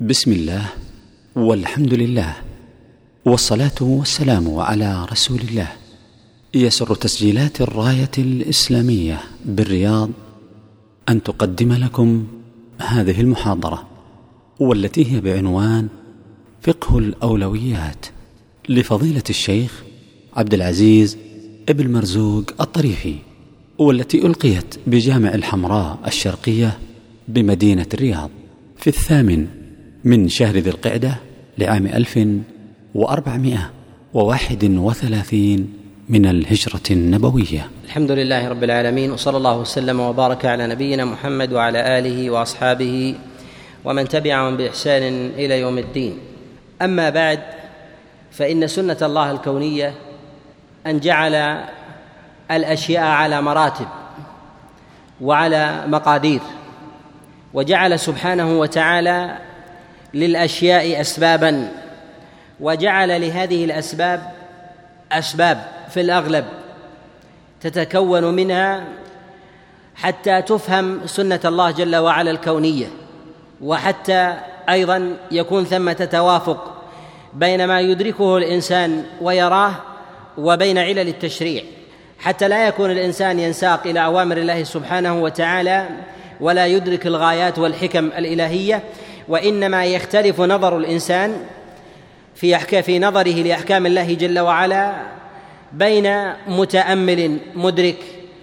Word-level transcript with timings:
بسم 0.00 0.32
الله 0.32 0.64
والحمد 1.36 1.94
لله 1.94 2.34
والصلاة 3.24 3.74
والسلام 3.80 4.58
على 4.58 5.04
رسول 5.12 5.40
الله. 5.40 5.68
يسر 6.54 6.94
تسجيلات 6.94 7.60
الراية 7.60 8.10
الإسلامية 8.18 9.20
بالرياض 9.44 10.10
أن 11.08 11.22
تقدم 11.22 11.72
لكم 11.72 12.26
هذه 12.78 13.20
المحاضرة 13.20 13.88
والتي 14.60 15.12
هي 15.12 15.20
بعنوان 15.20 15.88
فقه 16.62 16.98
الأولويات 16.98 18.06
لفضيلة 18.68 19.24
الشيخ 19.30 19.82
عبد 20.36 20.54
العزيز 20.54 21.16
ابن 21.68 21.92
مرزوق 21.92 22.44
الطريفي 22.60 23.16
والتي 23.78 24.26
ألقيت 24.26 24.74
بجامع 24.86 25.34
الحمراء 25.34 25.98
الشرقية 26.06 26.78
بمدينة 27.28 27.86
الرياض 27.94 28.30
في 28.76 28.86
الثامن 28.86 29.63
من 30.04 30.28
شهر 30.28 30.56
ذي 30.56 30.70
القعدة 30.70 31.14
لعام 31.58 31.86
ألف 31.86 32.18
وأربعمائة 32.94 33.70
وواحد 34.14 34.64
وثلاثين 34.64 35.72
من 36.08 36.26
الهجرة 36.26 36.82
النبوية. 36.90 37.68
الحمد 37.84 38.10
لله 38.10 38.48
رب 38.48 38.64
العالمين 38.64 39.12
وصلى 39.12 39.36
الله 39.36 39.58
وسلم 39.58 40.00
وبارك 40.00 40.44
على 40.44 40.66
نبينا 40.66 41.04
محمد 41.04 41.52
وعلى 41.52 41.98
آله 41.98 42.30
وأصحابه 42.30 43.14
ومن 43.84 44.08
تبعهم 44.08 44.56
بإحسان 44.56 45.02
إلى 45.36 45.60
يوم 45.60 45.78
الدين. 45.78 46.18
أما 46.82 47.10
بعد 47.10 47.40
فإن 48.32 48.66
سنة 48.66 48.98
الله 49.02 49.30
الكونية 49.30 49.94
أن 50.86 51.00
جعل 51.00 51.64
الأشياء 52.50 53.04
على 53.04 53.42
مراتب 53.42 53.86
وعلى 55.20 55.84
مقادير 55.86 56.40
وجعل 57.54 57.98
سبحانه 57.98 58.58
وتعالى 58.58 59.38
للأشياء 60.14 61.00
اسبابا 61.00 61.68
وجعل 62.60 63.20
لهذه 63.20 63.64
الأسباب 63.64 64.32
أسباب 65.12 65.64
في 65.90 66.00
الأغلب 66.00 66.44
تتكون 67.60 68.24
منها 68.24 68.84
حتى 69.94 70.42
تفهم 70.42 71.06
سنة 71.06 71.40
الله 71.44 71.70
جل 71.70 71.96
وعلا 71.96 72.30
الكونية 72.30 72.86
وحتى 73.60 74.34
أيضا 74.68 75.16
يكون 75.30 75.64
ثمه 75.64 75.92
توافق 75.92 76.74
بين 77.34 77.64
ما 77.64 77.80
يدركه 77.80 78.36
الإنسان 78.36 79.04
ويراه 79.20 79.74
وبين 80.38 80.78
علل 80.78 81.08
التشريع. 81.08 81.62
حتى 82.18 82.48
لا 82.48 82.68
يكون 82.68 82.90
الإنسان 82.90 83.40
ينساق 83.40 83.86
إلى 83.86 84.04
أوامر 84.04 84.36
الله 84.36 84.64
سبحانه 84.64 85.22
وتعالى 85.22 85.88
ولا 86.40 86.66
يدرك 86.66 87.06
الغايات 87.06 87.58
والحكم 87.58 88.06
الإلهية 88.06 88.82
وإنما 89.28 89.84
يختلف 89.84 90.40
نظر 90.40 90.78
الإنسان 90.78 91.36
في 92.34 92.82
في 92.82 92.98
نظره 92.98 93.42
لأحكام 93.42 93.86
الله 93.86 94.14
جل 94.14 94.38
وعلا 94.38 94.92
بين 95.72 96.32
متأمل 96.46 97.38
مدرك 97.54 97.96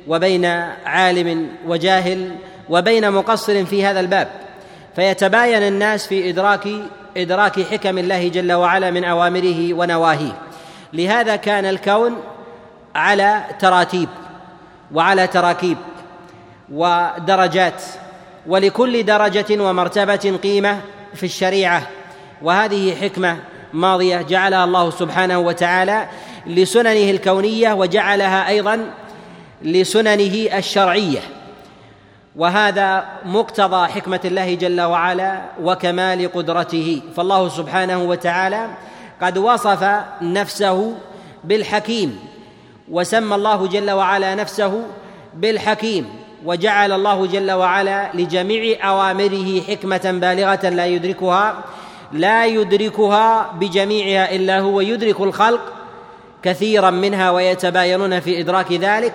وبين 0.08 0.46
عالم 0.86 1.50
وجاهل 1.68 2.36
وبين 2.70 3.12
مقصر 3.12 3.66
في 3.66 3.86
هذا 3.86 4.00
الباب. 4.00 4.28
فيتباين 4.96 5.64
الناس 5.64 6.08
في 6.08 6.30
ادراك 6.30 6.68
إدراك 7.18 7.60
حكم 7.62 7.98
الله 7.98 8.28
جل 8.28 8.54
وعلا 8.54 8.92
من 8.92 9.04
أوامره 9.04 9.74
ونواهيه. 9.74 10.38
لهذا 10.94 11.36
كان 11.36 11.66
الكون 11.66 12.18
على 12.96 13.44
تراتيب 13.60 14.10
وعلى 14.94 15.28
تراكيب 15.28 15.78
ودرجات 16.72 17.84
ولكل 18.48 19.04
درجة 19.06 19.64
ومرتبة 19.64 20.40
قيمة 20.44 20.82
في 21.14 21.24
الشريعة. 21.24 21.88
وهذه 22.42 22.96
حكمة 22.96 23.38
ماضية 23.74 24.22
جعلها 24.22 24.64
الله 24.64 24.90
سبحانه 24.90 25.40
وتعالى 25.40 26.08
لسننه 26.48 27.12
الكونية 27.12 27.74
وجعلها 27.74 28.48
أيضا 28.48 28.86
لسننه 29.62 30.58
الشرعية. 30.58 31.20
وهذا 32.36 33.06
مقتضى 33.26 33.88
حكمة 33.88 34.20
الله 34.26 34.56
جل 34.56 34.82
وعلا 34.82 35.42
وكمال 35.62 36.32
قدرته. 36.32 37.02
فالله 37.16 37.50
سبحانه 37.50 38.04
وتعالى 38.04 38.68
قد 39.22 39.38
وصف 39.38 40.02
نفسه 40.22 40.98
بالحكيم 41.44 42.20
وسمى 42.92 43.36
الله 43.36 43.68
جل 43.68 43.92
وعلا 43.92 44.36
نفسه 44.36 44.86
بالحكيم. 45.34 46.21
وجعل 46.46 46.92
الله 46.92 47.26
جل 47.26 47.52
وعلا 47.52 48.10
لجميع 48.14 48.90
أوامره 48.90 49.62
حكمة 49.62 50.20
بالغة 50.22 50.70
لا 50.70 50.86
يدركها 50.86 51.64
لا 52.12 52.46
يدركها 52.46 53.52
بجميعها 53.60 54.36
إلا 54.36 54.60
هو 54.60 54.82
يدرك 54.82 55.20
الخلق 55.20 55.62
كثيرا 56.44 56.90
منها 56.90 57.32
ويتباينون 57.32 58.20
في 58.20 58.40
إدراك 58.40 58.72
ذلك. 58.72 59.14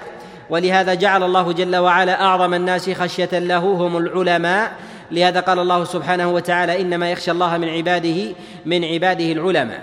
ولهذا 0.50 0.94
جعل 0.94 1.22
الله 1.22 1.52
جل 1.52 1.76
وعلا 1.76 2.22
أعظم 2.22 2.54
الناس 2.54 2.90
خشية 2.90 3.28
له 3.32 3.58
هم 3.58 3.96
العلماء. 3.96 4.72
لهذا 5.10 5.40
قال 5.40 5.58
الله 5.58 5.84
سبحانه 5.84 6.30
وتعالى 6.32 6.80
إنما 6.80 7.10
يخشى 7.10 7.30
الله 7.30 7.58
من 7.58 7.68
عباده 7.68 8.32
من 8.66 8.84
عباده 8.84 9.32
العلماء. 9.32 9.80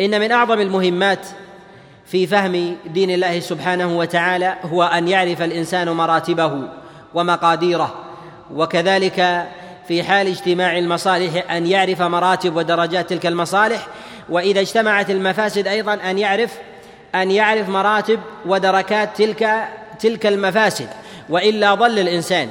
إن 0.00 0.20
من 0.20 0.32
أعظم 0.32 0.60
المهمات 0.60 1.26
في 2.10 2.26
فهم 2.26 2.76
دين 2.86 3.10
الله 3.10 3.40
سبحانه 3.40 3.98
وتعالى 3.98 4.54
هو 4.64 4.82
أن 4.82 5.08
يعرف 5.08 5.42
الإنسان 5.42 5.90
مراتبه 5.90 6.62
ومقاديره 7.14 7.94
وكذلك 8.54 9.48
في 9.88 10.02
حال 10.02 10.26
اجتماع 10.26 10.78
المصالح 10.78 11.50
أن 11.50 11.66
يعرف 11.66 12.02
مراتب 12.02 12.56
ودرجات 12.56 13.10
تلك 13.10 13.26
المصالح 13.26 13.86
وإذا 14.28 14.60
اجتمعت 14.60 15.10
المفاسد 15.10 15.66
أيضا 15.66 15.94
أن 15.94 16.18
يعرف 16.18 16.50
أن 17.14 17.30
يعرف 17.30 17.68
مراتب 17.68 18.20
ودركات 18.46 19.16
تلك 19.16 19.68
تلك 20.00 20.26
المفاسد 20.26 20.88
وإلا 21.28 21.74
ضل 21.74 21.98
الإنسان. 21.98 22.48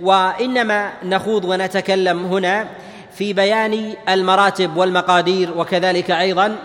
وإنما 0.00 0.92
نخوض 1.04 1.44
ونتكلم 1.44 2.24
هنا 2.24 2.66
في 3.14 3.32
بيان 3.32 3.94
المراتب 4.08 4.76
والمقادير 4.76 5.58
وكذلك 5.58 6.10
أيضا 6.10 6.56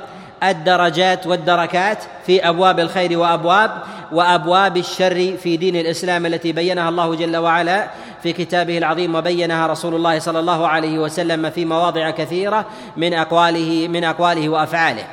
الدرجات 0.43 1.27
والدركات 1.27 2.03
في 2.25 2.49
أبواب 2.49 2.79
الخير 2.79 3.19
وأبواب 3.19 3.71
وأبواب 4.11 4.77
الشر 4.77 5.37
في 5.37 5.57
دين 5.57 5.75
الإسلام 5.75 6.25
التي 6.25 6.51
بينها 6.51 6.89
الله 6.89 7.15
جل 7.15 7.37
وعلا 7.37 7.87
في 8.23 8.33
كتابه 8.33 8.77
العظيم 8.77 9.15
وبينها 9.15 9.67
رسول 9.67 9.95
الله 9.95 10.19
صلى 10.19 10.39
الله 10.39 10.67
عليه 10.67 10.99
وسلم 10.99 11.49
في 11.49 11.65
مواضع 11.65 12.09
كثيرة 12.09 12.65
من 12.97 13.13
اقواله 13.13 13.87
من 13.87 14.03
أقواله 14.03 14.49
وأفعاله. 14.49 15.03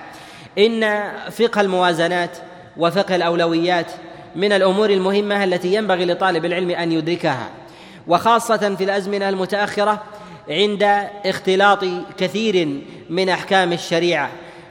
إن 0.59 1.03
فقه 1.31 1.61
الموازنات 1.61 2.31
وفقه 2.77 3.17
الأولويات 3.17 3.87
من 4.37 4.53
الأمور 4.53 4.91
المهمة 4.91 5.45
التي 5.45 5.75
ينبغي 5.75 6.05
لطالب 6.05 6.45
العلم 6.45 6.71
أن 6.71 6.93
يدركها 6.93 7.49
وخاصة 8.09 8.75
في 8.75 8.85
الأزمنة 8.85 9.29
المتأخرة 9.29 10.03
عند 10.51 10.83
اختلاط 11.27 11.85
كثير 12.19 12.81
من 13.11 13.29
أحكام 13.29 13.73
الشريعة. 13.73 14.31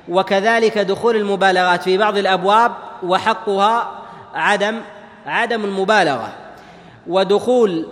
وكذلك 0.09 0.77
دخول 0.77 1.15
المبالغات 1.15 1.83
في 1.83 1.97
بعض 1.97 2.17
الأبواب 2.17 2.71
وحقها 3.03 3.91
عدم 4.33 4.81
عدم 5.25 5.65
المبالغة. 5.65 6.29
ودخول 7.07 7.85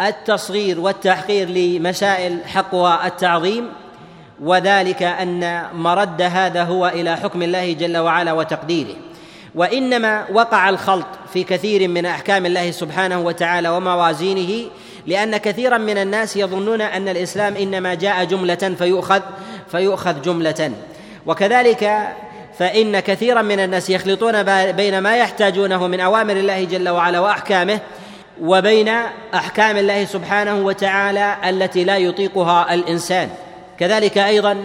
التصغير 0.00 0.80
والتحقير 0.80 1.48
لمسائل 1.48 2.38
حقها 2.46 3.06
التعظيم 3.06 3.68
وذلك 4.42 5.02
أن 5.02 5.64
مرد 5.74 6.22
هذا 6.22 6.62
هو 6.62 6.86
إلى 6.86 7.16
حكم 7.16 7.42
الله 7.42 7.72
جل 7.72 7.96
وعلا 7.98 8.32
وتقديره. 8.32 8.96
وإنما 9.54 10.26
وقع 10.32 10.68
الخلط 10.68 11.06
في 11.32 11.44
كثير 11.44 11.88
من 11.88 12.06
أحكام 12.06 12.46
الله 12.46 12.70
سبحانه 12.70 13.20
وتعالى 13.20 13.68
وموازينه 13.68 14.70
لأن 15.06 15.36
كثيرا 15.36 15.78
من 15.78 15.98
الناس 15.98 16.36
يظنون 16.36 16.80
أن 16.80 17.08
الإسلام 17.08 17.56
إنما 17.56 17.94
جاء 17.94 18.24
جملة 18.24 18.74
فيؤخذ 18.78 19.20
فيؤخذ 19.70 20.22
جملة. 20.22 20.72
وكذلك 21.26 22.08
فإن 22.58 23.00
كثيرا 23.00 23.42
من 23.42 23.60
الناس 23.60 23.90
يخلطون 23.90 24.42
بين 24.72 24.98
ما 24.98 25.16
يحتاجونه 25.16 25.86
من 25.86 26.00
أوامر 26.00 26.32
الله 26.32 26.64
جل 26.64 26.88
وعلا 26.88 27.20
وأحكامه 27.20 27.80
وبين 28.42 28.88
أحكام 29.34 29.76
الله 29.76 30.04
سبحانه 30.04 30.54
وتعالى 30.66 31.36
التي 31.48 31.84
لا 31.84 31.96
يطيقها 31.96 32.74
الإنسان. 32.74 33.28
كذلك 33.78 34.18
أيضا 34.18 34.56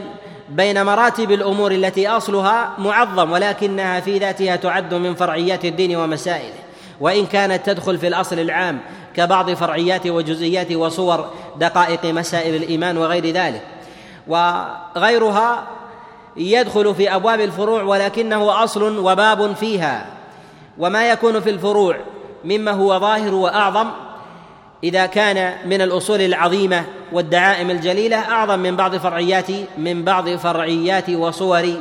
بين 0.50 0.86
مراتب 0.86 1.31
الأمور 1.31 1.72
التي 1.72 2.07
أصلها 2.07 2.74
معظم 2.78 3.31
ولكنها 3.31 4.00
في 4.00 4.18
ذاتها 4.18 4.56
تعد 4.56 4.94
من 4.94 5.16
فرعيات 5.16 5.66
الدين 5.66 5.96
ومسائله. 5.96 6.60
وإن 7.00 7.25
كانت 7.25 7.66
تدخل 7.66 7.98
في 7.98 8.07
الأصل 8.07 8.40
العام 8.40 8.80
كبعض 9.16 9.54
فرعيات 9.54 10.07
وجزئيات 10.07 10.72
وصور 10.72 11.30
دقائق 11.56 12.06
مسائل 12.06 12.56
الإيمان 12.56 12.98
وغير 12.98 13.25
ذلك. 13.25 13.62
وغيرها 14.28 15.68
يدخل 16.37 16.95
في 16.95 17.15
أبواب 17.15 17.39
الفروع 17.39 17.83
ولكنه 17.83 18.63
أصل 18.63 18.97
وباب 18.97 19.55
فيها. 19.55 20.05
وما 20.77 21.09
يكون 21.09 21.39
في 21.39 21.49
الفروع 21.49 21.97
مما 22.45 22.71
هو 22.71 22.99
ظاهر 22.99 23.33
وأعظم 23.33 23.87
إذا 24.83 25.05
كان 25.05 25.53
من 25.65 25.81
الأصول 25.81 26.21
العظيمة 26.21 26.83
والدعائم 27.11 27.69
الجليلة 27.71 28.17
أعظم 28.17 28.59
من 28.59 28.75
بعض 28.75 28.95
فرعيات 28.95 29.47
من 29.77 30.03
بعض 30.03 30.29
فرعيات 30.29 31.09
وصور 31.09 31.73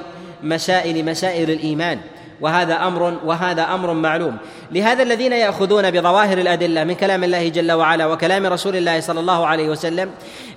مسائل 0.43 1.05
مسائل 1.05 1.51
الإيمان. 1.51 1.99
وهذا 2.41 2.87
أمر 2.87 3.19
وهذا 3.25 3.63
أمر 3.63 3.93
معلوم. 3.93 4.37
لهذا 4.73 5.03
الذين 5.03 5.33
يأخذون 5.33 5.91
بظواهر 5.91 6.39
الأدلة 6.39 6.85
من 6.85 6.95
كلام 6.95 7.25
الله 7.25 7.49
جل 7.49 7.73
وعلا 7.73 8.07
وكلام 8.07 8.47
رسول 8.47 8.77
الله 8.77 9.01
صلى 9.01 9.21
الله 9.21 9.47
عليه 9.47 9.69
وسلم 9.69 10.11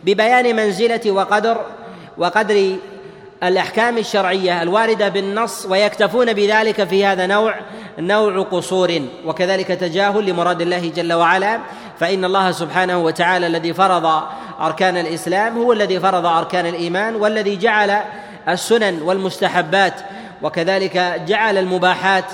ببيان 0.03 0.55
منزلة 0.55 1.11
وقدر 1.11 1.57
وقدر 2.17 2.75
الأحكام 3.43 3.97
الشرعية 3.97 4.61
الواردة 4.61 5.09
بالنص 5.09 5.65
ويكتفون 5.65 6.33
بذلك 6.33 6.83
في 6.83 7.05
هذا 7.05 7.25
نوع 7.25 7.55
نوع 7.99 8.41
قصور. 8.43 9.01
وكذلك 9.25 9.67
تجاهل 9.67 10.25
لمراد 10.25 10.61
الله 10.61 10.89
جل 10.95 11.13
وعلا 11.13 11.59
فإن 11.99 12.25
الله 12.25 12.51
سبحانه 12.51 12.97
وتعالى 12.97 13.47
الذي 13.47 13.73
فرض 13.73 14.23
أركان 14.61 14.97
الإسلام 14.97 15.57
هو 15.57 15.73
الذي 15.73 15.99
فرض 15.99 16.25
أركان 16.25 16.65
الإيمان 16.65 17.15
والذي 17.15 17.55
جعل 17.55 18.01
السنن 18.49 19.01
والمستحبات. 19.01 19.93
وكذلك 20.41 21.21
جعل 21.27 21.57
المباحات 21.57 22.25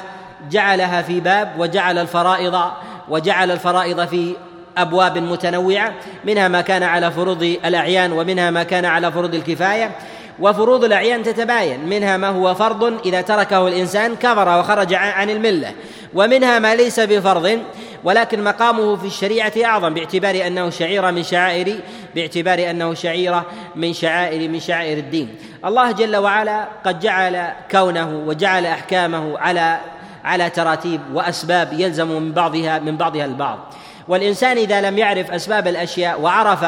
جعلها 0.51 1.01
في 1.01 1.19
باب 1.19 1.53
وجعل 1.57 1.97
الفرائض 1.97 2.61
وجعل 3.09 3.51
الفرائض 3.51 4.07
في 4.07 4.35
أبواب 4.77 5.17
متنوعة 5.17 5.93
منها 6.25 6.47
ما 6.47 6.61
كان 6.61 6.83
على 6.83 7.11
فروض 7.11 7.43
الأعيان 7.65 8.11
ومنها 8.11 8.51
ما 8.51 8.63
كان 8.63 8.85
على 8.85 9.11
فروض 9.11 9.35
الكفاية. 9.35 9.91
وفروض 10.39 10.83
الأعيان 10.83 11.23
تتباين. 11.23 11.79
منها 11.79 12.17
ما 12.17 12.27
هو 12.27 12.53
فرض 12.53 12.83
إذا 13.05 13.21
تركه 13.21 13.67
الإنسان 13.67 14.15
كفر 14.15 14.59
وخرج 14.59 14.93
عن 14.93 15.29
الملة. 15.29 15.71
ومنها 16.13 16.59
ما 16.59 16.75
ليس 16.75 16.99
بفرض 16.99 17.59
ولكن 18.03 18.43
مقامه 18.43 18.95
في 18.95 19.07
الشريعة 19.07 19.51
أعظم 19.65 19.93
باعتبار 19.93 20.47
أنه 20.47 20.69
شعيره 20.69 21.11
من 21.11 21.23
شعائر 21.23 21.79
باعتبار 22.15 22.69
أنه 22.69 22.93
شعيره 22.93 23.45
من 23.75 23.93
شعائر 23.93 24.49
من 24.49 24.59
شعائر 24.59 24.97
الدين. 24.97 25.35
الله 25.65 25.91
جل 25.91 26.15
وعلا 26.15 26.67
قد 26.85 26.99
جعل 26.99 27.53
كونه 27.71 28.23
وجعل 28.27 28.65
أحكامه 28.65 29.39
على 29.39 29.79
على 30.23 30.49
تراتيب 30.49 31.01
وأسباب 31.13 31.73
يلزم 31.73 32.07
من 32.07 32.31
بعضها 32.31 32.79
من 32.79 32.97
بعضها 32.97 33.25
البعض. 33.25 33.59
والإنسان 34.07 34.57
إذا 34.57 34.81
لم 34.81 34.97
يعرف 34.97 35.31
أسباب 35.31 35.67
الأشياء 35.67 36.21
وعرف 36.21 36.65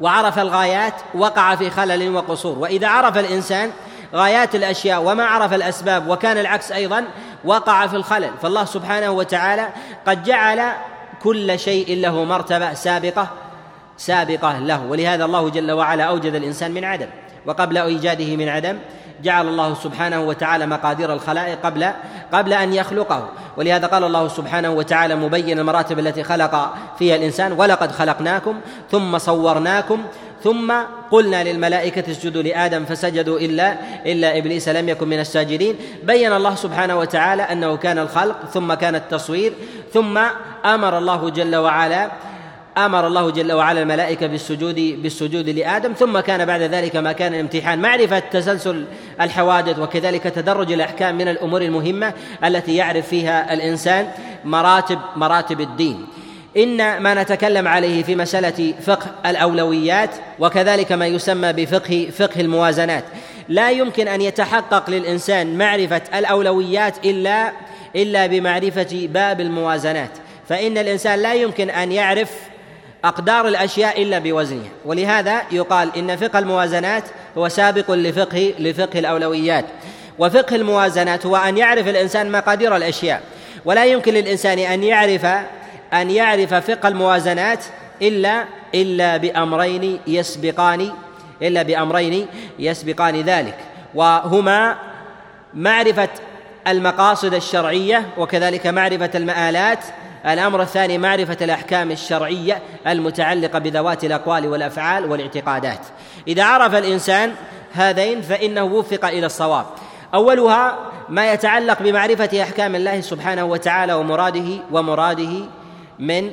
وعرف 0.00 0.38
الغايات 0.38 0.94
وقع 1.14 1.54
في 1.54 1.70
خلل 1.70 2.14
وقصور. 2.14 2.58
وإذا 2.58 2.88
عرف 2.88 3.18
الإنسان 3.18 3.70
غايات 4.14 4.54
الأشياء 4.54 5.02
وما 5.02 5.24
عرف 5.24 5.52
الأسباب 5.52 6.08
وكان 6.08 6.38
العكس 6.38 6.72
أيضا 6.72 7.04
وقع 7.44 7.86
في 7.86 7.96
الخلل. 7.96 8.30
فالله 8.42 8.64
سبحانه 8.64 9.10
وتعالى 9.10 9.68
قد 10.06 10.24
جعل 10.24 10.72
كل 11.22 11.58
شيء 11.58 11.96
له 11.96 12.24
مرتبة 12.24 12.74
سابقة 12.74 13.28
سابقة 13.96 14.58
له. 14.58 14.86
ولهذا 14.86 15.24
الله 15.24 15.48
جل 15.48 15.72
وعلا 15.72 16.04
أوجد 16.04 16.34
الإنسان 16.34 16.70
من 16.70 16.84
عدم 16.84 17.08
وقبل 17.46 17.78
إيجاده 17.78 18.36
من 18.36 18.48
عدم 18.48 18.78
جعل 19.22 19.48
الله 19.48 19.74
سبحانه 19.74 20.20
وتعالى 20.20 20.66
مقادير 20.66 21.12
الخلائق 21.12 21.58
قبل 21.62 21.90
قبل 22.32 22.52
أن 22.52 22.74
يخلقه. 22.74 23.28
ولهذا 23.56 23.86
قال 23.86 24.04
الله 24.04 24.28
سبحانه 24.28 24.70
وتعالى 24.70 25.14
مبين 25.14 25.58
المراتب 25.58 25.98
التي 25.98 26.22
خلق 26.22 26.74
فيها 26.98 27.16
الإنسان 27.16 27.52
ولقد 27.52 27.92
خلقناكم 27.92 28.60
ثم 28.90 29.18
صورناكم 29.18 30.02
ثم 30.44 30.72
قلنا 31.10 31.44
للملائكة 31.44 32.10
اسجدوا 32.10 32.42
لآدم 32.42 32.84
فسجدوا 32.84 33.38
إلا 33.38 33.76
إلا 34.06 34.38
إبليس 34.38 34.68
لم 34.68 34.88
يكن 34.88 35.08
من 35.08 35.20
الساجدين. 35.20 35.76
بين 36.02 36.32
الله 36.32 36.54
سبحانه 36.54 36.98
وتعالى 36.98 37.42
أنه 37.42 37.76
كان 37.76 37.98
الخلق 37.98 38.36
ثم 38.52 38.74
كان 38.74 38.94
التصوير 38.94 39.52
ثم 39.92 40.18
أمر 40.64 40.98
الله 40.98 41.30
جل 41.30 41.56
وعلا 41.56 42.10
أمر 42.78 43.06
الله 43.06 43.30
جل 43.30 43.52
وعلا 43.52 43.82
الملائكة 43.82 44.26
بالسجود 44.26 44.74
بالسجود 44.74 45.48
لآدم 45.48 45.92
ثم 45.92 46.20
كان 46.20 46.44
بعد 46.44 46.62
ذلك 46.62 46.96
ما 46.96 47.12
كان 47.12 47.34
الامتحان. 47.34 47.78
معرفة 47.78 48.18
تسلسل 48.18 48.84
الحوادث 49.20 49.78
وكذلك 49.78 50.22
تدرج 50.22 50.72
الأحكام 50.72 51.18
من 51.18 51.28
الأمور 51.28 51.62
المهمة 51.62 52.12
التي 52.44 52.76
يعرف 52.76 53.08
فيها 53.08 53.52
الإنسان 53.52 54.08
مراتب 54.44 54.98
مراتب 55.16 55.60
الدين. 55.60 56.06
إن 56.56 56.98
ما 56.98 57.22
نتكلم 57.22 57.68
عليه 57.68 58.02
في 58.02 58.16
مسألة 58.16 58.74
فقه 58.82 59.06
الأولويات 59.26 60.10
وكذلك 60.38 60.92
ما 60.92 61.06
يسمى 61.06 61.52
بفقه 61.52 62.08
فقه 62.18 62.40
الموازنات. 62.40 63.04
لا 63.48 63.70
يمكن 63.70 64.08
أن 64.08 64.20
يتحقق 64.20 64.90
للإنسان 64.90 65.58
معرفة 65.58 66.02
الأولويات 66.14 66.94
إلا 67.04 67.52
إلا 67.96 68.26
بمعرفة 68.26 69.08
باب 69.12 69.40
الموازنات. 69.40 70.10
فإن 70.48 70.78
الإنسان 70.78 71.18
لا 71.18 71.34
يمكن 71.34 71.70
أن 71.70 71.92
يعرف 71.92 72.49
أقدار 73.04 73.48
الأشياء 73.48 74.02
إلا 74.02 74.18
بوزنها. 74.18 74.70
ولهذا 74.84 75.42
يقال 75.52 75.96
إن 75.96 76.16
فقه 76.16 76.38
الموازنات 76.38 77.04
هو 77.38 77.48
سابق 77.48 77.90
لفقه 77.90 78.54
لفقه 78.58 78.98
الأولويات. 78.98 79.64
وفقه 80.18 80.56
الموازنات 80.56 81.26
هو 81.26 81.36
أن 81.36 81.58
يعرف 81.58 81.88
الإنسان 81.88 82.32
مقادير 82.32 82.76
الأشياء. 82.76 83.22
ولا 83.64 83.84
يمكن 83.84 84.14
للإنسان 84.14 84.58
أن 84.58 84.84
يعرف 84.84 85.24
أن 85.92 86.10
يعرف 86.10 86.54
فقه 86.54 86.88
الموازنات 86.88 87.64
إلا 88.02 88.44
إلا 88.74 89.16
بأمرين 89.16 90.00
يسبقان 90.06 90.92
إلا 91.42 91.62
بأمرين 91.62 92.26
يسبقان 92.58 93.20
ذلك. 93.20 93.56
وهما 93.94 94.76
معرفة 95.54 96.08
المقاصد 96.68 97.34
الشرعية 97.34 98.06
وكذلك 98.18 98.66
معرفة 98.66 99.10
المآلات 99.14 99.78
الأمر 100.26 100.62
الثاني 100.62 100.98
معرفة 100.98 101.36
الأحكام 101.42 101.90
الشرعية 101.90 102.62
المتعلقة 102.86 103.58
بذوات 103.58 104.04
الأقوال 104.04 104.46
والأفعال 104.46 105.10
والاعتقادات. 105.10 105.80
إذا 106.28 106.44
عرف 106.44 106.74
الإنسان 106.74 107.32
هذين 107.72 108.20
فإنه 108.20 108.64
وفق 108.64 109.04
إلى 109.04 109.26
الصواب. 109.26 109.66
أولها 110.14 110.78
ما 111.08 111.32
يتعلق 111.32 111.82
بمعرفة 111.82 112.42
أحكام 112.42 112.74
الله 112.74 113.00
سبحانه 113.00 113.44
وتعالى 113.44 113.92
ومراده 113.92 114.48
ومراده 114.70 115.44
من 115.98 116.30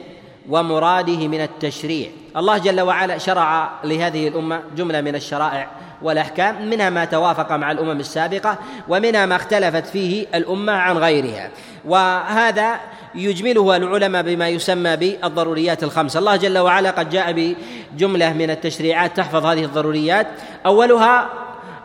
ومراده 0.49 1.27
من 1.27 1.41
التشريع. 1.41 2.09
الله 2.37 2.57
جل 2.57 2.81
وعلا 2.81 3.17
شرع 3.17 3.69
لهذه 3.83 4.27
الأمة 4.27 4.61
جملة 4.75 5.01
من 5.01 5.15
الشرائع 5.15 5.67
والأحكام 6.01 6.69
منها 6.69 6.89
ما 6.89 7.05
توافق 7.05 7.51
مع 7.51 7.71
الأمم 7.71 7.99
السابقة 7.99 8.57
ومنها 8.87 9.25
ما 9.25 9.35
اختلفت 9.35 9.85
فيه 9.85 10.25
الأمة 10.35 10.73
عن 10.73 10.97
غيرها. 10.97 11.49
وهذا 11.85 12.79
يجمله 13.15 13.75
العلماء 13.75 14.21
بما 14.21 14.49
يسمى 14.49 14.95
بالضروريات 14.95 15.83
الخمس 15.83 16.17
الله 16.17 16.35
جل 16.35 16.57
وعلا 16.57 16.91
قد 16.91 17.09
جاء 17.09 17.55
بجملة 17.95 18.33
من 18.33 18.49
التشريعات 18.49 19.17
تحفظ 19.17 19.45
هذه 19.45 19.63
الضروريات. 19.63 20.27
أولها 20.65 21.29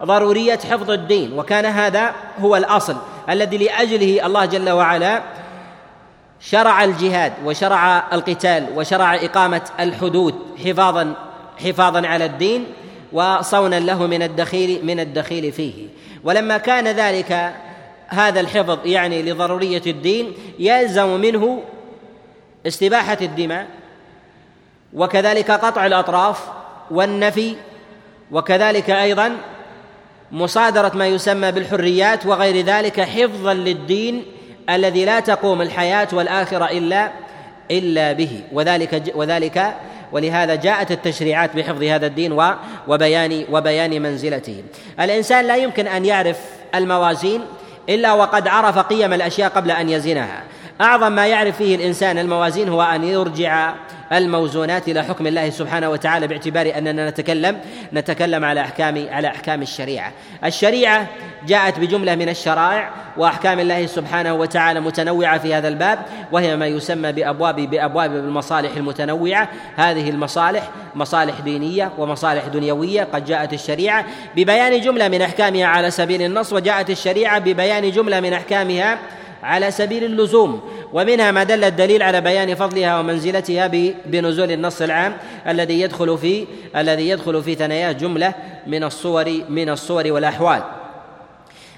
ضرورية 0.04 0.58
حفظ 0.70 0.90
الدين 0.90 1.38
وكان 1.38 1.66
هذا 1.66 2.12
هو 2.40 2.56
الأصل 2.56 2.96
الذي 3.30 3.58
لأجله 3.58 4.26
الله 4.26 4.44
جل 4.44 4.70
وعلا 4.70 5.22
شرع 6.40 6.84
الجهاد 6.84 7.32
وشرع 7.44 8.04
القتال 8.12 8.66
وشرع 8.76 9.14
إقامة 9.14 9.62
الحدود 9.80 10.34
حفاظا 10.64 11.14
حفاظا 11.64 12.06
على 12.06 12.24
الدين. 12.24 12.66
وصونا 13.12 13.80
له 13.80 14.06
من 14.06 14.22
الدخيل 14.22 14.86
من 14.86 15.00
الدخيل 15.00 15.52
فيه. 15.52 15.86
ولما 16.24 16.58
كان 16.58 16.88
ذلك 16.88 17.52
هذا 18.08 18.40
الحفظ 18.40 18.78
يعني 18.84 19.22
لضرورية 19.22 19.82
الدين 19.86 20.32
يلزم 20.58 21.20
منه 21.20 21.62
استباحة 22.66 23.18
الدماء 23.22 23.66
وكذلك 24.94 25.50
قطع 25.50 25.86
الأطراف 25.86 26.40
والنفي 26.90 27.54
وكذلك 28.30 28.90
أيضا 28.90 29.36
مصادرة 30.32 30.92
ما 30.94 31.06
يسمى 31.06 31.52
بالحريات 31.52 32.26
وغير 32.26 32.64
ذلك 32.64 33.00
حفظا 33.00 33.54
للدين 33.54 34.24
الذي 34.70 35.04
لا 35.04 35.20
تقوم 35.20 35.62
الحياة 35.62 36.08
والآخرة 36.12 36.64
إلا 36.64 37.12
إلا 37.70 38.12
به. 38.12 38.40
وذلك 38.52 39.12
وذلك 39.14 39.74
ولهذا 40.12 40.54
جاءت 40.54 40.90
التشريعات 40.90 41.56
بحفظ 41.56 41.82
هذا 41.82 42.06
الدين 42.06 42.32
وبيان 42.88 43.44
وبيان 43.50 44.02
منزلته. 44.02 44.62
الإنسان 45.00 45.44
لا 45.44 45.56
يمكن 45.56 45.86
أن 45.86 46.04
يعرف 46.04 46.38
الموازين 46.74 47.40
إلا 47.88 48.12
وقد 48.12 48.48
عرف 48.48 48.78
قيم 48.78 49.12
الأشياء 49.12 49.50
قبل 49.50 49.70
أن 49.70 49.88
يزنها. 49.88 50.42
أعظم 50.82 51.12
ما 51.12 51.26
يعرف 51.26 51.56
فيه 51.56 51.76
الإنسان 51.76 52.18
الموازين 52.18 52.68
هو 52.68 52.82
أن 52.82 53.04
يرجع 53.04 53.74
الموزونات 54.12 54.88
إلى 54.88 55.02
حكم 55.02 55.26
الله 55.26 55.50
سبحانه 55.50 55.90
وتعالى 55.90 56.26
باعتبار 56.26 56.72
أننا 56.78 57.10
نتكلم 57.10 57.60
نتكلم 57.92 58.44
على 58.44 58.60
احكام 58.60 59.06
على 59.10 59.28
أحكام 59.28 59.62
الشريعة. 59.62 60.12
الشريعة 60.44 61.06
جاءت 61.46 61.78
بجملة 61.78 62.14
من 62.14 62.28
الشرائع 62.28 62.90
وأحكام 63.16 63.60
الله 63.60 63.86
سبحانه 63.86 64.34
وتعالى 64.34 64.80
متنوعة 64.80 65.38
في 65.38 65.54
هذا 65.54 65.68
الباب 65.68 65.98
وهي 66.32 66.56
ما 66.56 66.66
يسمى 66.66 67.12
بابواب 67.12 67.56
بأبواب 67.56 68.16
المصالح 68.16 68.76
المتنوعة، 68.76 69.48
هذه 69.76 70.10
المصالح 70.10 70.70
مصالح 70.94 71.40
دينية 71.40 71.92
ومصالح 71.98 72.46
دنيوية 72.46 73.02
قد 73.02 73.24
جاءت 73.24 73.52
الشريعة 73.52 74.04
ببيان 74.36 74.80
جملة 74.80 75.08
من 75.08 75.22
أحكامها 75.22 75.66
على 75.66 75.90
سبيل 75.90 76.22
النص 76.22 76.52
وجاءت 76.52 76.90
الشريعة 76.90 77.38
ببيان 77.38 77.90
جملة 77.90 78.20
من 78.20 78.32
أحكامها 78.32 78.98
على 79.42 79.70
سبيل 79.70 80.04
اللزوم 80.04 80.60
ومنها 80.92 81.30
ما 81.30 81.42
دل 81.44 81.64
الدليل 81.64 82.02
على 82.02 82.20
بيان 82.20 82.54
فضلها 82.54 82.98
ومنزلتها 82.98 83.70
بنزول 84.06 84.50
النص 84.50 84.82
العام 84.82 85.16
الذي 85.48 85.80
يدخل 85.80 86.18
في 86.18 86.46
الذي 86.76 87.08
يدخل 87.08 87.42
في 87.42 87.54
ثناياه 87.54 87.92
جملة 87.92 88.34
من 88.66 88.84
الصور 88.84 89.42
من 89.48 89.68
الصور 89.68 90.12
والأحوال. 90.12 90.62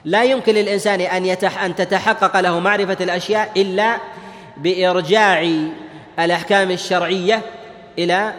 لا 0.05 0.25
يمكن 0.25 0.55
للإنسان 0.55 1.01
أن 1.01 1.27
يتح 1.27 1.63
أن 1.63 1.75
تتحقق 1.75 2.41
له 2.41 2.61
معرفة 2.61 2.97
الأشياء 3.01 3.51
إلا 3.57 3.97
بإرجاع 4.57 5.51
الأحكام 6.19 6.71
الشرعية 6.71 7.43
إلى 7.99 8.33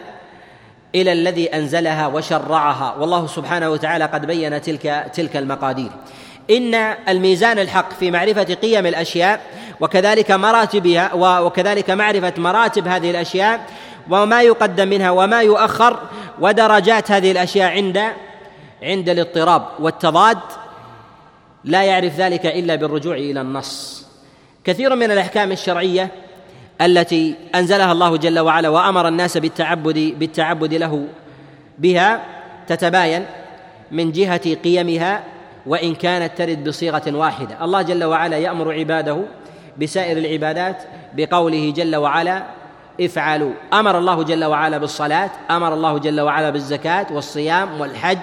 إلى 0.94 1.12
الذي 1.12 1.46
أنزلها 1.54 2.06
وشرعها. 2.06 2.94
والله 3.00 3.26
سبحانه 3.26 3.70
وتعالى 3.70 4.04
قد 4.04 4.26
بين 4.26 4.62
تلك 4.62 5.10
تلك 5.14 5.36
المقادير. 5.36 5.90
إن 6.50 6.74
الميزان 7.08 7.58
الحق 7.58 7.92
في 7.92 8.10
معرفة 8.10 8.54
قيم 8.54 8.86
الأشياء 8.86 9.40
وكذلك 9.80 10.30
مراتبها 10.30 11.14
وكذلك 11.40 11.90
معرفة 11.90 12.32
مراتب 12.38 12.88
هذه 12.88 13.10
الأشياء 13.10 13.66
وما 14.10 14.42
يقدم 14.42 14.88
منها 14.88 15.10
وما 15.10 15.42
يؤخر 15.42 16.00
ودرجات 16.40 17.10
هذه 17.10 17.32
الأشياء 17.32 17.70
عند 17.70 18.02
عند 18.82 19.08
الاضطراب 19.08 19.66
والتضاد 19.78 20.38
لا 21.64 21.82
يعرف 21.82 22.16
ذلك 22.16 22.46
إلا 22.46 22.74
بالرجوع 22.74 23.16
إلى 23.16 23.40
النص. 23.40 24.06
كثير 24.64 24.94
من 24.94 25.10
الأحكام 25.10 25.52
الشرعية 25.52 26.10
التي 26.80 27.34
أنزلها 27.54 27.92
الله 27.92 28.16
جل 28.16 28.38
وعلا 28.38 28.68
وأمر 28.68 29.08
الناس 29.08 29.38
بالتعبد 29.38 30.14
بالتعبد 30.18 30.74
له 30.74 31.06
بها 31.78 32.24
تتباين 32.66 33.26
من 33.90 34.12
جهة 34.12 34.54
قيمها 34.54 35.24
وإن 35.66 35.94
كانت 35.94 36.38
ترد 36.38 36.68
بصيغة 36.68 37.02
واحدة. 37.06 37.64
الله 37.64 37.82
جل 37.82 38.04
وعلا 38.04 38.36
يأمر 38.36 38.72
عباده 38.72 39.18
بسائر 39.80 40.18
العبادات 40.18 40.76
بقوله 41.16 41.72
جل 41.76 41.96
وعلا 41.96 42.42
افعلوا. 43.00 43.52
أمر 43.72 43.98
الله 43.98 44.22
جل 44.22 44.44
وعلا 44.44 44.78
بالصلاة 44.78 45.30
أمر 45.50 45.74
الله 45.74 45.98
جل 45.98 46.20
وعلا 46.20 46.50
بالزكاة 46.50 47.06
والصيام 47.10 47.80
والحج 47.80 48.18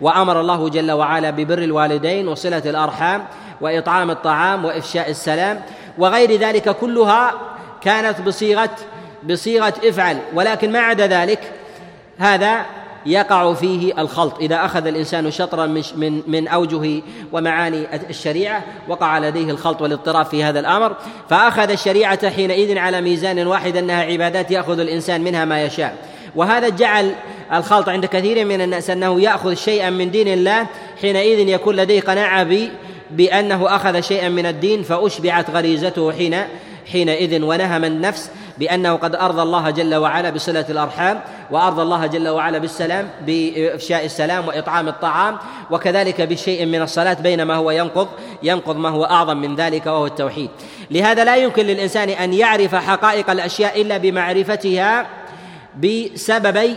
وأمر 0.00 0.40
الله 0.40 0.68
جل 0.68 0.92
وعلا 0.92 1.30
ببر 1.30 1.58
الوالدين 1.58 2.28
وصلة 2.28 2.62
الأرحام 2.66 3.24
وإطعام 3.60 4.10
الطعام 4.10 4.64
وإفشاء 4.64 5.10
السلام. 5.10 5.60
وغير 5.98 6.36
ذلك 6.36 6.76
كلها 6.76 7.32
كانت 7.80 8.20
بصيغة 8.20 8.70
بصيغة 9.22 9.74
افعل. 9.84 10.18
ولكن 10.34 10.72
ما 10.72 10.78
عدا 10.78 11.06
ذلك 11.06 11.52
هذا 12.18 12.66
يقع 13.06 13.54
فيه 13.54 14.00
الخلط. 14.00 14.38
إذا 14.40 14.64
أخذ 14.64 14.86
الإنسان 14.86 15.30
شطرا 15.30 15.66
من 15.66 15.82
من 15.96 16.22
من 16.26 16.48
أوجه 16.48 17.02
ومعاني 17.32 17.96
الشريعة 18.10 18.64
وقع 18.88 19.18
لديه 19.18 19.50
الخلط 19.50 19.82
والاضطراب 19.82 20.26
في 20.26 20.44
هذا 20.44 20.60
الأمر 20.60 20.96
فأخذ 21.30 21.70
الشريعة 21.70 22.30
حينئذ 22.30 22.78
على 22.78 23.00
ميزان 23.00 23.46
واحد 23.46 23.76
أنها 23.76 24.02
عبادات 24.02 24.50
يأخذ 24.50 24.78
الإنسان 24.78 25.20
منها 25.20 25.44
ما 25.44 25.62
يشاء. 25.62 25.96
وهذا 26.36 26.68
جعل 26.68 27.14
الخلط 27.52 27.88
عند 27.88 28.06
كثير 28.06 28.44
من 28.44 28.60
الناس 28.60 28.90
أنه 28.90 29.20
يأخذ 29.20 29.54
شيئا 29.54 29.90
من 29.90 30.10
دين 30.10 30.28
الله 30.28 30.66
حينئذ 31.00 31.48
يكون 31.48 31.76
لديه 31.76 32.00
قناعة 32.00 32.46
بأنه 33.10 33.76
أخذ 33.76 34.00
شيئا 34.00 34.28
من 34.28 34.46
الدين 34.46 34.82
فأشبعت 34.82 35.50
غريزته 35.50 36.12
حين 36.12 36.36
حينئذ 36.92 37.42
ونهم 37.42 37.84
النفس 37.84 38.30
بأنه 38.58 38.94
قد 38.94 39.14
أرضى 39.14 39.42
الله 39.42 39.70
جل 39.70 39.94
وعلا 39.94 40.30
بصلة 40.30 40.64
الأرحام 40.68 41.20
وأرضى 41.50 41.82
الله 41.82 42.06
جل 42.06 42.28
وعلا 42.28 42.58
بالسلام 42.58 43.08
بإفشاء 43.26 44.04
السلام 44.04 44.48
وإطعام 44.48 44.88
الطعام 44.88 45.36
وكذلك 45.70 46.20
بشيء 46.20 46.66
من 46.66 46.82
الصلاة 46.82 47.14
بينما 47.14 47.54
هو 47.54 47.70
ينقض 47.70 48.08
ينقض 48.42 48.76
ما 48.76 48.88
هو 48.88 49.04
أعظم 49.04 49.36
من 49.36 49.56
ذلك 49.56 49.86
وهو 49.86 50.06
التوحيد. 50.06 50.50
لهذا 50.90 51.24
لا 51.24 51.36
يمكن 51.36 51.66
للإنسان 51.66 52.08
أن 52.08 52.34
يعرف 52.34 52.74
حقائق 52.74 53.30
الأشياء 53.30 53.80
إلا 53.80 53.96
بمعرفتها 53.96 55.06
بسببي 55.80 56.76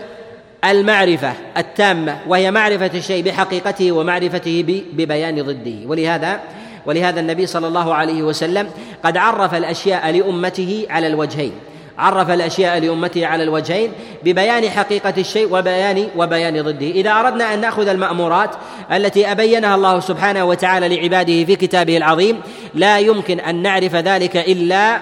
المعرفة 0.65 1.33
التامة 1.57 2.17
وهي 2.27 2.51
معرفة 2.51 2.91
الشيء 2.93 3.23
بحقيقته 3.23 3.91
ومعرفته 3.91 4.63
ببيان 4.93 5.43
ضده. 5.43 5.87
ولهذا 5.89 6.39
ولهذا 6.85 7.19
النبي 7.19 7.45
صلى 7.45 7.67
الله 7.67 7.93
عليه 7.95 8.23
وسلم 8.23 8.69
قد 9.03 9.17
عرف 9.17 9.53
الأشياء 9.53 10.11
لأمته 10.11 10.85
على 10.89 11.07
الوجهين. 11.07 11.51
عرف 11.97 12.29
الأشياء 12.29 12.79
لأمته 12.79 13.25
على 13.25 13.43
الوجهين 13.43 13.91
ببيان 14.23 14.69
حقيقة 14.69 15.13
الشيء 15.17 15.47
وبيان 15.51 16.07
وبيان 16.17 16.61
ضده. 16.61 16.91
إذا 16.91 17.11
أردنا 17.11 17.53
أن 17.53 17.61
نأخذ 17.61 17.87
المأمورات 17.87 18.49
التي 18.91 19.31
أبينها 19.31 19.75
الله 19.75 19.99
سبحانه 19.99 20.45
وتعالى 20.45 20.95
لعباده 20.95 21.45
في 21.45 21.55
كتابه 21.55 21.97
العظيم 21.97 22.41
لا 22.73 22.99
يمكن 22.99 23.39
أن 23.39 23.61
نعرف 23.61 23.95
ذلك 23.95 24.37
الا 24.37 24.99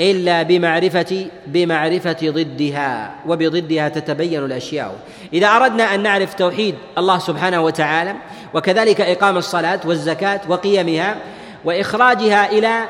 إلا 0.00 0.42
بمعرفه 0.42 1.26
بمعرفة 1.46 2.16
ضدها 2.22 3.14
وبضدها 3.26 3.88
تتبين 3.88 4.44
الأشياء. 4.44 4.94
إذا 5.32 5.46
أردنا 5.46 5.94
أن 5.94 6.02
نعرف 6.02 6.34
توحيد 6.34 6.74
الله 6.98 7.18
سبحانه 7.18 7.60
وتعالى 7.60 8.14
وكذلك 8.54 9.00
إقام 9.00 9.36
الصلاة 9.36 9.80
والزكاة 9.84 10.40
وقيمها 10.48 11.16
وإخراجها 11.64 12.52
إلى 12.52 12.84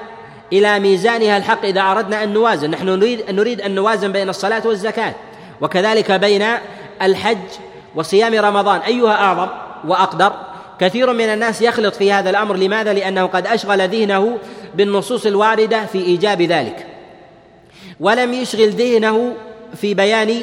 إلى 0.53 0.79
ميزانها 0.79 1.37
الحق 1.37 1.65
إذا 1.65 1.81
أردنا 1.81 2.25
أن 2.25 2.33
نوازن. 2.33 2.71
نحن 2.71 2.89
نريد 2.89 3.21
أن 3.21 3.37
نريد 3.37 3.61
أن 3.61 3.75
نوازن 3.75 4.13
بين 4.13 4.29
الصلاة 4.29 4.67
والزكاة 4.67 5.15
وكذلك 5.61 6.13
بين 6.13 6.45
الحج 7.03 7.49
وصيام 7.95 8.35
رمضان. 8.35 8.81
أيها 8.81 9.13
أعظم 9.13 9.49
وأقدر 9.85 10.33
كثير 10.81 11.13
من 11.13 11.25
الناس 11.25 11.63
يخلط 11.63 11.95
في 11.95 12.13
هذا 12.13 12.31
الأمر. 12.31 12.57
لماذا؟ 12.57 12.93
لأنه 12.93 13.27
قد 13.27 13.47
أشغل 13.47 13.89
ذهنه 13.89 14.39
بالنصوص 14.75 15.27
الواردة 15.27 15.87
في 15.87 15.99
إيجاب 15.99 16.43
ذلك. 16.43 16.87
ولم 18.01 18.33
يشغل 18.33 18.71
ذهنه 18.71 19.35
في 19.77 19.95
بيان 19.95 20.41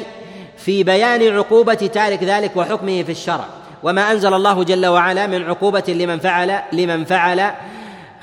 في 0.56 0.82
بيان 0.82 1.36
عقوبة 1.36 1.74
تارك 1.74 2.22
ذلك 2.22 2.56
وحكمه 2.56 3.02
في 3.02 3.12
الشرع. 3.12 3.61
وما 3.82 4.12
أنزل 4.12 4.34
الله 4.34 4.64
جل 4.64 4.86
وعلا 4.86 5.26
من 5.26 5.44
عقوبة 5.44 5.84
لمن 5.88 6.18
فعل 6.18 6.58
لمن 6.72 7.04
فعل 7.04 7.50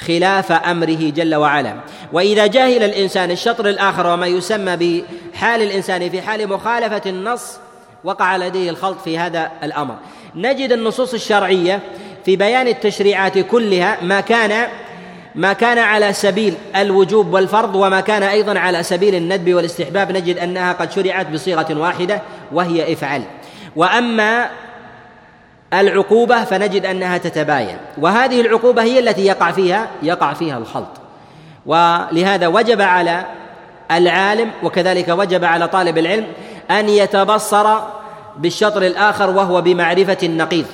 خلاف 0.07 0.51
أمره 0.51 1.09
جل 1.09 1.35
وعلا. 1.35 1.75
وإذا 2.13 2.47
جاهل 2.47 2.83
الإنسان 2.83 3.31
الشطر 3.31 3.69
الآخر 3.69 4.07
وما 4.07 4.27
يسمى 4.27 5.03
بحال 5.33 5.61
الإنسان 5.61 6.09
في 6.09 6.21
حال 6.21 6.49
مخالفة 6.49 7.01
النص 7.05 7.57
وقع 8.03 8.37
لديه 8.37 8.69
الخلط 8.69 8.97
في 9.05 9.17
هذا 9.17 9.51
الأمر. 9.63 9.95
نجد 10.35 10.71
النصوص 10.71 11.13
الشرعية 11.13 11.79
في 12.25 12.35
بيان 12.35 12.67
التشريعات 12.67 13.37
كلها 13.37 13.97
ما 14.01 14.21
كان 14.21 14.67
ما 15.35 15.53
كان 15.53 15.77
على 15.77 16.13
سبيل 16.13 16.53
الوجوب 16.75 17.33
والفرض 17.33 17.75
وما 17.75 18.01
كان 18.01 18.23
أيضا 18.23 18.59
على 18.59 18.83
سبيل 18.83 19.15
الندب 19.15 19.53
والاستحباب. 19.53 20.11
نجد 20.11 20.37
أنها 20.37 20.73
قد 20.73 20.91
شرعت 20.91 21.27
بصيغة 21.27 21.77
واحدة 21.77 22.21
وهي 22.51 22.93
افعل. 22.93 23.23
وأما 23.75 24.49
العقوبة 25.73 26.43
فنجد 26.43 26.85
أنها 26.85 27.17
تتباين. 27.17 27.77
وهذه 27.97 28.41
العقوبة 28.41 28.83
هي 28.83 28.99
التي 28.99 29.25
يقع 29.25 29.51
فيها 29.51 29.87
يقع 30.03 30.33
فيها 30.33 30.57
الخلط. 30.57 30.89
ولهذا 31.65 32.47
وجب 32.47 32.81
على 32.81 33.25
العالم 33.91 34.51
وكذلك 34.63 35.07
وجب 35.09 35.45
على 35.45 35.67
طالب 35.67 35.97
العلم 35.97 36.27
أن 36.71 36.89
يتبصر 36.89 37.79
بالشطر 38.37 38.81
الآخر 38.81 39.29
وهو 39.29 39.61
بمعرفة 39.61 40.17
النقيض. 40.23 40.65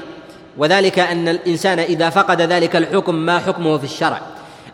وذلك 0.57 0.99
أن 0.99 1.27
الإنسان 1.27 1.79
إذا 1.79 2.09
فقد 2.09 2.41
ذلك 2.41 2.75
الحكم 2.75 3.15
ما 3.15 3.39
حكمه 3.39 3.77
في 3.77 3.83
الشرع؟ 3.83 4.21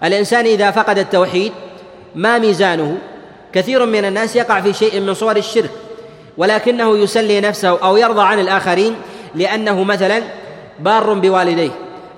الإنسان 0.04 0.46
إذا 0.46 0.72
فقد 0.72 0.98
التوحيد 0.98 1.52
ما 2.16 2.38
ميزانه؟ 2.38 2.98
كثير 3.54 3.86
من 3.86 4.06
الناس 4.06 4.36
يقع 4.36 4.62
في 4.62 4.74
شيء 4.74 5.00
من 5.00 5.14
صور 5.14 5.36
الشرك 5.36 5.72
ولكنه 6.38 6.98
يسلي 6.98 7.42
نفسه 7.42 7.80
أو 7.84 7.98
يرضى 7.98 8.22
عن 8.22 8.40
الآخرين 8.40 8.96
لأنه 9.36 9.84
مثلا 9.84 10.22
بار 10.80 11.14
بوالديه 11.14 11.72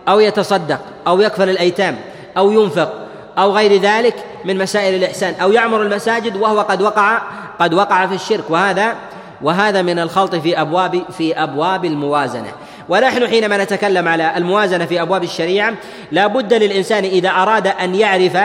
أو 0.08 0.20
يتصدق 0.20 0.79
أو 1.08 1.22
يكفل 1.22 1.50
الأيتام 1.50 1.98
أو 2.38 2.51
ينفق 2.51 2.93
أو 3.38 3.51
غير 3.51 3.82
ذلك 3.82 4.15
من 4.46 4.58
مسائل 4.58 4.96
الإحسان 4.96 5.34
أو 5.41 5.51
يعمر 5.51 5.82
المساجد 5.82 6.36
وهو 6.38 6.62
قد 6.62 6.82
وقع 6.82 7.22
قد 7.60 7.74
وقع 7.74 8.08
في 8.08 8.15
الشرك. 8.15 8.50
وهذا 8.50 8.96
وهذا 9.41 9.82
من 9.82 10.00
الخلط 10.00 10.36
في 10.36 10.62
أبواب 10.62 11.01
في 11.17 11.43
أبواب 11.43 11.86
الموازنة. 11.86 12.51
ونحن 12.89 13.27
حينما 13.27 13.63
نتكلم 13.63 14.08
على 14.08 14.38
الموازنة 14.38 14.86
في 14.86 15.01
أبواب 15.01 15.24
الشريعة 15.24 15.74
لا 16.12 16.27
بد 16.27 16.53
للإنسان 16.53 17.03
إذا 17.03 17.29
أراد 17.29 17.67
أن 17.67 17.96
يعرف 17.96 18.38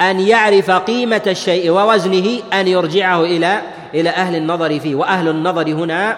أن 0.00 0.20
يعرف 0.20 0.70
قيمة 0.70 1.22
الشيء 1.26 1.70
ووزنه 1.70 2.40
أن 2.52 2.68
يرجعه 2.68 3.20
إلى 3.20 3.60
إلى 3.94 4.10
أهل 4.10 4.36
النظر 4.36 4.80
فيه. 4.80 4.94
وأهل 4.94 5.28
النظر 5.28 5.68
هنا 5.68 6.16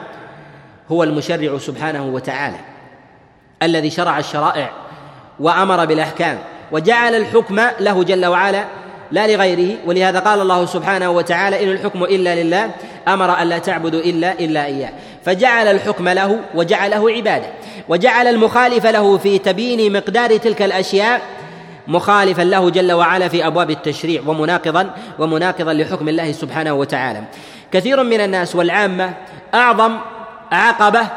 هو 0.93 1.02
المشرع 1.02 1.59
سبحانه 1.59 2.07
وتعالى 2.07 2.57
الذي 3.62 3.90
شرع 3.90 4.19
الشرائع 4.19 4.71
وأمر 5.40 5.85
بالأحكام 5.85 6.38
وجعل 6.73 7.14
الحكم 7.14 7.61
له 7.81 8.05
جل 8.05 8.26
وعلا 8.26 8.64
لا 9.12 9.26
لغيره 9.26 9.76
ولهذا 9.87 10.19
قال 10.19 10.40
الله 10.40 10.66
سبحانه 10.66 11.11
وتعالى 11.11 11.64
إن 11.64 11.71
الحكم 11.71 12.05
إلا 12.05 12.43
لله 12.43 12.71
أمر 13.09 13.43
الا 13.43 13.59
تعبدوا 13.59 14.00
إلا 14.00 14.33
إلا 14.33 14.64
إياه. 14.64 14.90
فجعل 15.25 15.66
الحكم 15.66 16.09
له 16.09 16.40
وجعله 16.55 17.11
عبادة 17.11 17.47
وجعل 17.88 18.26
المخالف 18.26 18.87
له 18.87 19.16
في 19.16 19.38
تبيين 19.38 19.93
مقدار 19.93 20.37
تلك 20.37 20.62
الأشياء 20.62 21.21
مخالفا 21.88 22.43
له 22.43 22.71
جل 22.71 22.93
وعلا 22.93 23.28
في 23.28 23.47
أبواب 23.47 23.71
التشريع 23.71 24.23
ومناقضا 24.26 24.90
ومناقضا 25.19 25.73
لحكم 25.73 26.09
الله 26.09 26.33
سبحانه 26.33 26.73
وتعالى. 26.73 27.23
كثير 27.73 28.02
من 28.02 28.21
الناس 28.21 28.57
والعامة 28.57 29.14
أعظم 29.55 29.97
عقبة 30.53 31.09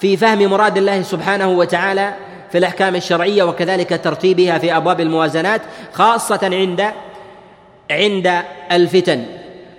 في 0.00 0.16
فهم 0.16 0.38
مراد 0.38 0.76
الله 0.76 1.02
سبحانه 1.02 1.48
وتعالى 1.48 2.14
في 2.52 2.58
الأحكام 2.58 2.96
الشرعية 2.96 3.42
وكذلك 3.42 4.00
ترتيبها 4.04 4.58
في 4.58 4.76
أبواب 4.76 5.00
الموازنات 5.00 5.60
خاصة 5.92 6.40
عند 6.42 6.84
عند 7.90 8.42
الفتن 8.72 9.24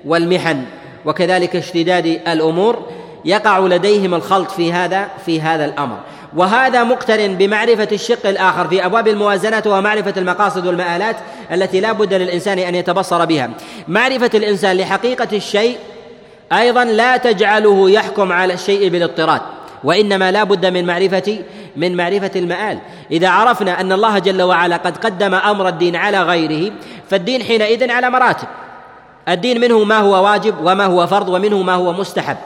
والمحن 0.06 0.66
وكذلك 1.06 1.56
اشتداد 1.56 2.06
الأمور 2.06 2.86
يقع 3.26 3.60
لديهم 3.60 4.14
الخلط 4.14 4.52
في 4.52 4.74
هذا 4.74 5.08
في 5.26 5.42
هذا 5.42 5.66
الأمر. 5.66 5.98
وهذا 6.36 6.84
مقترن 6.84 7.36
بمعرفة 7.36 7.88
الشق 7.92 8.28
الآخر 8.28 8.68
في 8.68 8.86
أبواب 8.86 9.08
الموازنات 9.08 9.68
ومعرفة 9.68 10.14
المقاصد 10.18 10.68
والمآلات 10.68 11.16
التي 11.52 11.80
لا 11.80 11.92
بد 11.92 12.14
للإنسان 12.14 12.60
أن 12.60 12.76
يتبصر 12.76 13.26
بها. 13.26 13.50
معرفة 13.88 14.30
الإنسان 14.34 14.78
لحقيقة 14.78 15.28
الشيء 15.34 15.78
أيضا 16.54 16.84
لا 16.84 17.18
تجعله 17.18 17.90
يحكم 17.90 18.32
على 18.32 18.54
الشيء 18.54 18.90
بالاضطراد 18.90 19.42
وإنما 19.84 20.32
لا 20.32 20.44
بد 20.44 20.66
من 20.66 20.86
معرفة 20.86 21.40
من 21.76 21.98
معرفة 21.98 22.32
المآل. 22.36 22.80
إذا 23.12 23.30
عرفنا 23.30 23.82
أن 23.82 23.92
الله 23.92 24.20
جل 24.20 24.42
وعلا 24.42 24.78
قد 24.78 24.98
قدم 24.98 25.34
أمر 25.36 25.68
الدين 25.68 25.96
على 25.96 26.24
غيره 26.24 26.72
فالدين 27.10 27.44
حينئذ 27.44 27.92
على 27.92 28.10
مراتب. 28.10 28.48
الدين 29.30 29.62
منه 29.62 29.84
ما 29.84 29.98
هو 29.98 30.26
واجب 30.26 30.56
وما 30.64 30.86
هو 30.86 31.08
فرض 31.08 31.30
ومنه 31.30 31.62
ما 31.62 31.74
هو 31.74 31.94
مستحب. 31.94 32.38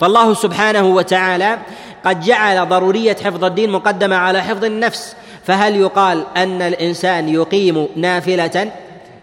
فالله 0.00 0.34
سبحانه 0.34 0.86
وتعالى 0.86 1.58
قد 2.04 2.20
جعل 2.20 2.68
ضرورية 2.68 3.16
حفظ 3.24 3.44
الدين 3.44 3.70
مقدمة 3.70 4.16
على 4.16 4.42
حفظ 4.42 4.64
النفس. 4.64 5.16
فهل 5.44 5.76
يقال 5.76 6.24
أن 6.36 6.62
الإنسان 6.62 7.28
يقيم 7.28 7.88
نافلة؟ 7.96 8.70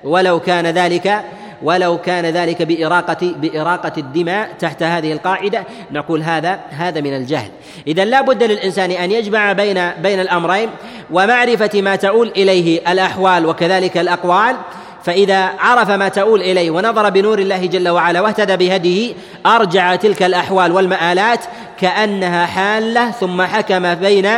ولو 0.04 0.40
كان 0.40 0.68
ذلك 0.68 1.24
ولو 1.66 1.98
كان 1.98 2.26
ذلك 2.26 2.62
بإراقة 2.62 3.34
بإراقة 3.38 3.92
الدماء 3.98 4.50
تحت 4.60 4.84
هذه 4.84 5.12
القاعدة 5.12 5.64
نقول 5.92 6.24
هذا 6.24 6.60
هذا 6.70 7.02
من 7.02 7.16
الجهل. 7.16 7.50
إذا 7.88 8.06
لا 8.06 8.22
بد 8.22 8.44
للإنسان 8.44 8.92
أن 8.92 9.12
يجمع 9.12 9.54
بين 9.54 9.92
بين 9.92 10.20
الأمرين 10.20 10.70
ومعرفة 11.12 11.82
ما 11.82 11.96
تؤول 11.96 12.32
إليه 12.36 12.92
الأحوال 12.92 13.46
وكذلك 13.46 13.98
الأقوال 13.98 14.56
فإذا 15.04 15.50
عرف 15.60 15.90
ما 15.90 16.10
تؤول 16.10 16.42
إليه 16.42 16.72
ونظر 16.72 17.10
بنور 17.10 17.40
الله 17.40 17.66
جل 17.66 17.90
وعلا 17.90 18.22
واهتدى 18.22 18.58
بهديه 18.58 19.14
أرجع 19.46 19.96
تلك 19.96 20.24
الأحوال 20.24 20.72
والمآلات 20.72 21.40
كأنها 21.80 22.46
حالة 22.46 23.12
ثم 23.12 23.42
حكم 23.42 23.96
بين 23.96 24.30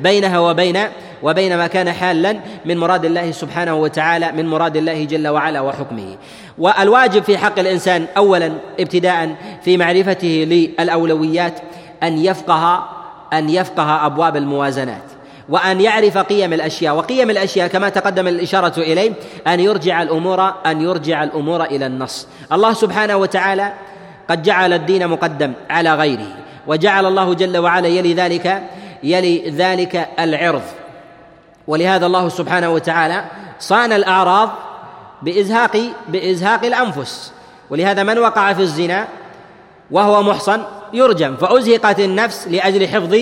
بينها 0.00 0.38
وبين 0.38 0.78
وبين 1.22 1.56
ما 1.56 1.66
كان 1.66 1.92
حالا 1.92 2.36
من 2.64 2.78
مراد 2.78 3.04
الله 3.04 3.30
سبحانه 3.30 3.74
وتعالى 3.74 4.32
من 4.32 4.46
مراد 4.46 4.76
الله 4.76 5.04
جل 5.04 5.28
وعلا 5.28 5.60
وحكمه. 5.60 6.16
والواجب 6.58 7.22
في 7.22 7.38
حق 7.38 7.58
الإنسان 7.58 8.06
اولا 8.16 8.52
ابتداء 8.80 9.34
في 9.62 9.76
معرفته 9.76 10.46
للأولويات 10.48 11.60
أن 12.02 12.18
يفقه 12.18 12.88
أن 13.32 13.50
يفقه 13.50 14.06
أبواب 14.06 14.36
الموازنات 14.36 15.02
وأن 15.48 15.80
يعرف 15.80 16.18
قيم 16.18 16.52
الأشياء. 16.52 16.96
وقيم 16.96 17.30
الأشياء 17.30 17.68
كما 17.68 17.88
تقدم 17.88 18.28
الإشارة 18.28 18.80
إليه 18.80 19.12
أن 19.46 19.60
يرجع 19.60 20.02
الأمور 20.02 20.54
أن 20.66 20.80
يرجع 20.80 21.24
الأمور 21.24 21.64
إلى 21.64 21.86
النص. 21.86 22.28
الله 22.52 22.72
سبحانه 22.72 23.16
وتعالى 23.16 23.72
قد 24.30 24.42
جعل 24.42 24.72
الدين 24.72 25.08
مقدم 25.08 25.52
على 25.70 25.94
غيره 25.94 26.26
وجعل 26.66 27.06
الله 27.06 27.34
جل 27.34 27.58
وعلا 27.58 27.88
يلي 27.88 28.14
ذلك 28.14 28.62
يلي 29.02 29.50
ذلك 29.50 30.08
العرض. 30.18 30.62
ولهذا 31.66 32.06
الله 32.06 32.28
سبحانه 32.28 32.70
وتعالى 32.70 33.24
صان 33.58 33.92
الأعراض 33.92 34.50
بإزهاق 35.22 35.80
بإزهاق 36.08 36.64
الأنفس. 36.64 37.32
ولهذا 37.70 38.02
من 38.02 38.18
وقع 38.18 38.52
في 38.52 38.62
الزنا 38.62 39.08
وهو 39.90 40.22
محصن 40.22 40.62
يرجم 40.92 41.36
فأزهقت 41.36 42.00
النفس 42.00 42.48
لأجل 42.48 42.88
حفظ 42.88 43.16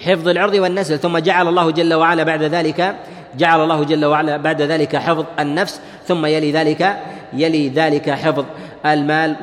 حفظ 0.00 0.28
العرض 0.28 0.54
والنسل 0.54 0.98
ثم 0.98 1.18
جعل 1.18 1.48
الله 1.48 1.70
جل 1.70 1.94
وعلا 1.94 2.22
بعد 2.22 2.42
ذلك 2.42 2.96
جعل 3.36 3.60
الله 3.60 3.84
جل 3.84 4.04
وعلا 4.04 4.36
بعد 4.36 4.62
ذلك 4.62 4.96
حفظ 4.96 5.24
النفس 5.38 5.80
ثم 6.08 6.26
يلي 6.26 6.52
ذلك 6.52 6.96
يلي 7.32 7.68
ذلك 7.68 8.10
حفظ 8.10 8.44
المال 8.86 9.36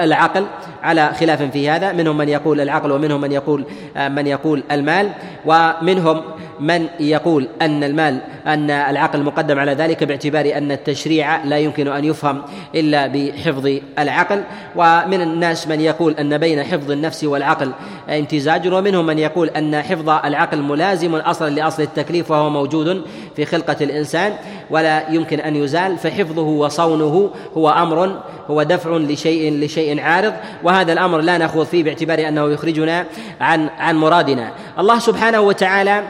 والعقل 0.00 0.46
على 0.82 1.12
خلاف 1.14 1.42
في 1.42 1.70
هذا. 1.70 1.92
منهم 1.92 2.16
من 2.16 2.28
يقول 2.28 2.60
العقل 2.60 2.92
ومنهم 2.92 3.20
من 3.20 3.32
يقول 3.32 3.64
من 3.96 4.26
يقول 4.26 4.62
المال 4.70 5.10
ومنهم 5.46 6.22
من 6.60 6.86
يقول 7.00 7.48
أن 7.62 7.84
المال 7.84 8.18
أن 8.46 8.70
العقل 8.70 9.22
مقدم 9.22 9.58
على 9.58 9.72
ذلك 9.72 10.04
باعتبار 10.04 10.52
أن 10.56 10.72
التشريع 10.72 11.44
لا 11.44 11.58
يمكن 11.58 11.88
أن 11.88 12.04
يفهم 12.04 12.42
إلا 12.74 13.06
بحفظ 13.06 13.78
العقل. 13.98 14.42
ومن 14.76 15.20
الناس 15.20 15.68
من 15.68 15.80
يقول 15.80 16.14
أن 16.14 16.38
بين 16.38 16.64
حفظ 16.64 16.90
النفس 16.90 17.24
والعقل 17.24 17.72
امتزاج 18.08 18.68
ومنهم 18.68 19.06
من 19.06 19.18
يقول 19.18 19.48
أن 19.48 19.82
حفظ 19.82 20.08
العقل 20.08 20.62
ملازم 20.62 21.14
أصلا 21.14 21.50
لأصل 21.50 21.82
التكليف 21.82 22.30
وهو 22.30 22.50
موجود 22.50 23.02
في 23.36 23.44
خلقة 23.44 23.76
الإنسان 23.80 24.32
ولا 24.70 25.10
يمكن 25.10 25.40
أن 25.40 25.56
يزال 25.56 25.98
فحفظه 25.98 26.42
وصونه 26.42 27.30
هو 27.56 27.70
أمر 27.70 28.20
هو 28.50 28.62
دفع 28.62 28.96
لشيء 28.96 29.52
لشيء 29.52 29.89
عارض 29.98 30.34
وهذا 30.62 30.92
الأمر 30.92 31.18
لا 31.18 31.38
نخوض 31.38 31.66
فيه 31.66 31.82
باعتبار 31.84 32.28
أنه 32.28 32.50
يخرجنا 32.50 33.06
عن 33.40 33.68
عن 33.78 33.96
مرادنا. 33.96 34.50
الله 34.78 34.98
سبحانه 34.98 35.40
وتعالى 35.40 36.02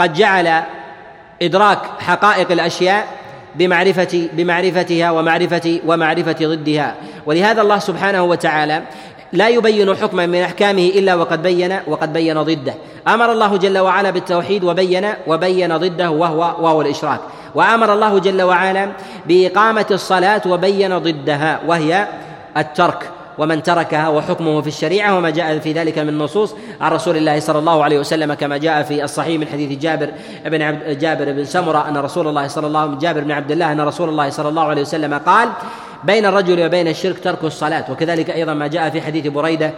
قد 0.00 0.12
جعل 0.12 0.62
إدراك 1.42 1.78
حقائق 1.98 2.52
الأشياء 2.52 3.06
بمعرفة 3.54 4.28
بمعرفتها 4.32 5.10
ومعرفة 5.10 5.80
ومعرفة 5.86 6.36
ضدها. 6.42 6.94
ولهذا 7.26 7.62
الله 7.62 7.78
سبحانه 7.78 8.24
وتعالى 8.24 8.82
لا 9.32 9.48
يبين 9.48 9.96
حكما 9.96 10.26
من 10.26 10.42
أحكامه 10.42 10.82
إلا 10.82 11.14
وقد 11.14 11.42
بين 11.42 11.78
وقد 11.86 12.12
بين 12.12 12.42
ضده. 12.42 12.74
أمر 13.08 13.32
الله 13.32 13.56
جل 13.56 13.78
وعلا 13.78 14.10
بالتوحيد 14.10 14.64
وبين 14.64 15.08
وبين 15.26 15.76
ضده 15.76 16.10
وهو 16.10 16.40
وهو 16.40 16.82
الإشراك. 16.82 17.20
وأمر 17.54 17.94
الله 17.94 18.18
جل 18.18 18.42
وعلا 18.42 18.88
بإقامة 19.26 19.86
الصلاة 19.90 20.42
وبين 20.46 20.98
ضدها 20.98 21.60
وهي 21.66 22.06
الترك. 22.56 23.10
ومن 23.38 23.62
تركها 23.62 24.08
وحكمه 24.08 24.60
في 24.60 24.68
الشريعة 24.68 25.18
وما 25.18 25.30
جاء 25.30 25.58
في 25.58 25.72
ذلك 25.72 25.98
من 25.98 26.18
نصوص 26.18 26.54
عن 26.80 26.92
رسول 26.92 27.16
الله 27.16 27.40
صلى 27.40 27.58
الله 27.58 27.84
عليه 27.84 27.98
وسلم 27.98 28.34
كما 28.34 28.56
جاء 28.56 28.82
في 28.82 29.04
الصحيح 29.04 29.40
من 29.40 29.46
حديث 29.46 29.78
جابر 29.78 30.10
بن 30.46 30.62
عبد 30.62 30.98
جابر 30.98 31.32
بن 31.32 31.44
سمرة 31.44 31.88
أن 31.88 31.96
رسول 31.96 32.28
الله 32.28 32.46
صلى 32.46 32.66
الله 32.66 32.98
جابر 32.98 33.20
بن 33.20 33.30
عبد 33.30 33.50
الله 33.50 33.72
أن 33.72 33.80
رسول 33.80 34.08
الله 34.08 34.30
صلى 34.30 34.48
الله 34.48 34.62
عليه 34.62 34.82
وسلم 34.82 35.14
قال 35.14 35.48
بين 36.04 36.26
الرجل 36.26 36.66
وبين 36.66 36.88
الشرك 36.88 37.18
ترك 37.18 37.44
الصلاة. 37.44 37.92
وكذلك 37.92 38.30
أيضا 38.30 38.54
ما 38.54 38.66
جاء 38.66 38.90
في 38.90 39.00
حديث 39.00 39.26
بريدة 39.26 39.72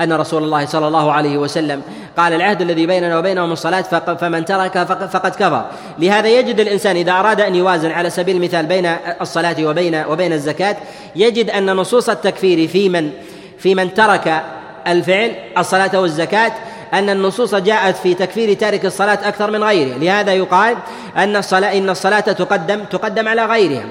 أن 0.00 0.12
رسول 0.12 0.44
الله 0.44 0.66
صلى 0.66 0.86
الله 0.88 1.12
عليه 1.12 1.38
وسلم 1.38 1.82
قال 2.16 2.32
العهد 2.32 2.60
الذي 2.62 2.86
بيننا 2.86 3.18
وبينهم 3.18 3.52
الصلاة 3.52 3.82
فمن 4.20 4.44
ترك 4.44 4.78
فقد 5.12 5.34
كفر. 5.34 5.64
لهذا 5.98 6.28
يجد 6.28 6.60
الإنسان 6.60 6.96
إذا 6.96 7.12
أراد 7.12 7.40
أن 7.40 7.54
يوازن 7.54 7.90
على 7.90 8.10
سبيل 8.10 8.36
المثال 8.36 8.66
بين 8.66 8.96
الصلاة 9.20 9.56
وبين 9.64 10.04
وبين 10.08 10.32
الزكاة 10.32 10.76
يجد 11.16 11.50
أن 11.50 11.76
نصوص 11.76 12.08
التكفير 12.08 12.68
في 12.68 12.88
من 12.88 13.10
في 13.58 13.74
من 13.74 13.94
ترك 13.94 14.42
الفعل 14.86 15.32
الصلاة 15.58 16.00
والزكاة 16.00 16.52
أن 16.94 17.10
النصوص 17.10 17.54
جاءت 17.54 17.96
في 17.96 18.14
تكفير 18.14 18.54
تارك 18.54 18.84
الصلاة 18.86 19.28
أكثر 19.28 19.50
من 19.50 19.64
غيره. 19.64 19.98
لهذا 19.98 20.32
يقال 20.32 20.76
أن 21.16 21.36
الصلاة 21.36 21.78
إن 21.78 21.90
الصلاة 21.90 22.20
تقدم 22.20 22.84
تقدم 22.84 23.28
على 23.28 23.44
غيرها. 23.44 23.84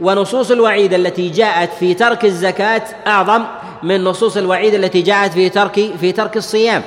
ونصوص 0.00 0.50
الوعيد 0.50 0.94
التي 0.94 1.28
جاءت 1.28 1.70
في 1.80 1.94
ترك 1.94 2.24
الزكاة 2.24 2.82
أعظم 3.06 3.44
من 3.82 4.04
نصوص 4.04 4.36
الوعيد 4.36 4.74
التي 4.74 5.02
جاءت 5.02 5.32
في 5.32 5.48
ترك 5.48 5.96
في 6.00 6.12
ترك 6.12 6.36
الصيام. 6.36 6.82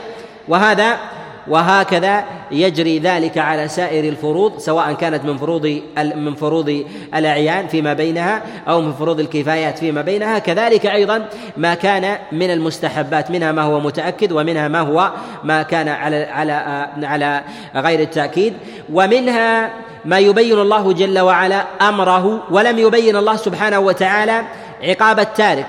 وهذا 0.47 0.97
وهكذا 1.47 2.23
يجري 2.51 2.99
ذلك 2.99 3.37
على 3.37 3.67
سائر 3.67 4.09
الفروض 4.09 4.59
سواء 4.59 4.93
كانت 4.93 5.25
من 5.25 5.37
فروض 5.37 5.81
من 6.15 6.35
فروض 6.35 6.85
الأعيان 7.15 7.67
فيما 7.67 7.93
بينها 7.93 8.41
أو 8.67 8.81
من 8.81 8.93
فروض 8.93 9.19
الكفايات 9.19 9.77
فيما 9.79 10.01
بينها. 10.01 10.39
كذلك 10.39 10.85
أيضا 10.85 11.29
ما 11.57 11.73
كان 11.73 12.17
من 12.31 12.51
المستحبات 12.51 13.31
منها 13.31 13.51
ما 13.51 13.61
هو 13.61 13.79
متأكد 13.79 14.31
ومنها 14.31 14.67
ما 14.67 14.79
هو 14.79 15.11
ما 15.43 15.63
كان 15.63 15.87
على 15.87 16.23
على 16.23 16.87
على 17.03 17.43
غير 17.75 17.99
التأكيد. 17.99 18.53
ومنها 18.93 19.71
ما 20.05 20.19
يبين 20.19 20.59
الله 20.59 20.93
جل 20.93 21.19
وعلا 21.19 21.65
أمره 21.81 22.43
ولم 22.51 22.79
يبين 22.79 23.15
الله 23.15 23.35
سبحانه 23.35 23.79
وتعالى 23.79 24.41
عقاب 24.83 25.19
التارك. 25.19 25.67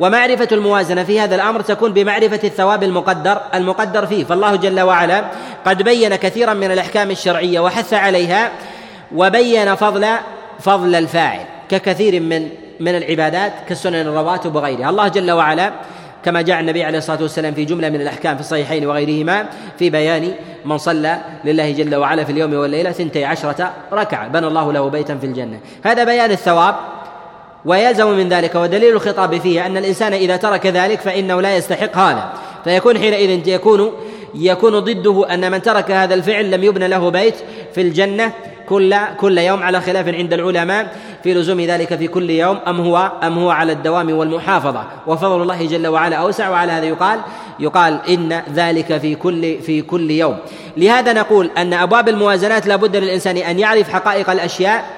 ومعرفة 0.00 0.48
الموازنة 0.52 1.04
في 1.04 1.20
هذا 1.20 1.34
الأمر 1.34 1.60
تكون 1.60 1.92
بمعرفة 1.92 2.40
الثواب 2.44 2.82
المقدر 2.82 3.40
المقدر 3.54 4.06
فيه. 4.06 4.24
فالله 4.24 4.56
جل 4.56 4.80
وعلا 4.80 5.24
قد 5.64 5.82
بين 5.82 6.16
كثيرا 6.16 6.54
من 6.54 6.70
الأحكام 6.70 7.10
الشرعية 7.10 7.60
وحث 7.60 7.94
عليها 7.94 8.50
وبين 9.14 9.74
فضل 9.74 10.06
فضل 10.60 10.94
الفاعل 10.94 11.40
ككثير 11.68 12.20
من 12.20 12.48
من 12.80 12.96
العبادات 12.96 13.52
كالسنن 13.68 13.94
الرواتب 13.94 14.54
وغيرها 14.54 14.90
الله 14.90 15.08
جل 15.08 15.30
وعلا 15.30 15.72
كما 16.24 16.42
جاء 16.42 16.60
النبي 16.60 16.84
عليه 16.84 16.98
الصلاة 16.98 17.22
والسلام 17.22 17.54
في 17.54 17.64
جملة 17.64 17.88
من 17.88 18.00
الأحكام 18.00 18.34
في 18.34 18.40
الصحيحين 18.40 18.86
وغيرهما 18.86 19.46
في 19.78 19.90
بيان 19.90 20.32
من 20.64 20.78
صلى 20.78 21.18
لله 21.44 21.70
جل 21.72 21.94
وعلا 21.94 22.24
في 22.24 22.32
اليوم 22.32 22.54
والليلة 22.54 22.92
ثنتي 22.92 23.24
عشرة 23.24 23.72
ركعة 23.92 24.28
بنى 24.28 24.46
الله 24.46 24.72
له 24.72 24.88
بيتا 24.88 25.16
في 25.16 25.26
الجنة. 25.26 25.60
هذا 25.84 26.04
بيان 26.04 26.30
الثواب 26.30 26.74
ويلزم 27.68 28.10
من 28.10 28.28
ذلك 28.28 28.54
ودليل 28.54 28.92
الخطاب 28.92 29.38
فيه 29.38 29.66
أن 29.66 29.76
الإنسان 29.76 30.12
إذا 30.12 30.36
ترك 30.36 30.66
ذلك 30.66 31.00
فإنه 31.00 31.40
لا 31.40 31.56
يستحق 31.56 31.96
هذا. 31.96 32.32
فيكون 32.64 32.98
حينئذ 32.98 33.48
يكون 33.48 33.92
يكون 34.34 34.78
ضده 34.78 35.34
أن 35.34 35.50
من 35.50 35.62
ترك 35.62 35.90
هذا 35.90 36.14
الفعل 36.14 36.50
لم 36.50 36.64
يبنى 36.64 36.88
له 36.88 37.08
بيت 37.08 37.34
في 37.74 37.80
الجنة 37.80 38.32
كل 38.68 38.96
كل 39.20 39.38
يوم 39.38 39.62
على 39.62 39.80
خلاف 39.80 40.08
عند 40.08 40.32
العلماء 40.32 40.96
في 41.22 41.34
لزوم 41.34 41.60
ذلك 41.60 41.94
في 41.94 42.08
كل 42.08 42.30
يوم 42.30 42.58
أم 42.68 42.80
هو 42.80 43.12
أم 43.22 43.38
هو 43.38 43.50
على 43.50 43.72
الدوام 43.72 44.10
والمحافظة. 44.18 44.84
وفضل 45.06 45.42
الله 45.42 45.66
جل 45.66 45.86
وعلا 45.86 46.16
أوسع 46.16 46.48
وعلى 46.48 46.72
هذا 46.72 46.86
يقال 46.86 47.20
يقال 47.60 48.00
إن 48.08 48.42
ذلك 48.54 48.98
في 48.98 49.14
كل 49.14 49.58
في 49.58 49.82
كل 49.82 50.10
يوم. 50.10 50.36
لهذا 50.76 51.12
نقول 51.12 51.50
أن 51.58 51.72
أبواب 51.74 52.08
الموازنات 52.08 52.66
لا 52.66 52.76
بد 52.76 52.96
للإنسان 52.96 53.36
أن 53.36 53.58
يعرف 53.58 53.88
حقائق 53.88 54.30
الأشياء 54.30 54.97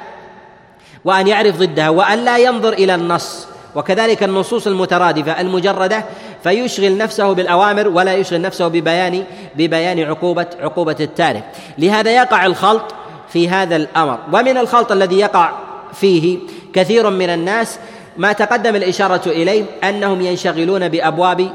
وأن 1.04 1.26
يعرف 1.26 1.56
ضدها 1.56 1.88
وأن 1.88 2.24
لا 2.24 2.38
ينظر 2.38 2.72
إلى 2.72 2.94
النص. 2.94 3.46
وكذلك 3.74 4.22
النصوص 4.22 4.66
المترادفة 4.66 5.40
المجردة 5.40 6.04
فيشغل 6.42 6.96
نفسه 6.96 7.32
بالأوامر 7.32 7.88
ولا 7.88 8.14
يشغل 8.14 8.40
نفسه 8.40 8.68
ببيان 8.68 9.24
ببيان 9.56 10.00
عقوبة 10.00 10.46
عقوبة 10.60 10.96
التارك. 11.00 11.44
لهذا 11.78 12.10
يقع 12.10 12.46
الخلط 12.46 12.94
في 13.28 13.48
هذا 13.48 13.76
الأمر. 13.76 14.18
ومن 14.32 14.58
الخلط 14.58 14.92
الذي 14.92 15.18
يقع 15.18 15.52
فيه 15.94 16.38
كثير 16.72 17.10
من 17.10 17.30
الناس 17.30 17.78
ما 18.16 18.32
تقدم 18.32 18.76
الإشارة 18.76 19.22
إليه 19.26 19.64
أنهم 19.84 20.20
ينشغلون 20.20 20.88
بأبواب 20.88 21.50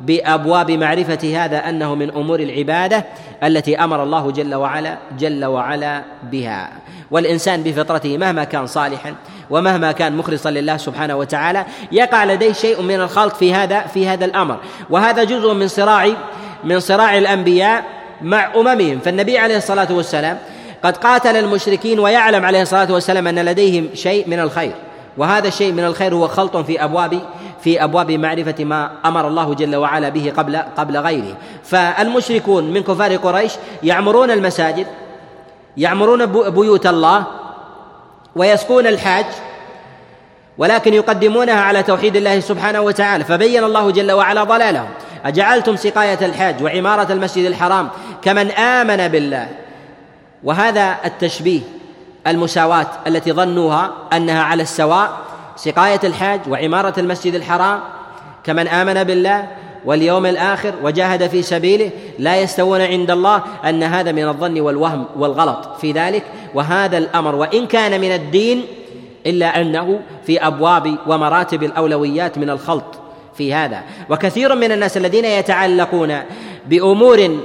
بأبواب 0.00 0.70
معرفة 0.70 1.44
هذا 1.44 1.68
أنه 1.68 1.94
من 1.94 2.10
أمور 2.10 2.40
العبادة 2.40 3.04
التي 3.44 3.78
أمر 3.78 4.02
الله 4.02 4.30
جل 4.30 4.54
وعلا 4.54 4.96
جل 5.18 5.44
وعلا 5.44 6.02
بها. 6.22 6.70
والإنسان 7.10 7.62
بفطرته 7.62 8.18
مهما 8.18 8.44
كان 8.44 8.66
صالحا 8.66 9.14
ومهما 9.50 9.92
كان 9.92 10.16
مخلصا 10.16 10.50
لله 10.50 10.76
سبحانه 10.76 11.16
وتعالى 11.16 11.64
يقع 11.92 12.24
لديه 12.24 12.52
شيء 12.52 12.82
من 12.82 12.94
الخلط 12.94 13.36
في 13.36 13.54
هذا 13.54 13.80
في 13.80 14.08
هذا 14.08 14.24
الأمر. 14.24 14.56
وهذا 14.90 15.24
جزء 15.24 15.54
من 15.54 15.68
صراع 15.68 16.08
من 16.64 16.80
صراع 16.80 17.18
الأنبياء 17.18 17.84
مع 18.22 18.54
أممهم. 18.56 18.98
فالنبي 18.98 19.38
عليه 19.38 19.56
الصلاة 19.56 19.92
والسلام 19.92 20.38
قد 20.82 20.96
قاتل 20.96 21.36
المشركين 21.36 21.98
ويعلم 21.98 22.44
عليه 22.44 22.62
الصلاة 22.62 22.92
والسلام 22.92 23.26
أن 23.26 23.38
لديهم 23.38 23.88
شيء 23.94 24.28
من 24.28 24.40
الخير. 24.40 24.85
وهذا 25.16 25.48
الشيء 25.48 25.72
من 25.72 25.84
الخير 25.84 26.14
هو 26.14 26.28
خلط 26.28 26.56
في 26.56 26.84
أبواب 26.84 27.20
في 27.60 27.84
أبواب 27.84 28.10
معرفة 28.10 28.64
ما 28.64 28.90
أمر 29.04 29.28
الله 29.28 29.54
جل 29.54 29.76
وعلا 29.76 30.08
به 30.08 30.32
قبل 30.36 30.56
قبل 30.56 30.96
غيره. 30.96 31.36
فالمشركون 31.64 32.64
من 32.72 32.82
كفار 32.82 33.16
قريش 33.16 33.52
يعمرون 33.82 34.30
المساجد 34.30 34.86
يعمرون 35.76 36.26
بيوت 36.50 36.86
الله 36.86 37.24
ويسقون 38.36 38.86
الحاج 38.86 39.26
ولكن 40.58 40.94
يقدمونها 40.94 41.60
على 41.60 41.82
توحيد 41.82 42.16
الله 42.16 42.40
سبحانه 42.40 42.80
وتعالى. 42.80 43.24
فبين 43.24 43.64
الله 43.64 43.90
جل 43.90 44.12
وعلا 44.12 44.44
ضلالهم. 44.44 44.88
أجعلتم 45.24 45.76
سقاية 45.76 46.26
الحاج 46.26 46.62
وعمارة 46.62 47.12
المسجد 47.12 47.44
الحرام 47.44 47.88
كمن 48.22 48.50
آمن 48.50 49.08
بالله. 49.08 49.48
وهذا 50.44 50.96
التشبيه 51.04 51.60
المساواة 52.26 52.86
التي 53.06 53.32
ظنوها 53.32 53.92
أنها 54.12 54.42
على 54.42 54.62
السواء 54.62 55.18
سقاية 55.56 56.00
الحاج 56.04 56.40
وعمارة 56.48 57.00
المسجد 57.00 57.34
الحرام. 57.34 57.80
كمن 58.44 58.68
آمن 58.68 59.04
بالله 59.04 59.48
واليوم 59.84 60.26
الآخر 60.26 60.74
وجاهد 60.82 61.26
في 61.26 61.42
سبيله 61.42 61.90
لا 62.18 62.40
يستوون 62.40 62.80
عند 62.80 63.10
الله 63.10 63.42
أن 63.64 63.82
هذا 63.82 64.12
من 64.12 64.28
الظن 64.28 64.60
والوهم 64.60 65.04
والغلط. 65.16 65.76
في 65.80 65.92
ذلك 65.92 66.22
وهذا 66.54 66.98
الأمر 66.98 67.34
وإن 67.34 67.66
كان 67.66 68.00
من 68.00 68.14
الدين 68.14 68.64
إلا 69.26 69.60
أنه 69.60 70.00
في 70.26 70.46
أبواب 70.46 70.96
ومراتب 71.06 71.62
الأولويات 71.62 72.38
من 72.38 72.50
الخلط 72.50 72.84
في 73.34 73.54
هذا. 73.54 73.82
وكثير 74.10 74.54
من 74.54 74.72
الناس 74.72 74.96
الذين 74.96 75.24
يتعلقون 75.24 76.18
بأمور 76.66 77.38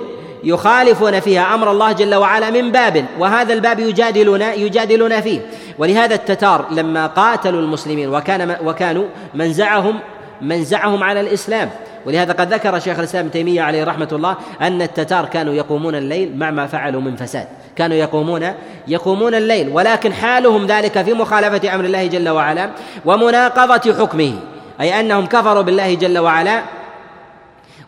يخالفون 0.43 1.19
فيها 1.19 1.55
أمر 1.55 1.71
الله 1.71 1.91
جل 1.91 2.15
وعلا 2.15 2.49
من 2.49 2.71
باب 2.71 3.05
وهذا 3.19 3.53
الباب 3.53 3.79
يجادلون 3.79 4.41
يجادلون 4.41 5.21
فيه. 5.21 5.39
ولهذا 5.77 6.15
التتار 6.15 6.65
لما 6.71 7.07
قاتلوا 7.07 7.61
المسلمين 7.61 8.09
وكان 8.09 8.55
وكانوا 8.65 9.05
منزعهم 9.33 9.99
منزعهم 10.41 11.03
على 11.03 11.21
الإسلام. 11.21 11.69
ولهذا 12.05 12.33
قد 12.33 12.53
ذكر 12.53 12.79
شيخ 12.79 12.99
الإسلام 12.99 13.25
ابن 13.25 13.31
تيمية 13.31 13.61
عليه 13.61 13.83
رحمة 13.83 14.07
الله 14.11 14.35
أن 14.61 14.81
التتار 14.81 15.25
كانوا 15.25 15.53
يقومون 15.53 15.95
الليل 15.95 16.37
مع 16.37 16.51
ما 16.51 16.67
فعلوا 16.67 17.01
من 17.01 17.15
فساد. 17.15 17.47
كانوا 17.75 17.97
يقومون 17.97 18.53
يقومون 18.87 19.35
الليل 19.35 19.69
ولكن 19.69 20.13
حالهم 20.13 20.65
ذلك 20.65 21.01
في 21.01 21.13
مخالفة 21.13 21.75
أمر 21.75 21.85
الله 21.85 22.07
جل 22.07 22.29
وعلا 22.29 22.69
ومناقضة 23.05 23.93
حكمه. 23.93 24.33
أي 24.81 24.99
أنهم 24.99 25.25
كفروا 25.25 25.61
بالله 25.61 25.93
جل 25.93 26.19
وعلا 26.19 26.61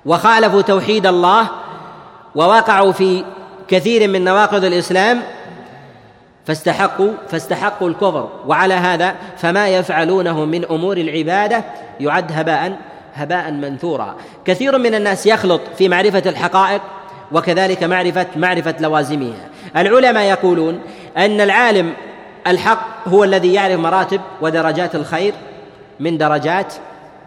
وخالفوا 0.05 0.61
توحيد 0.61 1.07
الله 1.07 1.47
ووقعوا 2.35 2.91
في 2.91 3.23
كثير 3.67 4.07
من 4.07 4.23
نواقض 4.23 4.63
الإسلام 4.63 5.21
فاستحقوا 6.45 7.11
فاستحقوا 7.29 7.89
الكفر. 7.89 8.29
وعلى 8.47 8.73
هذا 8.73 9.15
فما 9.37 9.67
يفعلونه 9.67 10.45
من 10.45 10.65
أمور 10.65 10.97
العبادة 10.97 11.63
يعد 11.99 12.31
هباء 12.31 12.77
هباء 13.15 13.51
منثورا. 13.51 14.15
كثير 14.45 14.77
من 14.77 14.95
الناس 14.95 15.25
يخلط 15.25 15.61
في 15.77 15.89
معرفة 15.89 16.23
الحقائق 16.25 16.81
وكذلك 17.31 17.83
معرفة 17.83 18.27
معرفة 18.35 18.75
لوازمها. 18.79 19.49
العلماء 19.77 20.23
يقولون 20.23 20.79
أن 21.17 21.41
العالم 21.41 21.93
الحق 22.47 23.07
هو 23.07 23.23
الذي 23.23 23.53
يعرف 23.53 23.79
مراتب 23.79 24.21
ودرجات 24.41 24.95
الخير 24.95 25.33
من 25.99 26.17
درجات 26.17 26.73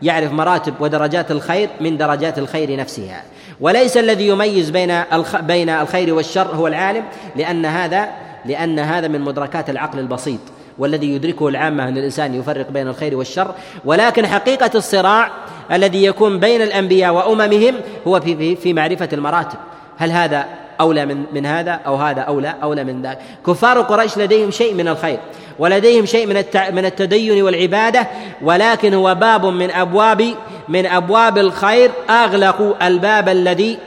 يعرف 0.02 0.32
مراتب 0.32 0.74
ودرجات 0.80 1.30
الخير 1.30 1.68
من 1.80 1.96
درجات 1.96 2.38
الخير 2.38 2.76
نفسها. 2.76 3.22
وليس 3.60 3.96
الذي 3.96 4.28
يميز 4.28 4.70
بين 4.70 5.02
بين 5.40 5.68
الخير 5.68 6.14
والشر 6.14 6.46
هو 6.54 6.66
العالم 6.66 7.04
لأن 7.36 7.66
هذا 7.66 8.08
لأن 8.44 8.78
هذا 8.78 9.08
من 9.08 9.20
مدركات 9.20 9.70
العقل 9.70 9.98
البسيط 9.98 10.40
والذي 10.78 11.14
يدركه 11.14 11.48
العامة 11.48 11.88
أن 11.88 11.98
الإنسان 11.98 12.34
يفرق 12.34 12.70
بين 12.70 12.88
الخير 12.88 13.16
والشر. 13.16 13.54
ولكن 13.84 14.26
حقيقة 14.26 14.70
الصراع 14.74 15.30
الذي 15.72 16.04
يكون 16.04 16.40
بين 16.40 16.62
الأنبياء 16.62 17.14
وأممهم 17.14 17.74
هو 18.06 18.20
في 18.20 18.56
في 18.56 18.72
معرفة 18.72 19.08
المراتب. 19.12 19.58
هل 19.96 20.10
هذا 20.10 20.46
أولى 20.80 21.06
من 21.06 21.24
من 21.32 21.46
هذا 21.46 21.80
أو 21.86 21.96
هذا 21.96 22.20
أولى 22.20 22.54
أولى 22.62 22.84
من 22.84 23.02
ذاك. 23.02 23.18
كفار 23.46 23.80
قريش 23.80 24.18
لديهم 24.18 24.50
شيء 24.50 24.74
من 24.74 24.88
الخير 24.88 25.18
ولديهم 25.58 26.06
شيء 26.06 26.26
من 26.26 26.44
من 26.72 26.84
التدين 26.84 27.42
والعبادة. 27.42 28.06
ولكن 28.42 28.94
هو 28.94 29.14
باب 29.14 29.46
من 29.46 29.70
أبواب 29.70 30.34
من 30.68 30.86
أبواب 30.86 31.38
الخير. 31.38 31.90
أغلقوا 32.10 32.86
الباب 32.86 33.28
الذي 33.28 33.78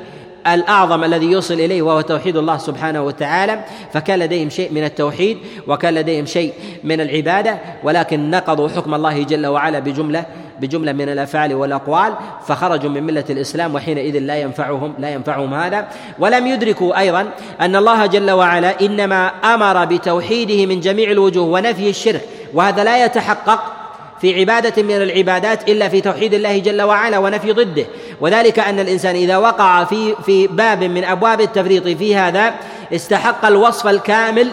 الأعظم 0.48 1.04
الذي 1.04 1.26
يوصل 1.26 1.54
إليه 1.54 1.82
وهو 1.82 2.02
توحيد 2.02 2.38
الله 2.38 2.58
سبحانه 2.58 3.02
وتعالى 3.02 3.64
فكان 3.94 4.20
لديهم 4.20 4.50
شيء 4.50 4.72
من 4.72 4.84
التوحيد 4.84 5.38
وكان 5.68 5.94
لديهم 5.94 6.26
شيء 6.26 6.54
من 6.84 7.02
العبادة 7.02 7.58
ولكن 7.84 8.30
نقضوا 8.30 8.70
حكم 8.70 8.94
الله 8.94 9.24
جل 9.24 9.48
وعلا 9.48 9.80
بجملة 9.80 10.26
بجملة 10.60 10.92
من 10.92 11.10
الأفعال 11.10 11.54
والأقوال 11.54 12.14
فخرجوا 12.48 12.90
من 12.90 13.04
ملة 13.04 13.24
الإسلام 13.30 13.76
وحينئذ 13.76 14.20
لا 14.20 14.38
ينفعهم 14.38 14.94
لا 15.00 15.10
ينفعهم 15.10 15.54
هذا. 15.54 15.88
ولم 16.20 16.48
يدركوا 16.48 17.00
أيضا 17.00 17.30
أن 17.62 17.76
الله 17.76 18.06
جل 18.06 18.32
وعلا 18.32 18.82
إنما 18.82 19.28
أمر 19.28 19.86
بتوحيده 19.86 20.66
من 20.66 20.80
جميع 20.80 21.12
الوجوه 21.12 21.46
ونفي 21.46 21.90
الشرك 21.90 22.22
وهذا 22.54 22.84
لا 22.84 23.06
يتحقق 23.06 23.79
في 24.22 24.40
عبادة 24.40 24.84
من 24.84 24.96
العبادات 24.96 25.70
إلا 25.70 25.90
في 25.90 26.02
توحيد 26.02 26.34
الله 26.34 26.58
جل 26.60 26.82
وعلا 26.82 27.18
ونفي 27.18 27.52
ضده. 27.52 27.86
وذلك 28.22 28.60
أن 28.60 28.80
الإنسان 28.80 29.16
إذا 29.16 29.38
وقع 29.38 29.84
في 29.84 30.16
في 30.16 30.48
باب 30.48 30.84
من 30.84 31.04
أبواب 31.04 31.42
التفريط 31.42 31.88
في 31.88 32.16
هذا 32.16 32.54
استحق 32.94 33.46
الوصف 33.46 33.88
الكامل 33.88 34.50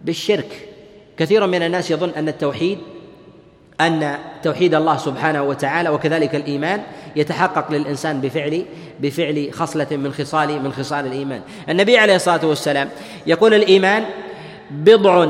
بالشرك. 0.00 0.68
كثير 1.16 1.46
من 1.46 1.62
الناس 1.62 1.90
يظن 1.90 2.10
أن 2.16 2.28
التوحيد 2.28 2.78
أن 3.80 4.18
توحيد 4.42 4.74
الله 4.74 4.96
سبحانه 4.96 5.42
وتعالى 5.42 5.88
وكذلك 5.88 6.34
الإيمان 6.34 6.82
يتحقق 7.16 7.72
للإنسان 7.72 8.20
بفعل 8.20 8.64
بفعل 9.00 9.48
خصلة 9.52 9.86
من 9.90 10.12
خصال 10.12 10.62
من 10.62 10.72
خصال 10.72 11.06
الإيمان. 11.06 11.40
النبي 11.68 11.98
عليه 11.98 12.16
الصلاة 12.16 12.46
والسلام 12.46 12.88
يقول 13.26 13.54
الإيمان 13.54 14.04
بضع 14.70 15.28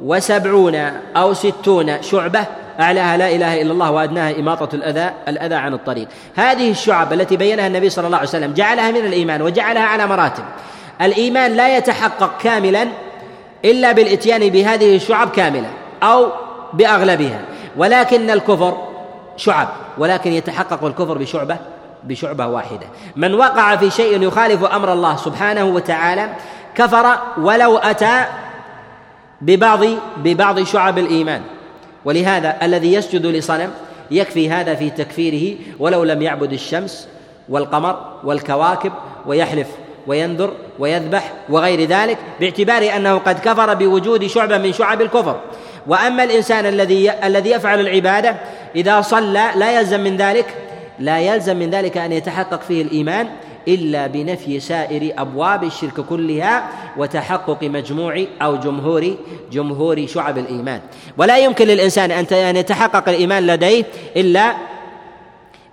وسبعون 0.00 0.74
أو 1.16 1.34
ستون 1.34 2.02
شعبة 2.02 2.44
أعلاها 2.80 3.16
لا 3.16 3.30
إله 3.30 3.62
إلا 3.62 3.72
الله 3.72 3.90
وأدناها 3.90 4.38
إماطة 4.38 4.74
الأذى 4.74 5.10
الأذى 5.28 5.54
عن 5.54 5.74
الطريق. 5.74 6.08
هذه 6.36 6.70
الشعب 6.70 7.12
التي 7.12 7.36
بينها 7.36 7.66
النبي 7.66 7.90
صلى 7.90 8.06
الله 8.06 8.18
عليه 8.18 8.28
وسلم 8.28 8.52
جعلها 8.52 8.90
من 8.90 8.96
الإيمان 8.96 9.42
وجعلها 9.42 9.82
على 9.82 10.06
مراتب. 10.06 10.44
الإيمان 11.02 11.52
لا 11.52 11.76
يتحقق 11.76 12.38
كاملا 12.42 12.88
إلا 13.64 13.92
بالإتيان 13.92 14.48
بهذه 14.48 14.96
الشعب 14.96 15.30
كاملة 15.30 15.68
أو 16.02 16.28
بأغلبها. 16.72 17.40
ولكن 17.76 18.30
الكفر 18.30 18.88
شعب 19.36 19.68
ولكن 19.98 20.32
يتحقق 20.32 20.84
الكفر 20.84 21.18
بشعبة 21.18 21.56
بشعبة 22.04 22.46
واحدة. 22.46 22.86
من 23.16 23.34
وقع 23.34 23.76
في 23.76 23.90
شيء 23.90 24.22
يخالف 24.22 24.64
أمر 24.64 24.92
الله 24.92 25.16
سبحانه 25.16 25.64
وتعالى 25.64 26.28
كفر 26.74 27.18
ولو 27.38 27.78
أتى 27.78 28.24
ببعض 29.42 29.80
ببعض 30.16 30.62
شعب 30.62 30.98
الإيمان. 30.98 31.42
ولهذا 32.04 32.56
الذي 32.62 32.94
يسجد 32.94 33.26
لصنم 33.26 33.70
يكفي 34.10 34.50
هذا 34.50 34.74
في 34.74 34.90
تكفيره 34.90 35.56
ولو 35.78 36.04
لم 36.04 36.22
يعبد 36.22 36.52
الشمس 36.52 37.08
والقمر 37.48 38.20
والكواكب 38.24 38.92
ويحلف 39.26 39.68
وينذر 40.06 40.52
ويذبح 40.78 41.32
وغير 41.48 41.88
ذلك 41.88 42.18
باعتبار 42.40 42.96
أنه 42.96 43.18
قد 43.18 43.38
كفر 43.38 43.74
بوجود 43.74 44.26
شعبة 44.26 44.58
من 44.58 44.72
شعب 44.72 45.02
الكفر. 45.02 45.40
وأما 45.86 46.24
الإنسان 46.24 46.66
الذي 46.66 47.10
الذي 47.10 47.50
يفعل 47.50 47.80
العبادة 47.80 48.36
إذا 48.76 49.00
صلى 49.00 49.50
لا 49.56 49.80
يلزم 49.80 50.00
من 50.00 50.16
ذلك 50.16 50.46
لا 50.98 51.20
يلزم 51.20 51.56
من 51.56 51.70
ذلك 51.70 51.96
أن 51.96 52.12
يتحقق 52.12 52.62
فيه 52.62 52.82
الإيمان 52.82 53.28
إلا 53.68 54.06
بنفي 54.06 54.60
سائر 54.60 55.14
أبواب 55.18 55.64
الشرك 55.64 56.00
كلها 56.00 56.68
وتحقق 56.96 57.64
مجموع 57.64 58.24
أو 58.42 58.56
جمهور 58.56 59.16
جمهور 59.52 60.06
شعب 60.06 60.38
الإيمان. 60.38 60.80
ولا 61.18 61.38
يمكن 61.38 61.66
للإنسان 61.66 62.10
أن 62.10 62.56
يتحقق 62.56 63.08
الإيمان 63.08 63.46
لديه 63.46 63.84
الا 64.16 64.54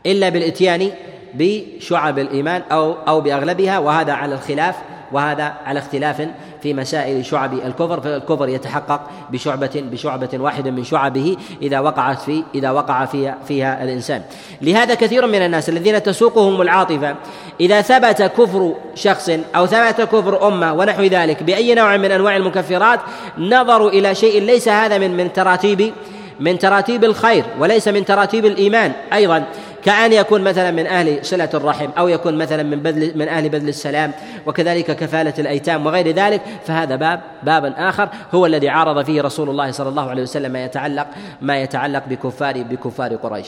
إلا 0.06 0.30
بالإتيان 0.30 0.92
بشعب 1.34 2.20
الإيمان 2.20 2.62
أو 2.72 2.94
أو 3.08 3.22
بأغلبها 3.22 3.80
وهذا 3.80 4.14
على 4.14 4.36
الخلاف 4.36 4.76
وهذا 5.12 5.54
على 5.66 5.80
اختلاف 5.80 6.28
في 6.64 6.74
مسائل 6.74 7.26
شعب 7.26 7.54
الكفر 7.54 8.02
فالكفر 8.02 8.50
يتحقق 8.50 9.02
بشعبة 9.32 9.84
بشعبة 9.92 10.30
واحدة 10.34 10.72
من 10.72 10.84
شعبه 10.84 11.38
إذا 11.62 11.80
وقعت 11.80 12.22
في 12.22 12.44
إذا 12.56 12.72
وقع 12.72 13.06
فيها 13.06 13.38
فيها 13.48 13.84
الإنسان. 13.84 14.22
لهذا 14.62 14.94
كثير 14.94 15.28
من 15.28 15.42
الناس 15.42 15.70
الذين 15.70 16.04
تسوقهم 16.04 16.62
العاطفة 16.62 17.16
إذا 17.62 17.82
ثبت 17.82 18.22
كفر 18.22 18.76
شخص 18.96 19.30
أو 19.56 19.66
ثبت 19.66 20.02
كفر 20.02 20.48
أمة 20.48 20.74
ونحو 20.74 21.04
ذلك 21.04 21.44
بأي 21.44 21.76
نوع 21.76 21.98
من 21.98 22.12
أنواع 22.12 22.36
المكفرات 22.36 23.00
نظروا 23.38 23.90
إلى 23.90 24.16
شيء 24.16 24.42
ليس 24.42 24.68
هذا 24.68 24.98
من 24.98 25.18
من 25.18 25.34
تراتيب 25.34 25.94
من 26.40 26.60
تراتيب 26.60 27.04
الخير 27.04 27.44
وليس 27.60 27.88
من 27.88 28.06
تراتيب 28.06 28.46
الإيمان 28.46 28.92
أيضا. 29.14 29.44
كأن 29.86 30.14
يكون 30.14 30.42
مثلا 30.42 30.72
من 30.72 30.88
أهل 30.88 31.26
صلة 31.26 31.50
الرحم 31.54 31.90
أو 31.98 32.08
يكون 32.08 32.38
مثلا 32.38 32.64
من 32.64 32.80
بذل 32.80 33.12
من 33.16 33.28
أهل 33.28 33.50
بذل 33.50 33.70
السلام 33.70 34.12
وكذلك 34.46 34.96
كفالة 34.96 35.34
الأيتام 35.40 35.86
وغير 35.86 36.12
ذلك 36.12 36.42
فهذا 36.66 36.96
باب 36.96 37.22
باب 37.44 37.74
آخر 37.78 38.10
هو 38.34 38.46
الذي 38.46 38.70
عارض 38.70 39.06
فيه 39.06 39.22
رسول 39.22 39.50
الله 39.50 39.72
صلى 39.72 39.90
الله 39.90 40.10
عليه 40.10 40.22
وسلم 40.22 40.52
ما 40.52 40.64
يتعلق 40.64 41.08
ما 41.42 41.62
يتعلق 41.62 42.04
بكفار 42.10 42.64
بكفار 42.64 43.16
قريش. 43.16 43.48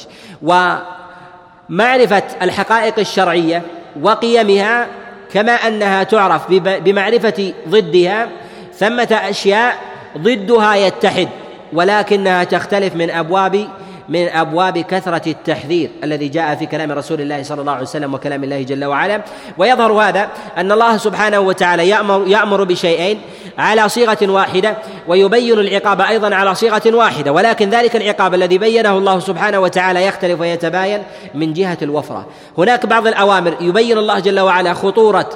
ومعرفة 1.70 2.24
الحقائق 2.42 3.00
الشرعية 3.00 3.62
وقيمها 4.02 4.88
كما 5.34 5.52
أنها 5.52 6.04
تعرف 6.04 6.52
بمعرفة 6.52 7.54
ضدها 7.70 8.28
ثمة 8.74 9.20
أشياء 9.30 9.76
ضدها 10.18 10.76
يتحد 10.76 11.28
ولكنها 11.74 12.44
تختلف 12.44 12.96
من 12.96 13.10
أبواب 13.10 13.68
من 14.12 14.30
أبواب 14.30 14.78
كثرة 14.78 15.30
التحذير 15.30 15.90
الذي 16.04 16.28
جاء 16.28 16.56
في 16.56 16.66
كلام 16.66 16.92
رسول 16.92 17.22
الله 17.22 17.44
صلى 17.44 17.62
الله 17.62 17.72
عليه 17.72 17.82
وسلم 17.82 18.14
وكلام 18.14 18.44
الله 18.44 18.64
جل 18.64 18.86
وعلا. 18.86 19.22
ويظهر 19.58 19.92
هذا 19.92 20.30
أن 20.58 20.72
الله 20.72 20.98
سبحانه 20.98 21.40
وتعالى 21.40 21.90
يأمر 21.90 22.28
يأمر 22.28 22.64
بشيئين 22.64 23.22
على 23.58 23.90
صيغة 23.90 24.18
واحدة 24.22 24.78
ويبين 25.08 25.60
العقاب 25.60 26.02
أيضا 26.02 26.36
على 26.36 26.56
صيغة 26.56 26.82
واحدة. 26.86 27.32
ولكن 27.32 27.70
ذلك 27.70 27.96
العقاب 27.96 28.34
الذي 28.34 28.58
بينه 28.58 28.98
الله 28.98 29.20
سبحانه 29.20 29.60
وتعالى 29.60 30.06
يختلف 30.06 30.42
ويتباين 30.42 31.04
من 31.34 31.54
جهة 31.54 31.78
الوفرة. 31.82 32.26
هناك 32.58 32.86
بعض 32.86 33.08
الأوامر 33.08 33.56
يبين 33.62 33.98
الله 33.98 34.20
جل 34.20 34.40
وعلا 34.40 34.74
خطورة 34.74 35.30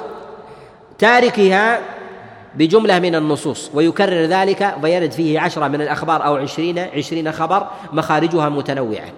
تاركها 0.98 1.95
بجملة 2.56 2.98
من 2.98 3.14
النصوص 3.14 3.70
ويكرر 3.74 4.24
ذلك 4.24 4.74
ويرد 4.82 5.12
فيه 5.12 5.40
عشرة 5.40 5.68
من 5.68 5.80
الأخبار 5.80 6.24
أو 6.26 6.36
عشرين 6.36 6.78
عشرين 6.78 7.32
خبر 7.32 7.66
مخارجها 7.92 8.48
متنوعة. 8.48 9.08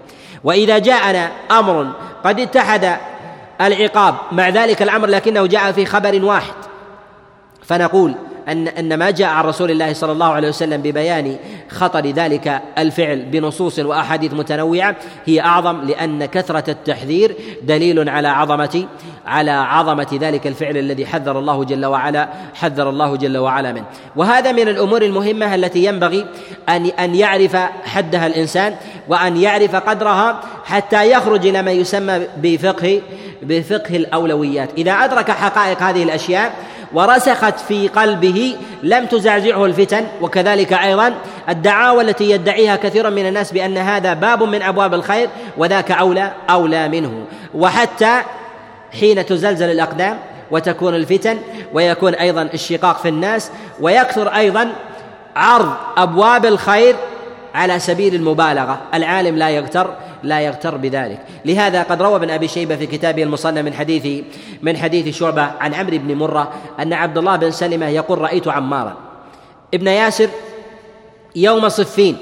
وإذا 0.45 0.79
جاءنا 0.79 1.31
أمر 1.51 1.93
قد 2.25 2.41
اتحد 2.41 2.97
العقاب 3.61 4.15
مع 4.33 4.49
ذلك 4.49 4.83
الأمر 4.83 5.07
لكنه 5.09 5.47
جاء 5.47 5.73
في 5.73 5.87
خبر 5.87 6.25
واحد 6.25 6.55
فنقول 7.63 8.15
أن 8.49 8.69
أن 8.69 8.99
ما 8.99 9.11
جاء 9.11 9.29
عن 9.29 9.45
رسول 9.45 9.71
الله 9.71 9.93
صلى 9.93 10.13
الله 10.13 10.27
عليه 10.27 10.49
وسلم 10.49 10.83
ببيان 10.83 11.37
خطر 11.69 12.07
ذلك 12.07 12.63
الفعل 12.79 13.23
بنصوص 13.23 13.79
وأحاديث 13.79 14.33
متنوعة 14.33 14.97
هي 15.27 15.41
أعظم 15.41 15.81
لأن 15.81 16.25
كثرة 16.25 16.71
التحذير 16.71 17.37
دليل 17.63 18.09
على 18.09 18.29
عظمة 18.29 18.87
على 19.27 19.51
عظمة 19.51 20.19
ذلك 20.21 20.47
الفعل 20.47 20.77
الذي 20.77 21.07
حذر 21.07 21.39
الله 21.39 21.65
جل 21.65 21.87
وعلا 21.87 22.29
حذر 22.55 22.91
الله 22.91 23.17
جل 23.17 23.39
وعلا 23.39 23.73
منه. 23.73 23.85
وهذا 24.17 24.53
من 24.53 24.69
الأمور 24.69 25.03
المهمة 25.03 25.55
التي 25.55 25.85
ينبغي 25.85 26.27
أن 26.69 26.87
أن 26.87 27.15
يعرف 27.15 27.57
حدها 27.85 28.27
الإنسان 28.27 28.75
وأن 29.09 29.37
يعرف 29.37 29.77
قدرها 29.77 30.41
حتى 30.65 31.11
يخرج 31.11 31.47
إلى 31.47 31.63
ما 31.63 31.71
يسمى 31.71 32.21
بفقه 32.37 33.03
بفقه 33.43 33.97
الأولويات. 33.97 34.71
إذا 34.79 34.93
أدرك 34.93 35.31
حقائق 35.31 35.83
هذه 35.83 36.03
الأشياء 36.03 36.53
ورسخت 36.93 37.61
في 37.61 37.89
قلبه 37.89 38.57
لم 38.83 39.07
تزعزعه 39.07 39.65
الفتن. 39.67 40.07
وكذلك 40.21 40.73
أيضا 40.73 41.15
الدعاوى 41.49 42.03
التي 42.03 42.31
يدعيها 42.31 42.77
كثير 42.77 43.11
من 43.11 43.29
الناس 43.29 43.53
بأن 43.53 43.79
هذا 43.79 44.15
باب 44.15 44.43
من 44.43 44.63
أبواب 44.63 44.95
الخير 44.95 45.29
وذاك 45.57 45.91
أولى 45.91 46.33
أولى 46.51 46.89
منه. 46.89 47.25
وحتى 47.55 48.21
حين 49.01 49.27
تزلزل 49.27 49.71
الأقدام 49.71 50.19
وتكون 50.51 50.95
الفتن 50.95 51.39
ويكون 51.73 52.15
أيضا 52.15 52.43
الشقاق 52.43 52.99
في 52.99 53.09
الناس 53.09 53.51
ويكثر 53.81 54.29
أيضا 54.29 54.73
عرض 55.37 55.73
أبواب 55.97 56.47
الخير 56.47 56.97
على 57.55 57.79
سبيل 57.79 58.15
المبالغة. 58.15 58.79
العالم 58.95 59.37
لا 59.37 59.51
يغتر 59.51 59.95
لا 60.23 60.41
يغتر 60.41 60.77
بذلك. 60.77 61.19
لهذا 61.45 61.83
قد 61.83 62.03
روى 62.03 62.17
ابن 62.17 62.31
أبي 62.31 62.49
شيبة 62.49 62.77
في 62.77 62.87
كتابه 62.87 63.23
المصنف 63.23 63.65
من 63.65 63.75
حديث 63.75 64.25
من 64.63 64.77
حديث 64.77 65.17
شعبة 65.17 65.43
عن 65.61 65.75
عمرو 65.75 65.99
بن 65.99 66.15
مرة 66.15 66.53
أن 66.81 66.93
عبد 66.93 67.19
الله 67.19 67.37
بن 67.37 67.51
سلمة 67.51 67.87
يقول 67.89 68.19
رأيت 68.19 68.49
عمارا. 68.49 68.97
ابن 69.75 69.87
ياسر 69.87 70.29
يوم 71.37 71.69
صفين 71.69 72.17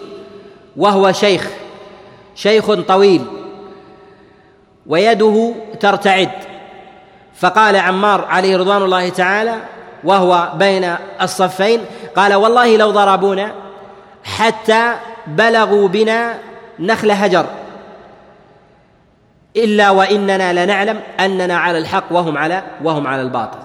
وهو 0.77 1.13
شيخ 1.13 1.51
شيخ 2.35 2.73
طويل 2.73 3.25
ويده 4.87 5.55
ترتعد. 5.81 6.31
فقال 7.37 7.77
عمار 7.77 8.25
عليه 8.25 8.57
رضوان 8.57 8.83
الله 8.83 9.09
تعالى 9.09 9.55
وهو 10.05 10.53
بين 10.55 10.95
الصفين 11.23 11.81
قال 12.17 12.35
والله 12.35 12.77
لو 12.77 12.91
ضربونا 12.91 13.55
حتى 14.25 14.95
بلغوا 15.27 15.89
بنا 15.89 16.39
نخل 16.79 17.11
هجر. 17.11 17.47
إلا 19.57 19.91
وإننا 19.91 20.65
لنعلم 20.65 21.01
أننا 21.21 21.59
على 21.59 21.79
الحق 21.79 22.05
وهم 22.11 22.39
على 22.39 22.63
وهم 22.85 23.07
على 23.07 23.23
الباطل. 23.23 23.59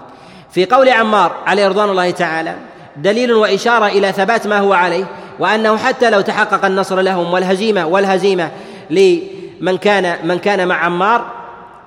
في 0.52 0.66
قول 0.66 0.90
عمار 0.90 1.32
عليه 1.48 1.68
رضوان 1.68 1.90
الله 1.90 2.12
تعالى 2.12 2.56
دليل 2.98 3.34
وإشارة 3.34 3.88
إلى 3.88 4.12
ثبات 4.12 4.48
ما 4.48 4.60
هو 4.60 4.74
عليه 4.74 5.06
وأنه 5.40 5.78
حتى 5.78 6.10
لو 6.10 6.22
تحقق 6.22 6.66
النصر 6.66 7.00
لهم 7.00 7.34
والهزيمة 7.34 7.86
والهزيمة 7.86 8.52
لمن 8.90 9.78
كان 9.78 10.28
من 10.28 10.40
كان 10.40 10.68
مع 10.68 10.76
عمار 10.76 11.26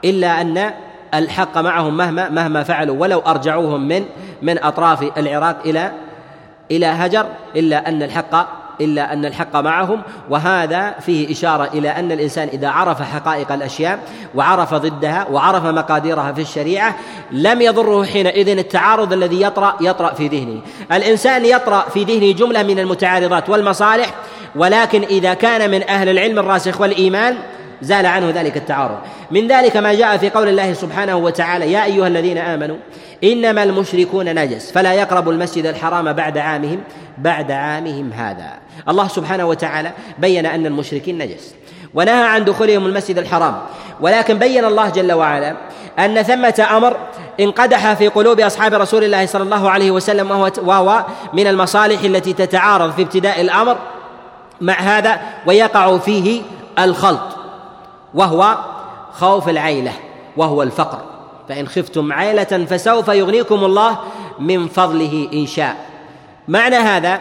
إلا 0.04 0.40
أن 0.40 0.70
الحق 1.14 1.58
معهم 1.58 1.96
مهما 1.96 2.28
مهما 2.28 2.62
فعلوا 2.62 2.96
ولو 3.00 3.18
أرجعوهم 3.18 3.88
من 3.88 4.04
من 4.42 4.64
أطراف 4.64 5.18
العراق 5.18 5.60
إلى 5.64 5.92
إلى 6.70 6.86
هجر 6.86 7.26
إلا 7.56 7.88
أن 7.88 8.02
الحق 8.02 8.63
إلا 8.80 9.12
أن 9.12 9.24
الحق 9.24 9.56
معهم 9.56 10.02
وهذا 10.30 10.90
فيه 11.00 11.32
إشارة 11.32 11.70
إلى 11.74 11.88
أن 11.88 12.12
الإنسان 12.12 12.48
إذا 12.48 12.68
عرف 12.68 13.02
حقائق 13.02 13.52
الأشياء 13.52 13.98
وعرف 14.34 14.74
ضدها 14.74 15.26
وعرف 15.30 15.64
مقاديرها 15.64 16.32
في 16.32 16.40
الشريعة 16.40 16.96
لم 17.30 17.60
يضره 17.60 18.04
حينئذ 18.04 18.48
التعارض 18.48 19.12
الذي 19.12 19.42
يطرأ 19.42 19.76
يطرأ 19.80 20.14
في 20.14 20.28
ذهنه. 20.28 20.60
الإنسان 20.92 21.44
يطرأ 21.44 21.80
في 21.80 22.04
ذهنه 22.04 22.32
جملة 22.32 22.62
من 22.62 22.78
المتعارضات 22.78 23.50
والمصالح 23.50 24.14
ولكن 24.56 25.02
إذا 25.02 25.34
كان 25.34 25.70
من 25.70 25.82
أهل 25.82 26.08
العلم 26.08 26.38
الراسخ 26.38 26.80
والإيمان 26.80 27.37
زال 27.85 28.07
عنه 28.07 28.31
ذلك 28.31 28.57
التعارض. 28.57 28.99
من 29.31 29.49
ذلك 29.49 29.77
ما 29.77 29.94
جاء 29.94 30.16
في 30.16 30.31
قول 30.31 30.49
الله 30.49 30.73
سبحانه 30.73 31.16
وتعالى 31.16 31.73
يا 31.73 31.85
أيها 31.85 32.07
الذين 32.07 32.38
آمنوا 32.38 32.77
إنما 33.25 33.62
المشركون 33.62 34.35
نجس 34.35 34.73
فلا 34.73 34.92
يقربوا 34.94 35.33
المسجد 35.33 35.66
الحرام 35.66 36.12
بعد 36.12 36.38
عامهم 36.38 36.81
بعد 37.18 37.51
عامهم 37.51 38.12
هذا. 38.12 38.51
الله 38.88 39.09
سبحانه 39.09 39.47
وتعالى 39.47 39.90
بين 40.18 40.47
أن 40.47 40.66
المشركين 40.66 41.18
نجس 41.18 41.55
ونهى 41.94 42.25
عن 42.25 42.44
دخولهم 42.44 42.87
المسجد 42.87 43.18
الحرام 43.18 43.55
ولكن 44.01 44.38
بين 44.38 44.64
الله 44.64 44.88
جل 44.88 45.12
وعلا 45.12 45.57
أن 45.99 46.23
ثمة 46.23 46.66
أمر 46.70 46.97
انقدح 47.40 47.92
في 47.92 48.09
قلوب 48.09 48.40
أصحاب 48.40 48.75
رسول 48.75 49.05
الله 49.05 49.27
صلى 49.27 49.42
الله 49.42 49.70
عليه 49.70 49.90
وسلم 49.90 50.31
وهو 50.31 50.51
وهو 50.62 51.05
من 51.33 51.47
المصالح 51.47 52.01
التي 52.01 52.33
تتعارض 52.33 52.92
في 52.92 53.03
ابتداء 53.03 53.40
الأمر 53.40 53.77
مع 54.61 54.75
هذا 54.75 55.20
ويقع 55.47 55.99
فيه 55.99 56.42
الخلط. 56.79 57.43
وهو 58.14 58.59
خوف 59.12 59.48
العيلة 59.48 59.92
وهو 60.37 60.62
الفقر. 60.62 60.98
فإن 61.48 61.68
خفتم 61.68 62.12
عيلة 62.12 62.66
فسوف 62.68 63.09
يغنيكم 63.09 63.64
الله 63.64 63.98
من 64.38 64.68
فضله 64.68 65.29
إن 65.33 65.46
شاء. 65.46 65.77
معنى 66.48 66.77
هذا 66.77 67.20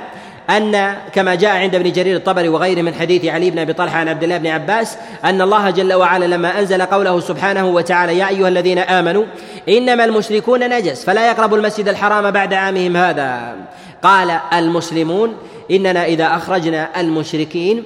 أن 0.49 0.95
كما 1.13 1.36
جاء 1.36 1.56
عند 1.56 1.75
ابن 1.75 1.91
جرير 1.91 2.15
الطبري 2.15 2.49
وغيره 2.49 2.82
من 2.82 2.93
حديث 2.93 3.25
علي 3.25 3.51
بن 3.51 3.60
أبي 3.60 3.73
طلحة 3.73 3.97
عن 3.97 4.10
عبد 4.10 4.23
الله 4.23 4.38
بن 4.38 4.47
عباس 4.47 4.97
أن 5.23 5.41
الله 5.41 5.69
جل 5.69 5.93
وعلا 5.93 6.25
لما 6.25 6.60
أنزل 6.60 6.82
قوله 6.82 7.19
سبحانه 7.19 7.67
وتعالى 7.67 8.17
يا 8.17 8.29
أيها 8.29 8.47
الذين 8.47 8.79
آمنوا 8.79 9.25
إنما 9.69 10.06
المشركون 10.06 10.69
نجس 10.69 11.06
فلا 11.06 11.29
يقربوا 11.29 11.58
المسجد 11.58 11.88
الحرام 11.88 12.32
بعد 12.32 12.53
عامهم 12.53 12.97
هذا. 12.97 13.56
قال 14.03 14.39
المسلمون 14.53 15.36
إننا 15.71 16.06
إذا 16.06 16.36
أخرجنا 16.36 16.99
المشركين 16.99 17.84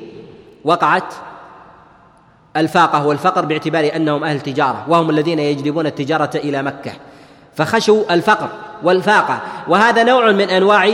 وقعت 0.66 1.14
الفاقة 2.58 3.08
والفقر 3.08 3.46
باعتبار 3.46 3.92
أنهم 3.96 4.24
أهل 4.24 4.42
تجارة 4.42 4.86
وهم 4.88 5.10
الذين 5.10 5.40
يجلبون 5.40 5.86
التجارة 5.86 6.30
إلى 6.36 6.64
مكة. 6.64 6.92
فخشوا 7.56 8.14
الفقر 8.14 8.48
والفاقة. 8.84 9.40
وهذا 9.68 10.04
نوع 10.04 10.32
من 10.32 10.50
أنواع 10.50 10.90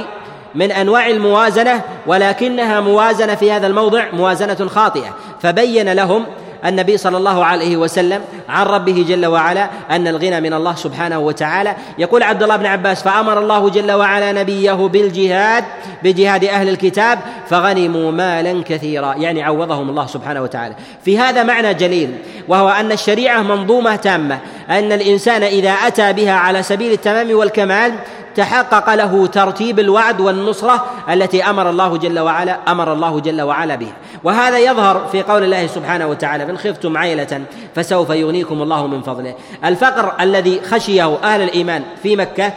من 0.55 0.71
أنواع 0.71 1.07
الموازنة 1.07 1.81
ولكنها 2.07 2.81
موازنة 2.81 3.35
في 3.35 3.51
هذا 3.51 3.67
الموضع 3.67 4.05
موازنة 4.13 4.67
خاطئة. 4.67 5.15
فبين 5.41 5.93
لهم 5.93 6.25
النبي 6.65 6.97
صلى 6.97 7.17
الله 7.17 7.45
عليه 7.45 7.77
وسلم 7.77 8.21
عن 8.49 8.65
ربه 8.65 9.05
جل 9.07 9.25
وعلا 9.25 9.69
أن 9.91 10.07
الغنى 10.07 10.41
من 10.41 10.53
الله 10.53 10.75
سبحانه 10.75 11.19
وتعالى. 11.19 11.75
يقول 11.97 12.23
عبد 12.23 12.43
الله 12.43 12.55
بن 12.55 12.65
عباس 12.65 13.03
فأمر 13.03 13.39
الله 13.39 13.69
جل 13.69 13.91
وعلا 13.91 14.31
نبيه 14.31 14.73
بالجهاد 14.73 15.63
بجهاد 16.03 16.43
أهل 16.45 16.69
الكتاب 16.69 17.19
فغنموا 17.49 18.11
مالا 18.11 18.63
كثيرا 18.63 19.13
يعني 19.13 19.43
عوضهم 19.43 19.89
الله 19.89 20.05
سبحانه 20.05 20.41
وتعالى. 20.41 20.75
في 21.05 21.19
هذا 21.19 21.43
معنى 21.43 21.73
جليل 21.73 22.17
وهو 22.47 22.69
أن 22.69 22.91
الشريعة 22.91 23.41
منظومة 23.41 23.95
تامة 23.95 24.39
أن 24.69 24.91
الإنسان 24.91 25.43
إذا 25.43 25.71
أتى 25.71 26.13
بها 26.13 26.33
على 26.33 26.63
سبيل 26.63 26.91
التمام 26.91 27.31
والكمال 27.31 27.93
تحقق 28.35 28.93
له 28.95 29.27
ترتيب 29.27 29.79
الوعد 29.79 30.21
والنصرة 30.21 30.85
التي 31.09 31.43
أمر 31.43 31.69
الله 31.69 31.97
جل 31.97 32.19
وعلا 32.19 32.59
أمر 32.67 32.93
الله 32.93 33.19
جل 33.19 33.41
وعلا 33.41 33.75
بها. 33.75 33.93
وهذا 34.23 34.59
يظهر 34.59 35.07
في 35.11 35.21
قول 35.21 35.43
الله 35.43 35.67
سبحانه 35.67 36.07
وتعالى 36.07 36.43
إن 36.43 36.57
خفتم 36.57 36.97
عيلة 36.97 37.41
فسوف 37.75 38.09
يغنيكم 38.09 38.61
الله 38.61 38.87
من 38.87 39.01
فضله. 39.01 39.35
الفقر 39.65 40.13
الذي 40.21 40.61
خشيه 40.61 41.17
أهل 41.23 41.41
الإيمان 41.41 41.83
في 42.03 42.15
مكة 42.15 42.53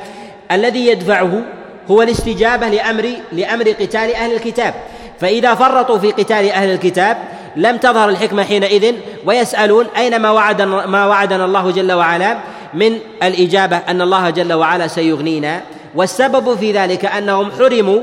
الذي 0.53 0.87
يدفعه 0.87 1.43
هو 1.91 2.03
الاستجابة 2.03 2.69
لأمر 2.69 3.13
لأمر 3.33 3.65
قتال 3.65 4.15
أهل 4.15 4.35
الكتاب. 4.35 4.75
فإذا 5.21 5.55
فرطوا 5.55 5.99
في 5.99 6.11
قتال 6.11 6.51
أهل 6.51 6.73
الكتاب 6.73 7.17
لم 7.57 7.77
تظهر 7.77 8.09
الحكمة 8.09 8.45
حينئذ 8.45 8.95
ويسألون 9.27 9.87
أين 9.97 10.17
ما 10.17 10.31
وعد 10.31 10.63
ما 10.63 11.07
وعدنا 11.07 11.45
الله 11.45 11.71
جل 11.71 11.93
وعلا؟ 11.93 12.37
من 12.75 12.99
الإجابة 13.23 13.77
أن 13.77 14.03
الله 14.03 14.31
جل 14.31 14.53
وعلا 14.53 14.87
سيغنينا. 14.87 15.63
والسبب 15.95 16.55
في 16.55 16.73
ذلك 16.73 17.05
أنهم 17.05 17.51
حرموا 17.59 18.01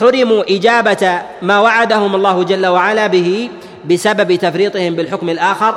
حرموا 0.00 0.56
إجابة 0.56 1.20
ما 1.42 1.60
وعدهم 1.60 2.14
الله 2.14 2.42
جل 2.42 2.66
وعلا 2.66 3.06
به 3.06 3.50
بسبب 3.90 4.34
تفريطهم 4.34 4.94
بالحكم 4.94 5.28
الآخر 5.28 5.74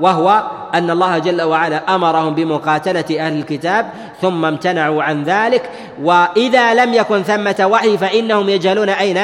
وهو 0.00 0.42
أن 0.74 0.90
الله 0.90 1.18
جل 1.18 1.42
وعلا 1.42 1.94
أمرهم 1.94 2.34
بمقاتلة 2.34 3.04
أهل 3.10 3.38
الكتاب 3.38 3.90
ثم 4.22 4.44
امتنعوا 4.44 5.02
عن 5.02 5.24
ذلك 5.24 5.70
وإذا 6.02 6.74
لم 6.74 6.94
يكن 6.94 7.22
ثمة 7.22 7.68
وحي 7.70 7.98
فإنهم 7.98 8.48
يجهلون 8.48 8.88
أين؟ 8.88 9.18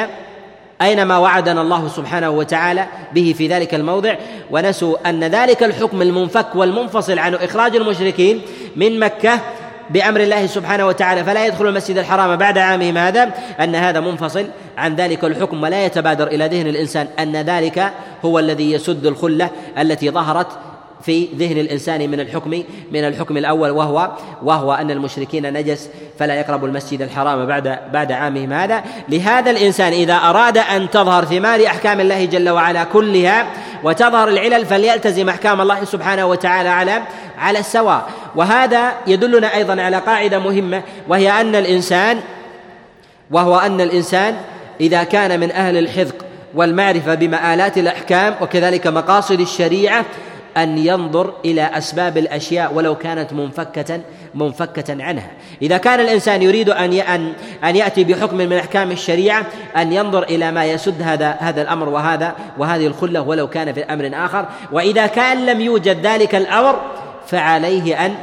أين 0.81 1.03
ما 1.03 1.17
وعدنا 1.17 1.61
الله 1.61 1.87
سبحانه 1.87 2.29
وتعالى 2.29 2.85
به 3.13 3.35
في 3.37 3.47
ذلك 3.47 3.75
الموضع؟ 3.75 4.15
ونسوا 4.51 5.09
أن 5.09 5.23
ذلك 5.23 5.63
الحكم 5.63 6.01
المنفك 6.01 6.55
والمنفصل 6.55 7.19
عن 7.19 7.35
إخراج 7.35 7.75
المشركين 7.75 8.41
من 8.75 8.99
مكة 8.99 9.39
بأمر 9.89 10.21
الله 10.21 10.45
سبحانه 10.45 10.87
وتعالى 10.87 11.23
فلا 11.23 11.45
يدخل 11.45 11.67
المسجد 11.67 11.97
الحرام 11.97 12.35
بعد 12.35 12.57
عامهم 12.57 12.97
هذا 12.97 13.31
أن 13.59 13.75
هذا 13.75 13.99
منفصل 13.99 14.47
عن 14.77 14.95
ذلك 14.95 15.23
الحكم 15.23 15.63
ولا 15.63 15.85
يتبادر 15.85 16.27
إلى 16.27 16.47
ذهن 16.47 16.67
الإنسان 16.67 17.07
أن 17.19 17.37
ذلك 17.37 17.91
هو 18.25 18.39
الذي 18.39 18.71
يسد 18.71 19.05
الخلة 19.05 19.49
التي 19.77 20.09
ظهرت 20.09 20.47
في 21.01 21.27
ذهن 21.35 21.57
الإنسان 21.57 22.09
من 22.09 22.19
الحكم 22.19 22.63
من 22.91 23.07
الحكم 23.07 23.37
الأول 23.37 23.69
وهو 23.69 24.11
وهو 24.43 24.73
أن 24.73 24.91
المشركين 24.91 25.53
نجس 25.53 25.89
فلا 26.19 26.35
يقربوا 26.35 26.67
المسجد 26.67 27.01
الحرام 27.01 27.45
بعد 27.45 27.79
بعد 27.93 28.11
عامهم 28.11 28.53
هذا. 28.53 28.83
لهذا 29.09 29.51
الإنسان 29.51 29.93
إذا 29.93 30.15
أراد 30.15 30.57
أن 30.57 30.89
تظهر 30.89 31.25
ثمار 31.25 31.65
أحكام 31.65 31.99
الله 31.99 32.25
جل 32.25 32.49
وعلا 32.49 32.83
كلها 32.83 33.47
وتظهر 33.83 34.27
العلل 34.27 34.65
فليلتزم 34.65 35.29
أحكام 35.29 35.61
الله 35.61 35.83
سبحانه 35.83 36.25
وتعالى 36.25 36.69
على 36.69 37.01
على 37.37 37.59
السواء. 37.59 38.09
وهذا 38.35 38.91
يدلنا 39.07 39.55
أيضا 39.55 39.81
على 39.81 39.97
قاعدة 39.97 40.39
مهمة 40.39 40.83
وهي 41.07 41.41
أن 41.41 41.55
الإنسان 41.55 42.19
وهو 43.31 43.57
أن 43.57 43.81
الإنسان 43.81 44.35
إذا 44.81 45.03
كان 45.03 45.39
من 45.39 45.51
أهل 45.51 45.77
الحذق 45.77 46.15
والمعرفة 46.55 47.15
بمآلات 47.15 47.77
الأحكام 47.77 48.35
وكذلك 48.41 48.87
مقاصد 48.87 49.39
الشريعة 49.39 50.05
أن 50.57 50.77
ينظر 50.77 51.33
إلى 51.45 51.61
أسباب 51.61 52.17
الأشياء 52.17 52.73
ولو 52.73 52.95
كانت 52.95 53.33
منفكة 53.33 54.01
منفكة 54.35 55.03
عنها. 55.03 55.31
إذا 55.61 55.77
كان 55.77 55.99
الإنسان 55.99 56.41
يريد 56.41 56.69
أن 56.69 56.93
أن 57.63 57.75
يأتي 57.75 58.03
بحكم 58.03 58.37
من 58.37 58.53
أحكام 58.53 58.91
الشريعة 58.91 59.45
أن 59.77 59.93
ينظر 59.93 60.23
إلى 60.23 60.51
ما 60.51 60.65
يسد 60.65 61.01
هذا 61.01 61.37
هذا 61.39 61.61
الأمر 61.61 61.89
وهذا 61.89 62.35
وهذه 62.57 62.87
الخلة 62.87 63.21
ولو 63.21 63.47
كان 63.47 63.73
في 63.73 63.83
أمر 63.83 64.11
آخر. 64.13 64.45
وإذا 64.71 65.07
كان 65.07 65.45
لم 65.45 65.61
يوجد 65.61 66.05
ذلك 66.05 66.35
الأمر 66.35 66.81
فعليه 67.27 68.05
أن 68.05 68.15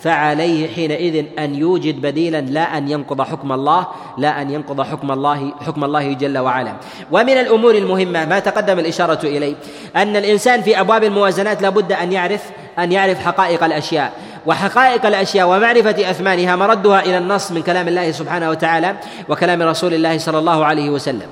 فعليه 0.00 0.74
حينئذ 0.74 1.24
أن 1.38 1.54
يوجد 1.54 2.00
بديلا 2.00 2.40
لا 2.40 2.78
أن 2.78 2.88
ينقض 2.90 3.22
حكم 3.22 3.52
الله 3.52 3.86
لا 4.18 4.42
أن 4.42 4.50
ينقض 4.50 4.82
حكم 4.82 5.12
الله 5.12 5.52
حكم 5.66 5.84
الله 5.84 6.12
جل 6.12 6.38
وعلا. 6.38 6.72
ومن 7.10 7.38
الأمور 7.38 7.74
المهمة 7.74 8.24
ما 8.24 8.38
تقدم 8.38 8.78
الإشارة 8.78 9.26
إليه 9.26 9.54
أن 9.96 10.16
الإنسان 10.16 10.62
في 10.62 10.80
أبواب 10.80 11.04
الموازنات 11.04 11.62
لابد 11.62 11.92
أن 11.92 12.12
يعرف 12.12 12.42
أن 12.78 12.92
يعرف 12.92 13.18
حقائق 13.18 13.64
الأشياء. 13.64 14.12
وحقائق 14.46 15.06
الأشياء 15.06 15.48
ومعرفة 15.48 16.10
أثمانها 16.10 16.56
مردها 16.56 17.00
إلى 17.00 17.18
النص 17.18 17.52
من 17.52 17.62
كلام 17.62 17.88
الله 17.88 18.10
سبحانه 18.10 18.50
وتعالى 18.50 18.96
وكلام 19.28 19.62
رسول 19.62 19.94
الله 19.94 20.18
صلى 20.18 20.38
الله 20.38 20.64
عليه 20.64 20.90
وسلم. 20.90 21.28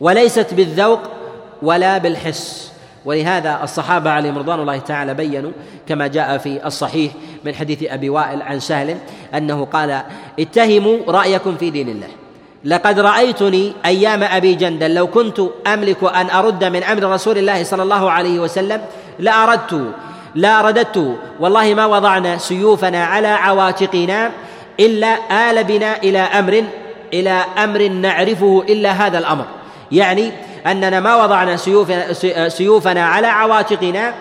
وليست 0.00 0.54
بالذوق 0.54 1.00
ولا 1.62 1.98
بالحس. 1.98 2.73
ولهذا 3.04 3.60
الصحابة 3.62 4.10
عليهم 4.10 4.38
رضوان 4.38 4.60
الله 4.60 4.78
تعالى 4.78 5.14
بينوا 5.14 5.50
كما 5.88 6.06
جاء 6.06 6.38
في 6.38 6.66
الصحيح 6.66 7.12
من 7.44 7.54
حديث 7.54 7.82
أبي 7.82 8.08
وائل 8.08 8.42
عن 8.42 8.60
سهل 8.60 8.96
أنه 9.34 9.64
قال 9.64 10.02
اتهموا 10.40 10.98
رأيكم 11.08 11.56
في 11.56 11.70
دين 11.70 11.88
الله. 11.88 12.08
لقد 12.64 13.00
رأيتني 13.00 13.72
أيام 13.86 14.22
أبي 14.22 14.54
جندل 14.54 14.94
لو 14.94 15.06
كنت 15.06 15.40
أملك 15.66 16.04
أن 16.04 16.30
أرد 16.30 16.64
من 16.64 16.82
أمر 16.82 17.02
رسول 17.02 17.38
الله 17.38 17.64
صلى 17.64 17.82
الله 17.82 18.10
عليه 18.10 18.38
وسلم 18.40 18.80
لأردت 19.18 19.92
لا 20.34 20.60
رددت 20.60 21.16
والله 21.40 21.74
ما 21.74 21.86
وضعنا 21.86 22.38
سيوفنا 22.38 23.04
على 23.04 23.28
عواتقنا 23.28 24.30
إلا 24.80 25.18
آل 25.50 25.64
بنا 25.64 25.96
إلى 25.96 26.18
أمر 26.18 26.64
إلى 27.12 27.44
أمر 27.64 27.88
نعرفه 27.88 28.64
إلا 28.68 28.90
هذا 28.90 29.18
الأمر. 29.18 29.44
يعني 29.92 30.32
أننا 30.66 31.00
ما 31.00 31.24
وضعنا 31.24 31.56
سيوفنا 32.48 33.06
على 33.06 33.26
عواتقنا 33.26 34.14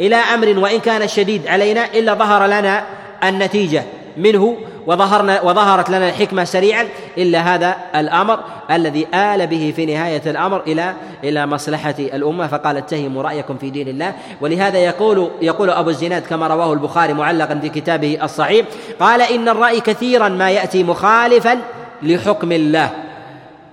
إلى 0.00 0.16
أمر 0.16 0.58
وإن 0.58 0.80
كان 0.80 1.08
شديد 1.08 1.46
علينا 1.46 1.84
إلا 1.84 2.14
ظهر 2.14 2.46
لنا 2.46 2.84
النتيجة 3.24 3.84
منه 4.16 4.56
وظهرنا 4.86 5.42
وظهرت 5.42 5.90
لنا 5.90 6.08
الحكمة 6.08 6.44
سريعا. 6.44 6.88
إلا 7.18 7.54
هذا 7.54 7.76
الأمر 7.94 8.38
الذي 8.70 9.06
آل 9.14 9.46
به 9.46 9.72
في 9.76 9.86
نهاية 9.86 10.22
الأمر 10.26 10.62
إلى 10.66 10.94
إلى 11.24 11.46
مصلحة 11.46 11.94
الأمة. 11.98 12.46
فقال 12.46 12.76
اتهموا 12.76 13.22
رأيكم 13.22 13.56
في 13.56 13.70
دين 13.70 13.88
الله. 13.88 14.12
ولهذا 14.40 14.78
يقول 14.78 15.30
يقول 15.42 15.70
أبو 15.70 15.90
الزناد 15.90 16.22
كما 16.22 16.46
رواه 16.46 16.72
البخاري 16.72 17.12
معلقا 17.12 17.58
في 17.62 17.68
كتابه 17.68 18.18
الصحيح 18.22 18.66
قال 19.00 19.22
إن 19.22 19.48
الرأي 19.48 19.80
كثيرا 19.80 20.28
ما 20.28 20.50
يأتي 20.50 20.84
مخالفا 20.84 21.58
لحكم 22.02 22.52
الله. 22.52 22.90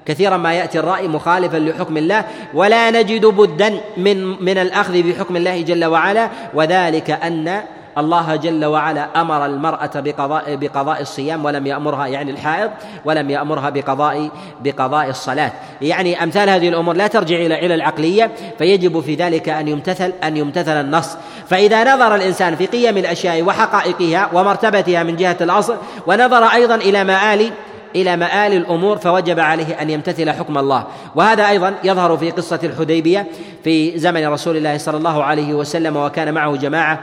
كثيرا 0.05 0.37
ما 0.37 0.53
يأتي 0.53 0.79
الرأي 0.79 1.07
مخالفا 1.07 1.57
لحكم 1.57 1.97
الله 1.97 2.25
ولا 2.53 2.91
نجد 2.91 3.25
بدا 3.25 3.81
من 3.97 4.43
من 4.43 4.57
الأخذ 4.57 5.01
بحكم 5.01 5.35
الله 5.35 5.61
جل 5.61 5.85
وعلا 5.85 6.29
وذلك 6.53 7.11
أن 7.11 7.63
الله 7.97 8.35
جل 8.35 8.65
وعلا 8.65 9.21
أمر 9.21 9.45
المرأة 9.45 9.91
بقضاء 9.95 10.55
بقضاء 10.55 11.01
الصيام 11.01 11.45
ولم 11.45 11.67
يأمرها 11.67 12.07
يعني 12.07 12.31
الحائض 12.31 12.71
ولم 13.05 13.29
يأمرها 13.29 13.69
بقضاء 13.69 14.29
بقضاء 14.63 15.09
الصلاة. 15.09 15.51
يعني 15.81 16.23
أمثال 16.23 16.49
هذه 16.49 16.69
الأمور 16.69 16.95
لا 16.95 17.07
ترجع 17.07 17.35
إلى 17.35 17.45
العلل 17.45 17.71
العقلية 17.71 18.31
فيجب 18.57 18.99
في 18.99 19.15
ذلك 19.15 19.49
أن 19.49 19.67
يمتثل 19.67 20.13
أن 20.23 20.37
يمتثل 20.37 20.81
النص. 20.81 21.17
فإذا 21.47 21.95
نظر 21.95 22.15
الإنسان 22.15 22.55
في 22.55 22.65
قيم 22.65 22.97
الأشياء 22.97 23.43
وحقائقها 23.43 24.29
ومرتبتها 24.33 25.03
من 25.03 25.15
جهة 25.15 25.37
الأصل 25.41 25.75
ونظر 26.07 26.43
أيضا 26.43 26.75
إلى 26.75 27.03
مآل 27.03 27.51
إلى 27.95 28.15
مآل 28.15 28.53
الأمور 28.53 28.97
فوجب 28.97 29.39
عليه 29.39 29.81
أن 29.81 29.89
يمتثل 29.89 30.29
حكم 30.31 30.57
الله. 30.57 30.87
وهذا 31.15 31.49
أيضا 31.49 31.73
يظهر 31.83 32.17
في 32.17 32.31
قصة 32.31 32.59
الحديبية 32.63 33.27
في 33.63 33.99
زمن 33.99 34.27
رسول 34.27 34.57
الله 34.57 34.77
صلى 34.77 34.97
الله 34.97 35.23
عليه 35.23 35.53
وسلم 35.53 35.97
وكان 35.97 36.33
معه 36.33 36.55
جماعة 36.55 36.99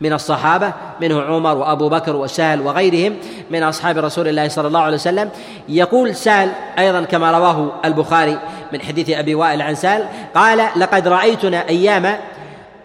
من 0.00 0.12
الصحابة 0.12 0.72
منه 1.00 1.22
عمر 1.22 1.56
وأبو 1.56 1.88
بكر 1.88 2.16
وسهل 2.16 2.60
وغيرهم 2.60 3.16
من 3.50 3.62
أصحاب 3.62 3.98
رسول 3.98 4.28
الله 4.28 4.48
صلى 4.48 4.68
الله 4.68 4.80
عليه 4.80 4.94
وسلم. 4.94 5.30
يقول 5.68 6.14
سهل 6.14 6.50
أيضا 6.78 7.02
كما 7.02 7.30
رواه 7.30 7.72
البخاري 7.84 8.38
من 8.72 8.80
حديث 8.80 9.10
أبي 9.10 9.34
وائل 9.34 9.62
عن 9.62 9.74
سهل 9.74 10.04
قال 10.34 10.66
لقد 10.76 11.08
رأيتنا 11.08 11.68
أيام 11.68 12.16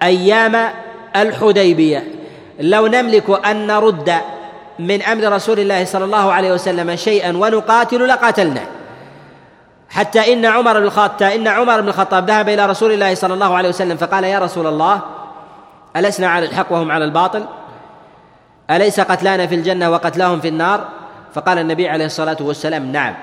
أيام 0.03 0.69
الحديبية. 1.15 2.03
لو 2.59 2.87
نملك 2.87 3.45
أن 3.45 3.67
نرد 3.67 4.13
من 4.79 5.01
أمر 5.01 5.33
رسول 5.33 5.59
الله 5.59 5.85
صلى 5.85 6.05
الله 6.05 6.31
عليه 6.31 6.53
وسلم 6.53 6.95
شيئا 6.95 7.37
ونقاتل 7.37 8.07
لقاتلنا. 8.07 8.61
حتى 9.89 10.33
إن 10.33 10.45
عمر 10.45 10.79
بن 10.79 10.85
الخطاب 10.85 11.31
إن 11.31 11.47
عمر 11.47 11.81
بن 11.81 11.87
الخطاب 11.87 12.29
ذهب 12.29 12.49
إلى 12.49 12.65
رسول 12.65 12.91
الله 12.91 13.15
صلى 13.15 13.33
الله 13.33 13.55
عليه 13.55 13.69
وسلم 13.69 13.97
فقال 13.97 14.23
يا 14.23 14.39
رسول 14.39 14.67
الله 14.67 15.01
ألسنا 15.95 16.27
على 16.27 16.45
الحق 16.45 16.71
وهم 16.71 16.91
على 16.91 17.05
الباطل؟ 17.05 17.45
أليس 18.69 18.99
قتلانا 18.99 19.47
في 19.47 19.55
الجنة 19.55 19.89
وقتلاهم 19.89 20.39
في 20.39 20.47
النار؟ 20.47 20.87
فقال 21.33 21.57
النبي 21.57 21.89
عليه 21.89 22.05
الصلاة 22.05 22.37
والسلام 22.41 22.91
نعم. 22.91 23.15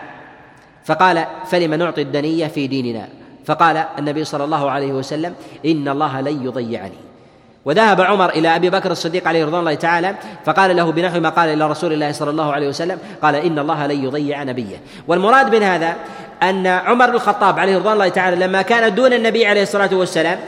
فقال 0.85 1.27
فلم 1.47 1.75
نعطي 1.75 2.03
الدنية 2.03 2.47
في 2.47 2.67
ديننا؟ 2.67 3.09
فقال 3.47 3.85
النبي 3.99 4.25
صلى 4.25 4.45
الله 4.45 4.71
عليه 4.71 4.93
وسلم 4.93 5.35
إن 5.67 5.89
الله 5.89 6.21
لن 6.21 6.47
يضيعني. 6.47 7.06
وذهب 7.67 8.01
عمر 8.01 8.31
إلى 8.31 8.57
أبي 8.57 8.71
بكر 8.71 8.91
الصديق 8.91 9.29
عليه 9.29 9.45
رضوان 9.45 9.61
الله 9.61 9.75
تعالى 9.75 10.15
فقال 10.45 10.77
له 10.77 10.93
بنحو 10.93 11.21
ما 11.21 11.29
قال 11.29 11.49
إلى 11.49 11.67
رسول 11.67 11.93
الله 11.93 12.13
صلى 12.13 12.31
الله 12.31 12.53
عليه 12.53 12.69
وسلم 12.69 12.99
قال 13.23 13.35
إن 13.35 13.59
الله 13.59 13.87
لن 13.87 14.05
يضيع 14.05 14.43
نبيه. 14.43 14.81
والمراد 15.09 15.55
من 15.55 15.63
هذا 15.63 15.95
أن 16.43 16.67
عمر 16.67 17.07
بن 17.07 17.15
الخطاب 17.15 17.59
عليه 17.59 17.77
رضوان 17.77 17.93
الله 17.93 18.09
تعالى 18.09 18.37
لما 18.37 18.63
كان 18.63 18.95
دون 18.95 19.13
النبي 19.13 19.47
عليه 19.47 19.63
الصلاة 19.63 19.91
والسلام 19.93 20.39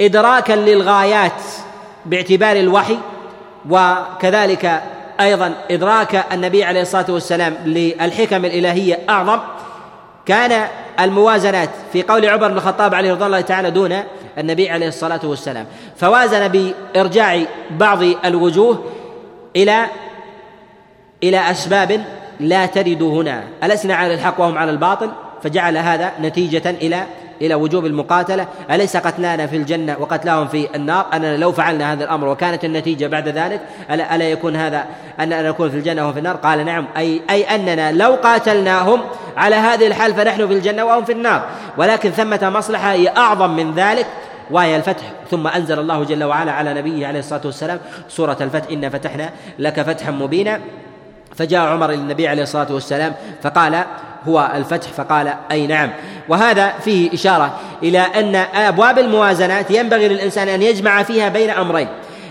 إدراكا 0.00 0.52
للغايات 0.52 1.42
باعتبار 2.06 2.56
الوحي 2.56 2.98
وكذلك 3.70 4.82
أيضا 5.20 5.52
إدراك 5.70 6.24
النبي 6.32 6.64
عليه 6.64 6.82
الصلاة 6.82 7.06
والسلام 7.08 7.56
للحكم 7.64 8.44
الإلهية 8.44 8.98
أعظم 9.08 9.38
كان 10.26 10.68
الموازنات 11.00 11.70
في 11.92 12.02
قول 12.02 12.26
عمر 12.26 12.48
بن 12.48 12.56
الخطاب 12.56 12.94
عليه 12.94 13.12
رضوان 13.12 13.26
الله 13.26 13.40
تعالى 13.40 13.70
دون 13.70 14.02
النبي 14.38 14.70
عليه 14.70 14.88
الصلاة 14.88 15.20
والسلام. 15.24 15.66
فوازن 15.96 16.48
بإرجاع 16.48 17.40
بعض 17.70 18.02
الوجوه 18.02 18.84
إلى 19.56 19.86
إلى 21.22 21.50
أسباب 21.50 22.04
لا 22.40 22.66
ترد 22.66 23.02
هنا. 23.02 23.44
ألسنا 23.64 23.94
على 23.94 24.14
الحق 24.14 24.40
وهم 24.40 24.58
على 24.58 24.70
الباطل؟ 24.70 25.10
فجعل 25.42 25.76
هذا 25.76 26.12
نتيجة 26.20 26.70
إلى 26.70 27.06
إلى 27.42 27.54
وجوب 27.54 27.86
المقاتلة. 27.86 28.46
أليس 28.70 28.96
قتلانا 28.96 29.46
في 29.46 29.56
الجنة 29.56 29.96
وقتلاهم 30.00 30.48
في 30.48 30.68
النار؟ 30.74 31.06
أننا 31.14 31.36
لو 31.36 31.52
فعلنا 31.52 31.92
هذا 31.92 32.04
الأمر 32.04 32.28
وكانت 32.28 32.64
النتيجة 32.64 33.06
بعد 33.06 33.28
ذلك 33.28 33.60
ألا, 33.90 34.14
ألا 34.14 34.30
يكون 34.30 34.56
هذا 34.56 34.84
أننا 35.20 35.48
نكون 35.48 35.70
في 35.70 35.76
الجنة 35.76 36.02
وهم 36.02 36.12
في 36.12 36.18
النار؟ 36.18 36.36
قال 36.36 36.64
نعم. 36.64 36.86
أي, 36.96 37.22
أي 37.30 37.42
أننا 37.42 37.92
لو 37.92 38.14
قاتلناهم 38.14 39.00
على 39.36 39.56
هذه 39.56 39.86
الحال 39.86 40.14
فنحن 40.14 40.46
في 40.46 40.52
الجنة 40.52 40.84
وهم 40.84 41.04
في 41.04 41.12
النار. 41.12 41.46
ولكن 41.76 42.10
ثمة 42.10 42.50
مصلحة 42.50 42.92
هي 42.92 43.08
أعظم 43.08 43.56
من 43.56 43.74
ذلك 43.74 44.06
وهي 44.50 44.76
الفتح. 44.76 45.04
ثم 45.30 45.46
أنزل 45.46 45.78
الله 45.78 46.04
جل 46.04 46.24
وعلا 46.24 46.52
على 46.52 46.74
نبيه 46.74 47.06
عليه 47.06 47.18
الصلاة 47.18 47.40
والسلام 47.44 47.78
سورة 48.08 48.36
الفتح 48.40 48.70
إنا 48.70 48.88
فتحنا 48.88 49.30
لك 49.58 49.82
فتحا 49.82 50.10
مبينا. 50.10 50.60
فجاء 51.36 51.60
عمر 51.60 51.90
إلى 51.90 51.94
النبي 51.94 52.28
عليه 52.28 52.42
الصلاة 52.42 52.72
والسلام 52.72 53.12
فقال 53.42 53.84
هو 54.28 54.50
الفتح 54.54 54.88
فقال 54.90 55.34
أي 55.50 55.66
نعم. 55.66 55.90
وهذا 56.28 56.72
فيه 56.84 57.14
إشارة 57.14 57.58
إلى 57.82 57.98
أن 57.98 58.36
أبواب 58.54 58.98
الموازنات 58.98 59.70
ينبغي 59.70 60.08
للإنسان 60.08 60.48
أن 60.48 60.62
يجمع 60.62 61.02
فيها 61.02 61.28
بين 61.28 61.50
أمرين. 61.50 61.88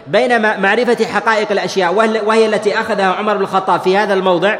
بين 0.07 0.61
معرفة 0.61 1.05
حقائق 1.05 1.51
الأشياء 1.51 1.93
وهي 2.25 2.45
التي 2.45 2.79
أخذها 2.79 3.05
عمر 3.05 3.37
بن 3.37 3.41
الخطاب 3.41 3.79
في 3.79 3.97
هذا 3.97 4.13
الموضع 4.13 4.55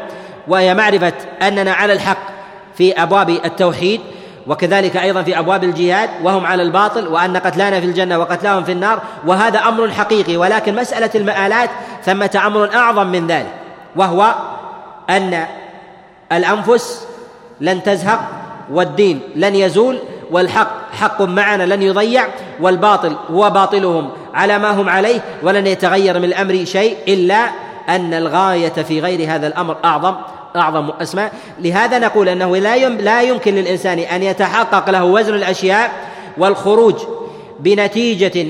وهي 0.48 0.74
معرفة 0.74 1.12
أننا 1.42 1.72
على 1.72 1.92
الحق 1.92 2.18
في 2.76 3.02
أبواب 3.02 3.30
التوحيد 3.30 4.00
وكذلك 4.46 4.96
أيضا 4.96 5.22
في 5.22 5.38
أبواب 5.38 5.64
الجهاد 5.64 6.10
وهم 6.22 6.46
على 6.46 6.62
الباطل 6.62 7.08
وأن 7.08 7.36
قتلانا 7.36 7.80
في 7.80 7.86
الجنة 7.86 8.18
وقتلاهم 8.18 8.64
في 8.64 8.72
النار 8.72 9.02
وهذا 9.26 9.58
أمر 9.58 9.90
حقيقي 9.90 10.36
ولكن 10.36 10.74
مسألة 10.74 11.10
المآلات 11.14 11.70
ثمة 12.04 12.40
أمر 12.46 12.74
أعظم 12.74 13.06
من 13.06 13.26
ذلك 13.26 13.52
وهو 13.96 14.34
أن 15.10 15.46
الأنفس 16.32 17.06
لن 17.60 17.82
تزهق 17.82 18.20
والدين 18.72 19.20
لن 19.36 19.54
يزول 19.54 19.98
والحق 20.30 20.92
حق 20.92 21.22
معنا 21.22 21.74
لن 21.74 21.82
يضيع 21.82 22.26
والباطل 22.60 23.16
هو 23.30 23.50
باطلهم 23.50 24.10
على 24.34 24.58
ما 24.58 24.70
هم 24.70 24.88
عليه 24.88 25.20
ولن 25.42 25.66
يتغير 25.66 26.18
من 26.18 26.24
الأمر 26.24 26.64
شيء 26.64 26.96
إلا 27.08 27.46
أن 27.88 28.14
الغاية 28.14 28.68
في 28.68 29.00
غير 29.00 29.34
هذا 29.34 29.46
الأمر 29.46 29.76
أعظم 29.84 30.14
أعظم 30.56 30.90
أسماء. 31.02 31.32
لهذا 31.60 31.98
نقول 31.98 32.28
أنه 32.28 32.56
لا 32.56 32.88
لا 32.88 33.22
يمكن 33.22 33.54
للإنسان 33.54 33.98
أن 33.98 34.22
يتحقق 34.22 34.90
له 34.90 35.04
وزن 35.04 35.34
الأشياء 35.34 35.90
والخروج 36.38 36.94
بنتيجة 37.60 38.46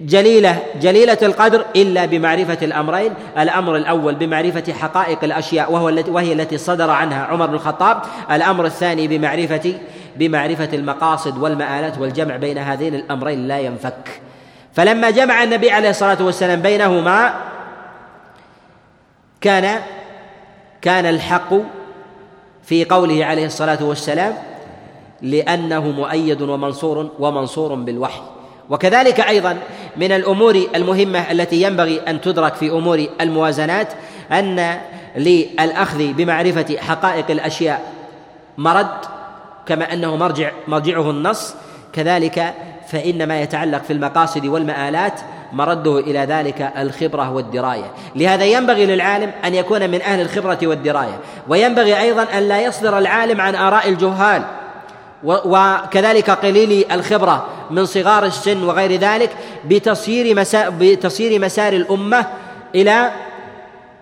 جليلة 0.00 0.62
جليلة 0.80 1.18
القدر 1.22 1.64
إلا 1.76 2.04
بمعرفة 2.04 2.58
الأمرين. 2.62 3.12
الأمر 3.38 3.76
الأول 3.76 4.14
بمعرفة 4.14 4.72
حقائق 4.72 5.24
الأشياء 5.24 5.72
وهو 5.72 5.88
التي 5.88 6.10
وهي 6.10 6.32
التي 6.32 6.58
صدر 6.58 6.90
عنها 6.90 7.24
عمر 7.24 7.46
بن 7.46 7.54
الخطاب. 7.54 8.02
الأمر 8.30 8.66
الثاني 8.66 9.08
بمعرفه 9.08 9.74
بمعرفة 10.16 10.68
المقاصد 10.72 11.38
والمآلات 11.38 11.98
والجمع 11.98 12.36
بين 12.36 12.58
هذين 12.58 12.94
الأمرين 12.94 13.48
لا 13.48 13.58
ينفك. 13.58 14.20
فلما 14.74 15.10
جمع 15.10 15.42
النبي 15.42 15.70
عليه 15.70 15.90
الصلاة 15.90 16.22
والسلام 16.22 16.62
بينهما 16.62 17.34
كان 19.40 19.80
كان 20.82 21.06
الحق 21.06 21.54
في 22.64 22.84
قوله 22.84 23.24
عليه 23.24 23.46
الصلاة 23.46 23.84
والسلام 23.84 24.34
لأنه 25.22 25.90
مؤيد 25.90 26.42
ومنصور 26.42 27.10
ومنصور 27.18 27.74
بالوحي. 27.74 28.20
وكذلك 28.70 29.20
أيضا 29.20 29.58
من 29.96 30.12
الأمور 30.12 30.62
المهمة 30.74 31.18
التي 31.18 31.62
ينبغي 31.62 32.00
أن 32.08 32.20
تدرك 32.20 32.54
في 32.54 32.70
أمور 32.70 33.06
الموازنات 33.20 33.88
أن 34.32 34.78
للأخذ 35.16 36.12
بمعرفة 36.12 36.76
حقائق 36.78 37.30
الأشياء 37.30 37.92
مرد 38.58 38.96
كما 39.66 39.92
أنه 39.92 40.16
مرجع 40.16 40.50
مرجعه 40.68 41.10
النص. 41.10 41.54
كذلك 41.92 42.54
فإن 42.88 43.28
ما 43.28 43.40
يتعلق 43.40 43.82
في 43.82 43.92
المقاصد 43.92 44.46
والمآلات 44.46 45.20
مرده 45.52 45.98
إلى 45.98 46.18
ذلك 46.18 46.72
الخبرة 46.78 47.32
والدراية. 47.32 47.92
لهذا 48.16 48.44
ينبغي 48.44 48.86
للعالم 48.86 49.32
أن 49.44 49.54
يكون 49.54 49.90
من 49.90 50.02
أهل 50.02 50.20
الخبرة 50.20 50.58
والدراية. 50.62 51.18
وينبغي 51.48 52.00
أيضا 52.00 52.22
أن 52.22 52.48
لا 52.48 52.60
يصدر 52.60 52.98
العالم 52.98 53.40
عن 53.40 53.54
آراء 53.54 53.88
الجهال. 53.88 54.42
وكذلك 55.26 56.30
قليل 56.30 56.84
الخبرة 56.92 57.46
من 57.70 57.84
صغار 57.84 58.24
السن 58.24 58.62
وغير 58.64 58.92
ذلك 59.00 59.30
بتصير 59.64 60.36
مسا 60.36 60.68
بتصير 60.68 61.40
مسار 61.40 61.72
الأمة 61.72 62.26
إلى 62.74 63.10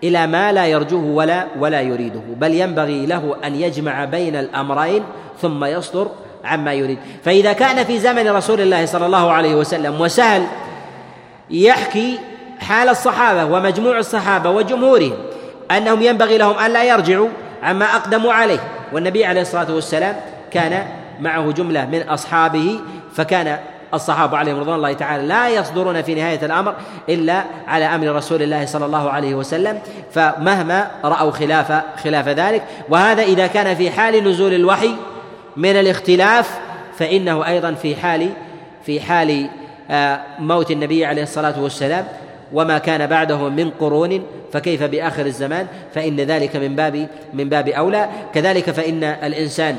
إلى 0.03 0.27
ما 0.27 0.51
لا 0.51 0.65
يرجوه 0.65 1.05
ولا 1.05 1.47
ولا 1.59 1.81
يريده 1.81 2.21
بل 2.35 2.53
ينبغي 2.53 3.05
له 3.05 3.35
أن 3.43 3.55
يجمع 3.55 4.05
بين 4.05 4.35
الأمرين 4.35 5.03
ثم 5.41 5.65
يصدر 5.65 6.07
عما 6.43 6.73
يريد. 6.73 6.97
فإذا 7.23 7.53
كان 7.53 7.83
في 7.83 7.99
زمن 7.99 8.27
رسول 8.27 8.61
الله 8.61 8.85
صلى 8.85 9.05
الله 9.05 9.31
عليه 9.31 9.55
وسلم 9.55 10.01
وسهل 10.01 10.43
يحكي 11.49 12.19
حال 12.59 12.89
الصحابة 12.89 13.45
ومجموع 13.45 13.97
الصحابة 13.97 14.49
وجمهورهم 14.49 15.13
أنهم 15.71 16.01
ينبغي 16.01 16.37
لهم 16.37 16.57
أن 16.57 16.73
لا 16.73 16.83
يرجعوا 16.83 17.29
عما 17.63 17.85
أقدموا 17.85 18.33
عليه 18.33 18.59
والنبي 18.93 19.25
عليه 19.25 19.41
الصلاة 19.41 19.75
والسلام 19.75 20.15
كان 20.51 20.85
معه 21.19 21.51
جملة 21.51 21.85
من 21.85 22.01
أصحابه 22.01 22.79
فكان 23.13 23.57
الصحابة 23.95 24.37
عليهم 24.37 24.59
رضوان 24.59 24.75
الله 24.75 24.93
تعالى 24.93 25.27
لا 25.27 25.49
يصدرون 25.49 26.01
في 26.01 26.15
نهاية 26.15 26.45
الأمر 26.45 26.75
إلا 27.09 27.43
على 27.67 27.85
أمر 27.85 28.15
رسول 28.15 28.41
الله 28.41 28.65
صلى 28.65 28.85
الله 28.85 29.09
عليه 29.09 29.35
وسلم 29.35 29.79
فمهما 30.11 30.91
رأوا 31.03 31.31
خلاف 31.31 31.83
خلاف 32.03 32.27
ذلك. 32.27 32.63
وهذا 32.89 33.23
إذا 33.23 33.47
كان 33.47 33.75
في 33.75 33.91
حال 33.91 34.23
نزول 34.23 34.53
الوحي 34.53 34.95
من 35.57 35.71
الاختلاف 35.71 36.59
فإنه 36.97 37.47
أيضا 37.47 37.73
في 37.73 37.95
حال 37.95 38.29
في 38.85 39.01
حال 39.01 39.49
آه، 39.91 40.19
موت 40.39 40.71
النبي 40.71 41.05
عليه 41.05 41.23
الصلاة 41.23 41.61
والسلام. 41.61 42.05
وما 42.53 42.77
كان 42.77 43.07
بعده 43.07 43.49
من 43.49 43.69
قرون 43.69 44.23
فكيف 44.53 44.83
بآخر 44.83 45.25
الزمان؟ 45.25 45.67
فإن 45.95 46.15
ذلك 46.15 46.55
من 46.55 46.75
باب 46.75 47.07
من 47.33 47.49
باب 47.49 47.67
أولى. 47.67 48.09
كذلك 48.33 48.71
فإن 48.71 49.03
الإنسان 49.03 49.77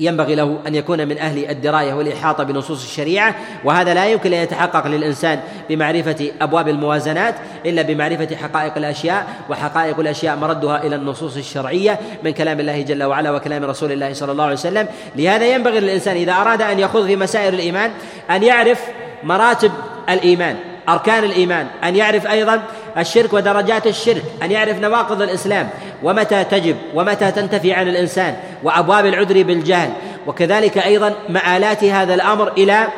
ينبغي 0.00 0.34
له 0.34 0.58
أن 0.66 0.74
يكون 0.74 1.08
من 1.08 1.18
أهل 1.18 1.50
الدراية 1.50 1.94
والإحاطة 1.94 2.44
بنصوص 2.44 2.84
الشريعة 2.84 3.34
وهذا 3.64 3.94
لا 3.94 4.06
يمكن 4.06 4.32
أن 4.32 4.42
يتحقق 4.42 4.86
للإنسان 4.86 5.40
بمعرفة 5.68 6.30
أبواب 6.40 6.68
الموازنات 6.68 7.34
إلا 7.66 7.82
بمعرفة 7.82 8.36
حقائق 8.36 8.76
الأشياء 8.76 9.26
وحقائق 9.50 10.00
الأشياء 10.00 10.36
مردها 10.36 10.86
إلى 10.86 10.96
النصوص 10.96 11.36
الشرعية 11.36 11.98
من 12.24 12.30
كلام 12.30 12.60
الله 12.60 12.82
جل 12.82 13.02
وعلا 13.02 13.30
وكلام 13.30 13.64
رسول 13.64 13.92
الله 13.92 14.12
صلى 14.12 14.32
الله 14.32 14.44
عليه 14.44 14.54
وسلم. 14.54 14.88
لهذا 15.16 15.46
ينبغي 15.46 15.80
للإنسان 15.80 16.16
إذا 16.16 16.32
أراد 16.32 16.62
أن 16.62 16.78
يخوض 16.78 17.06
في 17.06 17.16
مسائل 17.16 17.54
الإيمان 17.54 17.90
أن 18.30 18.42
يعرف 18.42 18.80
مراتب 19.24 19.72
الإيمان. 20.08 20.75
أركان 20.88 21.24
الإيمان 21.24 21.66
أن 21.84 21.96
يعرف 21.96 22.26
أيضا 22.26 22.62
الشرك 22.98 23.32
ودرجات 23.32 23.86
الشرك 23.86 24.22
أن 24.42 24.50
يعرف 24.50 24.78
نواقض 24.78 25.22
الإسلام 25.22 25.68
ومتى 26.02 26.44
تجب 26.44 26.76
ومتى 26.94 27.30
تنتفي 27.30 27.72
عن 27.72 27.88
الإنسان 27.88 28.36
وأبواب 28.62 29.06
العذر 29.06 29.42
بالجهل 29.42 29.92
وكذلك 30.26 30.78
أيضا 30.78 31.14
مآلات 31.28 31.84
هذا 31.84 32.14
الأمر 32.14 32.52
إلى 32.52 32.88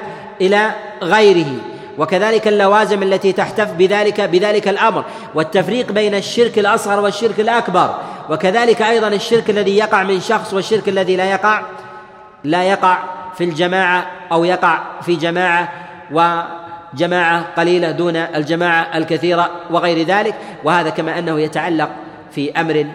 إلى 0.41 0.71
غيره 1.03 1.47
وكذلك 1.99 2.49
اللوازم 2.49 3.03
التي 3.03 3.33
تحتف 3.33 3.73
بذلك 3.73 4.21
بذلك 4.21 4.69
الأمر 4.69 5.05
والتفريق 5.35 5.93
بين 5.93 6.15
الشرك 6.15 6.59
الأصغر 6.59 7.01
والشرك 7.01 7.41
الأكبر 7.41 7.95
وكذلك 8.31 8.83
أيضا 8.83 9.09
الشرك 9.09 9.51
الذي 9.51 9.77
يقع 9.77 10.03
من 10.03 10.21
شخص 10.21 10.55
والشرك 10.55 10.89
الذي 10.89 11.17
لا 11.17 11.31
يقع 11.31 11.63
لا 12.45 12.63
يقع 12.63 12.99
في 13.39 13.45
الجماعة 13.45 14.07
أو 14.33 14.45
يقع 14.45 14.79
في 15.03 15.17
جماعة 15.17 15.69
وجماعه 16.95 17.45
قليلة 17.57 17.91
دون 17.91 18.17
الجماعة 18.17 18.99
الكثيرة 18.99 19.51
وغير 19.71 20.07
ذلك 20.07 20.35
وهذا 20.65 20.91
كما 20.91 21.19
أنه 21.19 21.41
يتعلق 21.41 21.91
في 22.33 22.61
أمر 22.61 22.87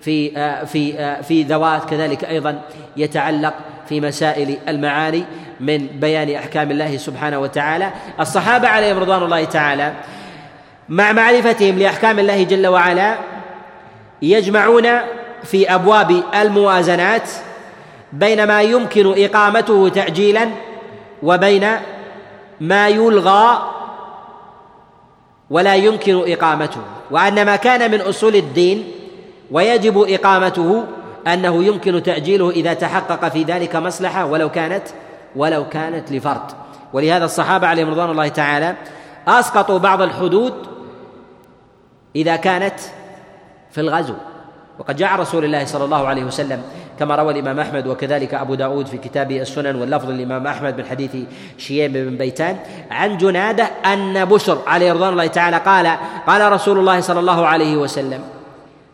في 0.00 0.38
آه، 0.38 0.64
في 0.64 0.98
آه، 0.98 1.20
في 1.20 1.42
ذوات 1.42 1.90
كذلك 1.90 2.24
أيضا 2.24 2.62
يتعلق 2.96 3.54
في 3.88 4.00
مسائل 4.00 4.56
المعاني 4.68 5.24
من 5.60 5.86
بيان 5.86 6.34
أحكام 6.34 6.70
الله 6.70 6.96
سبحانه 6.96 7.38
وتعالى. 7.38 7.90
الصحابة 8.20 8.68
عليهم 8.68 8.98
رضوان 8.98 9.22
الله 9.22 9.44
تعالى 9.44 9.92
مع 10.88 11.12
معرفتهم 11.12 11.78
لأحكام 11.78 12.18
الله 12.18 12.42
جل 12.42 12.66
وعلا 12.66 13.14
يجمعون 14.22 14.88
في 15.44 15.74
أبواب 15.74 16.22
الموازنات 16.34 17.30
بين 18.12 18.44
ما 18.44 18.62
يمكن 18.62 19.14
إقامته 19.24 19.88
تعجيلا 19.88 20.48
وبين 21.22 21.68
ما 22.62 22.88
يلغى 22.88 23.70
ولا 25.50 25.74
يمكن 25.74 26.32
إقامته 26.32 26.80
وان 27.10 27.46
ما 27.46 27.56
كان 27.56 27.90
من 27.90 28.00
أصول 28.00 28.36
الدين 28.36 28.92
ويجب 29.50 30.04
إقامته 30.08 30.84
أنه 31.26 31.64
يمكن 31.64 32.02
تأجيله 32.02 32.50
إذا 32.50 32.74
تحقق 32.74 33.28
في 33.28 33.42
ذلك 33.42 33.76
مصلحة 33.76 34.26
ولو 34.26 34.50
كانت 34.50 34.82
ولو 35.36 35.68
كانت 35.68 36.12
لفرد 36.12 36.50
ولهذا 36.92 37.24
الصحابة 37.24 37.66
عليهم 37.66 37.90
رضوان 37.90 38.10
الله 38.10 38.28
تعالى 38.28 38.74
أسقطوا 39.28 39.78
بعض 39.78 40.02
الحدود 40.02 40.54
إذا 42.16 42.36
كانت 42.36 42.80
في 43.70 43.80
الغزو. 43.80 44.14
وقد 44.78 44.96
جاء 44.96 45.20
رسول 45.20 45.44
الله 45.44 45.64
صلى 45.64 45.84
الله 45.84 46.06
عليه 46.06 46.24
وسلم 46.24 46.62
كما 46.98 47.16
روى 47.16 47.32
الإمام 47.32 47.60
أحمد 47.60 47.86
وكذلك 47.86 48.34
أبو 48.34 48.54
داود 48.54 48.86
في 48.86 48.98
كتاب 48.98 49.30
السنن 49.30 49.76
واللفظ 49.76 50.10
الإمام 50.10 50.46
أحمد 50.46 50.78
من 50.78 50.84
حديث 50.84 51.16
شييم 51.58 51.92
بن 51.92 52.16
بيتان 52.16 52.56
عن 52.90 53.18
جنادة 53.18 53.64
أن 53.64 54.24
بشر 54.24 54.58
عليه 54.66 54.92
رضوان 54.92 55.12
الله 55.12 55.26
تعالى 55.26 55.56
قال 55.56 55.96
قال 56.26 56.52
رسول 56.52 56.78
الله 56.78 57.00
صلى 57.00 57.20
الله 57.20 57.46
عليه 57.46 57.76
وسلم 57.76 58.20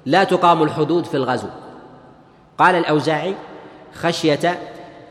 لا 0.07 0.24
تقام 0.24 0.62
الحدود 0.62 1.05
في 1.05 1.16
الغزو. 1.16 1.49
قال 2.59 2.74
الأوزاعي 2.74 3.34
خشية 3.94 4.59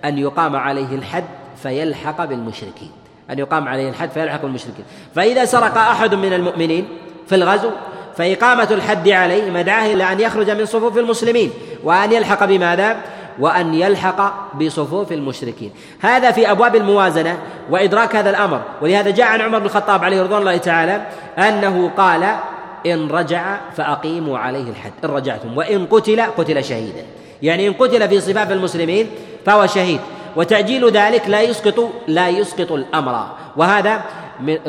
أن 0.06 0.18
يقام 0.18 0.56
عليه 0.56 0.96
الحد 0.96 1.24
فيلحق 1.64 2.26
بالمشركين. 2.26 2.92
أن 3.32 3.40
يقام 3.40 3.68
عليه 3.68 3.90
الحد 3.90 4.10
فيلحق 4.10 4.42
بالمشركين 4.42 4.86
فإذا 5.16 5.46
سرق 5.46 5.78
أحد 5.78 6.16
من 6.16 6.34
المؤمنين 6.34 6.88
في 7.28 7.36
الغزو 7.36 7.70
فإقامة 8.18 8.68
الحد 8.72 9.10
عليه 9.10 9.52
مدعاه 9.52 9.94
إلى 9.94 10.12
أن 10.12 10.20
يخرج 10.20 10.50
من 10.52 10.66
صفوف 10.66 10.98
المسلمين 10.98 11.52
وأن 11.84 12.12
يلحق 12.12 12.46
بماذا؟ 12.46 12.98
وأن 13.40 13.74
يلحق 13.74 14.54
بصفوف 14.54 15.12
المشركين. 15.12 15.72
هذا 16.00 16.32
في 16.32 16.52
أبواب 16.52 16.76
الموازنة 16.76 17.38
وإدراك 17.70 18.16
هذا 18.16 18.30
الأمر. 18.30 18.62
ولهذا 18.82 19.10
جاء 19.10 19.28
عن 19.28 19.42
عمر 19.42 19.60
بن 19.60 19.66
الخطاب 19.66 20.04
عليه 20.04 20.22
رضوان 20.22 20.40
الله 20.40 20.58
تعالى 20.58 21.02
أنه 21.38 21.92
قال 21.98 22.36
إن 22.86 23.08
رجع 23.08 23.58
فأقيموا 23.76 24.38
عليه 24.38 24.70
الحد. 24.70 24.92
إن 25.04 25.10
رجعتم. 25.10 25.58
وإن 25.58 25.86
قتل 25.86 26.22
قتل 26.22 26.64
شهيدا. 26.64 27.06
يعني 27.42 27.68
إن 27.68 27.74
قتل 27.74 28.10
في 28.10 28.22
صفاف 28.22 28.52
المسلمين 28.52 29.10
فهو 29.46 29.68
شهيد. 29.68 30.00
وتأجيل 30.36 30.90
ذلك 30.90 31.30
لا 31.30 31.42
يسقط 31.42 31.90
لا 32.08 32.30
يسقط 32.30 32.72
الأمر. 32.72 33.28
وهذا 33.58 34.02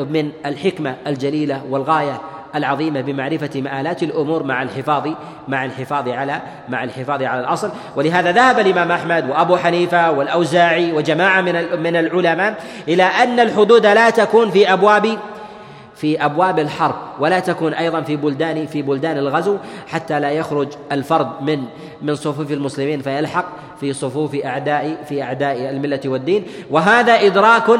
من 0.09 0.31
الحكمة 0.45 0.95
الجليلة 1.07 1.61
والغاية 1.69 2.21
العظيمة 2.55 3.01
بمعرفة 3.01 3.61
مآلات 3.61 4.03
الأمور 4.03 4.43
مع 4.43 4.63
الحفاظ 4.63 5.07
مع 5.47 5.65
الحفاظ 5.65 6.09
على 6.09 6.41
مع 6.69 6.83
الحفاظ 6.83 7.23
على 7.23 7.41
الأصل. 7.41 7.71
ولهذا 7.95 8.31
ذهب 8.31 8.59
الإمام 8.59 8.91
أحمد 8.91 9.29
وأبو 9.29 9.57
حنيفة 9.57 10.11
والأوزاعي 10.11 10.91
وجماعة 10.93 11.41
من 11.41 11.83
من 11.83 11.95
العلماء 11.95 12.63
إلى 12.87 13.03
أن 13.03 13.39
الحدود 13.39 13.85
لا 13.85 14.09
تكون 14.09 14.51
في 14.51 14.73
أبواب 14.73 15.17
في 15.95 16.25
أبواب 16.25 16.59
الحرب 16.59 16.95
ولا 17.19 17.39
تكون 17.39 17.73
أيضا 17.73 18.01
في 18.01 18.15
بلدان 18.15 18.65
في 18.65 18.81
بلدان 18.81 19.17
الغزو 19.17 19.57
حتى 19.87 20.19
لا 20.19 20.31
يخرج 20.31 20.67
الفرد 20.91 21.27
من 21.41 21.63
من 22.01 22.15
صفوف 22.15 22.51
المسلمين 22.51 23.01
فيلحق 23.01 23.45
في 23.79 23.93
صفوف 23.93 24.35
أعداء 24.35 25.03
في 25.09 25.23
أعداء 25.23 25.69
الملة 25.69 25.99
والدين. 26.05 26.43
وهذا 26.71 27.13
إدراك 27.13 27.79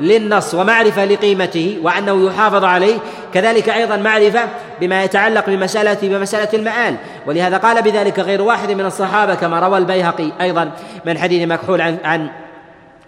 للنص 0.00 0.54
ومعرفة 0.54 1.04
لقيمته 1.04 1.78
وأنه 1.82 2.26
يحافظ 2.26 2.64
عليه 2.64 2.98
كذلك 3.34 3.68
أيضا 3.68 3.96
معرفة 3.96 4.40
بما 4.80 5.04
يتعلق 5.04 5.46
بمسألة 5.46 5.98
بمسألة 6.02 6.48
المآل. 6.54 6.96
ولهذا 7.26 7.56
قال 7.56 7.82
بذلك 7.82 8.18
غير 8.18 8.42
واحد 8.42 8.70
من 8.70 8.86
الصحابة 8.86 9.34
كما 9.34 9.60
روى 9.60 9.78
البيهقي 9.78 10.32
أيضا 10.40 10.72
من 11.06 11.18
حديث 11.18 11.48
مكحول 11.48 11.80
عن 11.80 11.98
عن 12.04 12.30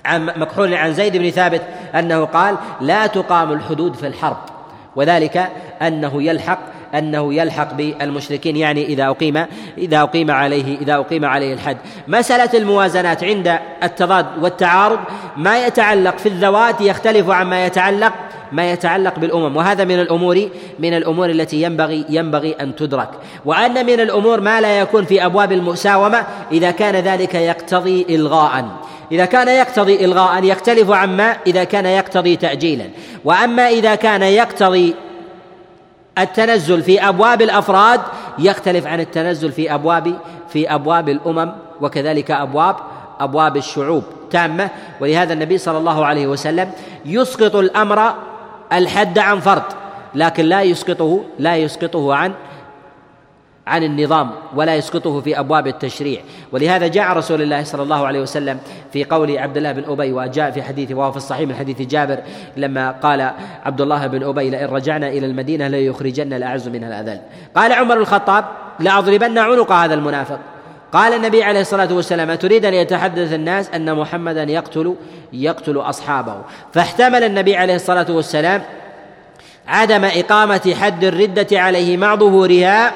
عن 0.05 0.27
مكحول 0.27 0.75
عن 0.75 0.93
زيد 0.93 1.17
بن 1.17 1.31
ثابت 1.31 1.63
أنه 1.95 2.25
قال 2.25 2.57
لا 2.81 3.07
تقام 3.07 3.53
الحدود 3.53 3.97
في 3.97 4.07
الحرب 4.07 4.37
وذلك 4.97 5.49
أنه 5.83 6.23
يلحق 6.23 6.59
أنه 6.95 7.35
يلحق 7.35 7.75
بالمشركين 7.75 8.57
يعني 8.57 8.85
إذا 8.87 9.09
أقيم 9.09 9.47
إذا 9.79 10.03
أقيم 10.03 10.31
عليه 10.31 10.79
إذا 10.79 10.95
أقيم 10.95 11.25
عليه 11.25 11.55
الحد. 11.55 11.77
مسألة 12.09 12.59
الموازنات 12.59 13.25
عند 13.25 13.59
التضاد 13.83 14.27
والتعارض 14.41 14.99
ما 15.37 15.67
يتعلق 15.67 16.19
في 16.19 16.29
الذوات 16.29 16.81
يختلف 16.81 17.31
عما 17.31 17.67
يتعلق 17.67 18.13
ما 18.53 18.73
يتعلق 18.73 19.19
بالأمم. 19.19 19.57
وهذا 19.57 19.85
من 19.85 20.01
الأمور 20.01 20.49
من 20.79 20.95
الأمور 20.95 21.31
التي 21.31 21.63
ينبغي 21.63 22.05
ينبغي 22.09 22.53
أن 22.61 22.77
تدرك. 22.77 23.09
وأن 23.45 23.87
من 23.87 24.01
الأمور 24.01 24.41
ما 24.41 24.61
لا 24.61 24.81
يكون 24.81 25.05
في 25.05 25.27
أبواب 25.27 25.53
المساومة 25.53 26.27
إذا 26.53 26.71
كان 26.71 26.95
ذلك 26.95 27.35
يقتضي 27.35 28.07
الغاء. 28.11 28.65
إذا 29.13 29.25
كان 29.25 29.49
يقتضي 29.49 30.05
إلغاء 30.05 30.45
يختلف 30.45 30.91
عما 30.91 31.37
إذا 31.47 31.65
كان 31.65 31.87
يقتضي 31.87 32.37
تأجيلا. 32.37 32.85
وأما 33.25 33.69
إذا 33.69 33.95
كان 33.95 34.23
يقتضي 34.23 34.95
التنزل 36.19 36.83
في 36.83 37.09
أبواب 37.09 37.43
الأفراد 37.43 38.01
يختلف 38.39 38.87
عن 38.87 39.01
التنزل 39.01 39.53
في 39.53 39.75
أبواب 39.75 40.15
في 40.49 40.75
أبواب 40.75 41.09
الأمم 41.09 41.53
وكذلك 41.81 42.31
أبواب 42.31 42.77
أبواب 43.21 43.57
الشعوب 43.57 44.05
تامة. 44.31 44.71
ولهذا 45.01 45.33
النبي 45.33 45.59
صلى 45.59 45.79
الله 45.79 46.07
عليه 46.07 46.27
وسلم 46.27 46.71
يسقط 47.05 47.57
الأمر 47.57 48.15
الحد 48.73 49.19
عن 49.19 49.41
فرد 49.41 49.63
لكن 50.15 50.45
لا 50.45 50.63
يسقطه 50.63 51.25
لا 51.39 51.57
يسقطه 51.57 52.15
عن 52.15 52.33
عن 53.67 53.83
النظام 53.83 54.31
ولا 54.55 54.77
يسقطه 54.77 55.21
في 55.21 55.39
أبواب 55.39 55.67
التشريع. 55.67 56.21
ولهذا 56.53 56.87
جاء 56.87 57.13
رسول 57.13 57.43
الله 57.43 57.65
صلى 57.65 57.83
الله 57.83 58.07
عليه 58.07 58.21
وسلم 58.21 58.59
في 58.93 59.05
قول 59.05 59.39
عبد 59.39 59.57
الله 59.57 59.73
بن 59.73 59.85
أبي 59.89 60.13
وجاء 60.13 60.51
في 60.51 60.63
حديث 60.63 60.93
وهو 60.93 61.11
في 61.11 61.17
الصحيح 61.17 61.49
من 61.49 61.55
حديث 61.55 61.83
جابر 61.83 62.19
لما 62.57 62.91
قال 62.91 63.31
عبد 63.65 63.81
الله 63.81 64.07
بن 64.07 64.23
أبي 64.25 64.51
لئن 64.51 64.69
رجعنا 64.69 65.09
إلى 65.09 65.27
المدينة 65.27 65.69
ليخرجن 65.69 66.33
الأعز 66.33 66.69
منها 66.69 67.01
الأذل. 67.01 67.21
قال 67.57 67.73
عمر 67.73 67.97
الخطاب 67.97 68.45
لأضربن 68.81 69.39
عنق 69.39 69.73
هذا 69.73 69.95
المنافق. 69.95 70.39
قال 70.93 71.13
النبي 71.13 71.43
عليه 71.43 71.61
الصلاة 71.61 71.93
والسلام 71.93 72.31
اتريد 72.31 72.65
ان 72.65 72.75
يتحدث 72.75 73.33
الناس 73.33 73.71
أن 73.71 73.95
محمدا 73.95 74.43
يقتل 74.43 74.95
يقتل 75.33 75.77
أصحابه. 75.77 76.37
فاحتمل 76.73 77.25
النبي 77.25 77.57
عليه 77.57 77.75
الصلاة 77.75 78.07
والسلام 78.11 78.63
عدم 79.69 80.05
إقامة 80.05 80.75
حد 80.81 81.05
الردة 81.05 81.61
عليه 81.61 81.97
مع 81.97 82.15
ظهورها 82.15 82.93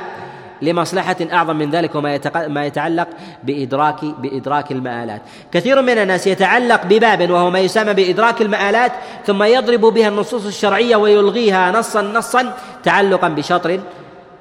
لمصلحة 0.63 1.17
أعظم 1.33 1.57
من 1.57 1.71
ذلك 1.71 1.95
وما 1.95 2.21
ما 2.49 2.67
يتعلق 2.67 3.09
بإدراك 3.45 4.05
بإدراك 4.05 4.73
المآلات. 4.73 5.23
كثير 5.53 5.83
من 5.83 5.99
الناس 5.99 6.27
يتعلق 6.27 6.87
بباب 6.87 7.31
وهو 7.31 7.51
ما 7.51 7.59
يسمى 7.59 7.95
بإدراك 7.95 8.43
المآلات 8.43 8.93
ثم 9.27 9.43
يضرب 9.43 9.81
بها 9.81 10.09
النصوص 10.09 10.47
الشرعية 10.47 10.97
ويلغيها 10.97 11.73
نصا 11.73 12.03
نصا 12.03 12.53
تعلقا 12.83 13.29
بشطر 13.29 13.81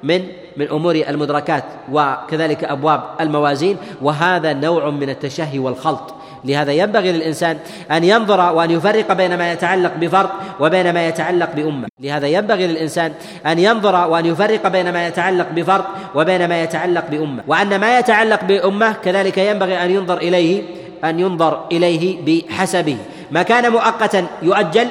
من 0.06 0.22
من 0.56 0.68
أمور 0.70 0.94
المدركات 0.94 1.64
وكذلك 1.92 2.64
أبواب 2.64 3.00
الموازين 3.20 3.76
وهذا 4.02 4.52
نوع 4.52 4.90
من 4.90 5.10
التشهي 5.10 5.58
والخلط. 5.58 6.14
لهذا 6.44 6.72
ينبغي 6.72 7.12
للإنسان 7.12 7.58
أن 7.90 8.04
ينظر 8.04 8.52
وأن 8.52 8.70
يفرق 8.70 9.12
بين 9.12 9.38
ما 9.38 9.52
يتعلق 9.52 9.92
بفرد 10.00 10.28
وبين 10.60 10.94
ما 10.94 11.08
يتعلق 11.08 11.50
بأمة. 11.56 11.88
لهذا 12.00 12.26
ينبغي 12.26 12.66
للإنسان 12.66 13.12
أن 13.46 13.58
ينظر 13.58 14.08
وأن 14.08 14.26
يفرق 14.26 14.68
بين 14.68 14.92
ما 14.92 15.06
يتعلق 15.06 15.46
بفرد 15.50 15.84
وبين 16.14 16.48
ما 16.48 16.62
يتعلق 16.62 17.04
بأمة. 17.10 17.42
وأن 17.46 17.80
ما 17.80 17.98
يتعلق 17.98 18.44
بأمة 18.44 18.92
كذلك 19.04 19.38
ينبغي 19.38 19.84
أن 19.84 19.90
ينظر 19.90 20.16
إليه 20.16 20.62
أن 21.04 21.20
ينظر 21.20 21.66
إليه 21.72 22.04
بحسبه. 22.26 22.96
ما 23.30 23.42
كان 23.42 23.72
مؤقتا 23.72 24.26
يؤجل 24.42 24.88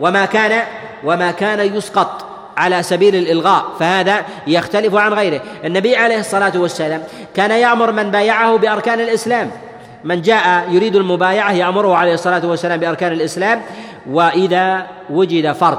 وما 0.00 0.24
كان 0.24 0.62
وما 1.04 1.30
كان 1.30 1.76
يسقط. 1.76 2.27
على 2.58 2.82
سبيل 2.82 3.16
الإلغاء 3.16 3.64
فهذا 3.80 4.24
يختلف 4.46 4.94
عن 4.94 5.12
غيره. 5.12 5.40
النبي 5.64 5.96
عليه 5.96 6.18
الصلاة 6.18 6.52
والسلام 6.58 7.02
كان 7.34 7.50
يأمر 7.50 7.92
من 7.92 8.10
بايعه 8.10 8.56
بأركان 8.56 9.00
الإسلام. 9.00 9.50
من 10.04 10.22
جاء 10.22 10.68
يريد 10.70 10.96
المبايعة 10.96 11.52
يأمره 11.52 11.94
عليه 11.96 12.14
الصلاة 12.14 12.46
والسلام 12.46 12.80
بأركان 12.80 13.12
الإسلام 13.12 13.62
وإذا 14.10 14.86
وجد 15.10 15.52
فرد 15.52 15.78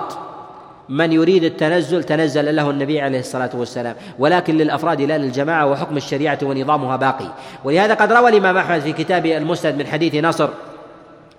من 0.89 1.11
يريد 1.11 1.43
التنزل 1.43 2.03
تنزل 2.03 2.55
له 2.55 2.69
النبي 2.69 3.01
عليه 3.01 3.19
الصلاة 3.19 3.49
والسلام. 3.53 3.95
ولكن 4.19 4.57
للأفراد 4.57 5.01
لا 5.01 5.17
للجماعة 5.17 5.65
وحكم 5.65 5.97
الشريعة 5.97 6.39
ونظامها 6.43 6.95
باقي. 6.95 7.25
ولهذا 7.63 7.93
قد 7.93 8.11
روى 8.11 8.29
الإمام 8.29 8.57
أحمد 8.57 8.79
في 8.79 8.93
كتابه 8.93 9.37
المسند 9.37 9.75
من 9.75 9.87
حديث 9.87 10.15
نصر 10.15 10.49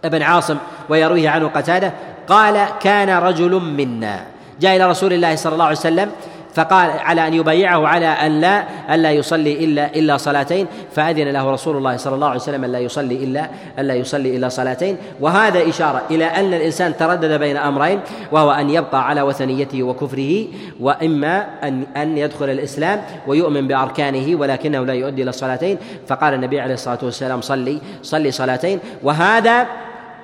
ابن 0.05 0.22
عاصم 0.22 0.57
ويرويه 0.88 1.28
عنه 1.28 1.49
قتادة 1.49 1.93
قال 2.28 2.66
كان 2.80 3.09
رجل 3.18 3.51
منا. 3.51 4.20
جاء 4.61 4.76
إلى 4.76 4.90
رسول 4.90 5.12
الله 5.12 5.36
صلى 5.36 5.52
الله 5.52 5.64
عليه 5.64 5.76
وسلم 5.76 6.11
فقال 6.54 6.90
على 6.90 7.26
أن 7.26 7.34
يبايعه 7.34 7.88
على 7.88 8.06
أن 8.06 8.40
لا 8.40 8.64
الا 8.94 9.11
يصلي 9.11 9.64
إلا 9.64 9.94
إلا 9.94 10.16
صلاتين 10.16 10.66
فأذن 10.94 11.28
له 11.28 11.50
رسول 11.50 11.76
الله 11.76 11.96
صلى 11.96 12.14
الله 12.14 12.26
عليه 12.26 12.40
وسلم 12.40 12.64
الا 12.64 12.78
يصلي 12.78 13.14
إلا 13.14 13.50
الا 13.78 13.94
يصلي 13.94 14.36
إلا 14.36 14.48
صلاتين. 14.48 14.96
وهذا 15.20 15.68
إشارة 15.68 16.02
إلى 16.11 16.24
أن 16.24 16.54
الإنسان 16.54 16.96
تردد 16.96 17.38
بين 17.38 17.56
أمرين 17.56 18.00
وهو 18.32 18.50
أن 18.50 18.70
يبقى 18.70 19.08
على 19.08 19.22
وثنيته 19.22 19.82
وكفره 19.82 20.46
وإما 20.80 21.46
أن 21.62 21.86
أن 21.96 22.18
يدخل 22.18 22.50
الإسلام 22.50 23.02
ويؤمن 23.26 23.68
بأركانه 23.68 24.40
ولكنه 24.40 24.84
لا 24.84 24.94
يؤدي 24.94 25.22
إلى 25.22 25.30
الصلاتين. 25.30 25.78
فقال 26.06 26.34
النبي 26.34 26.61
عليه 26.61 26.74
الصلاة 26.74 26.98
والسلام 27.02 27.40
صلي 27.40 27.80
صلي 28.02 28.30
صلاتين. 28.30 28.78
وهذا 29.02 29.66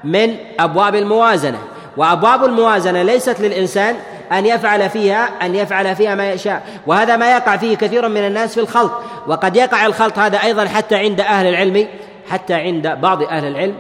من 0.04 0.34
أبواب 0.60 0.94
الموازنة. 0.94 1.58
وأبواب 1.96 2.44
الموازنة 2.44 3.02
ليست 3.02 3.40
للإنسان 3.40 3.96
أن 4.32 4.46
يفعل 4.46 4.90
فيها 4.90 5.28
أن 5.42 5.54
يفعل 5.54 5.96
فيها 5.96 6.14
ما 6.14 6.30
يشاء. 6.30 6.62
وهذا 6.86 7.16
ما 7.16 7.30
يقع 7.30 7.56
فيه 7.56 7.76
كثير 7.76 8.08
من 8.08 8.26
الناس 8.26 8.54
في 8.54 8.60
الخلط 8.60 8.92
وقد 9.26 9.56
يقع 9.56 9.86
الخلط 9.86 10.18
هذا 10.18 10.42
أيضا 10.42 10.64
حتى 10.64 10.94
عند 10.94 11.20
أهل 11.20 11.46
العلم 11.46 11.86
حتى 12.30 12.54
عند 12.54 12.88
بعض 12.88 13.22
أهل 13.22 13.44
العلم 13.44 13.74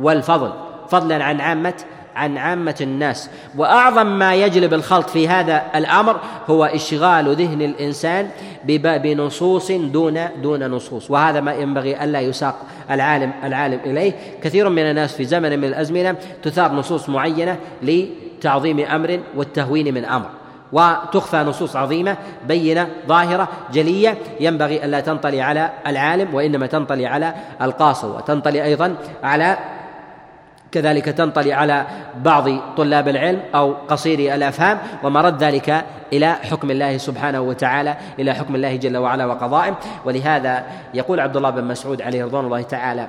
والفضل. 0.00 0.52
فضلا 0.88 1.24
عن 1.24 1.40
عامة 1.40 1.74
عن 2.16 2.38
عامة 2.38 2.76
الناس. 2.80 3.30
وأعظم 3.56 4.06
ما 4.06 4.34
يجلب 4.34 4.74
الخلط 4.74 5.10
في 5.10 5.28
هذا 5.28 5.62
الأمر 5.74 6.20
هو 6.50 6.64
إشغال 6.64 7.36
ذهن 7.36 7.62
الإنسان 7.62 8.28
بنصوص 8.64 9.72
دون 9.72 10.28
دون 10.42 10.66
نصوص. 10.70 11.10
وهذا 11.10 11.40
ما 11.40 11.52
ينبغي 11.52 12.04
ألا 12.04 12.20
يساق 12.20 12.56
العالم 12.90 13.32
العالم 13.44 13.80
إليه. 13.84 14.12
كثير 14.42 14.68
من 14.68 14.82
الناس 14.82 15.14
في 15.14 15.24
زمن 15.24 15.58
من 15.58 15.64
الأزمنة 15.64 16.16
تثار 16.42 16.72
نصوص 16.72 17.08
معينة 17.08 17.56
تعظيم 18.40 18.80
أمر 18.80 19.20
والتهوين 19.36 19.94
من 19.94 20.04
أمر. 20.04 20.28
وتخفى 20.72 21.36
نصوص 21.36 21.76
عظيمة 21.76 22.16
بينة 22.48 22.88
ظاهرة 23.08 23.48
جلية. 23.72 24.18
ينبغي 24.40 24.84
ألا 24.84 25.00
تنطلي 25.00 25.40
على 25.40 25.70
العالم 25.86 26.34
وإنما 26.34 26.66
تنطلي 26.66 27.06
على 27.06 27.34
القاصر 27.62 28.16
وتنطلي 28.16 28.64
أيضا 28.64 28.94
على 29.22 29.58
كذلك 30.72 31.04
تنطلي 31.04 31.52
على 31.52 31.86
بعض 32.24 32.48
طلاب 32.76 33.08
العلم 33.08 33.40
أو 33.54 33.72
قصيري 33.88 34.34
الأفهام 34.34 34.78
ومرد 35.02 35.42
ذلك 35.42 35.84
إلى 36.12 36.32
حكم 36.32 36.70
الله 36.70 36.98
سبحانه 36.98 37.40
وتعالى 37.40 37.96
إلى 38.18 38.34
حكم 38.34 38.54
الله 38.54 38.76
جل 38.76 38.96
وعلا 38.96 39.26
وقضائه. 39.26 39.78
ولهذا 40.04 40.64
يقول 40.94 41.20
عبد 41.20 41.36
الله 41.36 41.50
بن 41.50 41.64
مسعود 41.64 42.02
عليه 42.02 42.24
رضوان 42.24 42.44
الله 42.44 42.62
تعالى 42.62 43.08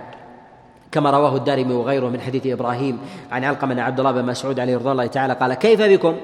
كما 0.91 1.11
رواه 1.11 1.35
الدارمي 1.35 1.73
وغيره 1.73 2.09
من 2.09 2.21
حديث 2.21 2.47
إبراهيم 2.47 2.99
عن 3.31 3.43
علقمة 3.43 3.81
عبد 3.81 3.99
الله 3.99 4.11
بن 4.11 4.25
مسعود 4.25 4.59
عليه 4.59 4.75
رضي 4.75 4.91
الله 4.91 5.07
تعالى 5.07 5.33
قال 5.33 5.53
كيف 5.53 5.81
بكم؟ 5.81 6.15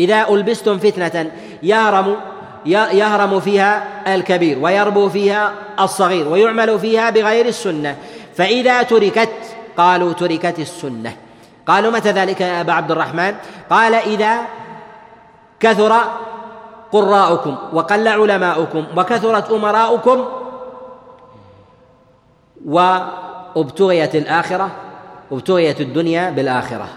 إذا 0.00 0.28
ألبستم 0.28 0.78
فتنة 0.78 1.30
يهرم 1.62 2.16
يهرم 2.66 3.40
فيها 3.40 3.82
الكبير 4.14 4.58
ويربو 4.58 5.08
فيها 5.08 5.52
الصغير 5.80 6.28
ويعمل 6.28 6.78
فيها 6.78 7.10
بغير 7.10 7.46
السنة 7.46 7.96
فإذا 8.34 8.82
تركت 8.82 9.28
قالوا 9.76 10.12
تركت 10.12 10.58
السنة. 10.58 11.16
قالوا 11.66 11.92
متى 11.92 12.10
ذلك 12.10 12.40
يا 12.40 12.60
أبا 12.60 12.72
عبد 12.72 12.90
الرحمن؟ 12.90 13.34
قال 13.70 13.94
إذا 13.94 14.38
كثر 15.60 15.92
قراءكم 16.92 17.56
وقل 17.72 18.08
علماؤكم 18.08 18.84
وكثرت 18.96 19.50
أمراؤكم 19.50 20.24
و 22.66 22.98
ابتغيت 23.56 24.14
الآخرة 24.14 24.70
ابتغيت 25.32 25.80
الدنيا 25.80 26.30
بالآخرة. 26.30 26.88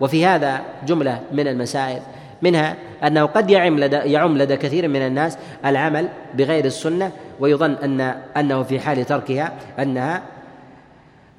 وفي 0.00 0.26
هذا 0.26 0.60
جملة 0.86 1.20
من 1.32 1.48
المسائل. 1.48 2.02
منها 2.42 2.76
أنه 3.04 3.24
قد 3.26 3.50
يعم 3.50 3.78
لدى 3.78 3.96
يعم 3.96 4.38
لدى 4.38 4.56
كثير 4.56 4.88
من 4.88 5.06
الناس 5.06 5.38
العمل 5.64 6.08
بغير 6.34 6.64
السنة 6.64 7.12
ويظن 7.40 7.72
أن 7.72 8.00
أنه 8.36 8.62
في 8.62 8.80
حال 8.80 9.04
تركها 9.04 9.52
أنها 9.78 10.22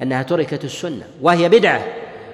أنها 0.01 0.23
تركت 0.23 0.63
السنة 0.63 1.03
وهي 1.21 1.49
بدعة 1.49 1.81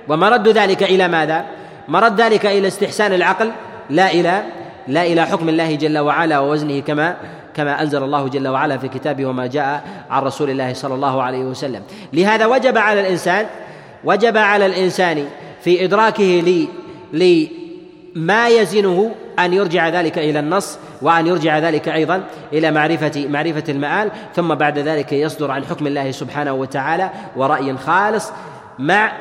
ومرد 0.07 0.47
ذلك 0.47 0.83
إلى 0.83 1.07
ماذا؟ 1.07 1.45
مرد 1.87 2.21
ذلك 2.21 2.45
إلى 2.45 2.67
استحسان 2.67 3.13
العقل 3.13 3.51
لا 3.89 4.11
إلى 4.11 4.43
لا 4.87 5.05
إلى 5.05 5.25
حكم 5.25 5.49
الله 5.49 5.75
جل 5.75 5.97
وعلا 5.97 6.39
ووزنه 6.39 6.79
كما 6.79 7.15
كما 7.53 7.81
أنزل 7.81 8.03
الله 8.03 8.27
جل 8.27 8.47
وعلا 8.47 8.77
في 8.77 8.87
كتابه 8.87 9.25
وما 9.25 9.47
جاء 9.47 9.83
عن 10.09 10.23
رسول 10.23 10.49
الله 10.49 10.73
صلى 10.73 10.93
الله 10.93 11.23
عليه 11.23 11.43
وسلم 11.43 11.81
لهذا 12.13 12.45
وجب 12.45 12.77
على 12.77 13.01
الانسان 13.01 13.45
وجب 14.03 14.37
على 14.37 14.65
الإنسان 14.65 15.25
في 15.63 15.85
إدراكه 15.85 16.23
لي 16.23 16.67
لما 18.15 18.47
يزنه 18.47 19.11
أن 19.45 19.53
يرجع 19.53 19.89
ذلك 19.89 20.17
إلى 20.17 20.39
النص 20.39 20.77
وأن 21.01 21.27
يرجع 21.27 21.59
ذلك 21.59 21.89
أيضا 21.89 22.23
إلى 22.53 22.71
معرفه 22.71 23.27
معرفة 23.29 23.63
المآل 23.69 24.11
ثم 24.35 24.55
بعد 24.55 24.79
ذلك 24.79 25.13
يصدر 25.13 25.51
عن 25.51 25.65
حكم 25.65 25.87
الله 25.87 26.11
سبحانه 26.11 26.53
وتعالى 26.53 27.09
ورأي 27.35 27.77
خالص 27.77 28.31
مع 28.79 29.11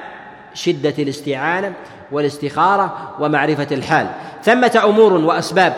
شدة 0.55 0.95
الاستعانة 0.99 1.73
والاستخارة 2.13 3.15
ومعرفة 3.21 3.67
الحال. 3.73 4.07
ثمة 4.43 4.83
أمور 4.85 5.13
وأسباب 5.13 5.75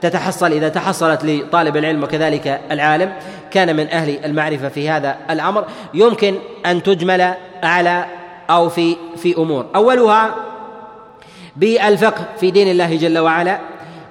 تتحصل 0.00 0.52
إذا 0.52 0.68
تحصلت 0.68 1.24
لطالب 1.24 1.76
العلم 1.76 2.02
وكذلك 2.02 2.60
العالم. 2.70 3.12
كان 3.50 3.76
من 3.76 3.88
أهل 3.88 4.24
المعرفة 4.24 4.68
في 4.68 4.90
هذا 4.90 5.16
الأمر. 5.30 5.64
يمكن 5.94 6.34
أن 6.66 6.82
تجمل 6.82 7.34
على 7.62 8.04
أو 8.50 8.68
في 8.68 8.96
في 9.16 9.36
أمور. 9.36 9.66
أولها 9.76 10.34
بالفقه 11.56 12.24
في 12.40 12.50
دين 12.50 12.68
الله 12.68 12.96
جل 12.96 13.18
وعلا. 13.18 13.58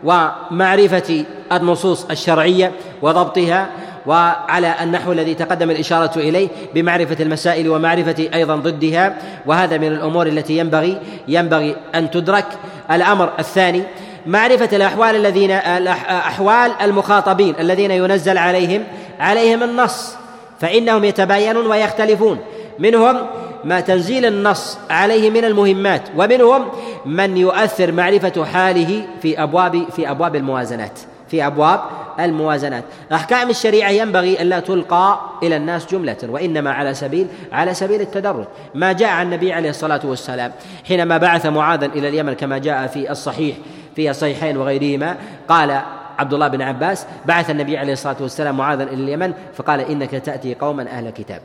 ومعرفة 0.04 1.26
النصوص 1.52 2.06
الشرعية 2.12 2.72
وضبطها 3.02 3.70
وعلى 4.06 4.76
النحو 4.82 5.12
الذي 5.12 5.34
تقدم 5.34 5.72
الإشارة 5.72 6.20
إليه 6.20 6.48
بمعرفة 6.76 7.24
المسائل 7.24 7.70
ومعرفة 7.70 8.30
أيضا 8.34 8.56
ضدها. 8.56 9.18
وهذا 9.46 9.78
من 9.78 9.88
الأمور 9.88 10.28
التي 10.28 10.58
ينبغي 10.58 10.98
ينبغي 11.28 11.76
أن 11.96 12.12
تدرك. 12.12 12.46
الأمر 12.92 13.30
الثاني 13.40 13.84
معرفة 14.26 14.70
الأحوال 14.76 15.16
الذين 15.16 15.52
أحوال 15.52 16.72
المخاطبين 16.82 17.56
الذين 17.60 17.92
ينزل 17.92 18.38
عليهم 18.38 18.84
عليهم 19.20 19.64
النص 19.64 20.16
فإنهم 20.62 21.04
يتباينون 21.04 21.68
ويختلفون. 21.68 22.40
منهم 22.80 23.18
ما 23.66 23.80
تنزيل 23.80 24.26
النص 24.26 24.78
عليه 24.90 25.30
من 25.30 25.46
المهمات 25.46 26.02
ومنهم 26.18 26.66
من 27.06 27.38
يؤثر 27.38 27.92
معرفة 27.92 28.46
حاله 28.46 29.06
في 29.22 29.44
أبواب 29.44 29.90
في 29.96 30.12
أبواب 30.12 30.36
الموازنات 30.36 31.00
في 31.34 31.46
أبواب 31.48 31.80
الموازنات. 32.20 32.84
أحكام 33.14 33.50
الشريعة 33.50 33.90
ينبغي 33.90 34.42
ألا 34.42 34.60
تلقى 34.60 35.20
إلى 35.44 35.58
الناس 35.58 35.92
جملة 35.92 36.18
وإنما 36.24 36.72
على 36.72 36.94
سبيل 36.94 37.28
على 37.52 37.74
سبيل 37.74 38.02
التدرج. 38.02 38.46
ما 38.76 38.92
جاء 38.92 39.10
عن 39.10 39.26
النبي 39.26 39.54
عليه 39.54 39.70
الصلاة 39.70 40.02
والسلام 40.04 40.52
حينما 40.88 41.18
بعث 41.18 41.46
معاذا 41.46 41.86
إلى 41.86 42.10
اليمن 42.10 42.34
كما 42.34 42.58
جاء 42.58 42.88
في 42.88 43.12
الصحيح 43.12 43.56
في 43.96 44.10
الصحيحين 44.10 44.58
وغيرهما 44.58 45.18
قال 45.50 45.82
عبد 46.20 46.34
الله 46.34 46.48
بن 46.48 46.62
عباس 46.62 47.06
بعث 47.26 47.50
النبي 47.50 47.78
عليه 47.78 47.94
الصلاة 47.94 48.18
والسلام 48.22 48.58
معاذا 48.58 48.84
إلى 48.84 49.04
اليمن 49.04 49.34
فقال 49.54 49.80
إنك 49.80 50.12
تأتي 50.12 50.56
قوما 50.56 50.84
أهل 50.84 51.10
كتاب. 51.10 51.42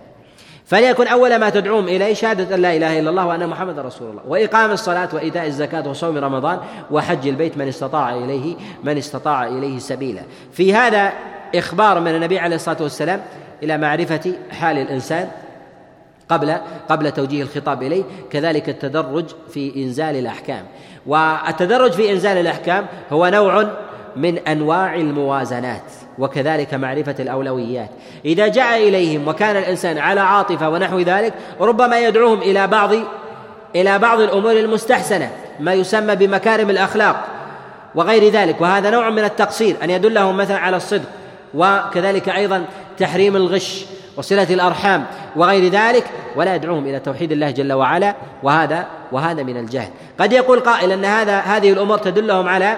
فليكن 0.69 1.07
أول 1.07 1.37
ما 1.37 1.51
تدعوهم 1.51 1.89
إليه 1.89 2.15
شهادة 2.15 2.55
أن 2.55 2.63
لا 2.63 2.77
إله 2.77 2.99
إلا 2.99 3.11
الله 3.11 3.27
وأن 3.27 3.49
محمدا 3.49 3.83
رسول 3.83 4.11
الله. 4.11 4.23
وإقام 4.29 4.71
الصلاة 4.71 5.09
وإيتاء 5.13 5.47
الزكاة 5.47 5.89
وصوم 5.89 6.19
رمضان 6.19 6.59
وحج 6.91 7.29
البيت 7.29 7.59
من 7.59 7.69
استطاع 7.69 8.15
إليه 8.15 8.57
من 8.85 8.99
استطاع 8.99 9.47
إليه 9.47 9.79
سبيلا. 9.79 10.23
في 10.53 10.75
هذا 10.75 11.13
إخبار 11.55 12.01
من 12.01 12.15
النبي 12.15 12.39
عليه 12.39 12.57
الصلاة 12.57 12.77
والسلام 12.83 13.21
إلى 13.63 13.79
معرفة 13.79 14.33
حال 14.51 14.79
الإنسان 14.79 15.29
قبل 16.29 16.57
قبل 16.89 17.11
توجيه 17.11 17.43
الخطاب 17.43 17.83
إليه 17.83 18.05
كذلك 18.31 18.69
التدرج 18.69 19.25
في 19.51 19.85
إنزال 19.85 20.17
الأحكام. 20.17 20.65
والتدرج 21.07 21.93
في 21.93 22.13
إنزال 22.13 22.37
الأحكام 22.37 22.87
هو 23.13 23.27
نوع 23.27 23.71
من 24.17 24.39
أنواع 24.39 24.95
الموازنات. 24.95 26.08
وكذلك 26.19 26.75
معرفة 26.75 27.15
الأولويات. 27.21 27.91
إذا 28.25 28.49
جاء 28.49 28.89
إليهم 28.89 29.29
وكان 29.29 29.57
الإنسان 29.57 29.99
على 29.99 30.21
عاطفة 30.21 30.69
ونحو 30.69 30.99
ذلك 31.01 31.35
ربما 31.61 31.99
يدعوهم 31.99 32.43
إلى 32.43 32.67
بعض 32.67 32.91
إلى 33.77 33.99
بعض 33.99 34.21
الأمور 34.21 34.53
المستحسنة 34.53 35.31
ما 35.61 35.75
يسمى 35.75 36.17
بمكارم 36.17 36.71
الأخلاق 36.71 37.25
وغير 37.95 38.33
ذلك. 38.33 38.61
وهذا 38.61 38.91
نوع 38.91 39.11
من 39.11 39.25
التقصير 39.25 39.77
أن 39.83 39.91
يدلهم 39.91 40.37
مثلا 40.37 40.59
على 40.59 40.77
الصدق 40.77 41.09
وكذلك 41.55 42.29
أيضا 42.29 42.65
تحريم 42.99 43.37
الغش 43.37 43.85
وصلة 44.17 44.47
الأرحام 44.51 45.05
وغير 45.37 45.73
ذلك 45.73 46.05
ولا 46.37 46.55
يدعوهم 46.55 46.87
إلى 46.87 47.01
توحيد 47.01 47.33
الله 47.33 47.51
جل 47.51 47.73
وعلا. 47.73 48.15
وهذا 48.43 48.87
وهذا 49.13 49.43
من 49.43 49.57
الجهل. 49.57 49.89
قد 50.21 50.33
يقول 50.33 50.61
قائل 50.61 50.93
أن 50.93 51.05
هذا 51.05 51.39
هذه 51.39 51.73
الأمور 51.73 51.99
تدلهم 51.99 52.49
على 52.49 52.77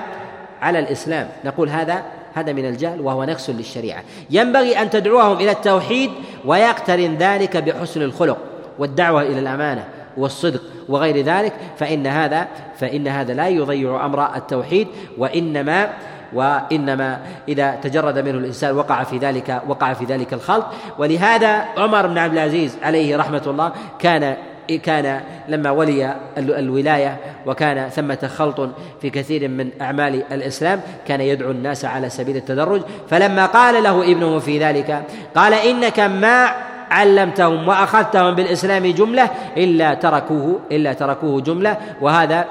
على 0.62 0.78
الإسلام. 0.78 1.28
نقول 1.44 1.68
هذا 1.68 2.02
هذا 2.34 2.52
من 2.52 2.66
الجهل 2.66 3.00
وهو 3.00 3.24
نقص 3.24 3.50
للشريعة. 3.50 4.02
ينبغي 4.30 4.82
أن 4.82 4.90
تدعوهم 4.90 5.36
إلى 5.36 5.50
التوحيد 5.50 6.10
ويقترن 6.44 7.16
ذلك 7.16 7.56
بحسن 7.56 8.02
الخلق 8.02 8.38
والدعوة 8.78 9.22
إلى 9.22 9.38
الأمانة 9.38 9.84
والصدق 10.16 10.60
وغير 10.88 11.24
ذلك 11.24 11.52
فإن 11.76 12.06
هذا 12.06 12.48
فإن 12.76 13.08
هذا 13.08 13.34
لا 13.34 13.48
يضيع 13.48 14.06
أمر 14.06 14.36
التوحيد 14.36 14.88
وإنما 15.18 15.90
وإنما 16.32 17.20
إذا 17.48 17.70
تجرد 17.82 18.18
منه 18.18 18.38
الإنسان 18.38 18.76
وقع 18.76 19.02
في 19.02 19.18
ذلك 19.18 19.62
وقع 19.68 19.92
في 19.92 20.04
ذلك 20.04 20.32
الخلط 20.32 20.66
ولهذا 20.98 21.64
عمر 21.78 22.06
بن 22.06 22.18
عبد 22.18 22.32
العزيز 22.32 22.76
عليه 22.82 23.16
رحمة 23.16 23.42
الله 23.46 23.72
كان 23.98 24.36
كان 24.78 25.20
لما 25.48 25.70
ولي 25.70 26.16
الولاية 26.38 27.16
وكان 27.46 27.88
ثمة 27.88 28.30
خلط 28.36 28.70
في 29.00 29.10
كثير 29.10 29.48
من 29.48 29.70
أعمال 29.80 30.22
الإسلام 30.32 30.80
كان 31.08 31.20
يدعو 31.20 31.50
الناس 31.50 31.84
على 31.84 32.10
سبيل 32.10 32.36
التدرج. 32.36 32.82
فلما 33.10 33.46
قال 33.46 33.82
له 33.82 34.12
ابنه 34.12 34.38
في 34.38 34.58
ذلك 34.58 35.02
قال 35.34 35.54
إنك 35.54 36.00
ما 36.00 36.50
علمتهم 36.90 37.68
وأخذتهم 37.68 38.34
بالإسلام 38.34 38.86
جملة 38.86 39.30
إلا 39.56 39.94
تركوه 39.94 40.60
إلا 40.72 40.92
تركوه 40.92 41.40
جملة 41.40 41.76
وهذا 42.00 42.44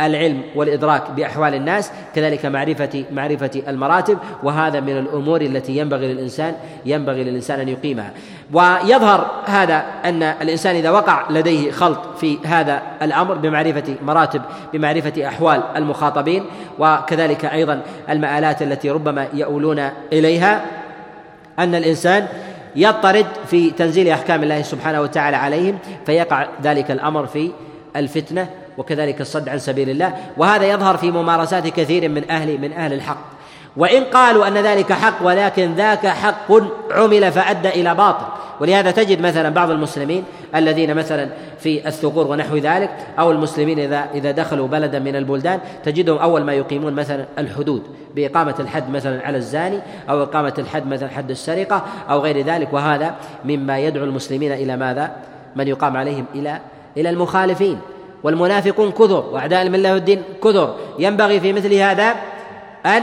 للعلم 0.00 0.42
والإدراك 0.54 1.10
بأحوال 1.10 1.54
الناس 1.54 1.92
كذلك 2.14 2.46
معرفه 2.46 3.04
معرفة 3.12 3.62
المراتب 3.68 4.18
وهذا 4.42 4.80
من 4.80 4.98
الأمور 4.98 5.40
التي 5.40 5.76
ينبغي 5.76 6.12
للانسان 6.12 6.54
ينبغي 6.86 7.24
للإنسان 7.24 7.60
أن 7.60 7.68
يقيمها. 7.68 8.12
ويظهر 8.52 9.30
هذا 9.46 9.84
أن 10.04 10.22
الإنسان 10.22 10.76
إذا 10.76 10.90
وقع 10.90 11.30
لديه 11.30 11.70
خلط 11.70 12.00
في 12.20 12.38
هذا 12.44 12.82
الأمر 13.02 13.34
بمعرفة 13.34 13.94
مراتب 14.02 14.42
بمعرفة 14.72 15.28
أحوال 15.28 15.62
المخاطبين 15.76 16.44
وكذلك 16.78 17.44
أيضا 17.44 17.80
المآلات 18.10 18.62
التي 18.62 18.90
ربما 18.90 19.28
يؤولون 19.34 19.90
إليها 20.12 20.64
أن 21.58 21.74
الإنسان 21.74 22.28
يضطرد 22.76 23.26
في 23.46 23.70
تنزيل 23.70 24.08
أحكام 24.08 24.42
الله 24.42 24.62
سبحانه 24.62 25.00
وتعالى 25.00 25.36
عليهم 25.36 25.78
فيقع 26.06 26.46
ذلك 26.62 26.90
الأمر 26.90 27.26
في 27.26 27.50
الفتنة 27.96 28.48
وكذلك 28.78 29.20
الصد 29.20 29.48
عن 29.48 29.58
سبيل 29.58 29.90
الله. 29.90 30.14
وهذا 30.36 30.64
يظهر 30.64 30.96
في 30.96 31.10
ممارسات 31.10 31.66
كثير 31.66 32.08
من 32.08 32.30
أهل 32.30 32.60
من 32.60 32.72
أهل 32.72 32.92
الحق. 32.92 33.36
وإن 33.76 34.04
قالوا 34.04 34.48
أن 34.48 34.54
ذلك 34.54 34.92
حق 34.92 35.26
ولكن 35.26 35.74
ذاك 35.74 36.06
حق 36.06 36.52
عمل 36.90 37.32
فأدى 37.32 37.68
إلى 37.68 37.94
باطل. 37.94 38.26
ولهذا 38.60 38.90
تجد 38.90 39.20
مثلا 39.20 39.48
بعض 39.48 39.70
المسلمين 39.70 40.24
الذين 40.54 40.94
مثلا 40.94 41.28
في 41.58 41.88
الثغور 41.88 42.26
ونحو 42.26 42.56
ذلك 42.56 42.90
أو 43.18 43.30
المسلمين 43.30 43.78
إذا 43.78 44.08
إذا 44.14 44.30
دخلوا 44.30 44.68
بلدا 44.68 44.98
من 44.98 45.16
البلدان 45.16 45.60
تجدهم 45.84 46.18
أول 46.18 46.44
ما 46.44 46.52
يقيمون 46.52 46.92
مثلا 46.92 47.24
الحدود 47.38 47.82
بإقامة 48.14 48.54
الحد 48.60 48.90
مثلا 48.90 49.26
على 49.26 49.36
الزاني 49.36 49.78
أو 50.10 50.22
إقامة 50.22 50.54
الحد 50.58 50.86
مثلا 50.86 51.08
حد 51.08 51.30
السرقة 51.30 51.84
أو 52.10 52.20
غير 52.20 52.44
ذلك. 52.44 52.72
وهذا 52.72 53.14
مما 53.44 53.78
يدعو 53.78 54.04
المسلمين 54.04 54.52
إلى 54.52 54.76
ماذا؟ 54.76 55.16
من 55.56 55.68
يقام 55.68 55.96
عليهم 55.96 56.24
إلى 56.34 56.60
إلى 56.96 57.10
المخالفين. 57.10 57.78
والمنافقون 58.22 58.90
كثر 58.90 59.24
وأعداء 59.32 59.62
المله 59.62 59.94
والدين 59.94 60.22
كثر. 60.44 60.74
ينبغي 60.98 61.40
في 61.40 61.52
مثل 61.52 61.74
هذا 61.74 62.14
ان 62.86 63.02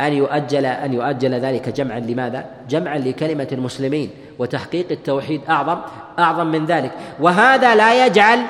أن 0.00 0.12
يؤجل 0.12 0.66
أن 0.66 0.92
يؤجل 0.92 1.34
ذلك 1.34 1.68
جمعا. 1.68 2.00
لماذا؟ 2.00 2.44
جمعا 2.68 2.98
لكلمة 2.98 3.48
المسلمين 3.52 4.10
وتحقيق 4.38 4.86
التوحيد 4.90 5.40
أعظم 5.48 5.78
أعظم 6.18 6.46
من 6.46 6.66
ذلك. 6.66 6.90
وهذا 7.20 7.74
لا 7.74 8.06
يجعل 8.06 8.40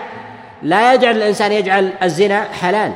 لا 0.62 0.94
يجعل 0.94 1.16
الإنسان 1.16 1.52
يجعل 1.52 1.92
الزنا 2.02 2.42
حلال 2.42 2.92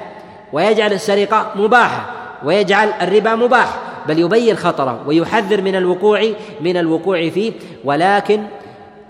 ويجعل 0.52 0.92
السرقة 0.92 1.50
مباحة 1.54 2.06
ويجعل 2.44 2.88
الربا 3.02 3.34
مباح 3.34 3.78
بل 4.08 4.18
يبين 4.18 4.56
خطره 4.56 5.00
ويحذر 5.06 5.62
من 5.62 5.76
الوقوع 5.76 6.22
من 6.60 6.76
الوقوع 6.76 7.28
فيه. 7.28 7.52
ولكن 7.84 8.42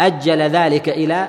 أجل 0.00 0.42
ذلك 0.42 0.88
إلى 0.88 1.28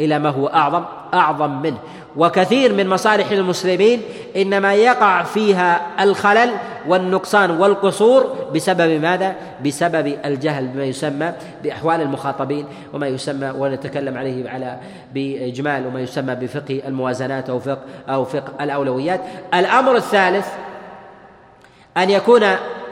إلى 0.00 0.18
ما 0.18 0.28
هو 0.28 0.46
أعظم 0.46 0.84
أعظم 1.14 1.62
منه 1.62 1.78
وكثير 2.16 2.72
من 2.72 2.88
مصالح 2.88 3.30
المسلمين 3.30 4.02
إنما 4.36 4.74
يقع 4.74 5.22
فيها 5.22 5.80
الخلل 6.00 6.50
والنقصان 6.88 7.50
والقصور 7.50 8.36
بسبب 8.54 9.00
ماذا؟ 9.02 9.34
بسبب 9.64 10.18
الجهل 10.24 10.66
بما 10.66 10.84
يسمى 10.84 11.32
بأحوال 11.62 12.00
المخاطبين 12.00 12.66
وما 12.94 13.06
يسمى 13.06 13.50
ونتكلم 13.50 14.18
عليه 14.18 14.50
على 14.50 14.78
بإجمال 15.14 15.86
وما 15.86 16.00
يسمى 16.00 16.34
بفقه 16.34 16.82
الموازنات 16.86 17.50
أو 17.50 17.58
فقه 17.58 17.82
أو 18.08 18.24
فقه 18.24 18.64
الأولويات. 18.64 19.20
الأمر 19.54 19.96
الثالث 19.96 20.46
أن 21.96 22.10
يكون 22.10 22.42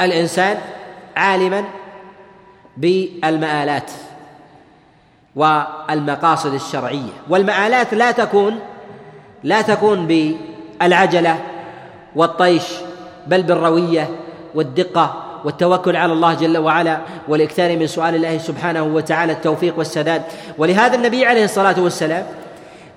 الإنسان 0.01 0.57
عالما 1.17 1.64
بالمآلات 2.77 3.91
والمقاصد 5.37 6.55
الشرعية. 6.55 7.12
والمآلات 7.28 7.95
لا 7.95 8.11
تكون 8.11 8.59
لا 9.45 9.62
تكون 9.62 10.07
بالعجلة 10.07 11.39
والطيش 12.16 12.62
بل 13.26 13.43
بالروية 13.43 14.09
والدقة 14.55 15.22
والتوكل 15.45 15.97
على 15.97 16.12
الله 16.12 16.34
جل 16.34 16.59
وعلا 16.59 16.99
والإكثار 17.28 17.76
من 17.76 17.87
سؤال 17.87 18.14
الله 18.14 18.39
سبحانه 18.39 18.82
وتعالى 18.82 19.32
التوفيق 19.32 19.78
والسداد. 19.78 20.22
ولهذا 20.59 20.95
النبي 20.95 21.26
عليه 21.26 21.45
الصلاة 21.45 21.80
والسلام 21.80 22.26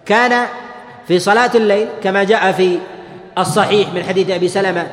كان 0.06 0.46
في 1.08 1.20
صلاة 1.20 1.52
الليل 1.56 1.88
كما 2.04 2.24
جاء 2.24 2.52
في 2.52 2.80
الصحيح 3.38 3.94
من 3.94 4.04
حديث 4.04 4.30
أبي 4.30 4.48
سلمة 4.48 4.88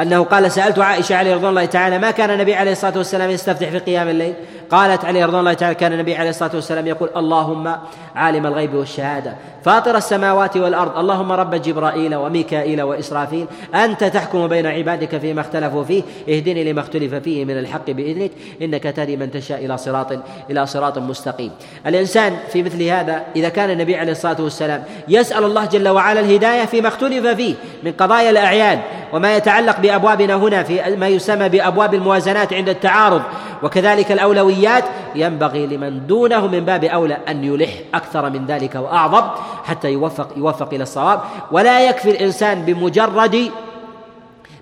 أنه 0.00 0.24
قال 0.24 0.52
سألت 0.52 0.78
عائشة 0.78 1.16
عليه 1.16 1.34
رضوان 1.34 1.50
الله 1.50 1.64
تعالى 1.64 1.98
ما 1.98 2.10
كان 2.10 2.30
النبي 2.30 2.54
عليه 2.54 2.72
الصلاة 2.72 2.98
والسلام 2.98 3.30
يستفتح 3.30 3.68
في 3.68 3.78
قيام 3.78 4.08
الليل؟ 4.08 4.34
قالت 4.70 5.04
عليه 5.04 5.26
رضوان 5.26 5.40
الله 5.40 5.52
تعالى 5.52 5.74
كان 5.74 5.92
النبي 5.92 6.16
عليه 6.16 6.30
الصلاة 6.30 6.50
والسلام 6.54 6.86
يقول 6.86 7.10
اللهم 7.16 7.76
عالم 8.14 8.46
الغيب 8.46 8.74
والشهادة 8.74 9.34
فاطر 9.64 9.96
السماوات 9.96 10.56
والأرض 10.56 10.98
اللهم 10.98 11.32
رب 11.32 11.54
جبرائيل 11.54 12.14
وميكائيل 12.14 12.82
وإسرافيل 12.82 13.46
أنت 13.74 14.04
تحكم 14.04 14.46
بين 14.46 14.66
عبادك 14.66 15.18
فيما 15.18 15.40
اختلفوا 15.40 15.84
فيه 15.84 16.02
اهدني 16.28 16.72
لما 16.72 16.80
اختلف 16.80 17.14
فيه 17.14 17.44
من 17.44 17.58
الحق 17.58 17.90
بإذنك 17.90 18.30
إنك 18.62 18.82
تهدي 18.82 19.16
من 19.16 19.30
تشاء 19.30 19.64
إلى 19.64 19.78
صراط 19.78 20.18
إلى 20.50 20.66
صراط 20.66 20.98
مستقيم. 20.98 21.50
الإنسان 21.86 22.36
في 22.52 22.62
مثل 22.62 22.82
هذا 22.82 23.22
إذا 23.36 23.48
كان 23.48 23.70
النبي 23.70 23.96
عليه 23.96 24.12
الصلاة 24.12 24.40
والسلام 24.40 24.84
يسأل 25.08 25.44
الله 25.44 25.64
جل 25.64 25.88
وعلا 25.88 26.20
الهداية 26.20 26.64
فيما 26.64 26.88
اختلف 26.88 27.26
فيه 27.26 27.54
من 27.82 27.92
قضايا 27.92 28.30
الأعيان 28.30 28.80
وما 29.12 29.36
يتعلق 29.36 29.80
بأبوابنا 29.84 30.34
هنا 30.34 30.62
في 30.62 30.96
ما 30.96 31.08
يسمى 31.08 31.48
بأبواب 31.48 31.94
الموازنات 31.94 32.52
عند 32.52 32.68
التعارض. 32.68 33.22
وكذلك 33.62 34.12
الأولويات 34.12 34.84
ينبغي 35.14 35.66
لمن 35.66 36.06
دونه 36.06 36.46
من 36.46 36.60
باب 36.60 36.84
أولى 36.84 37.18
أن 37.28 37.44
يلح 37.44 37.70
أكثر 37.94 38.30
من 38.30 38.46
ذلك 38.46 38.74
وأعظم 38.74 39.24
حتى 39.64 39.92
يوفق 39.92 40.28
يوفق 40.36 40.68
إلى 40.74 40.82
الصواب. 40.82 41.20
ولا 41.52 41.88
يكفي 41.88 42.10
الإنسان 42.10 42.64
بمجرد 42.64 43.50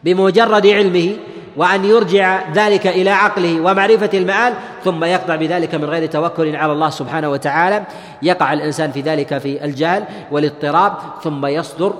بمجرد 0.05 0.67
علمه 0.67 1.17
وأن 1.57 1.85
يرجع 1.85 2.53
ذلك 2.53 2.87
إلى 2.87 3.11
عقله 3.11 3.61
ومعرفة 3.61 4.11
المآل 4.15 4.55
ثم 4.85 5.05
يقطع 5.05 5.37
بذلك 5.37 5.75
من 5.75 5.85
غير 5.85 6.07
توكل 6.07 6.57
على 6.57 6.73
الله 6.73 6.91
سبحانه 6.91 7.29
وتعالى. 7.31 7.83
يقع 8.23 8.53
الإنسان 8.53 8.93
في 8.93 9.01
ذلك 9.01 9.39
في 9.39 9.65
الجهل 9.65 10.05
والاضطراب 10.31 10.93
ثم 11.23 11.47
يصدر 11.47 11.93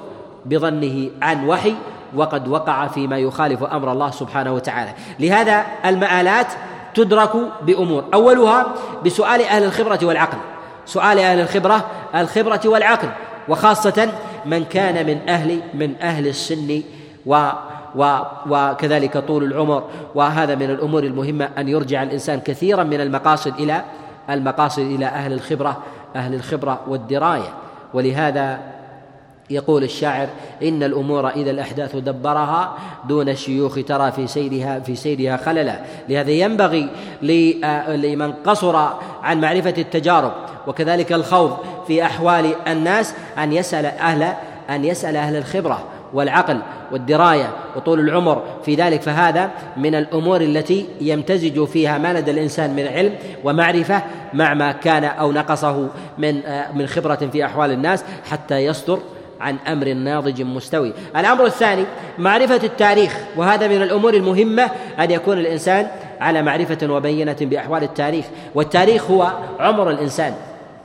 بظنه 0.47 1.11
عن 1.23 1.49
وحي 1.49 1.75
وقد 2.17 2.49
وقع 2.49 2.87
فيما 2.87 3.19
يخالف 3.19 3.63
أمر 3.63 3.93
الله 3.93 4.11
سبحانه 4.11 4.53
وتعالى. 4.53 4.91
لهذا 5.21 5.65
المآلات 5.85 6.47
تدرك 6.95 7.31
بأمور. 7.63 8.05
أولها 8.15 8.67
بسؤال 9.05 9.43
أهل 9.43 9.65
الخبرة 9.65 9.99
والعقل. 10.03 10.39
سؤال 10.87 11.19
أهل 11.19 11.41
الخبرة 11.41 11.85
الخبرة 12.15 12.61
والعقل. 12.65 13.09
وخاصة 13.49 14.13
من 14.47 14.65
كان 14.65 15.07
من 15.07 15.29
أهل 15.29 15.61
من 15.75 15.95
أهل 16.03 16.27
السن 16.27 16.83
و 17.27 17.49
و 17.97 18.19
وكذلك 18.49 19.19
طول 19.19 19.45
العمر. 19.45 19.85
وهذا 20.15 20.55
من 20.55 20.71
الأمور 20.71 21.03
المهمة 21.03 21.49
أن 21.59 21.69
يرجع 21.69 22.03
الإنسان 22.03 22.41
كثيرا 22.41 22.85
من 22.85 23.01
المقاصد 23.01 23.55
إلى 23.61 23.83
المقاصد 24.31 24.83
إلى 24.83 25.07
أهل 25.07 25.33
الخبرة 25.33 25.77
أهل 26.17 26.35
الخبرة 26.35 26.81
والدراية. 26.87 27.49
ولهذا 27.95 28.61
يقول 29.51 29.85
الشاعر 29.85 30.29
إن 30.63 30.83
الأمور 30.83 31.29
إذا 31.29 31.51
الأحداث 31.51 31.97
دبرها 31.97 32.77
دون 33.09 33.29
الشيوخ 33.29 33.79
ترى 33.87 34.13
في 34.13 34.27
سيرها 34.27 34.81
في 34.81 34.97
سيرها 34.97 35.37
خللا. 35.37 35.81
لهذا 36.09 36.31
ينبغي 36.31 36.89
لمن 37.89 38.33
قصر 38.33 38.77
عن 39.23 39.41
معرفة 39.41 39.75
التجارب 39.79 40.33
وكذلك 40.67 41.13
الخوض 41.13 41.57
في 41.87 42.05
أحوال 42.05 42.55
الناس 42.67 43.15
أن 43.39 43.53
يسأل 43.53 43.87
أهل 43.87 44.33
أن 44.71 44.85
يسأل 44.85 45.17
أهل 45.17 45.37
الخبرة 45.37 45.85
والعقل 46.15 46.59
والدراية 46.93 47.51
وطول 47.77 48.01
العمر. 48.01 48.43
في 48.65 48.75
ذلك 48.75 49.03
فهذا 49.03 49.51
من 49.77 49.95
الأمور 49.95 50.41
التي 50.41 50.87
يمتزج 51.01 51.65
فيها 51.65 51.99
ما 51.99 52.13
لدى 52.13 52.31
الإنسان 52.31 52.77
من 52.77 52.87
علم 52.87 53.15
ومعرفة 53.45 54.03
مع 54.33 54.55
ما 54.55 54.73
كان 54.73 55.05
أو 55.05 55.33
نقصه 55.33 55.89
من 56.19 56.47
آه، 56.47 56.73
من 56.73 56.87
خبرة 56.87 57.29
في 57.33 57.45
أحوال 57.45 57.71
الناس 57.71 58.05
حتى 58.31 58.57
يصدر 58.57 58.99
عن 59.43 59.57
أمر 59.69 59.93
ناضج 59.93 60.43
مستوي. 60.43 60.93
الأمر 61.17 61.47
الثاني 61.47 61.85
معرفة 62.19 62.61
التاريخ 62.65 63.17
وهذا 63.37 63.69
من 63.69 63.83
الأمور 63.83 64.15
المهمة 64.15 64.71
أن 64.99 65.11
يكون 65.11 65.39
الإنسان 65.39 65.87
على 66.21 66.43
معرفة 66.43 66.93
وبينة 66.93 67.37
بأحوال 67.41 67.83
التاريخ، 67.83 68.25
والتاريخ 68.55 69.11
هو 69.11 69.33
عمر 69.61 69.91
الإنسان 69.91 70.35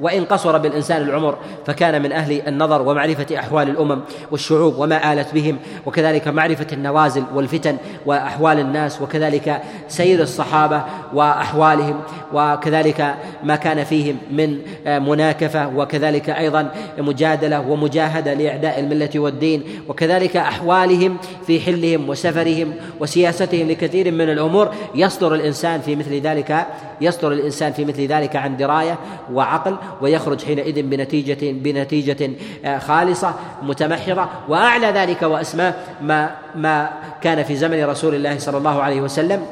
وإن 0.02 0.26
قصر 0.26 0.58
بالإنسان 0.58 1.02
العمر 1.02 1.38
فكان 1.66 2.02
من 2.02 2.12
أهل 2.12 2.48
النظر 2.48 2.82
ومعرفة 2.82 3.40
أحوال 3.40 3.70
الأمم 3.70 4.02
والشعوب 4.32 4.78
وما 4.78 5.14
آلت 5.14 5.34
بهم 5.34 5.58
وكذلك 5.86 6.28
معرفة 6.28 6.68
النوازل 6.74 7.24
والفتن 7.34 7.78
وأحوال 8.06 8.60
الناس 8.60 9.02
وكذلك 9.02 9.62
سير 9.88 10.22
الصحابة 10.22 10.84
وأحوالهم 11.14 12.00
وكذلك 12.34 13.16
ما 13.44 13.56
كان 13.56 13.84
فيهم 13.84 14.18
من 14.32 14.58
مناكفة 14.86 15.68
وكذلك 15.68 16.30
أيضا 16.30 16.72
مجادلة 16.98 17.60
ومجاهدة 17.70 18.34
لإعداء 18.34 18.80
الملة 18.80 19.10
والدين 19.16 19.64
وكذلك 19.88 20.38
أحوالهم 20.38 21.18
في 21.48 21.60
حلهم 21.60 22.10
وسفرهم 22.10 22.74
وسياستهم 23.00 23.68
لكثير 23.68 24.12
من 24.12 24.30
الأمور 24.30 24.72
يصدر 24.96 25.36
الإنسان 25.36 25.82
في 25.82 25.96
مثل 25.96 26.22
ذلك 26.22 26.68
يصدر 27.02 27.32
الإنسان 27.32 27.74
في 27.74 27.86
مثل 27.86 28.02
ذلك 28.02 28.36
عن 28.36 28.58
دراية 28.58 28.98
وعقل 29.34 29.76
ويخرج 30.02 30.46
حينئذ 30.46 30.82
بنتيجة 30.82 31.52
بنتيجة 31.52 32.32
آه، 32.66 32.80
خالصة 32.80 33.34
متمحضة. 33.64 34.26
وأعلى 34.50 34.88
ذلك 34.88 35.22
وأسماه 35.22 35.74
ما 36.02 36.30
ما 36.56 36.90
كان 37.22 37.44
في 37.44 37.56
زمن 37.56 37.86
رسول 37.86 38.16
الله 38.16 38.40
صلى 38.40 38.58
الله 38.58 38.82
عليه 38.82 39.02
وسلم 39.02 39.46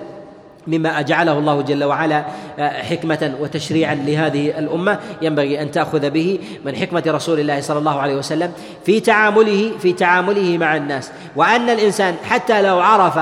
مما 0.67 0.99
أجعله 0.99 1.39
الله 1.39 1.61
جل 1.61 1.83
وعلا 1.83 2.25
آه، 2.59 2.69
حكمة 2.69 3.35
وتشريعا 3.39 3.95
لهذه 3.95 4.59
الأمة. 4.59 4.99
ينبغي 5.21 5.61
أن 5.61 5.71
تأخذ 5.71 6.09
به 6.09 6.39
من 6.65 6.75
حكمة 6.75 7.03
رسول 7.07 7.39
الله 7.39 7.61
صلى 7.61 7.79
الله 7.79 7.99
عليه 7.99 8.15
وسلم 8.15 8.51
في 8.85 8.99
تعامله 8.99 9.71
في 9.79 9.93
تعامله 9.93 10.57
مع 10.57 10.75
الناس. 10.75 11.11
وأن 11.35 11.69
الإنسان 11.69 12.15
حتى 12.23 12.61
لو 12.61 12.79
عرف 12.79 13.19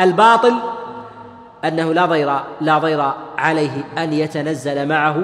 الباطل 0.00 0.54
أنه 1.64 1.94
لا 1.94 2.06
ضير 2.06 2.32
لا 2.60 2.78
ضير 2.78 3.12
عليه 3.38 3.84
أن 3.98 4.12
يتنزل 4.12 4.88
معه 4.88 5.16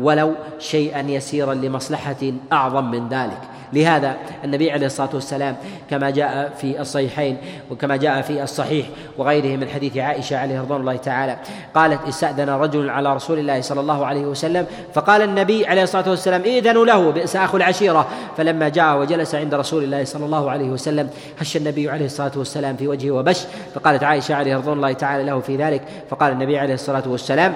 ولو 0.00 0.34
شيئا 0.58 1.00
يسيرا 1.00 1.54
لمصلحة 1.54 2.32
أعظم 2.52 2.90
من 2.90 3.08
ذلك. 3.08 3.40
لهذا 3.72 4.16
النبي 4.44 4.70
عليه 4.70 4.86
الصلاة 4.86 5.08
والسلام 5.14 5.56
كما 5.90 6.10
جاء 6.10 6.52
في 6.60 6.80
الصحيحين 6.80 7.36
وكما 7.70 7.96
جاء 7.96 8.22
في 8.22 8.42
الصحيح 8.42 8.86
وغيره 9.18 9.56
من 9.56 9.68
حديث 9.68 9.96
عائشة 9.96 10.38
عليه 10.38 10.60
رضوان 10.60 10.80
الله 10.80 10.96
تعالى 10.96 11.36
قالت 11.74 12.08
استأذن 12.08 12.48
رجل 12.48 12.90
على 12.90 13.14
رسول 13.14 13.38
الله 13.38 13.60
صلى 13.60 13.80
الله 13.80 14.06
عليه 14.06 14.26
وسلم 14.26 14.66
فقال 14.94 15.22
النبي 15.22 15.66
عليه 15.66 15.82
الصلاة 15.82 16.10
والسلام 16.10 16.42
ائذنوا 16.42 16.86
له 16.86 17.12
بئس 17.12 17.36
أخو 17.36 17.56
العشيرة. 17.56 18.08
فلما 18.36 18.68
جاء 18.68 18.98
وجلس 18.98 19.34
عند 19.34 19.54
رسول 19.54 19.84
الله 19.84 20.04
صلى 20.04 20.24
الله 20.24 20.50
عليه 20.50 20.68
وسلم 20.68 21.10
هش 21.40 21.56
النبي 21.56 21.90
عليه 21.90 22.04
الصلاة 22.04 22.32
والسلام 22.36 22.76
في 22.76 22.88
وجهه 22.88 23.10
وبش 23.10 23.44
فقالت 23.74 24.04
عائشة 24.04 24.34
عليه 24.34 24.56
رضوان 24.56 24.76
الله 24.76 24.92
تعالى 24.92 25.24
له 25.24 25.40
في 25.40 25.56
ذلك 25.56 25.82
فقال 26.10 26.32
النبي 26.32 26.58
عليه 26.58 26.74
الصلاة 26.74 27.02
والسلام 27.06 27.54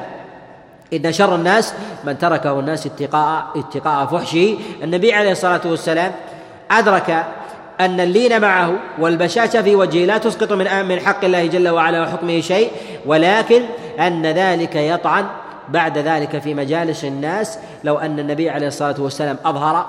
إن 0.93 1.13
شر 1.13 1.35
الناس 1.35 1.75
من 2.05 2.19
تركه 2.19 2.61
الناس 2.61 2.87
اتقاء 2.87 3.47
اتقاء 3.57 4.07
فحشه 4.07 4.57
النبي 4.83 5.13
عليه 5.13 5.33
الصلاة 5.33 5.61
والسلام 5.65 6.13
أدرك 6.71 7.25
أن 7.81 8.01
اللين 8.01 8.41
معه 8.41 8.75
والبشاشة 8.99 9.63
في 9.63 9.77
وجهه 9.77 10.07
لا 10.07 10.19
تسقط 10.19 10.53
من 10.53 10.87
من 10.89 11.01
حق 11.01 11.25
الله 11.25 11.47
جل 11.47 11.69
وعلا 11.69 12.03
وحكمه 12.03 12.41
شيء 12.41 12.71
ولكن 13.07 13.63
أن 14.01 14.27
ذلك 14.27 14.77
يطعن 14.77 15.25
بعد 15.69 15.99
ذلك 15.99 16.39
في 16.39 16.55
مجالس 16.55 17.05
الناس. 17.05 17.59
لو 17.85 17.99
أن 17.99 18.19
النبي 18.19 18.51
عليه 18.51 18.67
الصلاة 18.67 18.95
والسلام 18.99 19.37
أظهر 19.45 19.87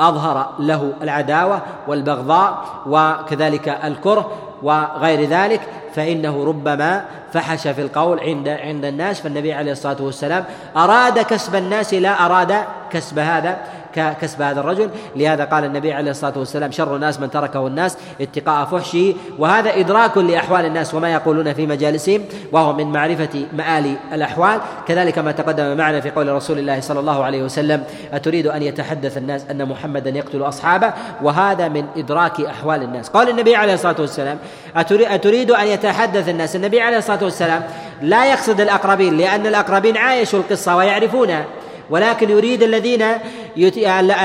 أظهر 0.00 0.50
له 0.58 0.92
العداوة 1.02 1.62
والبغضاء 1.88 2.64
وكذلك 2.86 3.68
الكره 3.68 4.30
وغير 4.62 5.28
ذلك 5.28 5.60
فإنه 5.94 6.44
ربما 6.44 7.04
فحش 7.32 7.68
في 7.68 7.82
القول 7.82 8.20
عند 8.20 8.48
عند 8.48 8.84
الناس 8.84 9.20
فالنبي 9.20 9.52
عليه 9.52 9.72
الصلاة 9.72 9.96
والسلام 10.00 10.44
أراد 10.76 11.18
كسب 11.18 11.54
الناس 11.54 11.94
لا 11.94 12.26
أراد 12.26 12.64
كسب 12.90 13.18
هذا. 13.18 13.58
كسب 13.94 14.42
هذا 14.42 14.60
الرجل. 14.60 14.90
لهذا 15.16 15.44
قال 15.44 15.64
النبي 15.64 15.92
عليه 15.92 16.10
الصلاة 16.10 16.32
والسلام 16.36 16.70
شر 16.70 16.96
الناس 16.96 17.20
من 17.20 17.30
تركه 17.30 17.66
الناس 17.66 17.96
اتقاء 18.20 18.64
فحشه. 18.64 19.14
وهذا 19.38 19.80
إدراك 19.80 20.18
لأحوال 20.18 20.64
الناس 20.66 20.94
وما 20.94 21.12
يقولون 21.12 21.52
في 21.52 21.66
مجالسهم 21.66 22.20
وهو 22.52 22.72
من 22.72 22.92
معرفة 22.92 23.46
مآل 23.52 23.96
الأحوال. 24.12 24.60
كذلك 24.88 25.18
ما 25.18 25.32
تقدم 25.32 25.76
معنا 25.76 26.00
في 26.00 26.10
قول 26.10 26.28
رسول 26.28 26.58
الله 26.58 26.80
صلى 26.80 27.00
الله 27.00 27.24
عليه 27.24 27.42
وسلم 27.42 27.84
أتريد 28.12 28.46
أن 28.46 28.62
يتحدث 28.62 29.18
الناس 29.18 29.44
أن 29.50 29.68
محمدا 29.68 30.10
يقتل 30.10 30.42
أصحابه؟ 30.42 30.92
وهذا 31.22 31.68
من 31.68 31.84
إدراك 31.96 32.40
أحوال 32.40 32.82
الناس. 32.82 33.08
قال 33.08 33.28
النبي 33.28 33.56
عليه 33.56 33.74
الصلاة 33.74 33.96
والسلام 33.98 34.38
أتريد 34.76 35.50
أن 35.50 35.66
يتحدث 35.66 36.28
الناس؟ 36.28 36.56
النبي 36.56 36.80
عليه 36.80 36.98
الصلاة 36.98 37.24
والسلام 37.24 37.62
لا 38.02 38.30
يقصد 38.30 38.60
الأقربين 38.60 39.16
لأن 39.16 39.46
الأقربين 39.46 39.96
عايشوا 39.96 40.38
القصة 40.38 40.76
ويعرفونها. 40.76 41.44
ولكن 41.90 42.30
يريد 42.30 42.62
الذين 42.62 43.04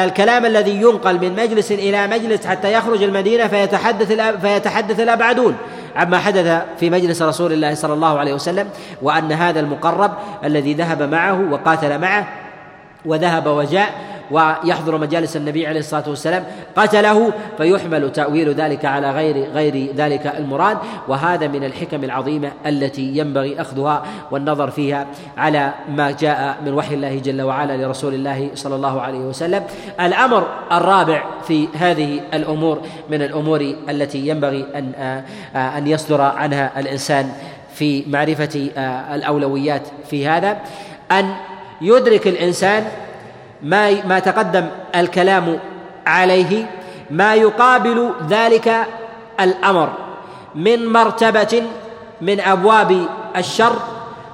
الكلام 0.03 0.45
الذي 0.45 0.75
ينقل 0.75 1.19
من 1.19 1.35
مجلس 1.35 1.71
إلى 1.71 2.07
مجلس 2.07 2.45
حتى 2.45 2.73
يخرج 2.73 3.03
المدينة 3.03 3.47
فيتحدث 3.47 4.11
فيتحدث 4.41 4.99
الأبعدون. 4.99 5.55
عما 5.95 6.19
حدث 6.19 6.61
في 6.79 6.89
مجلس 6.89 7.21
رسول 7.21 7.53
الله 7.53 7.73
صلى 7.73 7.93
الله 7.93 8.19
عليه 8.19 8.33
وسلم 8.33 8.69
وأن 9.01 9.31
هذا 9.31 9.59
المقرب 9.59 10.11
الذي 10.43 10.73
ذهب 10.73 11.01
معه 11.01 11.51
وقاتل 11.51 11.99
معه 11.99 12.27
وذهب 13.05 13.47
وجاء 13.47 14.18
ويحضر 14.31 14.97
مجالس 14.97 15.37
النبي 15.37 15.67
عليه 15.67 15.79
الصلاة 15.79 16.09
والسلام 16.09 16.43
قتله 16.75 17.33
فيحمل 17.57 18.11
تأويل 18.11 18.53
ذلك 18.53 18.85
على 18.85 19.11
غير 19.11 19.49
غير 19.53 19.93
ذلك 19.95 20.27
المراد. 20.37 20.77
وهذا 21.07 21.47
من 21.47 21.63
الحكم 21.63 22.03
العظيمة 22.03 22.51
التي 22.65 23.17
ينبغي 23.17 23.61
أخذها 23.61 24.03
والنظر 24.31 24.69
فيها 24.71 25.07
على 25.37 25.73
ما 25.89 26.11
جاء 26.11 26.57
من 26.65 26.73
وحي 26.73 26.95
الله 26.95 27.19
جل 27.19 27.41
وعلا 27.41 27.85
لرسول 27.85 28.13
الله 28.13 28.49
صلى 28.55 28.75
الله 28.75 29.01
عليه 29.01 29.19
وسلم. 29.19 29.63
الأمر 29.99 30.47
الرابع 30.71 31.23
في 31.47 31.67
هذه 31.73 32.19
الأمور 32.33 32.81
من 33.09 33.21
الأمور 33.21 33.73
التي 33.89 34.27
ينبغي 34.27 34.65
أن 34.75 34.93
أن 35.55 35.87
يصدر 35.87 36.21
عنها 36.21 36.79
الإنسان 36.79 37.31
في 37.73 38.03
معرفة 38.07 38.69
الأولويات 39.15 39.81
في 40.09 40.27
هذا. 40.27 40.57
أن 41.11 41.33
يدرك 41.81 42.27
الإنسان 42.27 42.83
ما 43.63 44.05
ما 44.05 44.19
تقدم 44.19 44.65
الكلام 44.95 45.59
عليه 46.07 46.65
ما 47.11 47.35
يقابل 47.35 48.11
ذلك 48.29 48.75
الأمر 49.39 49.89
من 50.55 50.87
مرتبة 50.87 51.63
من 52.21 52.39
أبواب 52.39 53.05
الشر 53.37 53.75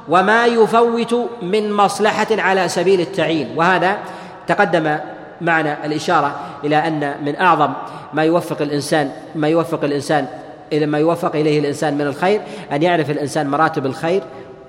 وما 0.09 0.45
يفوت 0.45 1.29
من 1.41 1.73
مصلحة 1.73 2.27
على 2.31 2.67
سبيل 2.67 3.01
التعيين. 3.01 3.49
وهذا 3.55 3.97
تقدم 4.47 4.97
معنا 5.41 5.85
الإشارة 5.85 6.35
إلى 6.63 6.87
أن 6.87 7.15
من 7.25 7.35
أعظم 7.35 7.73
ما 8.13 8.23
يوفق 8.23 8.61
الإنسان 8.61 9.11
ما 9.35 9.47
يوفق 9.47 9.83
الإنسان 9.83 10.27
إلى 10.73 10.85
ما 10.85 10.99
يوفق 10.99 11.35
إليه 11.35 11.59
الإنسان 11.59 11.93
من 11.93 12.01
الخير 12.01 12.41
أن 12.71 12.83
يعرف 12.83 13.09
الإنسان 13.09 13.47
مراتب 13.47 13.85
الخير 13.85 14.23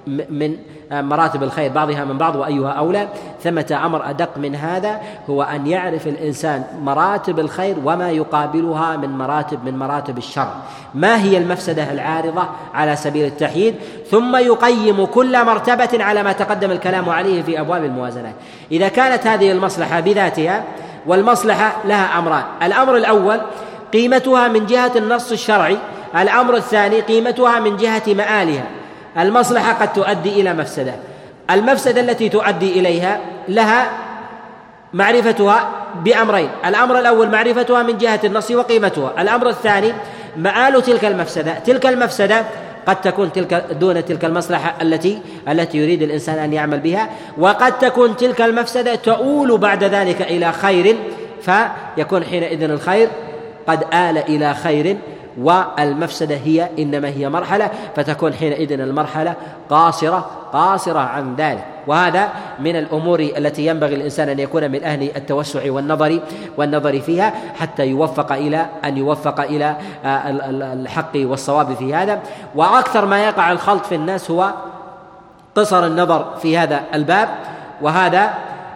من 0.06 0.56
مراتب 0.90 1.42
الخير 1.42 1.72
بعضها 1.72 2.04
من 2.04 2.18
بعض 2.18 2.36
وأيها 2.36 2.70
أولى. 2.70 3.08
ثمة 3.42 3.80
أمر 3.84 4.10
أدق 4.10 4.38
من 4.38 4.54
هذا 4.54 5.00
هو 5.30 5.42
أن 5.42 5.66
يعرف 5.66 6.06
الإنسان 6.06 6.64
مراتب 6.82 7.38
الخير 7.38 7.76
وما 7.84 8.10
يقابلها 8.10 8.96
من 8.96 9.18
مراتب 9.18 9.64
من 9.64 9.78
مراتب 9.78 10.18
الشر. 10.18 10.48
ما 10.94 11.22
هي 11.22 11.38
المفسدة 11.38 11.92
العارضة 11.92 12.42
على 12.74 12.96
سبيل 12.96 13.24
التحييد؟ 13.24 13.74
ثم 14.10 14.36
يقيم 14.36 15.04
كل 15.04 15.44
مرتبة 15.44 16.04
على 16.04 16.22
ما 16.22 16.32
تقدم 16.32 16.70
الكلام 16.70 17.08
عليه 17.08 17.42
في 17.42 17.60
أبواب 17.60 17.84
الموازنات. 17.84 18.34
إذا 18.72 18.88
كانت 18.88 19.26
هذه 19.26 19.52
المصلحة 19.52 20.00
بذاتها 20.00 20.64
والمصلحة 21.06 21.72
لها 21.84 22.18
أمران. 22.18 22.44
الأمر 22.62 22.96
الأول 22.96 23.40
قيمتها 23.92 24.48
من 24.48 24.66
جهة 24.66 24.92
النص 24.96 25.32
الشرعي. 25.32 25.78
الأمر 26.16 26.56
الثاني 26.56 27.00
قيمتها 27.00 27.60
من 27.60 27.76
جهة 27.76 28.02
مآلها. 28.06 28.64
المصلحة 29.18 29.72
قد 29.72 29.92
تؤدي 29.92 30.40
إلى 30.40 30.54
مفسدة. 30.54 30.94
المفسدة 31.50 32.00
التي 32.00 32.28
تؤدي 32.28 32.80
إليها 32.80 33.20
لها 33.48 33.90
معرفتها 34.92 35.70
بأمرين. 36.04 36.48
الأمر 36.66 36.98
الأول 36.98 37.28
معرفتها 37.28 37.82
من 37.82 37.98
جهة 37.98 38.20
النص 38.24 38.50
وقيمتها. 38.50 39.12
الأمر 39.18 39.48
الثاني 39.48 39.92
مآل 40.36 40.82
تلك 40.82 41.04
المفسدة. 41.04 41.58
تلك 41.58 41.86
المفسدة 41.86 42.44
قد 42.86 43.00
تكون 43.00 43.32
تلك 43.32 43.64
دون 43.80 44.04
تلك 44.04 44.24
المصلحة 44.24 44.74
التي 44.82 45.18
التي 45.48 45.78
يريد 45.78 46.02
الإنسان 46.02 46.38
أن 46.38 46.52
يعمل 46.52 46.80
بها 46.80 47.10
وقد 47.38 47.78
تكون 47.78 48.16
تلك 48.16 48.40
المفسدة 48.40 48.94
تؤول 48.94 49.58
بعد 49.58 49.84
ذلك 49.84 50.22
إلى 50.22 50.52
خير 50.52 50.96
فيكون 51.42 52.24
حينئذ 52.24 52.62
الخير 52.62 53.08
قد 53.66 53.82
آل 53.94 54.18
إلى 54.18 54.54
خير 54.54 54.96
والمفسدة 55.40 56.34
هي 56.34 56.68
إنما 56.78 57.08
هي 57.08 57.28
مرحلة 57.28 57.70
فتكون 57.96 58.32
حينئذ 58.32 58.72
المرحلة 58.72 59.34
قاصرة 59.70 60.30
قاصرة 60.52 60.98
عن 60.98 61.34
ذلك. 61.36 61.64
وهذا 61.86 62.28
من 62.58 62.76
الأمور 62.76 63.20
التي 63.20 63.66
ينبغي 63.66 63.94
الإنسان 63.94 64.28
أن 64.28 64.38
يكون 64.38 64.70
من 64.70 64.84
أهل 64.84 65.02
التوسع 65.16 65.72
والنظر 65.72 66.20
والنظر 66.56 67.00
فيها 67.00 67.34
حتى 67.58 67.86
يوفق 67.86 68.32
إلى 68.32 68.66
أن 68.84 68.96
يوفق 68.96 69.40
إلى 69.40 69.76
آه، 70.04 70.30
الحق 70.72 71.12
والصواب 71.16 71.74
في 71.74 71.94
هذا. 71.94 72.20
وأكثر 72.54 73.06
ما 73.06 73.24
يقع 73.24 73.52
الخلط 73.52 73.86
في 73.86 73.94
الناس 73.94 74.30
هو 74.30 74.50
قصر 75.54 75.86
النظر 75.86 76.34
في 76.42 76.58
هذا 76.58 76.80
الباب. 76.94 77.28
وهذا 77.82 78.34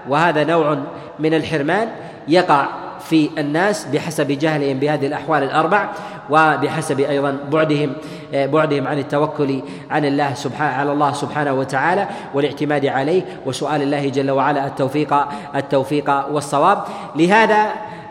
وهذا 0.08 0.44
نوع 0.44 0.78
من 1.18 1.34
الحرمان 1.34 1.88
يقع 2.28 2.66
في 3.10 3.30
الناس 3.38 3.86
بحسب 3.92 4.26
جهلهم 4.26 4.78
بهذه 4.78 5.06
الأحوال 5.06 5.42
الأربع 5.42 5.88
وبحسب 6.30 7.00
أيضا 7.00 7.38
بعدهم 7.52 7.92
بعدهم 8.32 8.86
عن 8.86 8.98
التوكل 8.98 9.62
عن 9.90 10.04
الله 10.04 10.34
سبحانه 10.34 10.74
على 10.74 10.92
الله 10.92 11.12
سبحانه 11.12 11.52
وتعالى 11.52 12.08
والاعتماد 12.34 12.86
عليه 12.86 13.22
وسؤال 13.46 13.82
الله 13.82 14.08
جل 14.08 14.30
وعلا 14.30 14.66
التوفيق 14.66 15.14
التوفيق 15.56 16.10
والصواب. 16.30 16.84
لهذا 17.16 17.66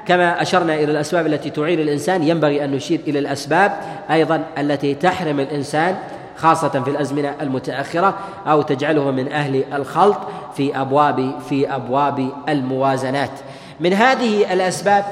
كما 0.05 0.41
أشرنا 0.41 0.75
إلى 0.75 0.91
الأسباب 0.91 1.27
التي 1.27 1.49
تعين 1.49 1.79
الإنسان 1.79 2.23
ينبغي 2.23 2.65
أن 2.65 2.71
نشير 2.71 2.99
إلى 3.07 3.19
الأسباب 3.19 3.71
أيضا 4.11 4.43
التي 4.57 4.95
تحرم 4.95 5.39
الإنسان 5.39 5.95
خاصة 6.37 6.69
في 6.69 6.89
الأزمنة 6.89 7.35
المتأخرة 7.41 8.13
أو 8.47 8.61
تجعله 8.61 9.11
من 9.11 9.31
أهل 9.31 9.63
الخلط 9.73 10.17
في 10.55 10.81
أبواب 10.81 11.31
في 11.49 11.75
أبواب 11.75 12.29
الموازنات. 12.49 13.31
من 13.79 13.93
هذه 13.93 14.53
الأسباب 14.53 15.05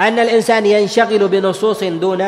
أن 0.00 0.18
الإنسان 0.18 0.66
ينشغل 0.66 1.28
بنصوص 1.28 1.84
دون 1.84 2.24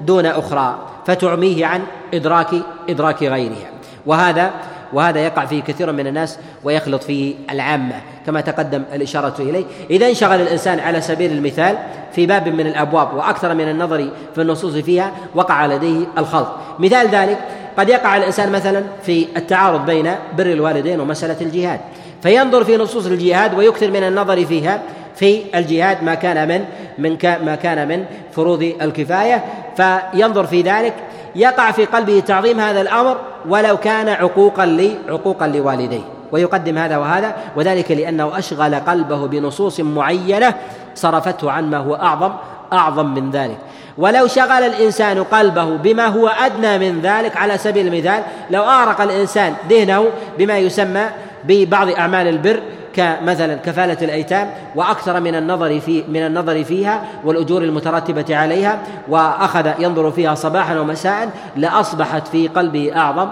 دون 0.00 0.26
أخرى 0.26 0.78
فتعميه 1.06 1.66
عن 1.66 1.82
إدراك 2.14 2.48
إدراك 2.88 3.22
غيرها. 3.22 3.70
وهذا 4.06 4.50
وهذا 4.92 5.20
يقع 5.20 5.44
فيه 5.44 5.62
كثير 5.62 5.92
من 5.92 6.06
الناس 6.06 6.38
ويخلط 6.64 7.02
فيه 7.02 7.34
العامة 7.50 7.94
كما 8.26 8.40
تقدم 8.40 8.82
الإشارة 8.94 9.34
إليه. 9.38 9.64
إذا 9.90 10.08
انشغل 10.08 10.40
الإنسان 10.40 10.80
على 10.80 11.00
سبيل 11.00 11.32
المثال 11.32 11.78
في 12.12 12.26
باب 12.26 12.48
من 12.48 12.66
الأبواب 12.66 13.14
وأكثر 13.14 13.54
من 13.54 13.68
النظر 13.68 14.10
في 14.34 14.42
النصوص 14.42 14.74
فيها 14.74 15.12
وقع 15.34 15.66
لديه 15.66 16.06
الخلط. 16.18 16.48
مثال 16.78 17.08
ذلك 17.08 17.38
قد 17.78 17.88
يقع 17.88 18.16
الإنسان 18.16 18.52
مثلا 18.52 18.82
في 19.02 19.26
التعارض 19.36 19.86
بين 19.86 20.14
بر 20.38 20.46
الوالدين 20.46 21.00
ومسألة 21.00 21.36
الجهاد. 21.40 21.80
فينظر 22.22 22.64
في 22.64 22.76
نصوص 22.76 23.06
الجهاد 23.06 23.54
ويكثر 23.54 23.90
من 23.90 24.02
النظر 24.02 24.44
فيها 24.44 24.82
في 25.16 25.42
الجهاد 25.54 26.02
ما 26.02 26.14
كان 26.14 26.48
من 26.48 26.64
من 26.98 27.18
ما 27.44 27.54
كان 27.54 27.88
من 27.88 28.04
فروض 28.32 28.72
الكفاية. 28.82 29.44
فينظر 29.76 30.46
في 30.46 30.62
ذلك 30.62 30.94
يقع 31.36 31.70
في 31.70 31.84
قلبه 31.84 32.20
تعظيم 32.20 32.60
هذا 32.60 32.80
الأمر 32.80 33.16
ولو 33.48 33.76
كان 33.76 34.08
عقوقا 34.08 34.66
لي 34.66 34.96
عقوقا 35.08 35.46
لوالديه. 35.46 36.00
ويقدم 36.32 36.78
هذا 36.78 36.96
وهذا 36.96 37.36
وذلك 37.56 37.90
لأنه 37.90 38.38
أشغل 38.38 38.74
قلبه 38.74 39.26
بنصوص 39.26 39.80
معينة 39.80 40.54
صرفته 40.94 41.50
عن 41.50 41.70
ما 41.70 41.76
هو 41.76 41.94
أعظم 41.94 42.32
أعظم 42.72 43.14
من 43.14 43.30
ذلك. 43.30 43.58
ولو 43.98 44.26
شغل 44.26 44.50
الإنسان 44.50 45.22
قلبه 45.22 45.64
بما 45.64 46.06
هو 46.06 46.28
أدنى 46.28 46.78
من 46.78 47.00
ذلك 47.00 47.36
على 47.36 47.58
سبيل 47.58 47.86
المثال 47.86 48.22
لو 48.50 48.62
اغرق 48.62 49.00
الإنسان 49.00 49.54
ذهنه 49.70 50.04
بما 50.38 50.58
يسمى 50.58 51.06
ببعض 51.44 51.88
أعمال 51.88 52.28
البر 52.28 52.60
كمثلا 52.94 53.54
كفالة 53.54 54.04
الأيتام 54.04 54.50
وأكثر 54.74 55.20
من 55.20 55.34
النظر 55.34 55.80
في 55.80 56.04
من 56.08 56.26
النظر 56.26 56.64
فيها 56.64 57.04
والأجور 57.24 57.62
المترتبة 57.62 58.36
عليها 58.36 58.78
وأخذ 59.08 59.70
ينظر 59.78 60.10
فيها 60.10 60.34
صباحا 60.34 60.78
ومساء 60.78 61.30
لأصبحت 61.56 62.28
في 62.28 62.48
قلبه 62.48 62.96
أعظم 62.96 63.28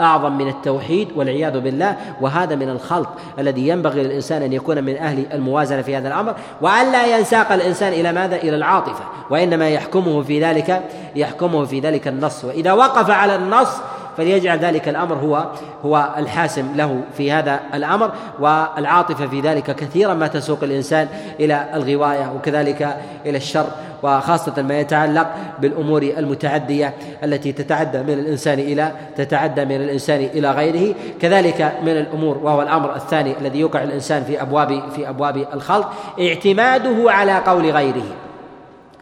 أعظم 0.00 0.38
من 0.38 0.48
التوحيد 0.48 1.08
والعياذ 1.16 1.60
بالله. 1.60 1.96
وهذا 2.20 2.54
من 2.54 2.68
الخلط 2.68 3.08
الذي 3.38 3.68
ينبغي 3.68 4.02
للإنسان 4.02 4.42
أن 4.42 4.52
يكون 4.52 4.84
من 4.84 4.96
أهل 4.96 5.26
الموازنة 5.32 5.82
في 5.82 5.96
هذا 5.96 6.08
الأمر. 6.08 6.34
وأن 6.60 6.92
لا 6.92 7.18
ينساق 7.18 7.52
الإنسان 7.52 7.92
إلى 7.92 8.12
ماذا؟ 8.12 8.36
إلى 8.36 8.56
العاطفة. 8.56 9.04
وإنما 9.30 9.68
يحكمه 9.68 10.22
في 10.22 10.44
ذلك 10.44 10.82
يحكمه 11.16 11.64
في 11.64 11.80
ذلك 11.80 12.08
النص. 12.08 12.44
وإذا 12.44 12.72
وقف 12.72 13.10
على 13.10 13.34
النص 13.34 13.70
فليجعل 14.16 14.58
ذلك 14.58 14.88
الأمر 14.88 15.14
هو 15.14 15.46
هو 15.84 16.08
الحاسم 16.18 16.76
له 16.76 17.00
في 17.16 17.32
هذا 17.32 17.60
الأمر 17.74 18.12
والعاطفة 18.40 19.26
في 19.26 19.40
ذلك 19.40 19.76
كثيرا 19.76 20.14
ما 20.14 20.26
تسوق 20.26 20.58
الإنسان 20.62 21.08
إلى 21.40 21.66
الغواية 21.74 22.32
وكذلك 22.36 22.96
إلى 23.26 23.36
الشر 23.36 23.66
وخاصة 24.04 24.62
ما 24.62 24.80
يتعلق 24.80 25.26
بالأمور 25.58 26.02
المتعدية 26.02 26.94
التي 27.24 27.52
تتعدى 27.52 27.98
من 27.98 28.12
الإنسان 28.12 28.58
إلى 28.58 28.92
تتعدى 29.16 29.64
من 29.64 29.76
الإنسان 29.76 30.20
إلى 30.20 30.50
غيره. 30.50 30.94
كذلك 31.20 31.72
من 31.82 31.88
الأمور 31.92 32.38
وهو 32.38 32.62
الأمر 32.62 32.96
الثاني 32.96 33.34
الذي 33.40 33.58
يوقع 33.58 33.82
الإنسان 33.82 34.24
في 34.24 34.42
أبواب 34.42 34.82
في 34.96 35.08
أبواب 35.08 35.46
الخلط 35.54 35.86
اعتماده 36.20 37.12
على 37.12 37.38
قول 37.38 37.70
غيره. 37.70 38.06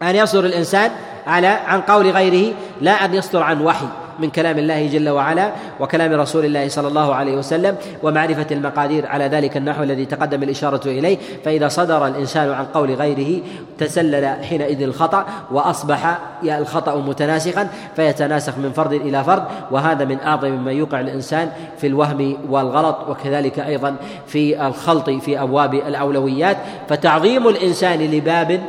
أن 0.03 0.17
يصدر 0.17 0.45
الإنسان 0.45 0.91
على 1.27 1.47
عن 1.47 1.81
قول 1.81 2.11
غيره 2.11 2.55
لا 2.81 3.05
أن 3.05 3.15
يصدر 3.15 3.43
عن 3.43 3.61
وحي. 3.61 3.87
من 4.19 4.31
كلام 4.31 4.59
الله 4.59 4.87
جل 4.87 5.09
وعلا 5.09 5.53
وكلام 5.81 6.13
رسول 6.13 6.45
الله 6.45 6.69
صلى 6.69 6.89
الله 6.89 7.15
عليه 7.15 7.37
وسلم 7.37 7.77
ومعرفة 8.03 8.47
المقادير 8.51 9.07
على 9.07 9.25
ذلك 9.25 9.57
النحو 9.57 9.83
الذي 9.83 10.05
تقدم 10.05 10.43
الإشارة 10.43 10.89
إليه 10.89 11.19
فإذا 11.45 11.69
صدر 11.69 12.07
الإنسان 12.07 12.51
عن 12.51 12.65
قول 12.65 12.95
غيره 12.95 13.43
تسلل 13.79 14.45
حينئذ 14.45 14.83
الخطأ 14.83 15.27
وأصبح 15.51 16.19
الخطأ 16.45 16.97
متناسخا 16.97 17.69
فيتناسخ 17.97 18.59
من 18.59 18.73
فرد 18.73 18.93
إلى 18.93 19.25
فرد 19.25 19.43
وهذا 19.71 20.05
من 20.05 20.21
أعظم 20.21 20.65
ما 20.65 20.73
يوقع 20.73 21.01
الإنسان 21.01 21.51
في 21.79 21.87
الوهم 21.87 22.37
والغلط 22.51 22.97
وكذلك 23.09 23.59
أيضا 23.59 23.97
في 24.27 24.67
الخلط 24.67 25.11
في 25.11 25.43
أبواب 25.43 25.75
الأولويات 25.75 26.57
فتعظيم 26.89 27.49
الإنسان 27.49 27.99
لباب 27.99 28.61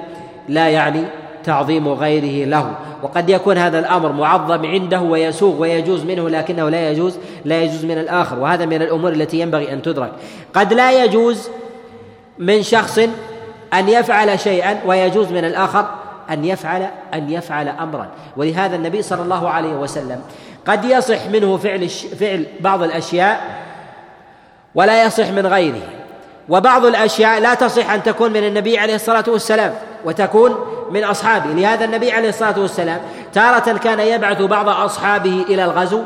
لا 0.49 0.69
يعني 0.69 1.03
تعظيم 1.45 1.87
غيره 1.87 2.49
له. 2.49 2.75
وقد 3.03 3.29
يكون 3.29 3.57
هذا 3.57 3.79
الأمر 3.79 4.11
معظم 4.11 4.65
عنده 4.65 5.01
ويسوغ 5.01 5.61
ويجوز 5.61 6.03
منه 6.03 6.29
لكنه 6.29 6.69
لا 6.69 6.89
يجوز 6.91 7.17
لا 7.45 7.61
يجوز 7.61 7.85
من 7.85 7.97
الآخر. 7.97 8.39
وهذا 8.39 8.65
من 8.65 8.81
الأمور 8.81 9.11
التي 9.11 9.39
ينبغي 9.39 9.73
أن 9.73 9.81
تدرك. 9.81 10.11
قد 10.53 10.73
لا 10.73 11.03
يجوز 11.03 11.49
من 12.39 12.63
شخص 12.63 12.99
أن 13.73 13.89
يفعل 13.89 14.39
شيئا 14.39 14.79
ويجوز 14.85 15.31
من 15.31 15.45
الآخر 15.45 15.85
أن 16.29 16.45
يفعل 16.45 16.87
أن 17.13 17.31
يفعل 17.31 17.67
امرا. 17.67 18.07
ولهذا 18.37 18.75
النبي 18.75 19.01
صلى 19.01 19.21
الله 19.21 19.49
عليه 19.49 19.73
وسلم 19.73 20.21
قد 20.67 20.85
يصح 20.85 21.27
منه 21.27 21.57
فعل 21.57 21.89
فعل 21.89 22.45
بعض 22.59 22.83
الأشياء 22.83 23.41
ولا 24.75 25.05
يصح 25.05 25.29
من 25.29 25.47
غيره. 25.47 26.02
وبعض 26.49 26.85
الأشياء 26.85 27.39
لا 27.39 27.53
تصح 27.53 27.91
أن 27.91 28.03
تكون 28.03 28.31
من 28.31 28.43
النبي 28.47 28.77
عليه 28.77 28.95
الصلاة 28.95 29.23
والسلام 29.27 29.73
وتكون 30.05 30.55
من 30.91 31.03
أصحابه. 31.03 31.49
لهذا 31.49 31.85
النبي 31.85 32.11
عليه 32.11 32.29
الصلاة 32.29 32.59
والسلام 32.59 33.01
تارة 33.33 33.77
كان 33.77 33.99
يبعث 33.99 34.41
بعض 34.41 34.69
أصحابه 34.69 35.45
إلى 35.49 35.63
الغزو 35.63 36.01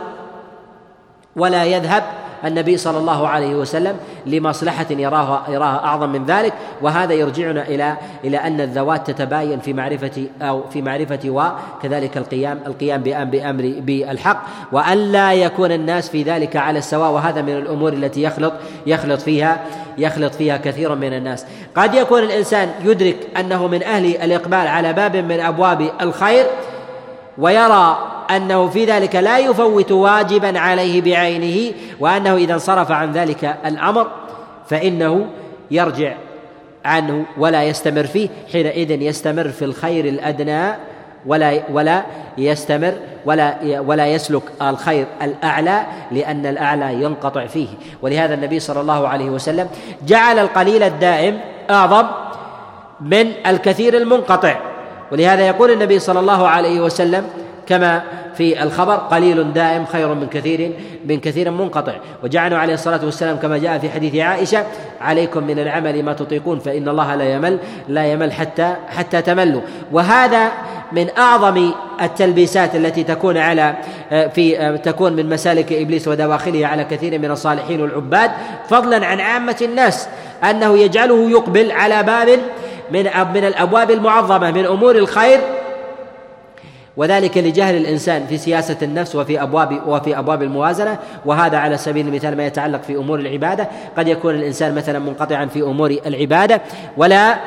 ولا 1.36 1.64
يذهب 1.64 2.04
النبي 2.46 2.78
صلى 2.78 2.98
الله 2.98 3.28
عليه 3.28 3.56
وسلم 3.56 3.98
لمصلحة 4.26 4.86
يراها 4.90 5.44
يراها 5.50 5.86
أعظم 5.86 6.10
من 6.10 6.26
ذلك 6.26 6.54
وهذا 6.82 7.14
يرجعنا 7.14 7.68
إلى 7.68 7.98
إلى 8.24 8.38
أن 8.38 8.62
الذوات 8.62 9.12
تتباين 9.12 9.60
في 9.60 9.74
معرفة 9.74 10.26
أو 10.42 10.64
في 10.70 10.82
معرفة 10.82 11.20
وكذلك 11.30 12.18
القيام 12.18 12.60
القيام 12.68 13.02
بأمر 13.04 13.74
بالحق 13.80 14.44
وأن 14.72 14.98
لا 14.98 15.34
يكون 15.34 15.72
الناس 15.72 16.10
في 16.10 16.24
ذلك 16.24 16.56
على 16.56 16.80
السواء 16.80 17.12
وهذا 17.12 17.42
من 17.42 17.58
الأمور 17.58 17.94
التي 17.94 18.24
يخلط 18.24 18.54
يخلط 18.86 19.22
فيها 19.22 19.60
يخلط 19.98 20.36
فيها 20.36 20.58
كثير 20.58 20.96
من 20.96 21.14
الناس. 21.14 21.46
قد 21.76 21.94
يكون 21.94 22.24
الإنسان 22.24 22.70
يدرك 22.84 23.18
أنه 23.40 23.68
من 23.68 23.84
أهل 23.84 24.06
الإقبال 24.06 24.68
على 24.68 24.94
باب 24.94 25.16
من 25.16 25.40
أبواب 25.40 25.90
الخير 26.02 26.46
ويرى 27.38 28.17
أنه 28.32 28.68
في 28.68 28.86
ذلك 28.86 29.16
لا 29.16 29.38
يفوت 29.38 29.92
واجبا 29.92 30.60
عليه 30.60 31.02
بعينه 31.02 31.76
وأنه 32.00 32.36
إذا 32.36 32.54
انصرف 32.54 32.92
عن 32.92 33.12
ذلك 33.12 33.58
الأمر 33.66 34.08
فإنه 34.70 35.26
يرجع 35.72 36.14
عنه 36.86 37.26
ولا 37.38 37.64
يستمر 37.64 38.04
فيه 38.04 38.30
حينئذ 38.52 39.02
يستمر 39.02 39.50
في 39.50 39.66
الخير 39.66 40.06
الأدنى 40.06 40.76
ولا 41.26 41.64
ولا 41.72 42.04
يستمر 42.38 42.94
ولا 43.26 43.58
ولا 43.80 44.08
يسلك 44.08 44.42
الخير 44.62 45.06
الأعلى 45.22 45.86
لأن 46.12 46.46
الأعلى 46.46 46.94
ينقطع 46.94 47.46
فيه. 47.46 47.68
ولهذا 48.02 48.34
النبي 48.34 48.60
صلى 48.60 48.82
الله 48.82 49.08
عليه 49.08 49.30
وسلم 49.30 49.70
جعل 50.08 50.40
القليل 50.40 50.84
الدائم 50.84 51.40
أعظم 51.70 52.08
من 53.02 53.32
الكثير 53.48 53.98
المنقطع. 53.98 54.56
ولهذا 55.12 55.48
يقول 55.48 55.72
النبي 55.72 56.00
صلى 56.00 56.20
الله 56.20 56.48
عليه 56.48 56.82
وسلم 56.82 57.30
كما 57.68 58.02
في 58.38 58.64
الخبر 58.64 58.96
قليل 58.96 59.54
دائم 59.54 59.86
خير 59.86 60.14
من 60.14 60.28
كثير 60.28 60.72
من 61.06 61.20
كثير 61.20 61.52
منقطع. 61.52 61.94
وجعله 62.24 62.58
عليه 62.58 62.74
الصلاة 62.74 63.06
والسلام 63.06 63.38
كما 63.38 63.58
جاء 63.58 63.78
في 63.78 63.90
حديث 63.90 64.16
عائشة 64.16 64.66
عليكم 65.02 65.44
من 65.44 65.60
العمل 65.60 66.04
ما 66.04 66.14
تطيقون 66.14 66.60
فإن 66.60 66.90
الله 66.90 67.16
لا 67.16 67.34
يمل 67.34 67.60
لا 67.88 68.06
يمل 68.06 68.32
حتى 68.32 68.76
حتى 68.90 69.22
تملوا. 69.22 69.62
وهذا 69.92 70.52
من 70.92 71.08
أعظم 71.18 71.72
التلبيسات 72.02 72.76
التي 72.76 73.04
تكون 73.04 73.38
على 73.38 73.76
في 74.10 74.78
تكون 74.84 75.14
من 75.14 75.30
مسالك 75.30 75.74
إبليس 75.74 76.08
ودواخله 76.08 76.68
على 76.68 76.84
كثير 76.84 77.20
من 77.20 77.32
الصالحين 77.32 77.82
والعباد 77.82 78.32
فضلا 78.70 79.06
عن 79.06 79.20
عامة 79.20 79.58
الناس 79.62 80.08
أنه 80.50 80.78
يجعله 80.78 81.30
يقبل 81.30 81.72
على 81.72 82.04
باب 82.04 82.30
من 82.92 83.04
من 83.34 83.46
الأبواب 83.46 83.92
المعظمة 83.92 84.52
من 84.52 84.66
أمور 84.66 84.96
الخير 84.96 85.40
وذلك 86.98 87.38
لجهل 87.38 87.78
الإنسان 87.78 88.26
في 88.26 88.38
سياسة 88.38 88.78
النفس 88.82 89.16
وفي 89.16 89.42
ابواب 89.42 89.82
وفي 89.88 90.20
أبواب 90.20 90.44
الموازنة 90.44 90.98
وهذا 91.26 91.58
على 91.58 91.78
سبيل 91.78 92.08
المثال 92.08 92.38
ما 92.38 92.46
يتعلق 92.46 92.82
في 92.82 92.96
أمور 92.96 93.20
العبادة. 93.20 93.68
قد 93.98 94.08
يكون 94.08 94.36
الإنسان 94.36 94.76
مثلا 94.76 95.00
منقطعا 95.00 95.46
في 95.46 95.62
أمور 95.62 95.96
العبادة 96.06 96.62
ولا 96.98 97.38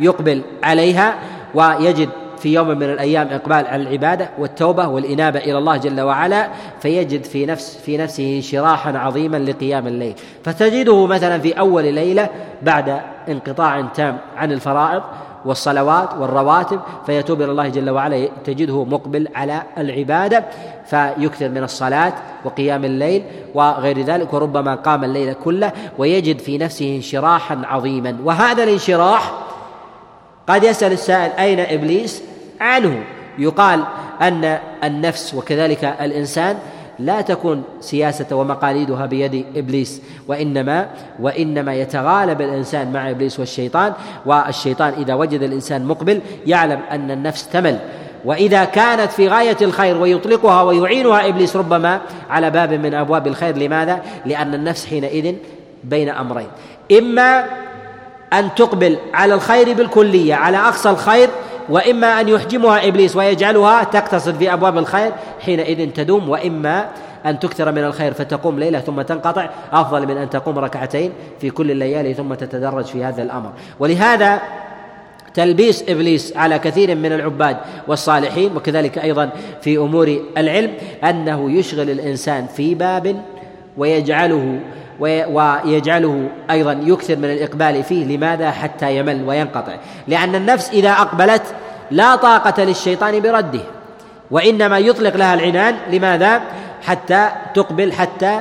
يقبل 0.00 0.42
عليها 0.62 1.14
ويجد 1.54 2.08
في 2.38 2.54
يوم 2.54 2.68
من 2.68 2.82
الأيام 2.82 3.28
إقبال 3.28 3.66
على 3.66 3.82
العبادة 3.82 4.30
والتوبة 4.38 4.88
والإنابة 4.88 5.38
إلى 5.38 5.58
الله 5.58 5.76
جل 5.76 6.00
وعلا 6.00 6.48
فيجد 6.80 7.24
في 7.24 7.46
نفس 7.46 7.76
في 7.76 7.96
نفسه 7.96 8.36
انشراحا 8.36 8.98
عظيما 8.98 9.36
لقيام 9.36 9.86
الليل. 9.86 10.14
فتجده 10.44 11.06
مثلا 11.06 11.38
في 11.38 11.58
أول 11.58 11.94
ليلة 11.94 12.28
بعد 12.62 13.00
انقطاع 13.28 13.82
تام 13.94 14.18
عن 14.36 14.52
الفرائض 14.52 15.02
والصلوات 15.44 16.08
والرواتب 16.18 16.80
فيتوب 17.06 17.42
إلى 17.42 17.50
الله 17.50 17.68
جل 17.68 17.90
وعلا 17.90 18.28
تجده 18.44 18.84
مقبل 18.84 19.28
على 19.34 19.62
العبادة 19.78 20.44
فيكثر 20.86 21.48
من 21.48 21.64
الصلاة 21.64 22.12
وقيام 22.44 22.84
الليل 22.84 23.22
وغير 23.54 24.02
ذلك 24.02 24.32
وربما 24.34 24.74
قام 24.74 25.04
الليل 25.04 25.32
كله 25.32 25.72
ويجد 25.98 26.38
في 26.38 26.58
نفسه 26.58 26.96
انشراحا 26.96 27.62
عظيما. 27.64 28.16
وهذا 28.24 28.64
الانشراح 28.64 29.32
قد 30.48 30.64
يسأل 30.64 30.92
السائل 30.92 31.32
أين 31.32 31.60
إبليس؟ 31.60 32.22
عنه. 32.60 33.04
يقال 33.38 33.84
أن 34.22 34.58
النفس 34.84 35.34
وكذلك 35.34 35.84
الإنسان 35.84 36.58
لا 37.00 37.20
تكون 37.20 37.62
سياسة 37.80 38.36
ومقاليدها 38.36 39.06
بيد 39.06 39.46
إبليس 39.56 40.02
وإنما 40.28 40.88
وإنما 41.20 41.74
يتغالب 41.74 42.40
الإنسان 42.40 42.92
مع 42.92 43.10
إبليس 43.10 43.40
والشيطان 43.40 43.92
والشيطان 44.26 44.92
إذا 44.98 45.14
وجد 45.14 45.42
الإنسان 45.42 45.84
مقبل 45.84 46.20
يعلم 46.46 46.80
أن 46.90 47.10
النفس 47.10 47.48
تمل. 47.48 47.78
وإذا 48.24 48.64
كانت 48.64 49.12
في 49.12 49.28
غاية 49.28 49.56
الخير 49.62 49.96
ويطلقها 49.96 50.62
ويعينها 50.62 51.28
إبليس 51.28 51.56
ربما 51.56 52.00
على 52.30 52.50
باب 52.50 52.72
من 52.72 52.94
أبواب 52.94 53.26
الخير. 53.26 53.56
لماذا؟ 53.56 54.02
لأن 54.26 54.54
النفس 54.54 54.86
حينئذ 54.86 55.34
بين 55.84 56.08
أمرين. 56.08 56.48
إما 56.98 57.44
أن 58.32 58.54
تقبل 58.56 58.96
على 59.14 59.34
الخير 59.34 59.72
بالكلية 59.74 60.34
على 60.34 60.56
أقصى 60.56 60.90
الخير 60.90 61.28
وإما 61.68 62.20
أن 62.20 62.28
يحجمها 62.28 62.88
إبليس 62.88 63.16
ويجعلها 63.16 63.84
تقتصد 63.84 64.34
في 64.34 64.52
أبواب 64.52 64.78
الخير 64.78 65.12
حينئذ 65.40 65.90
تدوم 65.90 66.28
وإما 66.28 66.88
أن 67.26 67.38
تكثر 67.38 67.72
من 67.72 67.84
الخير 67.84 68.14
فتقوم 68.14 68.58
ليلة 68.58 68.80
ثم 68.80 69.02
تنقطع 69.02 69.48
أفضل 69.72 70.06
من 70.06 70.16
أن 70.16 70.30
تقوم 70.30 70.58
ركعتين 70.58 71.12
في 71.40 71.50
كل 71.50 71.70
الليالي 71.70 72.14
ثم 72.14 72.34
تتدرج 72.34 72.84
في 72.84 73.04
هذا 73.04 73.22
الأمر. 73.22 73.52
ولهذا 73.78 74.40
تلبيس 75.34 75.84
إبليس 75.88 76.36
على 76.36 76.58
كثير 76.58 76.94
من 76.94 77.12
العباد 77.12 77.56
والصالحين 77.88 78.56
وكذلك 78.56 78.98
أيضا 78.98 79.30
في 79.60 79.76
أمور 79.76 80.20
العلم 80.36 80.72
أنه 81.04 81.50
يشغل 81.50 81.90
الإنسان 81.90 82.46
في 82.46 82.74
باب 82.74 83.22
ويجعله 83.76 84.60
ويجعله 85.00 86.28
أيضا 86.50 86.72
يكثر 86.72 87.16
من 87.16 87.24
الإقبال 87.24 87.82
فيه. 87.82 88.16
لماذا؟ 88.16 88.50
حتى 88.50 88.96
يمل 88.96 89.24
وينقطع. 89.28 89.72
لأن 90.08 90.34
النفس 90.34 90.70
إذا 90.70 90.90
أقبلت 90.90 91.42
لا 91.90 92.16
طاقة 92.16 92.64
للشيطان 92.64 93.20
برده 93.20 93.60
وإنما 94.30 94.78
يطلق 94.78 95.16
لها 95.16 95.34
العنان. 95.34 95.76
لماذا؟ 95.90 96.42
حتى 96.82 97.28
تقبل 97.54 97.92
حتى 97.92 98.40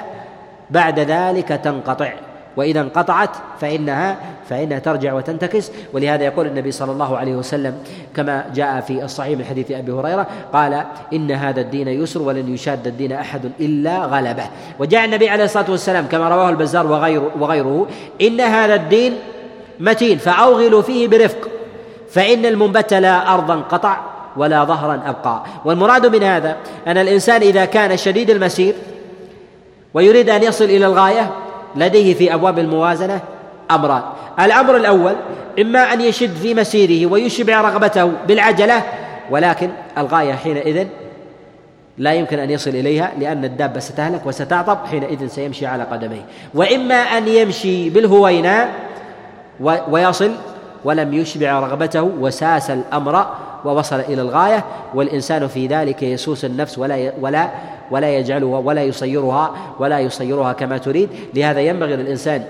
بعد 0.69 0.99
ذلك 0.99 1.47
تنقطع. 1.47 2.11
وإذا 2.57 2.81
انقطعت 2.81 3.29
فانها 3.61 4.17
فإنها 4.49 4.79
ترجع 4.79 5.13
وتنتكس. 5.13 5.71
ولهذا 5.93 6.23
يقول 6.23 6.47
النبي 6.47 6.71
صلى 6.71 6.91
الله 6.91 7.17
عليه 7.17 7.35
وسلم 7.35 7.77
كما 8.15 8.45
جاء 8.55 8.81
في 8.81 9.03
الصحيح 9.03 9.37
من 9.37 9.45
حديث 9.45 9.71
أبي 9.71 9.91
هريرة 9.91 10.27
قال 10.53 10.83
إن 11.13 11.31
هذا 11.31 11.61
الدين 11.61 11.87
يسر 11.87 12.21
ولن 12.21 12.53
يشاد 12.53 12.87
الدين 12.87 13.11
أحد 13.11 13.51
إلا 13.59 14.05
غلبه. 14.05 14.43
وجاء 14.79 15.05
النبي 15.05 15.29
عليه 15.29 15.43
الصلاة 15.43 15.71
والسلام 15.71 16.05
كما 16.05 16.29
رواه 16.29 16.49
البزار 16.49 16.87
وغيره 16.87 17.31
وغيره 17.39 17.87
إن 18.21 18.41
هذا 18.41 18.75
الدين 18.75 19.13
متين 19.79 20.17
فأوغلوا 20.17 20.81
فيه 20.81 21.07
برفق 21.07 21.49
فإن 22.09 22.45
المنبت 22.45 22.93
لا 22.93 23.33
أرضا 23.33 23.55
قطع 23.55 23.97
ولا 24.37 24.63
ظهرا 24.63 25.01
أبقى. 25.05 25.43
والمراد 25.65 26.05
من 26.05 26.23
هذا 26.23 26.57
أن 26.87 26.97
الإنسان 26.97 27.41
إذا 27.41 27.65
كان 27.65 27.97
شديد 27.97 28.29
المسير 28.29 28.75
ويريد 29.93 30.29
أن 30.29 30.43
يصل 30.43 30.65
إلى 30.65 30.85
الغاية 30.85 31.31
لديه 31.75 32.13
في 32.13 32.33
أبواب 32.33 32.59
الموازنة 32.59 33.21
أمران. 33.71 34.01
الأمر 34.39 34.75
الأول 34.77 35.15
إما 35.59 35.93
أن 35.93 36.01
يشد 36.01 36.35
في 36.35 36.53
مسيره 36.53 37.11
ويشبع 37.11 37.61
رغبته 37.61 38.11
بالعجلة 38.27 38.83
ولكن 39.31 39.69
الغاية 39.97 40.33
حينئذ 40.33 40.87
لا 41.97 42.13
يمكن 42.13 42.39
أن 42.39 42.49
يصل 42.49 42.69
إليها 42.69 43.11
لأن 43.19 43.45
الدابة 43.45 43.79
ستهلك 43.79 44.25
وستعطب 44.25 44.77
حينئذ 44.85 45.27
سيمشي 45.27 45.65
على 45.65 45.83
قدميه. 45.83 46.25
وإما 46.53 46.95
أن 46.95 47.27
يمشي 47.27 47.89
بالهوينة 47.89 48.69
ويصل 49.89 50.31
ولم 50.83 51.13
يشبع 51.13 51.59
رغبته 51.59 52.03
وساس 52.03 52.71
الأمر 52.71 53.25
ووصل 53.65 53.99
إلى 53.99 54.21
الغاية 54.21 54.65
والإنسان 54.93 55.47
في 55.47 55.67
ذلك 55.67 56.03
يسوس 56.03 56.45
النفس 56.45 56.77
ولا 56.77 57.13
ولا 57.21 57.49
ولا 57.91 58.17
يجعلها 58.17 58.59
ولا 58.59 58.83
يصيرها 58.83 59.51
ولا 59.79 59.99
يصيرها 59.99 60.53
كما 60.53 60.77
تريد. 60.77 61.09
لهذا 61.33 61.59
ينبغي 61.59 61.95
للإنسان 61.95 62.43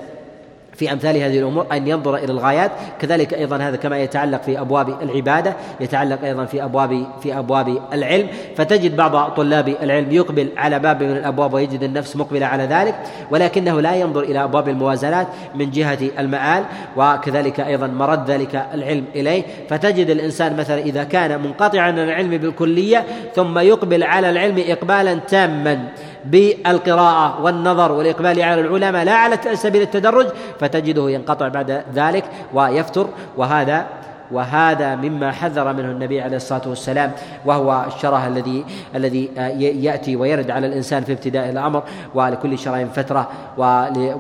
في 0.80 0.92
أمثال 0.92 1.18
هذه 1.18 1.40
الأمور 1.40 1.66
أن 1.72 1.88
ينظر 1.88 2.16
إلى 2.16 2.32
الغايات. 2.32 2.72
كذلك 3.02 3.34
أيضا 3.34 3.58
هذا 3.58 3.76
كما 3.76 4.00
يتعلق 4.00 4.42
في 4.44 4.62
أبواب 4.62 5.02
العبادة 5.02 5.56
يتعلق 5.80 6.24
أيضا 6.24 6.46
في 6.46 6.64
أبواب 6.64 7.06
في 7.22 7.40
أبواب 7.40 7.78
العلم. 7.94 8.28
فتجد 8.56 8.96
بعض 8.96 9.32
طلاب 9.32 9.76
العلم 9.82 10.12
يقبل 10.12 10.50
على 10.58 10.80
باب 10.80 11.04
من 11.04 11.18
الأبواب 11.18 11.54
ويجد 11.54 11.84
النفس 11.84 12.16
مقبلة 12.16 12.46
على 12.46 12.64
ذلك 12.64 12.96
ولكنه 13.32 13.82
لا 13.82 13.96
ينظر 13.96 14.22
إلى 14.24 14.44
أبواب 14.44 14.70
الموازنات 14.70 15.28
من 15.56 15.72
جهة 15.72 16.00
المآل 16.20 16.64
وكذلك 16.98 17.60
أيضا 17.60 17.88
مرد 17.88 18.32
ذلك 18.32 18.66
العلم 18.74 19.06
إليه. 19.16 19.44
فتجد 19.70 20.10
الإنسان 20.10 20.58
مثلا 20.58 20.80
إذا 20.80 21.04
كان 21.04 21.42
منقطعا 21.42 21.82
عن 21.82 22.00
العلم 22.00 22.38
بالكلية 22.38 23.04
ثم 23.36 23.60
يقبل 23.60 24.04
على 24.04 24.30
العلم 24.30 24.64
اقبالا 24.68 25.14
تاما. 25.14 25.90
بالقراءة 26.30 27.42
والنظر 27.42 27.92
والإقبال 27.92 28.42
على 28.42 28.62
العلماء 28.62 29.04
لا 29.04 29.16
على 29.16 29.40
سبيل 29.54 29.82
التدرج 29.82 30.28
فتجده 30.60 31.10
ينقطع 31.10 31.48
بعد 31.48 31.84
ذلك 31.96 32.24
ويفتر 32.54 33.08
وهذا 33.38 33.88
وهذا 34.32 34.96
مما 34.96 35.32
حذر 35.32 35.74
منه 35.74 35.92
النبي 35.92 36.22
عليه 36.22 36.38
الصلاة 36.38 36.62
والسلام 36.68 37.12
وهو 37.46 37.86
الشره 37.88 38.28
الذي 38.28 38.66
الذي 38.96 39.30
يأتي 39.60 40.16
ويرد 40.16 40.52
على 40.52 40.68
الإنسان 40.68 41.04
في 41.04 41.12
ابتداء 41.14 41.50
الأمر 41.50 41.84
ولكل 42.16 42.60
شرع 42.60 42.86
فترة 42.86 43.30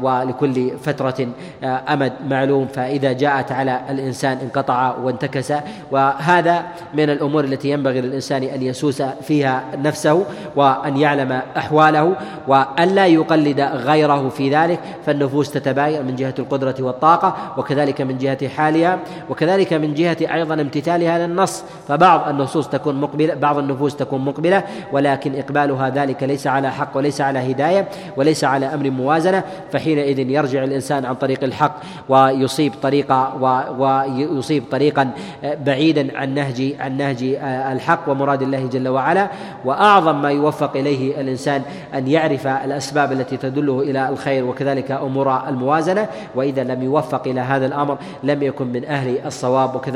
ولكل 0.02 0.72
فترة 0.84 1.27
أمد 1.64 2.14
معلوم 2.30 2.68
فإذا 2.68 3.11
جاءت 3.14 3.52
على 3.52 3.81
الإنسان 3.90 4.38
انقطع 4.38 4.95
وانتكس 5.03 5.53
وهذا 5.91 6.64
من 6.94 7.10
الأمور 7.10 7.44
التي 7.44 7.69
ينبغي 7.69 8.02
للإنسان 8.02 8.44
أن 8.44 8.61
يسوس 8.61 9.02
فيها 9.02 9.64
نفسه 9.77 10.26
وأن 10.56 10.98
يعلم 10.98 11.41
أحواله 11.57 12.15
وأن 12.48 12.88
لا 12.90 13.07
يقلد 13.07 13.61
غيره 13.61 14.30
في 14.30 14.56
ذلك 14.56 14.80
فالنفوس 15.06 15.52
تتباين 15.52 16.06
من 16.06 16.15
جهة 16.15 16.34
القدرة 16.40 16.76
والطاقة 16.80 17.36
وكذلك 17.57 18.02
من 18.02 18.18
جهة 18.18 18.48
حالها 18.48 18.99
وكذلك 19.30 19.73
من 19.73 19.94
جهة 19.99 20.34
أيضا 20.34 20.53
امتثال 20.53 21.03
هذا 21.03 21.26
النص 21.26 21.63
فبعض 21.88 22.30
النصوص 22.30 22.67
تكون 22.67 22.95
مقبلة 22.95 23.34
بعض 23.34 23.57
النفوس 23.57 23.95
تكون 23.95 24.26
مقبلة 24.26 24.63
ولكن 24.91 25.39
إقبالها 25.39 25.89
ذلك 25.89 26.23
ليس 26.23 26.47
على 26.47 26.71
حق 26.71 26.97
وليس 26.97 27.21
على 27.21 27.51
هداية 27.51 27.88
وليس 28.17 28.43
على 28.43 28.65
أمر 28.65 28.89
موازنة 28.89 29.43
فحينئذ 29.71 30.19
يرجع 30.19 30.63
الإنسان 30.63 31.05
عن 31.05 31.15
طريق 31.15 31.43
الحق 31.43 31.76
ويصيب 32.09 32.73
طريقة 32.81 33.35
ويصيب 33.80 34.63
طريقا 34.71 35.11
بعيدا 35.43 36.17
عن 36.17 36.34
نهج 36.34 36.73
عن 36.80 36.97
نهج 36.97 37.23
الحق 37.71 38.09
ومراد 38.09 38.41
الله 38.41 38.65
جل 38.65 38.88
وعلا. 38.88 39.27
وأعظم 39.65 40.21
ما 40.21 40.31
يوفق 40.31 40.77
إليه 40.77 41.21
الإنسان 41.21 41.61
أن 41.93 42.07
يعرف 42.07 42.47
الأسباب 42.47 43.11
التي 43.11 43.38
تدله 43.38 43.81
إلى 43.81 44.09
الخير 44.09 44.45
وكذلك 44.45 44.91
أمور 44.91 45.47
الموازنة. 45.47 46.07
وإذا 46.35 46.63
لم 46.63 46.84
يوفق 46.84 47.27
إلى 47.27 47.41
هذا 47.41 47.65
الأمر 47.65 47.97
لم 48.23 48.43
يكن 48.43 48.67
من 48.67 48.85
أهل 48.85 49.26
الصواب 49.26 49.76
وكذلك 49.76 49.88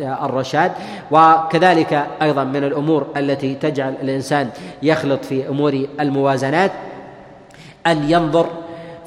الرشاد 0.00 0.72
وكذلك 1.10 2.06
أيضا 2.22 2.44
من 2.44 2.64
الأمور 2.64 3.06
التي 3.16 3.54
تجعل 3.54 3.94
الإنسان 4.02 4.48
يخلط 4.82 5.24
في 5.24 5.48
أمور 5.48 5.86
الموازنات 6.00 6.70
أن 7.86 8.10
ينظر 8.10 8.46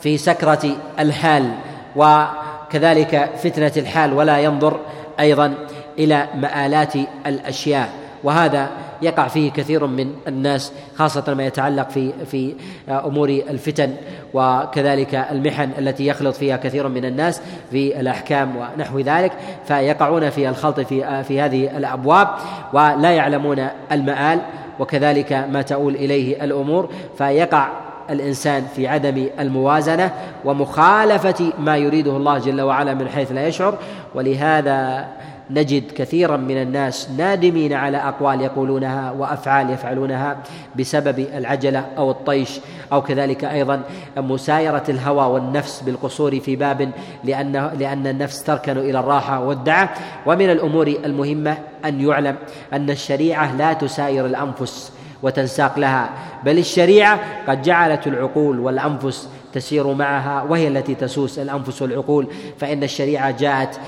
في 0.01 0.17
سكرة 0.17 0.71
الحال 0.99 1.51
وكذلك 1.95 3.29
فتنة 3.43 3.71
الحال 3.77 4.13
ولا 4.13 4.39
ينظر 4.39 4.79
أيضا 5.19 5.53
إلى 5.99 6.27
مآلات 6.35 6.93
الأشياء. 7.25 7.89
وهذا 8.23 8.69
يقع 9.01 9.27
فيه 9.27 9.51
كثير 9.51 9.85
من 9.85 10.13
الناس 10.27 10.73
خاصة 10.95 11.33
ما 11.33 11.45
يتعلق 11.45 11.89
في 11.89 12.13
في 12.25 12.55
أمور 12.89 13.29
الفتن 13.29 13.93
وكذلك 14.33 15.15
المحن 15.15 15.69
التي 15.79 16.07
يخلط 16.07 16.35
فيها 16.35 16.57
كثير 16.57 16.87
من 16.87 17.05
الناس 17.05 17.41
في 17.71 17.99
الأحكام 17.99 18.55
ونحو 18.55 18.99
ذلك 18.99 19.31
فيقعون 19.67 20.29
في 20.29 20.49
الخلط 20.49 20.79
في 20.79 21.23
في 21.23 21.41
هذه 21.41 21.77
الأبواب 21.77 22.27
ولا 22.73 23.11
يعلمون 23.11 23.67
المآل 23.91 24.39
وكذلك 24.79 25.33
ما 25.33 25.61
تؤول 25.61 25.95
إليه 25.95 26.43
الأمور 26.43 26.89
فيقع 27.17 27.69
الإنسان 28.09 28.65
في 28.75 28.87
عدم 28.87 29.27
الموازنة 29.39 30.11
ومخالفة 30.45 31.53
ما 31.59 31.77
يريده 31.77 32.17
الله 32.17 32.37
جل 32.37 32.61
وعلا 32.61 32.93
من 32.93 33.09
حيث 33.09 33.31
لا 33.31 33.47
يشعر 33.47 33.77
ولهذا 34.15 35.07
نجد 35.49 35.91
كثيرا 35.91 36.37
من 36.37 36.61
الناس 36.61 37.09
نادمين 37.17 37.73
على 37.73 37.97
أقوال 37.97 38.41
يقولونها 38.41 39.11
وأفعال 39.11 39.69
يفعلونها 39.69 40.37
بسبب 40.79 41.19
العجلة 41.19 41.85
أو 41.97 42.11
الطيش 42.11 42.59
أو 42.91 43.01
كذلك 43.01 43.45
أيضا 43.45 43.81
مسايرة 44.17 44.83
الهوى 44.89 45.33
والنفس 45.33 45.81
بالقصور 45.81 46.39
في 46.39 46.55
باب 46.55 46.91
لأن 47.23 47.71
لأن 47.79 48.07
النفس 48.07 48.43
تركن 48.43 48.77
إلى 48.77 48.99
الراحة 48.99 49.39
والدعه 49.39 49.93
ومن 50.25 50.49
الأمور 50.49 50.87
المهمة 50.87 51.57
أن 51.85 52.01
يعلم 52.01 52.35
أن 52.73 52.89
الشريعة 52.89 53.55
لا 53.55 53.73
تساير 53.73 54.25
الأنفس 54.25 54.91
وتنساق 55.23 55.79
لها 55.79 56.09
بل 56.43 56.57
الشريعة 56.57 57.19
قد 57.47 57.61
جعلت 57.61 58.07
العقول 58.07 58.59
والأنفس 58.59 59.29
تسير 59.53 59.93
معها 59.93 60.43
وهي 60.49 60.67
التي 60.67 60.95
تسوس 60.95 61.39
الأنفس 61.39 61.81
والعقول. 61.81 62.27
فإن 62.59 62.83
الشريعة 62.83 63.31
جاءت 63.31 63.79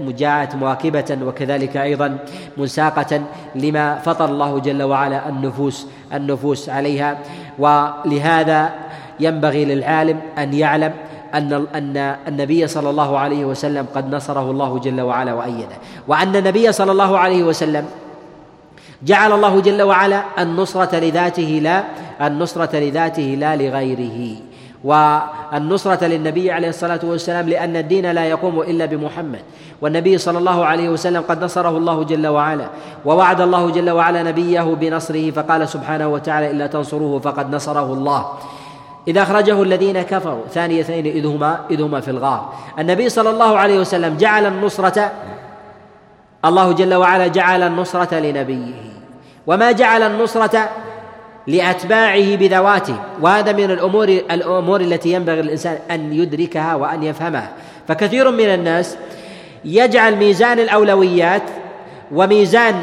جاءت 0.00 0.54
مواكبة 0.54 1.18
وكذلك 1.22 1.76
أيضا 1.76 2.18
منساقة 2.56 3.22
لما 3.54 3.98
فطر 3.98 4.24
الله 4.24 4.58
جل 4.58 4.82
وعلا 4.82 5.28
النفوس 5.28 5.86
النفوس 6.12 6.68
عليها. 6.68 7.18
ولهذا 7.58 8.70
ينبغي 9.20 9.64
للعالم 9.64 10.20
أن 10.38 10.54
يعلم 10.54 10.92
أن 11.34 11.66
أن 11.74 11.96
النبي 12.28 12.66
صلى 12.66 12.90
الله 12.90 13.18
عليه 13.18 13.44
وسلم 13.44 13.86
قد 13.94 14.14
نصره 14.14 14.50
الله 14.50 14.78
جل 14.78 15.00
وعلا 15.00 15.34
وأيده. 15.34 15.76
وأن 16.08 16.36
النبي 16.36 16.72
صلى 16.72 16.92
الله 16.92 17.18
عليه 17.18 17.42
وسلم 17.42 17.84
جعل 19.02 19.32
الله 19.32 19.60
جل 19.60 19.82
وعلا 19.82 20.22
النصرة 20.38 20.96
لذاته 20.96 21.60
لا 21.62 21.84
النصرة 22.26 22.76
لذاته 22.76 23.36
لا 23.38 23.56
لغيره. 23.56 24.36
والنصرة 24.84 26.04
للنبي 26.04 26.52
عليه 26.52 26.68
الصلاة 26.68 27.00
والسلام 27.02 27.48
لأن 27.48 27.76
الدين 27.76 28.10
لا 28.10 28.24
يقوم 28.24 28.60
إلا 28.60 28.86
بمحمد. 28.86 29.40
والنبي 29.82 30.18
صلى 30.18 30.38
الله 30.38 30.64
عليه 30.64 30.88
وسلم 30.88 31.22
قد 31.28 31.44
نصره 31.44 31.68
الله 31.68 32.02
جل 32.02 32.26
وعلا 32.26 32.66
ووعد 33.04 33.40
الله 33.40 33.70
جل 33.70 33.90
وعلا 33.90 34.22
نبيه 34.22 34.62
بنصره 34.62 35.30
فقال 35.30 35.68
سبحانه 35.68 36.08
وتعالى 36.08 36.50
إلا 36.50 36.66
تنصروه 36.66 37.20
فقد 37.20 37.54
نصره 37.54 37.92
الله. 37.92 38.26
إذا 39.08 39.22
أخرجه 39.22 39.62
الذين 39.62 40.02
كفروا 40.02 40.46
ثاني 40.50 40.80
اثنين 40.80 41.06
إذ 41.06 41.26
هما 41.26 41.60
إذ 41.70 41.82
هما 41.82 42.00
في 42.00 42.10
الغار. 42.10 42.52
النبي 42.78 43.08
صلى 43.08 43.30
الله 43.30 43.58
عليه 43.58 43.78
وسلم 43.80 44.16
جعل 44.16 44.46
النصرة 44.46 45.12
الله 46.44 46.72
جل 46.72 46.94
وعلا 46.94 47.26
جعل 47.26 47.62
النصرة 47.62 48.14
لنبيه. 48.14 48.74
وما 49.46 49.72
جعل 49.72 50.02
النصرة 50.02 50.68
لأتباعه 51.48 52.36
بذواته. 52.36 52.96
وهذا 53.20 53.52
من 53.52 53.70
الأمور 53.70 54.08
الأمور 54.08 54.80
التي 54.80 55.12
ينبغي 55.12 55.42
للإنسان 55.42 55.78
أن 55.90 56.12
يدركها 56.12 56.74
وأن 56.74 57.02
يفهمها. 57.02 57.50
فكثير 57.88 58.30
من 58.30 58.44
الناس 58.44 58.96
يجعل 59.64 60.16
ميزان 60.16 60.58
الأولويات 60.58 61.42
وميزان 62.12 62.74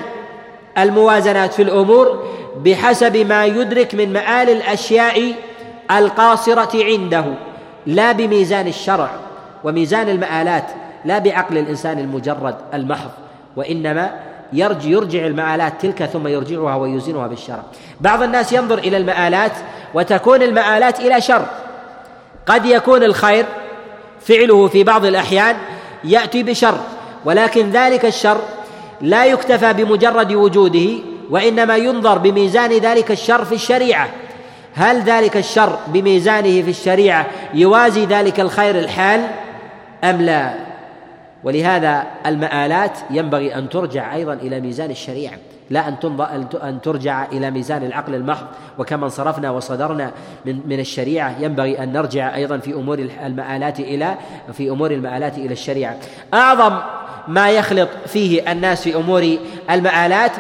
الموازنات 0.78 1.54
في 1.54 1.62
الأمور 1.62 2.24
بحسب 2.66 3.18
ما 3.18 3.46
يدرك 3.46 3.96
من 3.96 4.14
مآل 4.14 4.50
الأشياء 4.50 5.34
القاصرة 5.92 6.84
عنده. 6.84 7.26
لا 7.86 8.12
بميزان 8.12 8.68
الشرع 8.68 9.10
وميزان 9.64 10.10
المآلات 10.10 10.66
لا 11.06 11.20
بعقل 11.20 11.58
الإنسان 11.58 12.00
المجرد 12.00 12.56
المحض. 12.74 13.10
وإنما 13.56 14.35
يرجع 14.54 14.90
يرجع 14.90 15.26
المآلات 15.26 15.82
تلك 15.82 16.06
ثم 16.06 16.28
يرجعها 16.28 16.76
ويوزنها 16.76 17.28
بالشرع 17.28 17.64
بعض 18.02 18.24
الناس 18.24 18.54
ينظر 18.54 18.78
إلى 18.78 18.98
المآلات 18.98 19.52
وتكون 19.94 20.42
المآلات 20.42 21.00
إلى 21.00 21.22
شر. 21.22 21.46
قد 22.46 22.66
يكون 22.66 23.04
الخير 23.04 23.46
فعله 24.22 24.68
في 24.68 24.84
بعض 24.84 25.06
الأحيان 25.06 25.56
يأتي 26.04 26.44
بشر 26.44 26.78
ولكن 27.26 27.70
ذلك 27.70 28.06
الشر 28.06 28.38
لا 29.02 29.26
يكتفى 29.26 29.74
بمجرد 29.74 30.34
وجوده 30.34 30.90
وإنما 31.30 31.78
ينظر 31.78 32.18
بميزان 32.18 32.72
ذلك 32.72 33.12
الشر 33.12 33.46
في 33.46 33.56
الشريعة. 33.56 34.10
هل 34.74 35.02
ذلك 35.02 35.38
الشر 35.38 35.78
بميزانه 35.88 36.62
في 36.62 36.70
الشريعة 36.70 37.26
يوازي 37.54 38.06
ذلك 38.06 38.40
الخير 38.40 38.80
الحال 38.80 39.28
أم 40.04 40.22
لا؟ 40.22 40.65
ولهذا 41.46 42.04
المآلات 42.26 43.00
ينبغي 43.10 43.56
أن 43.56 43.70
ترجع 43.70 44.16
أيضا 44.16 44.34
إلى 44.34 44.60
ميزان 44.60 44.92
الشريعة 44.92 45.38
لا 45.70 45.88
أن 45.88 45.96
أن 46.64 46.82
ترجع 46.82 47.26
إلى 47.26 47.52
ميزان 47.52 47.84
العقل 47.84 48.16
المحض. 48.16 48.46
وكما 48.78 49.06
انصرفنا 49.06 49.52
وصدرنا 49.52 50.12
من 50.46 50.60
من 50.66 50.80
الشريعة 50.80 51.36
ينبغي 51.40 51.84
أن 51.84 51.94
نرجع 51.94 52.36
أيضا 52.36 52.58
في 52.58 52.74
أمور 52.74 53.00
المآلات 53.26 53.80
إلى 53.80 54.16
في 54.54 54.70
أمور 54.70 54.92
المآلات 54.92 55.38
إلى 55.38 55.54
الشريعة. 55.54 55.98
أعظم 56.34 56.78
ما 57.28 57.50
يخلط 57.50 57.90
فيه 58.08 58.52
الناس 58.52 58.82
في 58.82 58.96
أمور 58.96 59.38
المآلات 59.70 60.32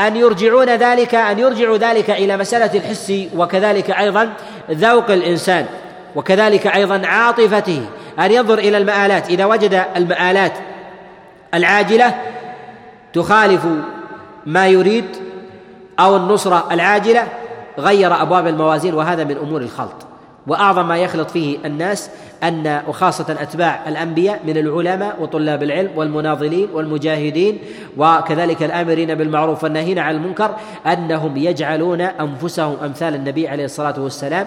أن 0.00 0.16
يرجعون 0.16 0.68
ذلك 0.68 1.14
أن 1.14 1.38
يرجعوا 1.38 1.76
ذلك 1.76 2.10
إلى 2.10 2.36
مسألة 2.36 2.78
الحس 2.78 3.12
وكذلك 3.36 3.90
أيضا 3.90 4.32
ذوق 4.70 5.10
الإنسان 5.10 5.66
وكذلك 6.14 6.66
أيضا 6.66 7.06
عاطفته. 7.06 7.82
أن 8.18 8.32
ينظر 8.32 8.58
إلى 8.58 8.78
المآلات. 8.78 9.30
إذا 9.30 9.44
وجد 9.44 9.84
المآلات 9.96 10.52
العاجلة 11.54 12.14
تخالف 13.12 13.66
ما 14.46 14.66
يريد 14.66 15.04
أو 16.00 16.16
النصرة 16.16 16.68
العاجلة 16.72 17.28
غير 17.78 18.22
أبواب 18.22 18.46
الموازين 18.46 18.94
وهذا 18.94 19.24
من 19.24 19.36
أمور 19.36 19.60
الخلط. 19.60 20.06
وأعظم 20.46 20.88
ما 20.88 20.98
يخلط 20.98 21.30
فيه 21.30 21.58
الناس 21.64 22.10
أن 22.42 22.82
وخاصة 22.88 23.36
أتباع 23.40 23.88
الأنبياء 23.88 24.40
من 24.46 24.56
العلماء 24.56 25.16
وطلاب 25.20 25.62
العلم 25.62 25.90
والمناضلين 25.96 26.68
والمجاهدين 26.72 27.58
وكذلك 27.96 28.62
الآمرين 28.62 29.14
بالمعروف 29.14 29.64
والناهين 29.64 29.98
عن 29.98 30.14
المنكر 30.14 30.56
أنهم 30.86 31.36
يجعلون 31.36 32.00
أنفسهم 32.00 32.76
أمثال 32.84 33.14
النبي 33.14 33.48
عليه 33.48 33.64
الصلاة 33.64 34.00
والسلام 34.00 34.46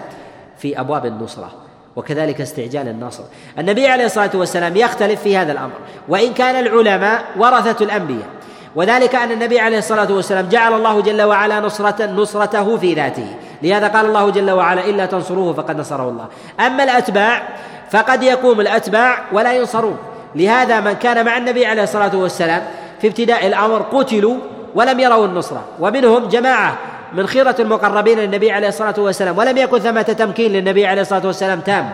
في 0.58 0.80
أبواب 0.80 1.06
النصرة. 1.06 1.69
وكذلك 2.00 2.42
استعجال 2.42 2.88
النصر 2.88 3.24
النبي 3.60 3.88
عليه 3.88 4.06
الصلاة 4.06 4.30
والسلام 4.34 4.78
يختلف 4.78 5.22
في 5.22 5.38
هذا 5.38 5.52
الأمر 5.52 5.74
وإن 6.08 6.34
كان 6.34 6.66
العلماء 6.66 7.24
ورثة 7.38 7.86
الأنبياء. 7.86 8.28
وذلك 8.76 9.16
أن 9.16 9.32
النبي 9.32 9.60
عليه 9.60 9.78
الصلاة 9.78 10.12
والسلام 10.12 10.50
جعل 10.50 10.74
الله 10.74 11.02
جل 11.02 11.22
وعلا 11.22 11.60
نصرة 11.60 12.06
نصرته 12.06 12.78
في 12.78 12.94
ذاته. 12.94 13.36
لهذا 13.62 13.88
قال 13.88 14.06
الله 14.06 14.30
جل 14.30 14.52
وعلا 14.52 14.86
إلا 14.86 15.06
تنصروه 15.06 15.54
فقد 15.54 15.80
نصره 15.80 16.10
الله. 16.10 16.26
أما 16.60 16.84
الأتباع 16.84 17.44
فقد 17.92 18.24
يقوم 18.24 18.62
الأتباع 18.62 19.20
ولا 19.32 19.54
ينصرون. 19.54 19.98
لهذا 20.36 20.80
من 20.80 20.94
كان 20.94 21.26
مع 21.26 21.38
النبي 21.38 21.66
عليه 21.66 21.84
الصلاة 21.84 22.16
والسلام 22.16 22.64
في 23.02 23.08
ابتداء 23.08 23.48
الأمر 23.48 23.82
قتلوا 23.82 24.38
ولم 24.76 25.00
يروا 25.00 25.26
النصرة. 25.26 25.64
ومنهم 25.80 26.28
جماعة 26.28 26.78
من 27.14 27.28
خيرة 27.28 27.56
المقربين 27.60 28.20
للنبي 28.20 28.52
عليه 28.52 28.68
الصلاة 28.68 28.96
والسلام 28.98 29.38
ولم 29.38 29.58
يكن 29.58 29.80
ثمة 29.80 30.02
تمكين 30.02 30.52
للنبي 30.52 30.86
عليه 30.86 31.02
الصلاة 31.02 31.26
والسلام 31.28 31.60
تام. 31.60 31.90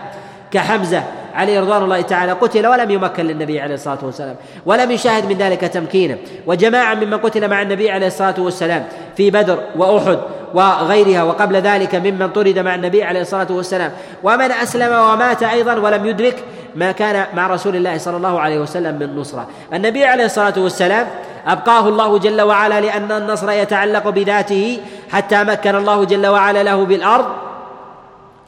كحمزة 0.50 1.02
عليه 1.34 1.60
رضوان 1.60 1.82
الله 1.82 2.00
تعالى 2.00 2.32
قتل 2.32 2.66
ولم 2.66 2.90
يمكن 2.90 3.26
للنبي 3.26 3.60
عليه 3.60 3.74
الصلاة 3.74 3.98
والسلام 4.02 4.36
ولم 4.66 4.90
يشاهد 4.90 5.26
من 5.26 5.38
ذلك 5.38 5.60
تمكينا 5.60 6.16
وجماعة 6.46 6.94
ممن 6.94 7.16
قتل 7.16 7.48
مع 7.48 7.62
النبي 7.62 7.90
عليه 7.90 8.06
الصلاة 8.06 8.34
والسلام 8.38 8.84
في 9.16 9.30
بدر 9.30 9.58
وأحد 9.76 10.18
وغيرها 10.54 11.22
وقبل 11.22 11.56
ذلك 11.56 11.94
ممن 11.94 12.28
طرد 12.28 12.58
مع 12.58 12.74
النبي 12.74 13.04
عليه 13.04 13.20
الصلاة 13.20 13.46
والسلام 13.50 13.92
ومن 14.22 14.52
أسلم 14.52 14.92
ومات 14.92 15.42
أيضا 15.42 15.74
ولم 15.74 16.06
يدرك 16.06 16.36
ما 16.74 16.92
كان 16.92 17.26
مع 17.34 17.46
رسول 17.46 17.76
الله 17.76 17.98
صلى 17.98 18.16
الله 18.16 18.40
عليه 18.40 18.58
وسلم 18.58 18.98
من 18.98 19.16
نصرة. 19.16 19.46
النبي 19.72 20.04
عليه 20.04 20.24
الصلاة 20.24 20.54
والسلام 20.56 21.06
أبقاه 21.46 21.88
الله 21.88 22.18
جل 22.18 22.40
وعلا 22.40 22.80
لأن 22.80 23.12
النصر 23.12 23.50
يتعلق 23.50 24.08
بذاته 24.08 24.78
حتى 25.12 25.44
مكن 25.44 25.74
الله 25.74 26.04
جل 26.04 26.26
وعلا 26.26 26.62
له 26.62 26.84
بالأرض 26.84 27.26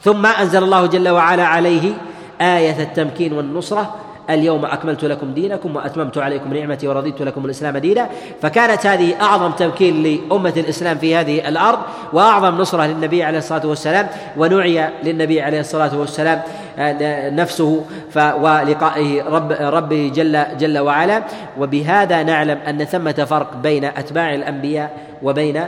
ثم 0.01 0.25
أنزل 0.25 0.63
الله 0.63 0.85
جل 0.85 1.09
وعلا 1.09 1.45
عليه 1.45 1.93
آية 2.41 2.83
التمكين 2.83 3.33
والنصرة 3.33 3.95
اليوم 4.29 4.65
أكملت 4.65 5.05
لكم 5.05 5.33
دينكم 5.33 5.75
وأتممت 5.75 6.17
عليكم 6.17 6.53
نعمتي 6.53 6.87
ورضيت 6.87 7.21
لكم 7.21 7.45
الإسلام 7.45 7.77
دينا. 7.77 8.09
فكانت 8.41 8.85
هذه 8.85 9.21
أعظم 9.21 9.51
تمكين 9.51 10.03
لأمة 10.03 10.53
الإسلام 10.57 10.97
في 10.97 11.15
هذه 11.15 11.49
الأرض 11.49 11.79
وأعظم 12.13 12.57
نصرة 12.57 12.85
للنبي 12.85 13.23
عليه 13.23 13.37
الصلاة 13.37 13.67
والسلام 13.67 14.07
ونوعي 14.37 14.89
للنبي 15.03 15.41
عليه 15.41 15.59
الصلاة 15.59 15.97
والسلام 15.99 16.41
آه، 16.79 17.29
نفسه 17.29 17.85
ولقائه 18.15 19.23
رب 19.23 19.51
ربه 19.51 20.11
جل 20.15 20.43
جل 20.57 20.79
وعلا. 20.79 21.23
وبهذا 21.59 22.23
نعلم 22.23 22.57
أن 22.67 22.83
ثمة 22.83 23.25
فرق 23.29 23.55
بين 23.63 23.85
أتباع 23.85 24.33
الأنبياء 24.33 24.97
وبين 25.23 25.63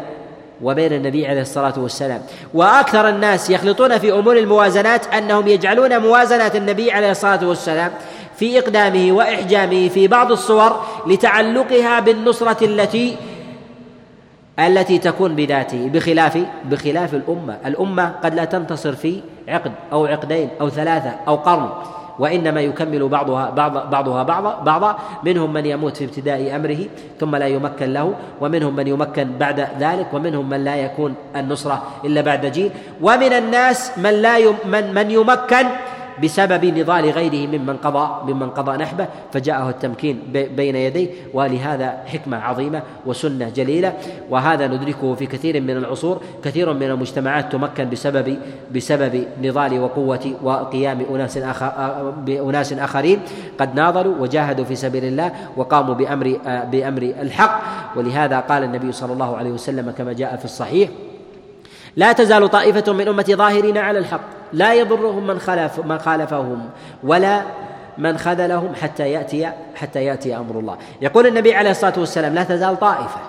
وبين 0.63 0.93
النبي 0.93 1.27
عليه 1.27 1.41
الصلاة 1.41 1.73
والسلام. 1.77 2.21
وأكثر 2.53 3.09
الناس 3.09 3.49
يخلطون 3.49 3.97
في 3.97 4.11
أمور 4.11 4.37
الموازنات 4.37 5.07
أنهم 5.07 5.47
يجعلون 5.47 5.97
موازنة 5.97 6.51
النبي 6.55 6.91
عليه 6.91 7.11
الصلاة 7.11 7.47
والسلام 7.47 7.91
في 8.35 8.59
إقدامه 8.59 9.11
وإحجامه 9.11 9.87
في 9.89 10.07
بعض 10.07 10.31
الصور 10.31 10.85
لتعلقها 11.07 11.99
بالنصرة 11.99 12.65
التي 12.65 13.17
التي 14.59 14.97
تكون 14.97 15.35
بذاته 15.35 15.89
بخلاف 15.93 16.37
بخلاف 16.65 17.13
الأمة. 17.13 17.57
الأمة 17.65 18.11
قد 18.23 18.35
لا 18.35 18.45
تنتصر 18.45 18.95
في 18.95 19.21
عقد 19.47 19.71
أو 19.91 20.05
عقدين 20.05 20.49
أو 20.61 20.69
ثلاثة 20.69 21.11
أو 21.27 21.35
قرن. 21.35 21.69
وإنما 22.19 22.61
يكمل 22.61 23.07
بعضها 23.07 23.49
بعض 23.49 23.73
بعضها 23.89 24.23
بعضا 24.23 24.51
بعضا. 24.65 24.91
منهم 25.23 25.53
من 25.53 25.65
يموت 25.65 25.97
في 25.97 26.05
ابتداء 26.05 26.55
أمره 26.55 26.81
ثم 27.19 27.35
لا 27.35 27.47
يمكن 27.47 27.93
له 27.93 28.13
ومنهم 28.41 28.75
من 28.75 28.87
يمكن 28.87 29.27
بعد 29.39 29.59
ذلك 29.79 30.07
ومنهم 30.13 30.49
من 30.49 30.63
لا 30.63 30.75
يكون 30.75 31.15
النصرة 31.35 32.05
إلا 32.05 32.21
بعد 32.21 32.45
جيل. 32.45 32.71
ومن 33.01 33.33
الناس 33.33 33.97
من 33.97 34.21
لا 34.21 34.37
من 34.65 34.93
من 34.93 35.07
يمكن 35.11 35.65
بسبب 36.23 36.65
نضال 36.65 37.09
غيره 37.09 37.47
ممن 37.47 37.77
قضى 37.77 38.33
ممن 38.33 38.49
قضى 38.49 38.77
نحبه 38.77 39.07
فجاءه 39.33 39.69
التمكين 39.69 40.19
بين 40.33 40.75
يديه. 40.75 41.07
ولهذا 41.33 42.03
حكمة 42.05 42.37
عظيمة 42.37 42.81
وسنة 43.05 43.49
جليلة. 43.49 43.93
وهذا 44.29 44.67
ندركه 44.67 45.13
في 45.15 45.25
كثير 45.25 45.61
من 45.61 45.77
العصور. 45.77 46.21
كثير 46.43 46.73
من 46.73 46.83
المجتمعات 46.83 47.51
تمكن 47.51 47.89
بسبب 47.89 48.37
بسبب 48.75 49.25
نضال 49.41 49.79
وقوة 49.79 50.33
وقيام 50.43 51.05
أناس 51.09 51.37
آخر 51.37 51.71
بأناس 52.25 52.73
آخرين. 52.73 53.19
قد 53.59 53.75
ناضلوا 53.75 54.15
وجاهدوا 54.19 54.65
في 54.65 54.75
سبيل 54.75 55.05
الله 55.05 55.31
وقاموا 55.57 55.93
بأمر 55.93 56.37
بأمر 56.45 57.01
الحق. 57.01 57.61
ولهذا 57.95 58.39
قال 58.39 58.63
النبي 58.63 58.91
صلى 58.91 59.13
الله 59.13 59.37
عليه 59.37 59.51
وسلم 59.51 59.91
كما 59.91 60.13
جاء 60.13 60.35
في 60.35 60.45
الصحيح 60.45 60.89
لا 61.95 62.11
تزال 62.11 62.49
طائفة 62.49 62.93
من 62.93 63.07
أمتي 63.07 63.35
ظاهرين 63.35 63.77
على 63.77 63.99
الحق 63.99 64.21
لا 64.53 64.73
يضرهم 64.73 65.27
من 65.27 65.39
خالف 65.39 65.79
من 65.79 65.99
خالفهم 65.99 66.69
ولا 67.03 67.41
من 67.97 68.17
خذلهم 68.17 68.75
حتى 68.81 69.11
يأتي 69.11 69.51
حتى 69.75 70.05
يأتي 70.05 70.37
أمر 70.37 70.59
الله. 70.59 70.77
يقول 71.01 71.27
النبي 71.27 71.55
عليه 71.55 71.71
الصلاة 71.71 71.93
والسلام 71.97 72.33
لا 72.33 72.43
تزال 72.43 72.79
طائفة. 72.79 73.19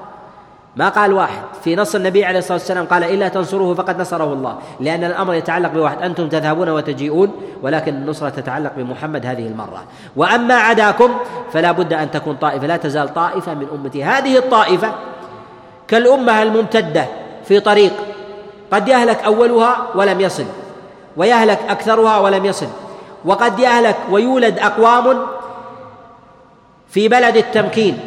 ما 0.77 0.89
قال 0.89 1.13
واحد. 1.13 1.43
في 1.65 1.77
نص 1.77 1.95
النبي 1.95 2.25
عليه 2.25 2.39
الصلاة 2.39 2.59
والسلام 2.59 2.85
قال 2.85 3.05
إلا 3.05 3.29
تنصروه 3.29 3.75
فقد 3.75 4.01
نصره 4.01 4.33
الله. 4.33 4.59
لأن 4.81 5.05
الأمر 5.05 5.35
يتعلق 5.35 5.73
بواحد 5.73 6.03
أنتم 6.03 6.29
تذهبون 6.29 6.69
وتجيئون 6.69 7.33
ولكن 7.63 7.95
النصرة 7.95 8.29
تتعلق 8.29 8.73
بمحمد 8.77 9.27
هذه 9.27 9.47
المرة. 9.47 9.83
وأما 10.17 10.55
عداكم 10.55 11.11
فلا 11.53 11.73
بد 11.73 11.93
أن 11.93 12.11
تكون 12.11 12.37
طائفة 12.37 12.67
لا 12.67 12.77
تزال 12.77 13.15
طائفة 13.15 13.55
من 13.55 13.67
أمتي. 13.75 14.05
هذه 14.05 14.39
الطائفة 14.39 14.93
كالأمة 15.89 16.43
الممتدة 16.43 17.07
في 17.45 17.61
طريق 17.61 17.93
قد 18.73 18.89
يهلك 18.89 19.24
أولها 19.24 19.77
ولم 19.94 20.20
يصل 20.20 20.44
ويهلك 21.16 21.59
أكثرها 21.69 22.19
ولم 22.19 22.44
يصل 22.44 22.66
وقد 23.24 23.59
يهلك 23.59 23.97
ويولد 24.11 24.59
أقوام 24.59 25.19
في 26.89 27.09
بلد 27.09 27.36
التمكين 27.36 27.99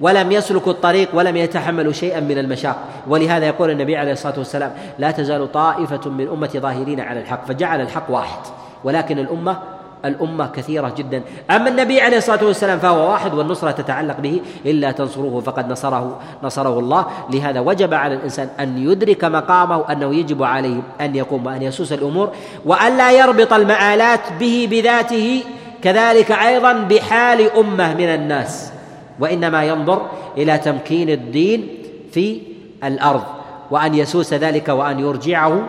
ولم 0.00 0.32
يسلكوا 0.32 0.72
الطريق 0.72 1.08
ولم 1.14 1.36
يتحملوا 1.36 1.92
شيئا 1.92 2.20
من 2.20 2.38
المشاق. 2.38 2.76
ولهذا 3.08 3.46
يقول 3.46 3.70
النبي 3.70 3.96
عليه 3.96 4.12
الصلاة 4.12 4.38
والسلام 4.38 4.72
لا 4.98 5.10
تزال 5.10 5.52
طائفة 5.52 6.10
من 6.10 6.28
أمتي 6.28 6.60
ظاهرين 6.60 7.00
على 7.00 7.20
الحق 7.20 7.46
فجعل 7.46 7.80
الحق 7.80 8.10
واحد 8.10 8.40
ولكن 8.84 9.18
الأمة 9.18 9.58
الأمة 10.04 10.46
كثيرة 10.46 10.92
جدا. 10.96 11.22
أما 11.50 11.68
النبي 11.68 12.00
عليه 12.00 12.16
الصلاة 12.16 12.44
والسلام 12.44 12.78
فهو 12.78 13.10
واحد 13.10 13.34
والنصرة 13.34 13.70
تتعلق 13.70 14.20
به 14.20 14.40
إلا 14.66 14.90
تنصروه 14.90 15.40
فقد 15.40 15.72
نصره 15.72 16.20
نصره 16.42 16.78
الله. 16.78 17.06
لهذا 17.30 17.60
وجب 17.60 17.94
على 17.94 18.14
الإنسان 18.14 18.48
أن 18.60 18.78
يدرك 18.78 19.24
مقامه 19.24 19.92
أنه 19.92 20.14
يجب 20.14 20.42
عليه 20.42 20.80
أن 21.00 21.16
يقوم 21.16 21.46
وأن 21.46 21.62
يسوس 21.62 21.92
الأمور 21.92 22.30
وأن 22.64 22.96
لا 22.96 23.12
يربط 23.12 23.52
المآلات 23.52 24.20
به 24.40 24.68
بذاته 24.70 25.44
كذلك 25.82 26.30
أيضا 26.32 26.72
بحال 26.72 27.52
أمة 27.52 27.94
من 27.94 28.08
الناس. 28.08 28.72
وإنما 29.20 29.64
ينظر 29.64 30.06
إلى 30.36 30.58
تمكين 30.58 31.10
الدين 31.10 31.68
في 32.12 32.40
الأرض 32.84 33.22
وأن 33.70 33.94
يسوس 33.94 34.34
ذلك 34.34 34.68
وأن 34.68 35.00
يرجعه 35.00 35.62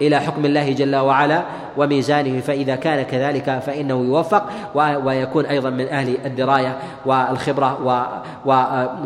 إلى 0.00 0.20
حكم 0.20 0.44
الله 0.44 0.72
جل 0.72 0.96
وعلا 0.96 1.42
وميزانه 1.76 2.40
فإذا 2.40 2.76
كان 2.76 3.02
كذلك 3.02 3.58
فإنه 3.66 4.04
يوفق 4.04 4.44
ويكون 5.04 5.46
أيضا 5.46 5.70
من 5.70 5.88
أهل 5.88 6.16
الدراية 6.24 6.76
والخبرة 7.06 7.78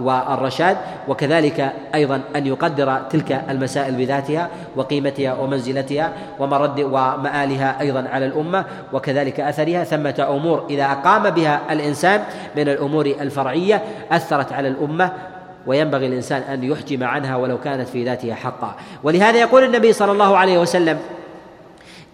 والرشاد 0.00 0.76
وكذلك 1.08 1.72
أيضا 1.94 2.20
أن 2.36 2.46
يقدر 2.46 2.98
تلك 3.10 3.44
المسائل 3.50 3.94
بذاتها 3.94 4.48
وقيمتها 4.76 5.34
ومنزلتها 5.34 6.12
ومرد 6.38 6.80
ومآلها 6.80 7.80
أيضا 7.80 8.08
على 8.12 8.26
الأمة 8.26 8.64
وكذلك 8.92 9.40
أثرها. 9.40 9.84
ثمة 9.84 10.26
أمور 10.30 10.66
إذا 10.70 10.84
أقام 10.84 11.30
بها 11.30 11.60
الإنسان 11.70 12.20
من 12.56 12.68
الأمور 12.68 13.06
الفرعية 13.06 13.82
أثرت 14.12 14.52
على 14.52 14.68
الأمة 14.68 15.12
وينبغي 15.66 16.06
الإنسان 16.06 16.42
أن 16.42 16.64
يحجم 16.64 17.04
عنها 17.04 17.36
ولو 17.36 17.60
كانت 17.60 17.88
في 17.88 18.04
ذاتها 18.04 18.34
حقا. 18.34 18.76
ولهذا 19.02 19.38
يقول 19.38 19.64
النبي 19.64 19.92
صلى 19.92 20.12
الله 20.12 20.36
عليه 20.36 20.58
وسلم 20.58 20.98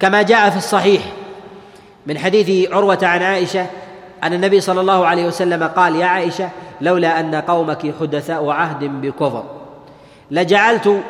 كما 0.01 0.23
جاء 0.23 0.51
في 0.51 0.57
الصحيح 0.57 1.03
من 2.07 2.19
حديث 2.19 2.73
عروة 2.73 2.99
عن 3.03 3.23
عائشة 3.23 3.67
أن 4.23 4.33
النبي 4.33 4.61
صلى 4.61 4.81
الله 4.81 5.07
عليه 5.07 5.27
وسلم 5.27 5.63
قال 5.63 5.97
يا 5.97 6.07
عائشة 6.07 6.49
لولا 6.81 7.21
أن 7.21 7.35
قومك 7.35 7.95
حدثاء 8.01 8.49
عهد 8.49 8.85
بكفر 8.85 9.45
لجعلت 10.31 11.03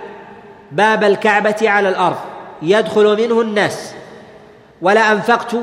باب 0.72 1.04
الكعبة 1.04 1.56
على 1.62 1.88
الأرض 1.88 2.16
يدخل 2.62 3.22
منه 3.22 3.40
الناس 3.40 3.94
ولأنفقت 4.82 5.56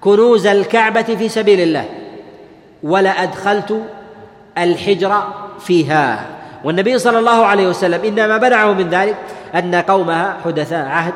كنوز 0.00 0.46
الكعبة 0.46 1.02
في 1.02 1.28
سبيل 1.28 1.60
الله 1.60 1.84
ولأدخلت 2.82 3.82
الحجر 4.58 5.22
فيها. 5.60 6.26
والنبي 6.64 6.98
صلى 6.98 7.18
الله 7.18 7.46
عليه 7.46 7.68
وسلم 7.68 8.04
إنما 8.04 8.38
منعه 8.38 8.72
من 8.72 8.88
ذلك 8.88 9.16
أن 9.54 9.74
قومها 9.74 10.36
حدثاء 10.44 10.86
عهد 10.86 11.14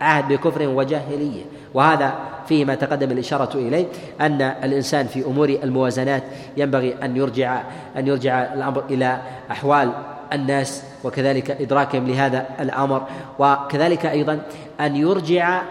عهد 0.00 0.32
بكفر 0.32 0.68
وجاهلية. 0.68 1.42
وهذا 1.74 2.14
فيه 2.48 2.64
ما 2.64 2.74
تقدم 2.74 3.10
الإشارة 3.10 3.54
إليه 3.54 3.86
أن 4.20 4.42
الإنسان 4.42 5.06
في 5.06 5.24
أمور 5.24 5.48
الموازنات 5.48 6.22
ينبغي 6.56 6.94
أن 7.02 7.16
يرجع 7.16 7.62
أن 7.96 8.06
يرجع 8.06 8.54
الأمر 8.54 8.84
إلى 8.90 9.18
أحوال 9.50 9.92
الناس 10.32 10.82
وكذلك 11.04 11.50
إدراكهم 11.50 12.06
لهذا 12.06 12.46
الأمر 12.60 13.02
وكذلك 13.38 14.06
أيضا 14.06 14.40
أن 14.80 14.96
يرجع 14.96 15.62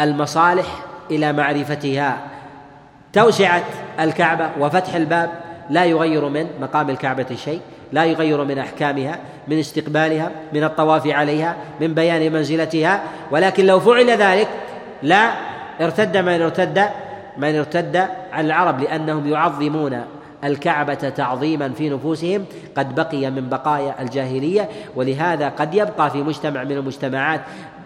المصالح 0.00 0.66
إلى 1.10 1.32
معرفتها. 1.32 2.18
توسعة 3.12 3.62
الكعبة 4.00 4.50
وفتح 4.60 4.94
الباب 4.94 5.30
لا 5.70 5.84
يغير 5.84 6.28
من 6.28 6.46
مقام 6.60 6.90
الكعبة 6.90 7.26
شيء 7.44 7.60
لا 7.92 8.04
يغير 8.04 8.44
من 8.44 8.58
أحكامها 8.58 9.18
من 9.48 9.58
استقبالها 9.58 10.30
من 10.52 10.64
الطواف 10.64 11.06
عليها 11.06 11.56
من 11.80 11.94
بيان 11.94 12.32
منزلتها. 12.32 13.02
ولكن 13.30 13.66
لو 13.66 13.80
فعل 13.80 14.10
ذلك 14.10 14.48
لا 15.02 15.32
ارتد 15.80 16.16
من 16.16 16.42
ارتد 16.42 16.84
من 17.38 17.56
ارتد 17.56 17.96
عن 18.32 18.44
العرب 18.44 18.80
لأنهم 18.80 19.32
يعظمون 19.32 20.00
الكعبة 20.44 20.94
تعظيما 20.94 21.68
في 21.68 21.90
نفوسهم. 21.90 22.44
قد 22.76 22.94
بقي 22.94 23.30
من 23.30 23.48
بقايا 23.48 23.94
الجاهلية 24.00 24.68
ولهذا 24.96 25.48
قد 25.48 25.74
يبقى 25.74 26.10
في 26.10 26.22
مجتمع 26.22 26.64
من 26.64 26.72
المجتمعات 26.72 27.40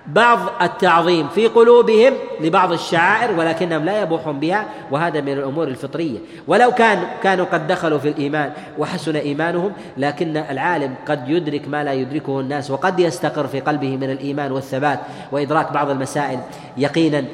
بعض 0.09 0.39
التعظيم 0.63 1.29
في 1.29 1.47
قلوبهم 1.47 2.13
لبعض 2.41 2.73
الشعائر 2.73 3.39
ولكنهم 3.39 3.85
لا 3.85 4.03
يبوحون 4.03 4.41
بها 4.41 4.67
وهذا 4.91 5.21
من 5.21 5.33
الأمور 5.33 5.69
الفطرية. 5.69 6.19
ولو 6.47 6.71
كان 6.71 7.03
كانوا 7.23 7.45
قد 7.45 7.67
دخلوا 7.67 7.99
في 7.99 8.09
الإيمان 8.09 8.53
وحسن 8.79 9.17
إيمانهم 9.17 9.73
لكن 9.97 10.37
العالم 10.37 10.95
قد 11.09 11.29
يدرك 11.29 11.69
ما 11.69 11.85
لا 11.85 11.93
يدركه 11.93 12.41
الناس 12.41 12.71
وقد 12.71 13.01
يستقر 13.01 13.47
في 13.47 13.61
قلبه 13.61 13.97
من 13.97 14.11
الإيمان 14.11 14.53
والثبات 14.53 15.01
وإدراك 15.33 15.73
بعض 15.73 15.91
المسائل. 15.91 16.39
يقينا 16.77 17.25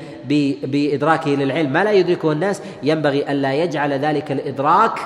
بإدراكه 0.64 1.30
للعلم 1.30 1.72
ما 1.72 1.84
لا 1.84 1.92
يدركه 1.92 2.32
الناس 2.32 2.62
ينبغي 2.82 3.32
ألا 3.32 3.54
يجعل 3.54 3.92
ذلك 3.92 4.32
الإدراك 4.32 4.98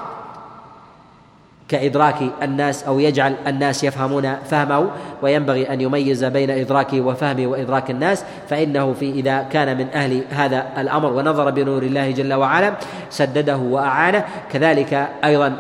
كإدراك 1.69 2.17
الناس 2.43 2.85
أو 2.85 3.01
يجعل 3.01 3.35
الناس 3.47 3.85
يفهمون 3.85 4.35
فهمه 4.51 4.91
وينبغي 5.23 5.73
أن 5.73 5.81
يميز 5.81 6.25
بين 6.25 6.51
إدراكه 6.51 7.01
وفهمه 7.01 7.47
وإدراك 7.47 7.91
الناس 7.91 8.25
فإنه 8.49 8.93
في 8.93 9.11
إذا 9.11 9.47
كان 9.53 9.79
من 9.79 9.87
أهل 9.95 10.23
هذا 10.31 10.67
الأمر. 10.79 11.13
ونظر 11.13 11.51
بنور 11.51 11.83
الله 11.83 12.11
جل 12.11 12.35
وعلا 12.35 12.73
سدده 13.11 13.57
وأعانه. 13.57 14.25
كذلك 14.53 15.09
أيضا 15.25 15.57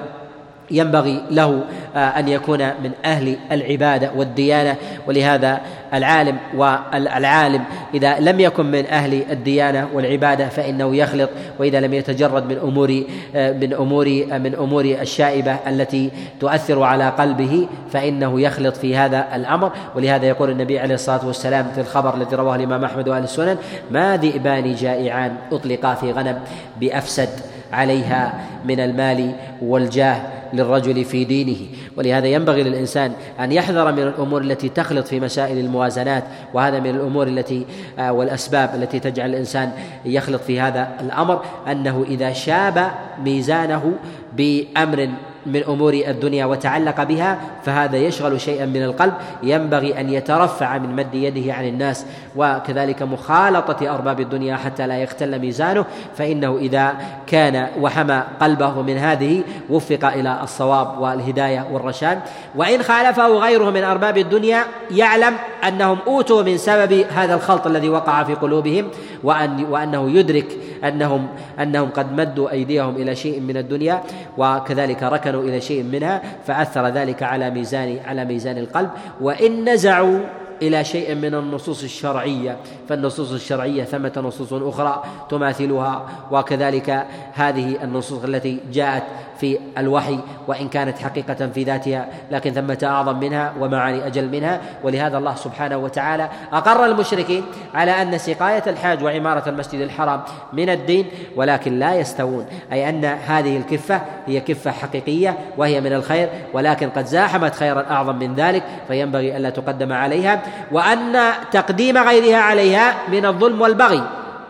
ينبغي 0.70 1.22
له 1.30 1.64
آه، 1.96 1.98
أن 1.98 2.28
يكون 2.28 2.58
من 2.58 2.90
أهل 3.04 3.36
العبادة 3.52 4.10
والديانة. 4.16 4.76
ولهذا 5.08 5.60
العالم 5.94 6.36
والعالم. 6.54 7.64
إذا 7.94 8.20
لم 8.20 8.40
يكن 8.40 8.66
من 8.66 8.86
أهل 8.86 9.22
الديانة 9.30 9.88
والعبادة 9.94 10.48
فإنه 10.48 10.96
يخلط 10.96 11.30
وإذا 11.58 11.80
لم 11.80 11.94
يتجرد 11.94 12.46
من 12.52 12.58
أمور 12.58 13.02
آه، 13.34 13.52
من 13.52 13.74
أمور 13.74 14.26
آه، 14.32 14.38
من 14.38 14.54
أمور 14.54 14.84
الشائبة 14.84 15.56
التي 15.66 16.10
تؤثر 16.40 16.82
على 16.82 17.08
قلبه 17.08 17.68
فإنه 17.92 18.40
يخلط 18.40 18.76
في 18.76 18.96
هذا 18.96 19.26
الأمر. 19.34 19.72
ولهذا 19.96 20.26
يقول 20.26 20.50
النبي 20.50 20.78
عليه 20.78 20.94
الصلاة 20.94 21.26
والسلام 21.26 21.66
في 21.74 21.80
الخبر 21.80 22.14
الذي 22.14 22.36
رواه 22.36 22.56
الإمام 22.56 22.84
أحمد 22.84 23.08
وأهل 23.08 23.24
السنن 23.24 23.56
ما 23.90 24.16
ذئبان 24.16 24.74
جائعان 24.74 25.36
أطلقا 25.52 25.94
في 25.94 26.12
غنم 26.12 26.38
بأفسد 26.80 27.28
عليها 27.72 28.34
من 28.64 28.80
المال 28.80 29.32
والجاه 29.62 30.20
للرجل 30.52 31.04
في 31.04 31.24
دينه. 31.24 31.56
ولهذا 31.96 32.26
ينبغي 32.26 32.62
للإنسان 32.62 33.12
أن 33.40 33.52
يحذر 33.52 33.92
من 33.92 34.02
الأمور 34.02 34.42
التي 34.42 34.68
تخلط 34.68 35.06
في 35.06 35.20
مسائل 35.20 35.58
الموازنات 35.58 36.24
وهذا 36.54 36.80
من 36.80 36.90
الأمور 36.90 37.26
التي 37.26 37.66
آه، 37.98 38.12
والأسباب 38.12 38.74
التي 38.74 39.00
تجعل 39.00 39.30
الإنسان 39.30 39.70
يخلط 40.04 40.42
في 40.42 40.60
هذا 40.60 40.88
الأمر 41.00 41.42
أنه 41.70 42.04
إذا 42.08 42.32
شاب 42.32 42.90
ميزانه 43.24 43.92
بأمر 44.36 45.08
من 45.46 45.62
أمور 45.68 45.92
الدنيا 45.92 46.44
وتعلق 46.46 47.02
بها 47.02 47.38
فهذا 47.64 47.96
يشغل 47.96 48.40
شيئا 48.40 48.66
من 48.66 48.82
القلب 48.82 49.14
ينبغي 49.42 50.00
أن 50.00 50.10
يترفع 50.10 50.78
من 50.78 50.96
مد 50.96 51.14
يده 51.14 51.54
عن 51.54 51.68
الناس. 51.68 52.06
وكذلك 52.36 53.02
مخالطة 53.02 53.94
أرباب 53.94 54.20
الدنيا 54.20 54.56
حتى 54.56 54.86
لا 54.86 54.98
يختل 54.98 55.38
ميزانه 55.38 55.84
فإنه 56.16 56.56
إذا 56.56 56.94
كان 57.26 57.68
وحمى 57.80 58.22
قلبه 58.40 58.82
من 58.82 58.96
هذه 58.96 59.42
وفق 59.70 60.04
إلى 60.04 60.38
الصواب 60.42 60.98
والهداية 60.98 61.66
والرشاد. 61.72 62.20
وإن 62.54 62.82
خالفه 62.82 63.28
غيره 63.28 63.70
من 63.70 63.84
أرباب 63.84 64.18
الدنيا 64.18 64.64
يعلم 64.90 65.34
أنهم 65.68 65.98
أوتوا 66.06 66.42
من 66.42 66.58
سبب 66.58 67.04
هذا 67.14 67.34
الخلط 67.34 67.66
الذي 67.66 67.88
وقع 67.88 68.24
في 68.24 68.34
قلوبهم 68.34 68.88
وأن 69.24 69.64
وأنه 69.70 70.10
يدرك 70.10 70.46
أنهم 70.84 71.26
أنهم 71.60 71.88
قد 71.90 72.12
مدوا 72.12 72.50
أيديهم 72.50 72.96
إلى 72.96 73.16
شيء 73.16 73.40
من 73.40 73.56
الدنيا 73.56 74.02
وكذلك 74.38 75.02
ركنوا 75.02 75.42
إلى 75.42 75.60
شيء 75.60 75.82
منها 75.82 76.22
فأثر 76.46 76.88
ذلك 76.88 77.22
على 77.22 77.50
ميزان 77.50 77.98
على 78.06 78.24
ميزان 78.24 78.58
القلب. 78.58 78.90
وإن 79.20 79.68
نزعوا 79.68 80.18
إلى 80.62 80.84
شيء 80.84 81.14
من 81.14 81.34
النصوص 81.34 81.82
الشرعية 81.82 82.56
فالنصوص 82.88 83.32
الشرعية 83.32 83.84
ثمة 83.84 84.12
نصوص 84.16 84.52
أخرى 84.52 85.02
تماثلها 85.30 86.06
وكذلك 86.30 87.06
هذه 87.32 87.84
النصوص 87.84 88.24
التي 88.24 88.60
جاءت 88.72 89.02
في 89.40 89.58
الوحي 89.78 90.18
وإن 90.48 90.68
كانت 90.68 90.98
حقيقة 90.98 91.46
في 91.46 91.62
ذاتها 91.62 92.08
لكن 92.30 92.50
ثمة 92.52 92.78
أعظم 92.84 93.20
منها 93.20 93.52
ومعاني 93.60 94.06
أجل 94.06 94.28
منها. 94.28 94.60
ولهذا 94.84 95.18
الله 95.18 95.34
سبحانه 95.34 95.76
وتعالى 95.76 96.28
أقر 96.52 96.86
المشركين 96.86 97.44
على 97.74 98.02
أن 98.02 98.18
سقاية 98.18 98.62
الحاج 98.66 99.04
وعمارة 99.04 99.48
المسجد 99.48 99.80
الحرام 99.80 100.20
من 100.52 100.70
الدين 100.70 101.06
ولكن 101.36 101.78
لا 101.78 101.94
يستوون. 101.94 102.46
أي 102.72 102.88
أن 102.88 103.04
هذه 103.04 103.56
الكفة 103.56 104.00
هي 104.26 104.40
كفة 104.40 104.70
حقيقية 104.70 105.38
وهي 105.56 105.80
من 105.80 105.92
الخير 105.92 106.28
ولكن 106.52 106.90
قد 106.90 107.06
زاحمت 107.06 107.54
خيرا 107.54 107.84
أعظم 107.90 108.16
من 108.16 108.34
ذلك 108.34 108.62
فينبغي 108.88 109.36
ألا 109.36 109.50
تقدم 109.50 109.92
عليها 109.92 110.42
وأن 110.72 111.18
تقديم 111.52 111.98
غيرها 111.98 112.38
عليها 112.38 112.94
من 113.08 113.26
الظلم 113.26 113.60
والبغي. 113.60 114.02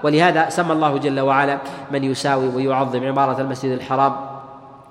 ولهذا 0.03 0.49
سمى 0.49 0.73
الله 0.73 0.99
جل 0.99 1.21
وعلا 1.21 1.59
من 1.91 2.05
يساوي 2.05 2.49
ويعظم 2.49 3.07
عمارة 3.07 3.41
المسجد 3.41 3.73
الحرام 3.73 4.36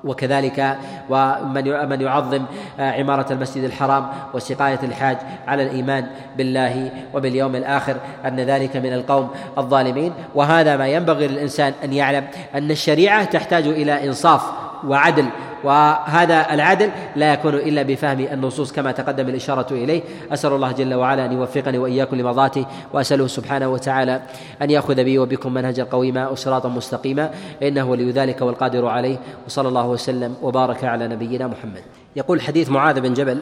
وكذلك 0.05 0.77
ومن 1.09 1.89
من 1.89 2.01
يعظم 2.01 2.45
عمارة 2.79 3.33
المسجد 3.33 3.63
الحرام 3.63 4.07
وسقاية 4.33 4.79
الحاج 4.83 5.17
على 5.47 5.63
الإيمان 5.63 6.07
بالله 6.37 6.91
وباليوم 7.13 7.55
الآخر 7.55 7.95
أن 8.25 8.39
ذلك 8.39 8.77
من 8.77 8.93
القوم 8.93 9.29
الظالمين. 9.57 10.13
وهذا 10.35 10.77
ما 10.77 10.87
ينبغي 10.87 11.27
للإنسان 11.27 11.73
أن 11.83 11.93
يعلم 11.93 12.27
أن 12.55 12.71
الشريعة 12.71 13.23
تحتاج 13.23 13.67
إلى 13.67 14.07
إنصاف 14.07 14.41
وعدل 14.87 15.25
وهذا 15.65 16.53
العدل 16.53 16.91
لا 17.15 17.33
يكون 17.33 17.55
إلا 17.55 17.81
بفهم 17.81 18.19
النصوص 18.19 18.71
كما 18.71 18.91
تقدم 18.91 19.29
الإشارة 19.29 19.73
إليه. 19.73 20.01
أسأل 20.33 20.53
الله 20.53 20.71
جل 20.71 20.93
وعلا 20.93 21.25
أن 21.25 21.31
يوفقني 21.31 21.77
وإياكم 21.77 22.15
لمرضاته 22.15 22.65
وأسأله 22.93 23.27
سبحانه 23.27 23.67
وتعالى 23.67 24.21
أن 24.61 24.69
يأخذ 24.69 25.03
بي 25.03 25.19
وبكم 25.19 25.53
منهجا 25.53 25.83
قويما 25.83 26.27
وصراطا 26.27 26.69
مستقيما 26.69 27.31
إنه 27.63 27.89
ولي 27.89 28.11
ذلك 28.11 28.41
والقادر 28.41 28.87
عليه 28.87 29.17
وصلى 29.45 29.67
الله 29.67 29.87
وسلم 29.87 30.35
وبارك 30.41 30.83
على 30.83 31.07
نبينا 31.07 31.47
محمد. 31.47 31.81
يقول 32.15 32.41
حديث 32.41 32.69
معاذ 32.69 33.01
بن 33.01 33.13
جبل 33.13 33.41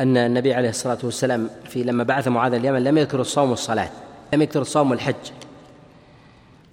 أن 0.00 0.16
النبي 0.16 0.54
عليه 0.54 0.68
الصلاة 0.68 0.98
والسلام 1.02 1.50
في 1.64 1.82
لما 1.82 2.04
بعث 2.04 2.28
معاذ 2.28 2.54
اليمن 2.54 2.84
لم 2.84 2.98
يذكر 2.98 3.20
الصوم 3.20 3.50
والصلاة 3.50 3.88
لم 4.32 4.42
يذكر 4.42 4.60
الصوم 4.60 4.90
والحج. 4.90 5.14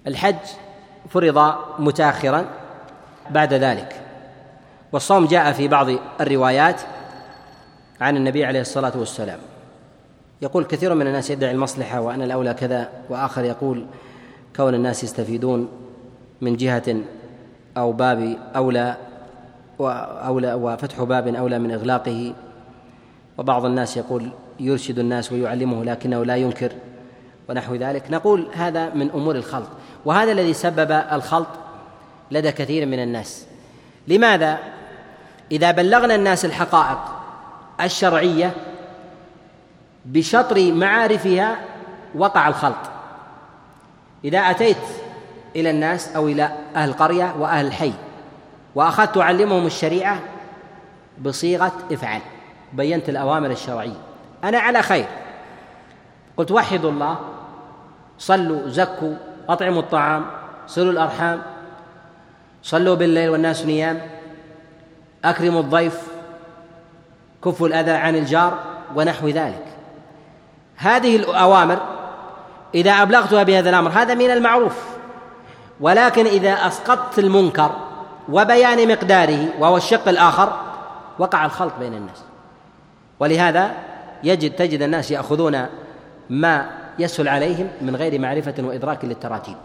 الحج 0.06 0.36
فرض 1.08 1.54
متأخرا 1.78 2.44
بعد 3.30 3.54
ذلك. 3.54 4.01
والصوم 4.92 5.26
جاء 5.26 5.52
في 5.52 5.68
بعض 5.68 5.86
الروايات 6.20 6.80
عن 8.00 8.16
النبي 8.16 8.44
عليه 8.44 8.60
الصلاة 8.60 8.92
والسلام. 8.96 9.38
يقول 10.42 10.64
كثير 10.64 10.94
من 10.94 11.06
الناس 11.06 11.30
يدعي 11.30 11.50
المصلحة 11.50 12.00
وأن 12.00 12.22
الأولى 12.22 12.54
كذا 12.54 12.88
وآخر 13.08 13.44
يقول 13.44 13.86
كون 14.56 14.74
الناس 14.74 15.04
يستفيدون 15.04 15.68
من 16.40 16.56
جهة 16.56 16.96
أو 17.76 17.92
باب 17.92 18.36
أولى 18.56 18.96
وأولى 19.78 20.54
وفتح 20.54 21.02
باب 21.02 21.28
أولى 21.28 21.58
من 21.58 21.70
إغلاقه. 21.70 22.34
وبعض 23.38 23.64
الناس 23.64 23.96
يقول 23.96 24.28
يرشد 24.60 24.98
الناس 24.98 25.32
ويعلمه 25.32 25.84
لكنه 25.84 26.24
لا 26.24 26.36
ينكر 26.36 26.72
ونحو 27.48 27.74
ذلك. 27.74 28.10
نقول 28.10 28.46
هذا 28.52 28.94
من 28.94 29.10
أمور 29.10 29.36
الخلط. 29.36 29.68
وهذا 30.04 30.32
الذي 30.32 30.52
سبب 30.52 30.90
الخلط 31.12 31.48
لدى 32.30 32.52
كثير 32.52 32.86
من 32.86 33.02
الناس. 33.02 33.46
لماذا؟ 34.08 34.58
إذا 35.52 35.70
بلغنا 35.70 36.14
الناس 36.14 36.44
الحقائق 36.44 36.98
الشرعية 37.80 38.52
بشطر 40.04 40.72
معارفها 40.72 41.56
وقع 42.14 42.48
الخلط. 42.48 42.76
إذا 44.24 44.38
أتيت 44.38 44.76
إلى 45.56 45.70
الناس 45.70 46.16
أو 46.16 46.28
إلى 46.28 46.52
أهل 46.76 46.88
القريه 46.88 47.34
وأهل 47.38 47.66
الحي 47.66 47.92
وأخذت 48.74 49.18
أعلمهم 49.18 49.66
الشريعة 49.66 50.18
بصيغة 51.22 51.72
افعل 51.92 52.20
بينت 52.72 53.08
الأوامر 53.08 53.50
الشرعية. 53.50 54.00
أنا 54.44 54.58
على 54.58 54.82
خير. 54.82 55.06
قلت 56.36 56.50
وحدوا 56.50 56.90
الله 56.90 57.18
صلوا 58.18 58.68
زكوا 58.68 59.14
أطعموا 59.48 59.82
الطعام 59.82 60.24
صلوا 60.66 60.92
الأرحام 60.92 61.42
صلوا 62.62 62.94
بالليل 62.94 63.28
والناس 63.28 63.66
نيام. 63.66 64.00
أكرموا 65.24 65.60
الضيف 65.60 66.02
كفوا 67.44 67.68
الأذى 67.68 67.90
عن 67.90 68.16
الجار 68.16 68.58
ونحو 68.94 69.28
ذلك. 69.28 69.64
هذه 70.76 71.16
الأوامر 71.16 71.78
إذا 72.74 72.90
أبلغتها 72.90 73.42
بهذا 73.42 73.70
الأمر 73.70 73.90
هذا 73.90 74.14
من 74.14 74.30
المعروف. 74.30 74.84
ولكن 75.80 76.26
إذا 76.26 76.52
أسقطت 76.52 77.18
المنكر 77.18 77.70
وبيان 78.28 78.88
مقداره 78.88 79.48
وهو 79.58 79.76
الشق 79.76 80.08
الآخر 80.08 80.60
وقع 81.18 81.44
الخلط 81.44 81.72
بين 81.80 81.94
الناس. 81.94 82.22
ولهذا 83.20 83.70
يجد 84.24 84.56
تجد 84.56 84.82
الناس 84.82 85.10
يأخذون 85.10 85.66
ما 86.30 86.70
يسهل 86.98 87.28
عليهم 87.28 87.68
من 87.80 87.96
غير 87.96 88.18
معرفة 88.20 88.54
وإدراك 88.58 89.04
للتراتيب. 89.04 89.56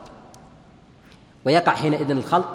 ويقع 1.46 1.72
حينئذ 1.72 2.12
الخلط 2.12 2.48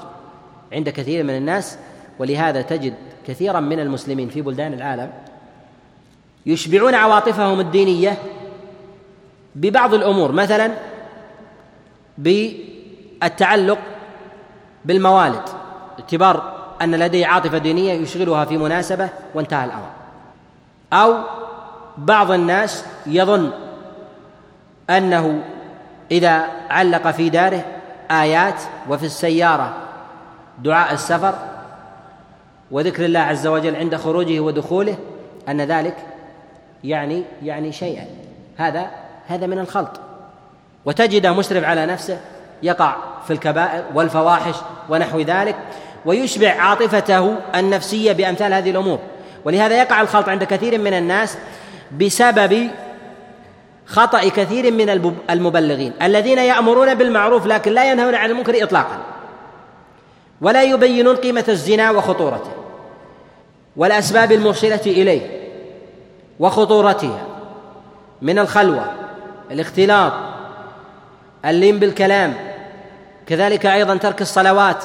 عند 0.72 0.88
كثير 0.88 1.24
من 1.24 1.36
الناس 1.36 1.78
ولهذا 2.18 2.62
تجد 2.62 2.94
كثيرا 3.26 3.60
من 3.60 3.80
المسلمين 3.80 4.28
في 4.28 4.42
بلدان 4.42 4.72
العالم 4.72 5.10
يشبعون 6.46 6.94
عواطفهم 6.94 7.60
الدينية 7.60 8.18
ببعض 9.54 9.94
الأمور 9.94 10.32
مثلا 10.32 10.70
بالتعلق 12.18 13.78
بالموالد 14.84 15.42
اعتبار 16.00 16.52
أن 16.82 16.94
لديه 16.94 17.26
عاطفة 17.26 17.58
دينية 17.58 17.92
يشغلها 17.92 18.44
في 18.44 18.58
مناسبة 18.58 19.08
وانتهى 19.34 19.64
الأمر. 19.64 19.90
أو 20.92 21.18
بعض 21.98 22.30
الناس 22.30 22.84
يظن 23.06 23.50
أنه 24.90 25.42
إذا 26.10 26.46
علق 26.70 27.10
في 27.10 27.30
داره 27.30 27.64
آيات 28.10 28.62
وفي 28.88 29.06
السيارة 29.06 29.74
دعاء 30.58 30.92
السفر 30.92 31.34
وذكر 32.72 33.04
الله 33.04 33.20
عز 33.20 33.46
وجل 33.46 33.76
عند 33.76 33.96
خروجه 33.96 34.40
ودخوله 34.40 34.96
أن 35.48 35.60
ذلك 35.60 35.96
يعني 36.84 37.22
يعني 37.42 37.72
شيئا. 37.72 38.06
هذا 38.56 38.90
هذا 39.28 39.46
من 39.46 39.58
الخلط. 39.58 40.00
وتجده 40.84 41.32
مسرف 41.32 41.64
على 41.64 41.86
نفسه 41.86 42.20
يقع 42.62 42.96
في 43.26 43.32
الكبائر 43.32 43.84
والفواحش 43.94 44.54
ونحو 44.88 45.20
ذلك 45.20 45.56
ويشبع 46.04 46.50
عاطفته 46.50 47.36
النفسية 47.54 48.12
بأمثال 48.12 48.54
هذه 48.54 48.70
الأمور. 48.70 48.98
ولهذا 49.44 49.78
يقع 49.78 50.00
الخلط 50.00 50.28
عند 50.28 50.44
كثير 50.44 50.78
من 50.78 50.92
الناس 50.92 51.38
بسبب 52.00 52.70
خطأ 53.86 54.28
كثير 54.28 54.72
من 54.72 54.90
المبلغين 55.30 55.92
الذين 56.02 56.38
يأمرون 56.38 56.94
بالمعروف 56.94 57.46
لكن 57.46 57.72
لا 57.72 57.90
ينهون 57.90 58.14
عن 58.14 58.30
المنكر 58.30 58.62
إطلاقا 58.62 58.98
ولا 60.40 60.62
يبينون 60.62 61.16
قيمة 61.16 61.44
الزنا 61.48 61.90
وخطورته. 61.90 62.61
والأسباب 63.76 64.32
الموصلة 64.32 64.80
إليه 64.86 65.42
وخطورتها 66.40 67.26
من 68.22 68.38
الخلوة 68.38 68.84
الاختلاط 69.50 70.12
اللين 71.44 71.78
بالكلام 71.78 72.34
كذلك 73.26 73.66
أيضا 73.66 73.96
ترك 73.96 74.22
الصلوات 74.22 74.84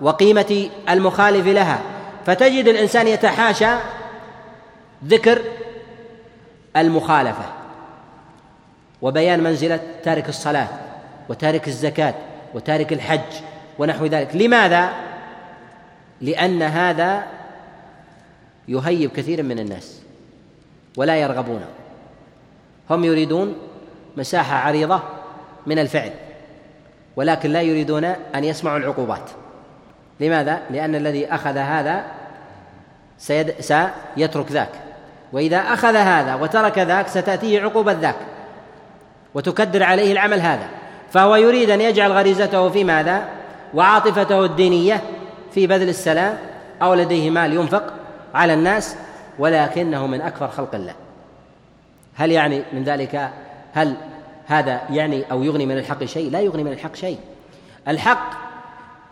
وقيمة 0.00 0.68
المخالف 0.88 1.46
لها 1.46 1.80
فتجد 2.26 2.68
الإنسان 2.68 3.08
يتحاشى 3.08 3.70
ذكر 5.04 5.42
المخالفة 6.76 7.44
وبيان 9.02 9.42
منزلة 9.42 9.80
تارك 10.04 10.28
الصلاة 10.28 10.68
وتارك 11.28 11.68
الزكاة 11.68 12.14
وتارك 12.54 12.92
الحج 12.92 13.32
ونحو 13.78 14.06
ذلك 14.06 14.36
لماذا؟ 14.36 14.90
لأن 16.20 16.62
هذا 16.62 17.22
يهيب 18.68 19.10
كثير 19.10 19.42
من 19.42 19.58
الناس 19.58 20.00
ولا 20.96 21.16
يرغبون 21.16 21.64
هم 22.90 23.04
يريدون 23.04 23.56
مساحة 24.16 24.56
عريضة 24.56 25.02
من 25.66 25.78
الفعل 25.78 26.10
ولكن 27.16 27.50
لا 27.50 27.62
يريدون 27.62 28.04
أن 28.04 28.44
يسمعوا 28.44 28.78
العقوبات 28.78 29.30
لماذا؟ 30.20 30.60
لأن 30.70 30.94
الذي 30.94 31.26
أخذ 31.26 31.56
هذا 31.56 32.04
سيد 33.18 33.54
سيترك 33.60 34.52
ذاك 34.52 34.70
وإذا 35.32 35.56
أخذ 35.56 35.96
هذا 35.96 36.34
وترك 36.34 36.78
ذاك 36.78 37.08
ستأتيه 37.08 37.60
عقوبة 37.60 37.92
ذاك 37.92 38.16
وتكدر 39.34 39.82
عليه 39.82 40.12
العمل 40.12 40.40
هذا 40.40 40.68
فهو 41.12 41.36
يريد 41.36 41.70
أن 41.70 41.80
يجعل 41.80 42.12
غريزته 42.12 42.68
في 42.68 42.84
ماذا؟ 42.84 43.24
وعاطفته 43.74 44.44
الدينية 44.44 45.02
في 45.52 45.66
بذل 45.66 45.88
السلام 45.88 46.38
أو 46.82 46.94
لديه 46.94 47.30
مال 47.30 47.52
ينفق 47.52 47.95
على 48.36 48.54
الناس 48.54 48.96
ولكنه 49.38 50.06
من 50.06 50.20
أكثر 50.20 50.48
خلق 50.48 50.74
الله. 50.74 50.94
هل 52.14 52.32
يعني 52.32 52.62
من 52.72 52.84
ذلك 52.84 53.30
هل 53.74 53.96
هذا 54.46 54.80
يعني 54.90 55.24
أو 55.30 55.42
يغني 55.42 55.66
من 55.66 55.78
الحق 55.78 56.04
شيء؟ 56.04 56.30
لا 56.30 56.40
يغني 56.40 56.64
من 56.64 56.72
الحق 56.72 56.94
شيء. 56.94 57.18
الحق 57.88 58.30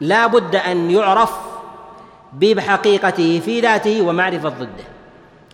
لا 0.00 0.26
بد 0.26 0.56
أن 0.56 0.90
يعرف 0.90 1.38
بحقيقته 2.32 3.40
في 3.44 3.60
ذاته 3.60 4.02
ومعرفة 4.02 4.48
ضده. 4.48 4.84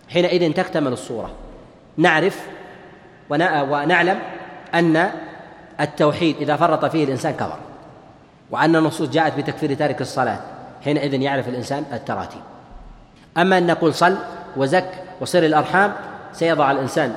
حينئذ 0.08 0.52
تكتمل 0.52 0.92
الصورة. 0.92 1.30
نعرف 1.96 2.46
ونعلم 3.30 4.18
أن 4.74 5.10
التوحيد 5.80 6.36
إذا 6.40 6.56
فرط 6.56 6.84
فيه 6.84 7.04
الإنسان 7.04 7.32
كفر. 7.32 7.58
وأن 8.50 8.76
النصوص 8.76 9.08
جاءت 9.08 9.38
بتكفير 9.38 9.74
تارك 9.74 10.00
الصلاة. 10.00 10.38
حينئذ 10.84 11.14
يعرف 11.14 11.48
الإنسان 11.48 11.84
التراتيب. 11.92 12.40
أما 13.38 13.58
أن 13.58 13.66
نقول 13.66 13.94
صل 13.94 14.16
وزك 14.56 14.90
وصل 15.20 15.38
الأرحام 15.38 15.92
سيضع 16.32 16.70
الإنسان 16.70 17.14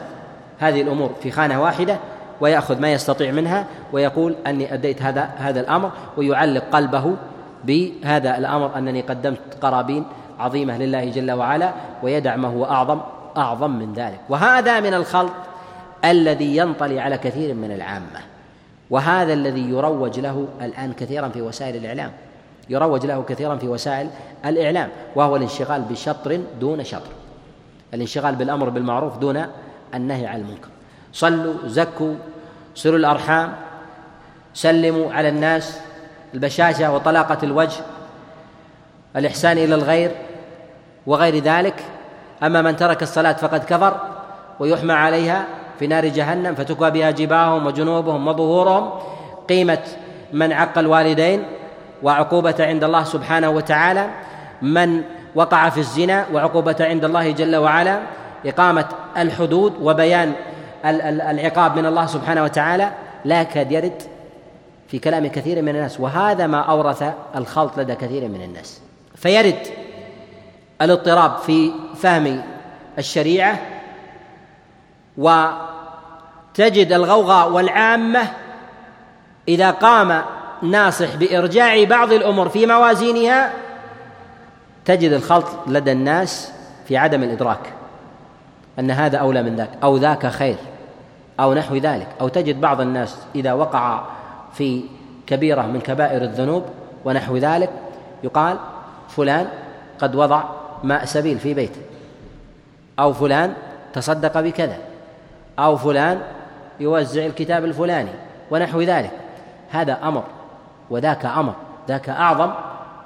هذه 0.60 0.82
الأمور 0.82 1.12
في 1.22 1.32
خانة 1.32 1.62
واحدة 1.62 1.98
ويأخذ 2.42 2.82
ما 2.82 2.94
يستطيع 2.94 3.32
منها 3.32 3.66
ويقول 3.92 4.36
أني 4.48 4.74
أديت 4.74 5.02
هذا 5.02 5.30
هذا 5.38 5.60
الأمر 5.60 5.92
ويعلق 6.18 6.64
قلبه 6.72 7.16
بهذا 7.64 8.38
الأمر 8.38 8.78
أنني 8.78 9.02
قدمت 9.02 9.40
قرابين 9.62 10.06
عظيمة 10.40 10.78
لله 10.78 11.10
جل 11.10 11.32
وعلا 11.32 11.72
ويدع 12.04 12.36
ما 12.36 12.48
هو 12.48 12.66
أعظم 12.66 13.00
أعظم 13.38 13.72
من 13.72 13.94
ذلك. 13.94 14.20
وهذا 14.30 14.80
من 14.80 14.94
الخلط 14.94 15.32
الذي 16.06 16.58
ينطلي 16.58 17.00
على 17.00 17.18
كثير 17.18 17.54
من 17.54 17.72
العامة. 17.72 18.20
وهذا 18.90 19.34
الذي 19.34 19.70
يروج 19.70 20.20
له 20.20 20.48
الآن 20.62 20.94
كثيرا 20.94 21.30
في 21.30 21.42
وسائل 21.42 21.76
الإعلام. 21.76 22.12
يروج 22.70 23.06
له 23.06 23.24
كثيرا 23.24 23.56
في 23.56 23.68
وسائل 23.68 24.10
الإعلام 24.46 24.90
وهو 25.16 25.36
الانشغال 25.36 25.82
بشطر 25.82 26.40
دون 26.60 26.84
شطر. 26.84 27.12
الانشغال 27.94 28.36
بالأمر 28.36 28.70
بالمعروف 28.70 29.18
دون 29.18 29.46
النهي 29.96 30.28
عن 30.28 30.40
المنكر. 30.40 30.68
صلوا 31.14 31.54
زكوا 31.66 32.16
صلوا 32.76 32.98
الأرحام 32.98 33.54
سلموا 34.54 35.14
على 35.14 35.30
الناس 35.30 35.80
البشاشة 36.34 36.94
وطلاقة 36.94 37.38
الوجه 37.44 37.82
الإحسان 39.16 39.58
إلى 39.58 39.76
الغير 39.76 40.12
وغير 41.08 41.44
ذلك. 41.44 41.84
أما 42.44 42.62
من 42.62 42.76
ترك 42.76 43.04
الصلاة 43.04 43.34
فقد 43.34 43.64
كفر 43.64 44.00
ويحمى 44.60 44.94
عليها 44.94 45.46
في 45.80 45.88
نار 45.88 46.08
جهنم 46.08 46.56
فتكوى 46.56 46.92
بها 46.92 47.12
جباههم 47.12 47.66
وجنوبهم 47.66 48.28
وظهورهم. 48.28 48.90
قيمة 49.50 49.84
من 50.34 50.54
عق 50.54 50.78
الوالدين 50.78 51.44
وعقوبة 52.04 52.56
عند 52.60 52.84
الله 52.84 53.04
سبحانه 53.04 53.50
وتعالى. 53.50 54.10
من 54.62 55.04
وقع 55.36 55.70
في 55.70 55.78
الزنا 55.78 56.26
وعقوبة 56.34 56.76
عند 56.80 57.06
الله 57.06 57.32
جل 57.32 57.56
وعلا. 57.56 58.00
إقامة 58.46 58.86
الحدود 59.18 59.74
وبيان 59.82 60.34
العقاب 60.86 61.78
من 61.78 61.86
الله 61.86 62.06
سبحانه 62.06 62.44
وتعالى. 62.44 62.92
لا 63.26 63.42
يكاد 63.42 63.72
يرد 63.72 64.02
في 64.88 65.00
كلام 65.00 65.28
كثير 65.28 65.62
من 65.62 65.70
الناس. 65.70 66.00
وهذا 66.00 66.48
ما 66.48 66.60
أورث 66.60 67.04
الخلط 67.36 67.80
لدى 67.80 67.96
كثير 67.96 68.28
من 68.28 68.42
الناس. 68.42 68.82
فيرد 69.16 69.68
الاضطراب 70.82 71.38
في 71.38 71.72
فهم 71.96 72.42
الشريعة 72.98 73.60
وتجد 75.18 76.92
الغوغاء 76.92 77.52
والعامة 77.52 78.22
إذا 79.48 79.72
قام 79.72 80.24
ناصح 80.64 81.16
بإرجاع 81.16 81.84
بعض 81.84 82.14
الأمور 82.14 82.50
في 82.50 82.66
موازينها 82.66 83.54
تجد 84.86 85.12
الخلط 85.12 85.46
لدى 85.68 85.92
الناس 85.92 86.52
في 86.88 86.98
عدم 86.98 87.24
الإدراك 87.24 87.74
أن 88.80 88.92
هذا 88.92 89.18
أولى 89.18 89.44
من 89.44 89.56
ذاك 89.56 89.70
أو 89.84 89.98
ذاك 89.98 90.28
خير 90.28 90.56
أو 91.40 91.54
نحو 91.54 91.76
ذلك 91.76 92.08
أو 92.22 92.28
تجد 92.28 92.62
بعض 92.62 92.82
الناس 92.82 93.18
إذا 93.36 93.54
وقع 93.54 94.04
في 94.54 94.84
كبيرة 95.28 95.62
من 95.62 95.82
كبائر 95.82 96.22
الذنوب 96.22 96.64
ونحو 97.06 97.38
ذلك 97.38 97.70
يقال 98.24 98.58
فلان 99.10 99.48
قد 100.00 100.16
وضع 100.16 100.44
ماء 100.84 101.06
سبيل 101.06 101.40
في 101.40 101.54
بيته 101.54 101.82
أو 103.00 103.14
فلان 103.14 103.54
تصدق 103.94 104.42
بكذا 104.42 104.78
أو 105.60 105.78
فلان 105.78 106.22
يوزع 106.80 107.26
الكتاب 107.26 107.66
الفلاني 107.66 108.12
ونحو 108.52 108.82
ذلك. 108.82 109.12
هذا 109.70 110.00
أمر 110.04 110.24
وذاك 110.94 111.26
أمر 111.26 111.54
ذاك 111.88 112.10
أعظم 112.10 112.52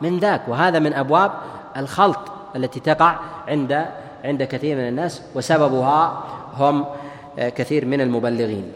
من 0.01 0.19
ذاك. 0.19 0.41
وهذا 0.47 0.79
من 0.79 0.93
أبواب 0.93 1.31
الخلط 1.77 2.19
التي 2.55 2.79
تقع 2.79 3.15
عند 3.47 3.85
عند 4.23 4.43
كثير 4.43 4.77
من 4.77 4.87
الناس 4.87 5.21
وسببها 5.35 6.23
هم 6.57 6.85
كثير 7.37 7.85
من 7.85 8.01
المبلغين. 8.01 8.71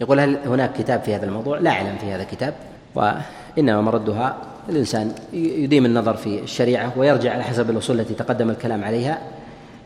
يقول 0.00 0.20
هل 0.20 0.38
هناك 0.46 0.72
كتاب 0.72 1.00
في 1.02 1.14
هذا 1.14 1.26
الموضوع؟ 1.26 1.58
لا 1.58 1.70
أعلم 1.70 1.96
في 2.00 2.12
هذا 2.12 2.22
الكتاب 2.22 2.54
وإنما 2.94 3.80
مردها 3.80 4.36
الإنسان 4.68 5.12
يديم 5.32 5.84
النظر 5.86 6.14
في 6.14 6.40
الشريعة 6.42 6.92
ويرجع 6.96 7.32
على 7.32 7.42
حسب 7.42 7.70
الأصول 7.70 8.00
التي 8.00 8.14
تقدم 8.14 8.50
الكلام 8.50 8.84
عليها. 8.84 9.18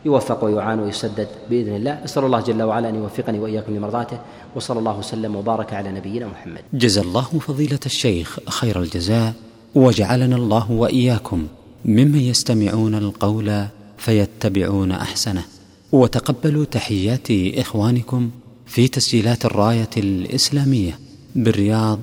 يوفق 0.05 0.43
ويعان 0.43 0.79
ويسدد 0.79 1.27
بإذن 1.49 1.75
الله. 1.75 2.03
أسأل 2.05 2.23
الله 2.23 2.41
جل 2.41 2.63
وعلا 2.63 2.89
أن 2.89 2.95
يوفقني 2.95 3.39
وإياكم 3.39 3.75
لمرضاته 3.75 4.19
وصلى 4.55 4.79
الله 4.79 4.97
وسلم 4.97 5.35
وبارك 5.35 5.73
على 5.73 5.91
نبينا 5.91 6.27
محمد. 6.27 6.61
جزا 6.73 7.01
الله 7.01 7.21
فضيلة 7.21 7.79
الشيخ 7.85 8.39
خير 8.49 8.81
الجزاء 8.81 9.33
وجعلنا 9.75 10.35
الله 10.35 10.71
وإياكم 10.71 11.47
ممن 11.85 12.19
يستمعون 12.19 12.95
القول 12.95 13.65
فيتبعون 13.97 14.91
أحسنه. 14.91 15.43
وتقبلوا 15.91 16.65
تحيات 16.65 17.27
إخوانكم 17.31 18.29
في 18.65 18.87
تسجيلات 18.87 19.45
الراية 19.45 19.89
الإسلامية 19.97 20.99
بالرياض 21.35 21.99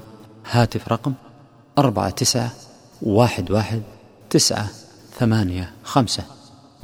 هاتف 0.50 0.88
رقم 0.88 1.12
أربعة 1.78 2.10
تسعة 2.10 2.52
واحد 3.02 3.50
واحد 3.50 3.82
تسعة 4.30 4.68
ثمانية 5.18 5.72
خمسة. 5.84 6.35